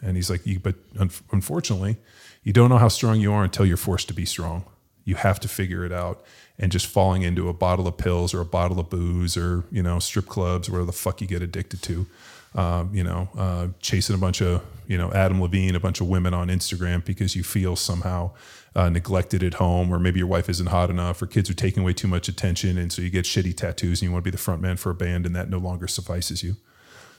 And 0.00 0.16
he's 0.16 0.30
like, 0.30 0.42
"But 0.62 0.76
un- 0.98 1.10
unfortunately, 1.32 1.98
you 2.42 2.54
don't 2.54 2.70
know 2.70 2.78
how 2.78 2.88
strong 2.88 3.20
you 3.20 3.32
are 3.32 3.44
until 3.44 3.66
you're 3.66 3.76
forced 3.76 4.08
to 4.08 4.14
be 4.14 4.24
strong. 4.24 4.64
You 5.04 5.16
have 5.16 5.38
to 5.40 5.48
figure 5.48 5.84
it 5.84 5.92
out." 5.92 6.24
And 6.56 6.70
just 6.70 6.86
falling 6.86 7.22
into 7.22 7.48
a 7.48 7.52
bottle 7.52 7.88
of 7.88 7.96
pills 7.96 8.32
or 8.32 8.40
a 8.40 8.44
bottle 8.44 8.78
of 8.78 8.88
booze 8.88 9.36
or 9.36 9.64
you 9.72 9.82
know 9.82 9.98
strip 9.98 10.26
clubs, 10.26 10.70
whatever 10.70 10.86
the 10.86 10.92
fuck 10.92 11.20
you 11.20 11.26
get 11.26 11.42
addicted 11.42 11.82
to, 11.82 12.06
um, 12.54 12.94
you 12.94 13.02
know, 13.02 13.28
uh, 13.36 13.68
chasing 13.80 14.14
a 14.14 14.18
bunch 14.18 14.40
of, 14.40 14.62
you 14.86 14.96
know, 14.96 15.10
Adam 15.12 15.42
Levine, 15.42 15.74
a 15.74 15.80
bunch 15.80 16.00
of 16.00 16.06
women 16.08 16.32
on 16.32 16.48
Instagram 16.48 17.04
because 17.04 17.34
you 17.34 17.42
feel 17.42 17.74
somehow 17.74 18.30
uh, 18.76 18.88
neglected 18.88 19.42
at 19.42 19.54
home, 19.54 19.92
or 19.92 19.98
maybe 19.98 20.18
your 20.18 20.28
wife 20.28 20.48
isn't 20.48 20.68
hot 20.68 20.90
enough, 20.90 21.20
or 21.20 21.26
kids 21.26 21.50
are 21.50 21.54
taking 21.54 21.82
away 21.82 21.92
too 21.92 22.08
much 22.08 22.28
attention. 22.28 22.78
And 22.78 22.92
so 22.92 23.02
you 23.02 23.10
get 23.10 23.24
shitty 23.24 23.56
tattoos 23.56 24.00
and 24.00 24.08
you 24.08 24.12
want 24.12 24.24
to 24.24 24.30
be 24.30 24.32
the 24.32 24.42
front 24.42 24.62
man 24.62 24.76
for 24.76 24.90
a 24.90 24.94
band, 24.94 25.26
and 25.26 25.34
that 25.34 25.50
no 25.50 25.58
longer 25.58 25.88
suffices 25.88 26.44
you. 26.44 26.56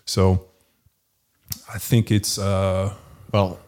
So 0.05 0.45
I 1.73 1.79
think 1.79 2.11
it's, 2.11 2.37
uh, 2.37 2.93
Well, 3.31 3.59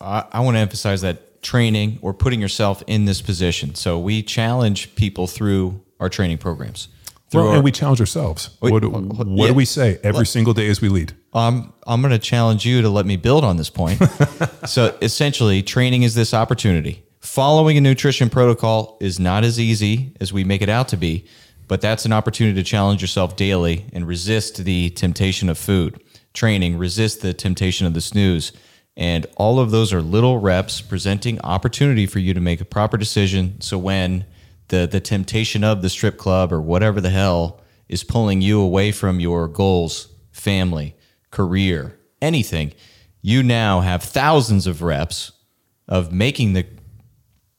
I, 0.00 0.24
I 0.30 0.40
want 0.40 0.56
to 0.56 0.60
emphasize 0.60 1.00
that 1.00 1.33
training 1.44 1.98
or 2.02 2.12
putting 2.12 2.40
yourself 2.40 2.82
in 2.86 3.04
this 3.04 3.22
position. 3.22 3.74
So 3.74 3.98
we 3.98 4.22
challenge 4.22 4.94
people 4.96 5.26
through 5.28 5.80
our 6.00 6.08
training 6.08 6.38
programs. 6.38 6.88
Through 7.30 7.42
well, 7.42 7.50
our, 7.50 7.54
and 7.56 7.64
we 7.64 7.72
challenge 7.72 8.00
ourselves. 8.00 8.56
Wait, 8.60 8.72
what 8.72 8.82
do, 8.82 8.90
hold- 8.90 9.16
hold- 9.16 9.28
what 9.28 9.44
yeah. 9.44 9.48
do 9.48 9.54
we 9.54 9.64
say 9.64 9.98
every 10.02 10.26
single 10.26 10.54
day 10.54 10.68
as 10.68 10.80
we 10.80 10.88
lead? 10.88 11.12
I'm 11.32 11.72
I'm 11.86 12.00
going 12.00 12.12
to 12.12 12.18
challenge 12.18 12.64
you 12.64 12.82
to 12.82 12.88
let 12.88 13.06
me 13.06 13.16
build 13.16 13.44
on 13.44 13.56
this 13.56 13.70
point. 13.70 14.00
so 14.66 14.96
essentially, 15.02 15.62
training 15.62 16.02
is 16.02 16.14
this 16.14 16.34
opportunity. 16.34 17.04
Following 17.20 17.78
a 17.78 17.80
nutrition 17.80 18.28
protocol 18.28 18.98
is 19.00 19.18
not 19.18 19.44
as 19.44 19.58
easy 19.58 20.14
as 20.20 20.32
we 20.32 20.44
make 20.44 20.62
it 20.62 20.68
out 20.68 20.88
to 20.88 20.96
be, 20.96 21.24
but 21.66 21.80
that's 21.80 22.04
an 22.04 22.12
opportunity 22.12 22.62
to 22.62 22.62
challenge 22.62 23.00
yourself 23.00 23.34
daily 23.34 23.86
and 23.92 24.06
resist 24.06 24.64
the 24.64 24.90
temptation 24.90 25.48
of 25.48 25.58
food. 25.58 26.00
Training, 26.34 26.76
resist 26.76 27.22
the 27.22 27.32
temptation 27.32 27.86
of 27.86 27.94
the 27.94 28.00
snooze. 28.00 28.52
And 28.96 29.26
all 29.36 29.58
of 29.58 29.70
those 29.70 29.92
are 29.92 30.00
little 30.00 30.38
reps 30.38 30.80
presenting 30.80 31.40
opportunity 31.40 32.06
for 32.06 32.20
you 32.20 32.32
to 32.34 32.40
make 32.40 32.60
a 32.60 32.64
proper 32.64 32.96
decision. 32.96 33.60
So 33.60 33.76
when 33.76 34.24
the 34.68 34.86
the 34.86 35.00
temptation 35.00 35.64
of 35.64 35.82
the 35.82 35.90
strip 35.90 36.16
club 36.16 36.52
or 36.52 36.60
whatever 36.60 37.00
the 37.00 37.10
hell 37.10 37.60
is 37.88 38.04
pulling 38.04 38.40
you 38.40 38.60
away 38.60 38.92
from 38.92 39.20
your 39.20 39.48
goals, 39.48 40.08
family, 40.32 40.96
career, 41.30 41.98
anything, 42.22 42.72
you 43.20 43.42
now 43.42 43.80
have 43.80 44.02
thousands 44.02 44.66
of 44.66 44.82
reps 44.82 45.32
of 45.88 46.12
making 46.12 46.52
the 46.52 46.66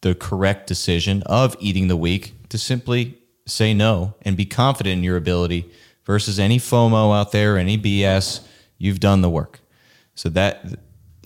the 0.01 0.15
correct 0.15 0.67
decision 0.67 1.23
of 1.23 1.55
eating 1.59 1.87
the 1.87 1.97
weak 1.97 2.33
to 2.49 2.57
simply 2.57 3.17
say 3.47 3.73
no 3.73 4.13
and 4.21 4.37
be 4.37 4.45
confident 4.45 4.99
in 4.99 5.03
your 5.03 5.17
ability 5.17 5.69
versus 6.05 6.39
any 6.39 6.59
FOMO 6.59 7.15
out 7.15 7.31
there, 7.31 7.57
any 7.57 7.77
BS. 7.77 8.45
You've 8.77 8.99
done 8.99 9.21
the 9.21 9.29
work. 9.29 9.61
So 10.13 10.29
that 10.29 10.63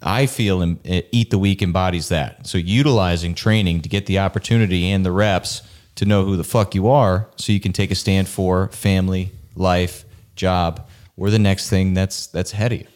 I 0.02 0.26
feel 0.26 0.62
em- 0.62 0.80
eat 0.84 1.30
the 1.30 1.38
weak 1.38 1.62
embodies 1.62 2.10
that. 2.10 2.48
So 2.48 2.58
utilizing 2.58 3.36
training 3.36 3.82
to 3.82 3.90
get 3.90 4.06
the 4.06 4.20
opportunity 4.20 4.90
and 4.90 5.06
the 5.06 5.12
reps 5.12 5.62
to 5.96 6.06
know 6.06 6.24
who 6.24 6.38
the 6.38 6.44
fuck 6.44 6.76
you 6.76 6.88
are 6.88 7.28
so 7.36 7.52
you 7.52 7.60
can 7.60 7.74
take 7.74 7.92
a 7.92 7.96
stand 7.96 8.30
for 8.30 8.70
family, 8.70 9.32
life, 9.56 10.06
job, 10.36 10.88
or 11.18 11.30
the 11.30 11.40
next 11.40 11.70
thing 11.70 11.94
that's 11.94 12.28
that's 12.28 12.54
ahead 12.54 12.72
of 12.72 12.80
you. 12.80 12.88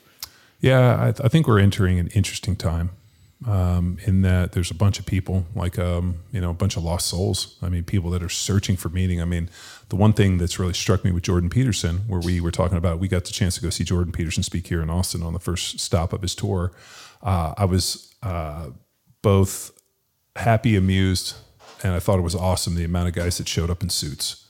Yeah, 0.62 0.96
I, 0.96 1.08
I 1.10 1.28
think 1.28 1.48
we're 1.48 1.60
entering 1.60 2.00
an 2.00 2.08
interesting 2.08 2.56
time 2.56 2.92
um, 3.46 3.98
in 4.06 4.22
that 4.22 4.54
there's 4.54 4.72
a 4.72 4.76
bunch 4.76 5.00
of 5.00 5.06
people, 5.06 5.46
like 5.56 5.78
um, 5.78 6.16
you 6.32 6.40
know, 6.40 6.52
a 6.52 6.54
bunch 6.54 6.78
of 6.78 6.84
lost 6.84 7.08
souls. 7.08 7.58
I 7.62 7.70
mean, 7.70 7.84
people 7.84 8.10
that 8.12 8.24
are 8.24 8.30
searching 8.30 8.78
for 8.78 8.90
meaning. 8.90 9.22
I 9.22 9.26
mean, 9.26 9.50
the 9.90 9.96
one 9.96 10.14
thing 10.14 10.38
that's 10.38 10.60
really 10.60 10.74
struck 10.74 11.04
me 11.04 11.12
with 11.12 11.24
Jordan 11.24 11.50
Peterson, 11.50 12.00
where 12.08 12.20
we 12.20 12.40
were 12.40 12.52
talking 12.52 12.78
about, 12.78 13.00
we 13.00 13.08
got 13.08 13.26
the 13.26 13.32
chance 13.32 13.56
to 13.56 13.62
go 13.62 13.70
see 13.70 13.84
Jordan 13.84 14.12
Peterson 14.12 14.44
speak 14.44 14.68
here 14.68 14.82
in 14.82 14.90
Austin 14.90 15.24
on 15.24 15.34
the 15.34 15.40
first 15.40 15.80
stop 15.80 16.14
of 16.14 16.22
his 16.22 16.36
tour. 16.36 16.72
Uh, 17.22 17.54
I 17.58 17.66
was 17.66 18.14
uh, 18.24 18.70
both 19.22 19.72
happy, 20.36 20.76
amused, 20.76 21.36
and 21.84 21.94
I 21.94 22.00
thought 22.00 22.20
it 22.20 22.24
was 22.24 22.36
awesome 22.36 22.76
the 22.76 22.84
amount 22.84 23.10
of 23.10 23.14
guys 23.14 23.38
that 23.38 23.48
showed 23.48 23.70
up 23.70 23.84
in 23.84 23.90
suits 23.90 24.44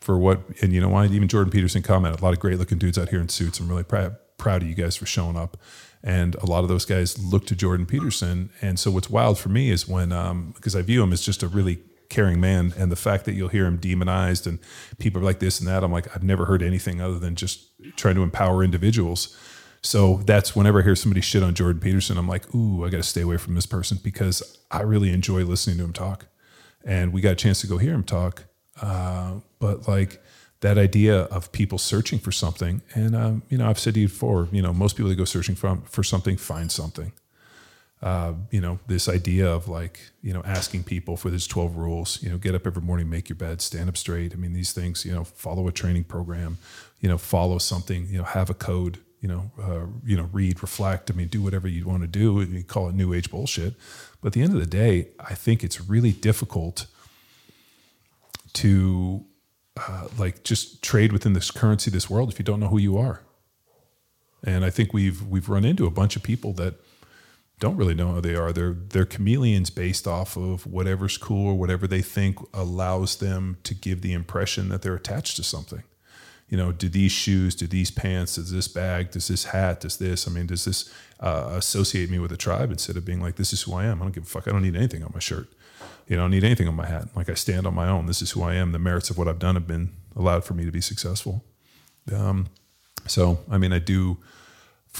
for 0.00 0.18
what 0.18 0.40
and 0.62 0.72
you 0.72 0.80
know 0.80 0.88
why 0.88 1.06
even 1.06 1.28
Jordan 1.28 1.50
Peterson 1.50 1.82
commented 1.82 2.20
a 2.20 2.24
lot 2.24 2.32
of 2.32 2.40
great 2.40 2.58
looking 2.58 2.78
dudes 2.78 2.98
out 2.98 3.10
here 3.10 3.20
in 3.20 3.28
suits. 3.28 3.60
I'm 3.60 3.68
really 3.68 3.84
proud 3.84 4.16
proud 4.38 4.62
of 4.62 4.68
you 4.68 4.74
guys 4.74 4.96
for 4.96 5.06
showing 5.06 5.36
up. 5.36 5.56
And 6.02 6.34
a 6.36 6.46
lot 6.46 6.62
of 6.62 6.68
those 6.68 6.86
guys 6.86 7.22
look 7.22 7.44
to 7.46 7.54
Jordan 7.54 7.84
Peterson. 7.84 8.48
And 8.62 8.78
so 8.78 8.90
what's 8.90 9.10
wild 9.10 9.38
for 9.38 9.50
me 9.50 9.70
is 9.70 9.86
when 9.86 10.12
um 10.12 10.52
because 10.56 10.74
I 10.74 10.82
view 10.82 11.02
him 11.02 11.12
as 11.12 11.20
just 11.20 11.42
a 11.42 11.48
really 11.48 11.82
caring 12.10 12.40
man 12.40 12.74
and 12.76 12.92
the 12.92 12.96
fact 12.96 13.24
that 13.24 13.32
you'll 13.32 13.48
hear 13.48 13.64
him 13.64 13.78
demonized 13.78 14.46
and 14.46 14.58
people 14.98 15.22
like 15.22 15.38
this 15.38 15.58
and 15.60 15.68
that 15.68 15.82
I'm 15.82 15.92
like 15.92 16.14
I've 16.14 16.22
never 16.22 16.44
heard 16.44 16.62
anything 16.62 17.00
other 17.00 17.18
than 17.18 17.36
just 17.36 17.66
trying 17.96 18.16
to 18.16 18.22
empower 18.22 18.62
individuals. 18.62 19.36
So 19.82 20.20
that's 20.26 20.54
whenever 20.54 20.80
I 20.80 20.82
hear 20.84 20.94
somebody 20.94 21.22
shit 21.22 21.42
on 21.42 21.54
Jordan 21.54 21.80
Peterson, 21.80 22.18
I'm 22.18 22.28
like, 22.28 22.54
ooh, 22.54 22.84
I 22.84 22.90
got 22.90 22.98
to 22.98 23.02
stay 23.02 23.22
away 23.22 23.38
from 23.38 23.54
this 23.54 23.64
person 23.64 23.98
because 24.02 24.58
I 24.70 24.82
really 24.82 25.10
enjoy 25.10 25.44
listening 25.44 25.78
to 25.78 25.84
him 25.84 25.94
talk. 25.94 26.26
And 26.84 27.14
we 27.14 27.22
got 27.22 27.32
a 27.32 27.36
chance 27.36 27.62
to 27.62 27.66
go 27.66 27.78
hear 27.78 27.94
him 27.94 28.04
talk. 28.04 28.44
Uh, 28.82 29.36
but 29.58 29.88
like 29.88 30.22
that 30.60 30.76
idea 30.76 31.22
of 31.22 31.52
people 31.52 31.78
searching 31.78 32.18
for 32.18 32.32
something, 32.32 32.82
and 32.94 33.16
um, 33.16 33.42
you 33.48 33.58
know, 33.58 33.68
I've 33.68 33.78
said 33.78 33.94
to 33.94 34.00
you 34.00 34.08
before, 34.08 34.48
you 34.52 34.60
know, 34.62 34.72
most 34.72 34.96
people 34.96 35.08
that 35.08 35.16
go 35.16 35.24
searching 35.24 35.54
for 35.54 35.78
for 35.84 36.02
something 36.02 36.36
find 36.36 36.70
something. 36.70 37.12
Uh, 38.02 38.32
you 38.50 38.60
know, 38.62 38.78
this 38.86 39.08
idea 39.08 39.46
of 39.46 39.68
like, 39.68 40.00
you 40.22 40.32
know, 40.32 40.42
asking 40.46 40.82
people 40.84 41.18
for 41.18 41.28
these 41.28 41.46
12 41.46 41.76
rules, 41.76 42.22
you 42.22 42.30
know, 42.30 42.38
get 42.38 42.54
up 42.54 42.66
every 42.66 42.80
morning, 42.80 43.10
make 43.10 43.28
your 43.28 43.36
bed, 43.36 43.60
stand 43.60 43.90
up 43.90 43.96
straight. 43.96 44.32
I 44.32 44.36
mean, 44.36 44.54
these 44.54 44.72
things, 44.72 45.04
you 45.04 45.12
know, 45.12 45.24
follow 45.24 45.68
a 45.68 45.72
training 45.72 46.04
program, 46.04 46.56
you 47.00 47.10
know, 47.10 47.18
follow 47.18 47.58
something, 47.58 48.06
you 48.06 48.16
know, 48.16 48.24
have 48.24 48.48
a 48.48 48.54
code, 48.54 49.00
you 49.20 49.28
know, 49.28 49.50
uh, 49.62 49.86
you 50.02 50.16
know, 50.16 50.30
read, 50.32 50.62
reflect. 50.62 51.10
I 51.10 51.14
mean, 51.14 51.28
do 51.28 51.42
whatever 51.42 51.68
you 51.68 51.86
want 51.86 52.00
to 52.00 52.08
do. 52.08 52.40
You 52.40 52.64
call 52.64 52.88
it 52.88 52.94
new 52.94 53.12
age 53.12 53.30
bullshit. 53.30 53.74
But 54.22 54.28
at 54.28 54.32
the 54.32 54.42
end 54.42 54.54
of 54.54 54.60
the 54.60 54.66
day, 54.66 55.08
I 55.18 55.34
think 55.34 55.62
it's 55.62 55.80
really 55.80 56.12
difficult 56.12 56.86
to 58.54 59.24
uh, 59.76 60.08
like 60.18 60.42
just 60.42 60.82
trade 60.82 61.12
within 61.12 61.34
this 61.34 61.50
currency, 61.50 61.90
this 61.90 62.08
world, 62.08 62.30
if 62.32 62.38
you 62.38 62.44
don't 62.44 62.60
know 62.60 62.68
who 62.68 62.78
you 62.78 62.96
are. 62.96 63.20
And 64.42 64.64
I 64.64 64.70
think 64.70 64.94
we've 64.94 65.22
we've 65.22 65.50
run 65.50 65.66
into 65.66 65.86
a 65.86 65.90
bunch 65.90 66.16
of 66.16 66.22
people 66.22 66.54
that 66.54 66.74
don't 67.60 67.76
really 67.76 67.94
know 67.94 68.14
who 68.14 68.20
they 68.20 68.34
are. 68.34 68.52
They're 68.52 68.72
they're 68.72 69.04
chameleons 69.04 69.70
based 69.70 70.08
off 70.08 70.36
of 70.36 70.66
whatever's 70.66 71.16
cool 71.16 71.48
or 71.48 71.54
whatever 71.54 71.86
they 71.86 72.02
think 72.02 72.38
allows 72.52 73.16
them 73.16 73.58
to 73.62 73.74
give 73.74 74.00
the 74.00 74.12
impression 74.12 74.70
that 74.70 74.82
they're 74.82 74.96
attached 74.96 75.36
to 75.36 75.44
something. 75.44 75.84
You 76.48 76.56
know, 76.56 76.72
do 76.72 76.88
these 76.88 77.12
shoes, 77.12 77.54
do 77.54 77.68
these 77.68 77.92
pants, 77.92 78.34
does 78.34 78.50
this 78.50 78.66
bag, 78.66 79.12
does 79.12 79.28
this 79.28 79.44
hat, 79.44 79.82
does 79.82 79.98
this? 79.98 80.26
I 80.26 80.32
mean, 80.32 80.46
does 80.46 80.64
this 80.64 80.92
uh, 81.20 81.52
associate 81.52 82.10
me 82.10 82.18
with 82.18 82.32
a 82.32 82.36
tribe 82.36 82.72
instead 82.72 82.96
of 82.96 83.04
being 83.04 83.20
like, 83.20 83.36
this 83.36 83.52
is 83.52 83.62
who 83.62 83.74
I 83.74 83.84
am? 83.84 84.00
I 84.00 84.04
don't 84.06 84.14
give 84.14 84.24
a 84.24 84.26
fuck. 84.26 84.48
I 84.48 84.50
don't 84.50 84.62
need 84.62 84.74
anything 84.74 85.04
on 85.04 85.12
my 85.14 85.20
shirt. 85.20 85.46
You 86.08 86.16
know, 86.16 86.22
I 86.22 86.24
don't 86.24 86.32
need 86.32 86.42
anything 86.42 86.66
on 86.66 86.74
my 86.74 86.86
hat. 86.86 87.08
Like 87.14 87.28
I 87.28 87.34
stand 87.34 87.68
on 87.68 87.74
my 87.74 87.88
own. 87.88 88.06
This 88.06 88.20
is 88.20 88.32
who 88.32 88.42
I 88.42 88.54
am. 88.54 88.72
The 88.72 88.80
merits 88.80 89.10
of 89.10 89.18
what 89.18 89.28
I've 89.28 89.38
done 89.38 89.54
have 89.54 89.68
been 89.68 89.92
allowed 90.16 90.44
for 90.44 90.54
me 90.54 90.64
to 90.64 90.72
be 90.72 90.80
successful. 90.80 91.44
Um, 92.12 92.48
so, 93.06 93.38
I 93.48 93.58
mean, 93.58 93.72
I 93.72 93.78
do 93.78 94.16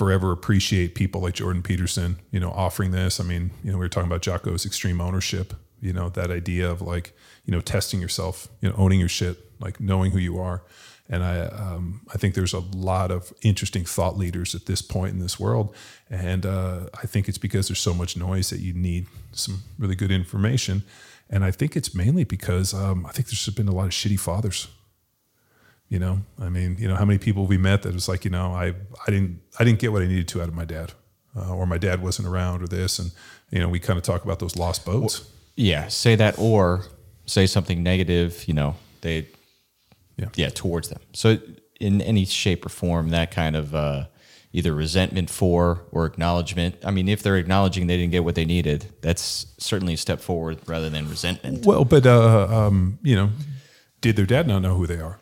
forever 0.00 0.32
appreciate 0.32 0.94
people 0.94 1.20
like 1.20 1.34
Jordan 1.34 1.62
Peterson, 1.62 2.16
you 2.30 2.40
know, 2.40 2.50
offering 2.52 2.90
this. 2.90 3.20
I 3.20 3.22
mean, 3.22 3.50
you 3.62 3.70
know, 3.70 3.76
we 3.76 3.84
were 3.84 3.90
talking 3.90 4.10
about 4.10 4.22
Jocko's 4.22 4.64
extreme 4.64 4.98
ownership, 4.98 5.52
you 5.82 5.92
know, 5.92 6.08
that 6.08 6.30
idea 6.30 6.70
of 6.70 6.80
like, 6.80 7.12
you 7.44 7.52
know, 7.52 7.60
testing 7.60 8.00
yourself, 8.00 8.48
you 8.62 8.70
know, 8.70 8.74
owning 8.78 8.98
your 8.98 9.10
shit, 9.10 9.36
like 9.60 9.78
knowing 9.78 10.12
who 10.12 10.18
you 10.18 10.40
are. 10.40 10.62
And 11.10 11.22
I, 11.22 11.40
um, 11.40 12.00
I 12.14 12.16
think 12.16 12.34
there's 12.34 12.54
a 12.54 12.60
lot 12.60 13.10
of 13.10 13.30
interesting 13.42 13.84
thought 13.84 14.16
leaders 14.16 14.54
at 14.54 14.64
this 14.64 14.80
point 14.80 15.12
in 15.12 15.20
this 15.20 15.38
world, 15.38 15.76
and 16.08 16.46
uh, 16.46 16.86
I 16.94 17.06
think 17.06 17.28
it's 17.28 17.36
because 17.36 17.68
there's 17.68 17.78
so 17.78 17.92
much 17.92 18.16
noise 18.16 18.48
that 18.48 18.60
you 18.60 18.72
need 18.72 19.06
some 19.32 19.64
really 19.78 19.96
good 19.96 20.10
information, 20.10 20.82
and 21.28 21.44
I 21.44 21.50
think 21.50 21.76
it's 21.76 21.94
mainly 21.94 22.24
because 22.24 22.72
um, 22.72 23.04
I 23.04 23.10
think 23.10 23.28
there's 23.28 23.46
been 23.50 23.68
a 23.68 23.74
lot 23.74 23.84
of 23.84 23.90
shitty 23.90 24.18
fathers. 24.18 24.68
You 25.90 25.98
know, 25.98 26.20
I 26.40 26.48
mean, 26.48 26.76
you 26.78 26.88
know, 26.88 26.94
how 26.94 27.04
many 27.04 27.18
people 27.18 27.46
we 27.46 27.58
met 27.58 27.82
that 27.82 27.92
was 27.92 28.08
like, 28.08 28.24
you 28.24 28.30
know, 28.30 28.52
I, 28.54 28.66
I 29.06 29.10
didn't, 29.10 29.40
I 29.58 29.64
didn't 29.64 29.80
get 29.80 29.90
what 29.92 30.02
I 30.02 30.06
needed 30.06 30.28
to 30.28 30.40
out 30.40 30.48
of 30.48 30.54
my 30.54 30.64
dad, 30.64 30.92
uh, 31.36 31.52
or 31.52 31.66
my 31.66 31.78
dad 31.78 32.00
wasn't 32.00 32.28
around, 32.28 32.62
or 32.62 32.68
this, 32.68 32.98
and 33.00 33.10
you 33.50 33.58
know, 33.58 33.68
we 33.68 33.80
kind 33.80 33.98
of 33.98 34.04
talk 34.04 34.24
about 34.24 34.38
those 34.38 34.56
lost 34.56 34.86
boats. 34.86 35.28
Yeah, 35.56 35.88
say 35.88 36.14
that 36.14 36.38
or 36.38 36.84
say 37.26 37.46
something 37.46 37.82
negative. 37.82 38.44
You 38.46 38.54
know, 38.54 38.76
they 39.02 39.26
Yeah. 40.16 40.28
yeah 40.36 40.48
towards 40.50 40.88
them. 40.88 41.00
So 41.12 41.38
in 41.80 42.00
any 42.02 42.24
shape 42.24 42.64
or 42.64 42.68
form, 42.68 43.10
that 43.10 43.30
kind 43.32 43.56
of 43.56 43.74
uh, 43.74 44.04
either 44.52 44.72
resentment 44.72 45.30
for 45.30 45.82
or 45.92 46.06
acknowledgement. 46.06 46.76
I 46.84 46.90
mean, 46.92 47.08
if 47.08 47.22
they're 47.22 47.36
acknowledging 47.36 47.86
they 47.88 47.96
didn't 47.96 48.12
get 48.12 48.22
what 48.22 48.34
they 48.34 48.44
needed, 48.44 48.86
that's 49.00 49.46
certainly 49.58 49.94
a 49.94 49.96
step 49.96 50.20
forward 50.20 50.58
rather 50.66 50.90
than 50.90 51.08
resentment. 51.08 51.66
Well, 51.66 51.84
but 51.84 52.06
uh, 52.06 52.46
um, 52.48 52.98
you 53.02 53.16
know, 53.16 53.30
did 54.00 54.16
their 54.16 54.26
dad 54.26 54.46
not 54.46 54.60
know 54.60 54.76
who 54.76 54.86
they 54.86 55.00
are? 55.00 55.19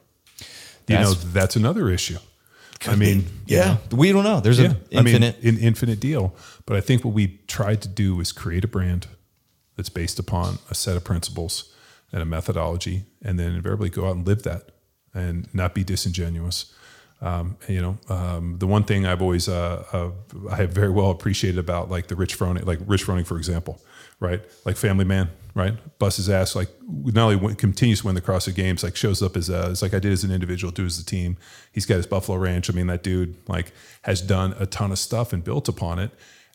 You 0.88 0.96
know, 0.96 1.12
That's- 1.14 1.56
another 1.56 1.88
issue. 1.88 2.18
I 2.86 2.94
mean, 2.94 3.26
Yeah, 3.46 3.78
we 3.90 4.12
don't 4.12 4.22
know. 4.24 4.40
There's 4.40 4.60
yeah, 4.60 4.66
an 4.66 4.76
infinite. 4.90 5.36
I 5.42 5.44
mean, 5.44 5.56
an 5.56 5.60
infinite 5.60 5.98
deal. 6.00 6.34
But 6.64 6.76
I 6.76 6.80
think 6.80 7.04
what 7.04 7.12
we 7.12 7.40
tried 7.48 7.82
to 7.82 7.88
do 7.88 8.20
is 8.20 8.30
create 8.30 8.64
a 8.64 8.68
brand 8.68 9.08
that's 9.76 9.88
based 9.88 10.18
upon 10.18 10.58
a 10.70 10.74
set 10.74 10.96
of 10.96 11.02
principles 11.04 11.72
and 12.12 12.22
a 12.22 12.24
methodology, 12.24 13.04
and 13.20 13.38
then 13.38 13.52
invariably 13.52 13.90
go 13.90 14.06
out 14.08 14.16
and 14.16 14.26
live 14.26 14.42
that, 14.44 14.70
and 15.12 15.48
not 15.52 15.74
be 15.74 15.82
disingenuous. 15.84 16.72
Um, 17.20 17.56
you 17.68 17.82
know, 17.82 17.98
um, 18.08 18.58
the 18.58 18.66
one 18.66 18.84
thing 18.84 19.04
I've 19.04 19.22
always 19.22 19.48
uh, 19.48 19.84
uh, 19.92 20.10
I 20.50 20.56
have 20.56 20.70
very 20.70 20.90
well 20.90 21.10
appreciated 21.10 21.58
about 21.58 21.90
like 21.90 22.06
the 22.06 22.14
Rich 22.14 22.38
Froning, 22.38 22.64
like 22.64 22.78
Rich 22.86 23.06
Froning, 23.06 23.26
for 23.26 23.36
example, 23.36 23.80
right? 24.20 24.40
Like 24.64 24.76
Family 24.76 25.04
Man, 25.04 25.28
right? 25.54 25.74
Busts 25.98 26.18
his 26.18 26.30
ass, 26.30 26.54
like 26.54 26.68
not 26.86 27.32
only 27.32 27.54
continues 27.56 28.00
to 28.00 28.06
win 28.06 28.14
the 28.14 28.20
CrossFit 28.20 28.54
Games, 28.54 28.84
like 28.84 28.94
shows 28.94 29.20
up 29.20 29.36
as 29.36 29.50
a, 29.50 29.66
as 29.70 29.82
like 29.82 29.94
I 29.94 29.98
did 29.98 30.12
as 30.12 30.22
an 30.22 30.30
individual, 30.30 30.70
do 30.70 30.86
as 30.86 30.98
a 30.98 31.04
team. 31.04 31.36
He's 31.72 31.86
got 31.86 31.96
his 31.96 32.06
Buffalo 32.06 32.38
Ranch. 32.38 32.70
I 32.70 32.72
mean, 32.72 32.86
that 32.86 33.02
dude 33.02 33.36
like 33.48 33.72
has 34.02 34.20
done 34.20 34.54
a 34.60 34.66
ton 34.66 34.92
of 34.92 34.98
stuff 34.98 35.32
and 35.32 35.42
built 35.42 35.68
upon 35.68 35.98
it. 35.98 36.12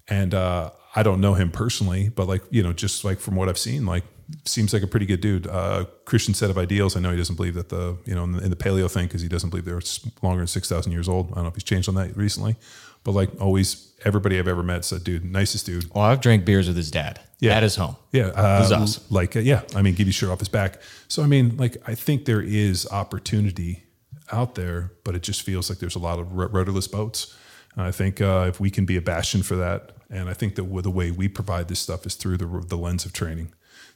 And 0.08 0.34
uh, 0.34 0.72
I 0.96 1.04
don't 1.04 1.20
know 1.20 1.34
him 1.34 1.52
personally, 1.52 2.08
but 2.08 2.28
like 2.28 2.44
you 2.52 2.64
know, 2.64 2.72
just 2.72 3.04
like 3.04 3.20
from 3.20 3.36
what 3.36 3.50
I've 3.50 3.58
seen, 3.58 3.86
like 3.86 4.06
seems 4.46 4.74
like 4.74 4.84
a 4.84 4.88
pretty 4.88 5.06
good 5.06 5.22
dude. 5.22 5.48
Uh, 5.48 5.86
Christian 6.06 6.34
set 6.34 6.50
of 6.50 6.58
ideals. 6.58 6.96
I 6.96 7.00
know 7.00 7.12
he 7.12 7.18
doesn't 7.18 7.36
believe 7.36 7.54
that 7.56 7.70
the 7.70 7.98
you 8.06 8.16
know 8.16 8.24
in 8.24 8.32
the, 8.34 8.44
in 8.44 8.50
the 8.50 8.56
paleo 8.56 8.90
thing 8.90 9.08
because 9.08 9.22
he 9.22 9.28
doesn't 9.28 9.50
believe 9.50 9.66
they're 9.66 9.82
longer 10.22 10.40
than 10.40 10.48
six 10.48 10.68
thousand 10.70 10.92
years 10.92 11.08
old. 11.10 11.32
I 11.32 11.36
don't 11.36 11.44
know 11.44 11.50
if 11.50 11.56
he's 11.56 11.64
changed 11.64 11.90
on 11.90 11.96
that 11.96 12.16
recently, 12.18 12.56
but 13.04 13.12
like 13.12 13.30
always, 13.42 13.92
everybody 14.06 14.40
I've 14.40 14.48
ever 14.48 14.64
met 14.64 14.86
said, 14.86 15.04
dude, 15.04 15.24
nicest 15.26 15.66
dude. 15.66 15.94
well, 15.94 16.04
I've 16.06 16.22
drank 16.22 16.46
beers 16.46 16.68
with 16.68 16.78
his 16.78 16.92
dad 16.92 17.20
Yeah. 17.40 17.56
at 17.56 17.64
his 17.64 17.76
home. 17.76 17.96
Yeah, 18.12 18.28
uh, 18.28 18.68
us. 18.72 19.00
like 19.12 19.36
uh, 19.36 19.40
yeah. 19.40 19.62
I 19.76 19.82
mean, 19.82 19.94
give 19.96 20.08
you 20.08 20.14
shirt 20.14 20.30
off 20.30 20.40
his 20.40 20.50
back. 20.50 20.82
So 21.08 21.24
I 21.24 21.28
mean, 21.28 21.58
like 21.58 21.78
I 21.88 21.96
think 21.96 22.26
there 22.26 22.42
is 22.42 22.88
opportunity 22.92 23.84
out 24.32 24.56
there, 24.56 24.92
but 25.04 25.16
it 25.16 25.22
just 25.24 25.42
feels 25.42 25.70
like 25.70 25.80
there's 25.80 25.96
a 25.96 26.00
lot 26.00 26.20
of 26.20 26.32
rudderless 26.34 26.88
boats. 26.88 27.36
And 27.76 27.84
I 27.86 27.92
think 27.92 28.22
uh, 28.22 28.46
if 28.48 28.60
we 28.60 28.70
can 28.70 28.86
be 28.86 28.98
a 28.98 29.02
bastion 29.02 29.42
for 29.44 29.56
that, 29.56 29.92
and 30.10 30.30
I 30.30 30.34
think 30.34 30.56
that 30.56 30.64
the 30.84 30.92
way 30.92 31.10
we 31.12 31.28
provide 31.28 31.68
this 31.68 31.80
stuff 31.80 32.06
is 32.06 32.16
through 32.16 32.38
the 32.38 32.64
the 32.68 32.78
lens 32.78 33.06
of 33.06 33.14
training. 33.14 33.52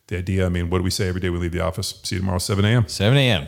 The 0.07 0.17
idea, 0.17 0.45
I 0.45 0.49
mean, 0.49 0.69
what 0.69 0.77
do 0.77 0.83
we 0.83 0.89
say 0.89 1.09
every 1.09 1.19
day 1.19 1.29
we 1.29 1.37
leave 1.37 1.51
the 1.51 1.59
office? 1.59 1.99
See 2.03 2.15
you 2.15 2.21
tomorrow, 2.21 2.39
seven 2.39 2.63
a.m. 2.65 2.87
7 2.87 3.17
a.m. 3.17 3.47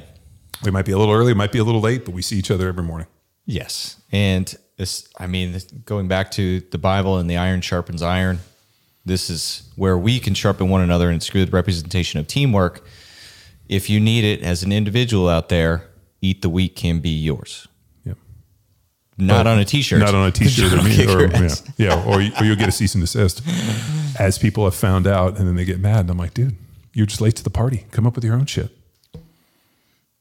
We 0.63 0.71
might 0.71 0.85
be 0.85 0.91
a 0.91 0.97
little 0.97 1.13
early, 1.13 1.33
might 1.33 1.53
be 1.53 1.59
a 1.59 1.63
little 1.63 1.79
late, 1.79 2.03
but 2.03 2.13
we 2.13 2.21
see 2.21 2.37
each 2.37 2.51
other 2.51 2.67
every 2.67 2.83
morning. 2.83 3.07
Yes. 3.45 3.95
And 4.11 4.53
this, 4.75 5.07
I 5.17 5.27
mean, 5.27 5.53
this, 5.53 5.63
going 5.63 6.09
back 6.09 6.31
to 6.31 6.59
the 6.59 6.77
Bible 6.77 7.17
and 7.17 7.29
the 7.29 7.37
iron 7.37 7.61
sharpens 7.61 8.01
iron, 8.01 8.39
this 9.05 9.29
is 9.29 9.71
where 9.77 9.97
we 9.97 10.19
can 10.19 10.33
sharpen 10.33 10.67
one 10.67 10.81
another 10.81 11.07
and 11.07 11.15
it's 11.15 11.29
good 11.29 11.53
representation 11.53 12.19
of 12.19 12.27
teamwork. 12.27 12.83
If 13.69 13.89
you 13.89 14.01
need 14.01 14.25
it 14.25 14.43
as 14.43 14.61
an 14.61 14.73
individual 14.73 15.29
out 15.29 15.47
there, 15.47 15.85
Eat 16.21 16.41
the 16.41 16.49
Weak 16.49 16.75
can 16.75 16.99
be 16.99 17.09
yours. 17.09 17.68
Not 19.19 19.47
on 19.47 19.59
a 19.59 19.65
t 19.65 19.81
shirt. 19.81 19.99
Not 19.99 20.15
on 20.15 20.27
a 20.27 20.31
t-shirt 20.31 20.73
or, 20.79 20.81
me, 20.81 21.05
or 21.05 21.29
yeah, 21.29 21.55
yeah, 21.77 22.05
or, 22.05 22.15
or 22.15 22.45
you'll 22.45 22.55
get 22.55 22.69
a 22.69 22.71
cease 22.71 22.95
and 22.95 23.03
desist. 23.03 23.41
As 24.19 24.37
people 24.37 24.63
have 24.65 24.75
found 24.75 25.07
out, 25.07 25.37
and 25.37 25.47
then 25.47 25.55
they 25.55 25.65
get 25.65 25.79
mad, 25.79 26.01
and 26.01 26.11
I'm 26.11 26.17
like, 26.17 26.33
dude, 26.33 26.55
you're 26.93 27.05
just 27.05 27.21
late 27.21 27.35
to 27.35 27.43
the 27.43 27.49
party. 27.49 27.85
Come 27.91 28.07
up 28.07 28.15
with 28.15 28.23
your 28.23 28.35
own 28.35 28.45
shit. 28.45 28.71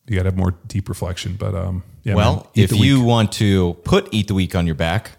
You 0.07 0.17
got 0.17 0.23
to 0.23 0.29
have 0.31 0.37
more 0.37 0.55
deep 0.67 0.89
reflection. 0.89 1.37
But 1.39 1.55
um, 1.55 1.85
yeah. 2.03 2.15
well, 2.15 2.35
man, 2.35 2.45
if 2.55 2.73
you 2.73 3.03
want 3.03 3.33
to 3.33 3.75
put 3.85 4.09
Eat 4.13 4.29
the 4.29 4.35
Weak 4.35 4.55
on 4.55 4.67
your 4.67 4.75
back 4.75 5.13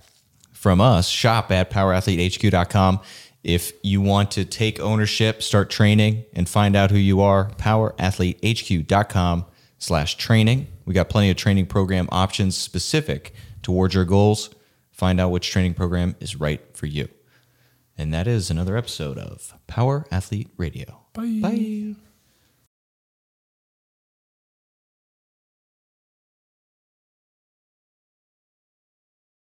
from 0.52 0.82
us, 0.82 1.08
shop 1.08 1.52
at 1.52 1.70
powerathletehq.com. 1.70 3.00
If 3.44 3.72
you 3.84 4.02
want 4.02 4.32
to 4.32 4.44
take 4.44 4.80
ownership, 4.80 5.42
start 5.42 5.70
training, 5.70 6.26
and 6.34 6.50
find 6.50 6.76
out 6.76 6.92
who 6.92 6.98
you 6.98 7.22
are, 7.22 7.52
powerathletehq.com 7.52 9.46
slash 9.78 10.18
training. 10.18 10.68
We 10.86 10.94
got 10.94 11.08
plenty 11.08 11.30
of 11.30 11.38
training 11.38 11.68
program 11.68 12.10
options 12.12 12.58
specific 12.58 13.34
towards 13.70 13.94
your 13.94 14.04
goals. 14.04 14.50
Find 14.92 15.20
out 15.20 15.30
which 15.30 15.52
training 15.52 15.76
program 15.76 16.16
is 16.20 16.36
right 16.36 16.60
for 16.76 16.88
you. 16.88 17.08
And 17.96 18.12
that 18.16 18.26
is 18.26 18.50
another 18.50 18.76
episode 18.76 19.20
of 19.20 19.54
Power 19.68 20.08
Athlete 20.10 20.50
Radio. 20.58 21.02
Bye. 21.14 21.40
Bye. 21.40 22.09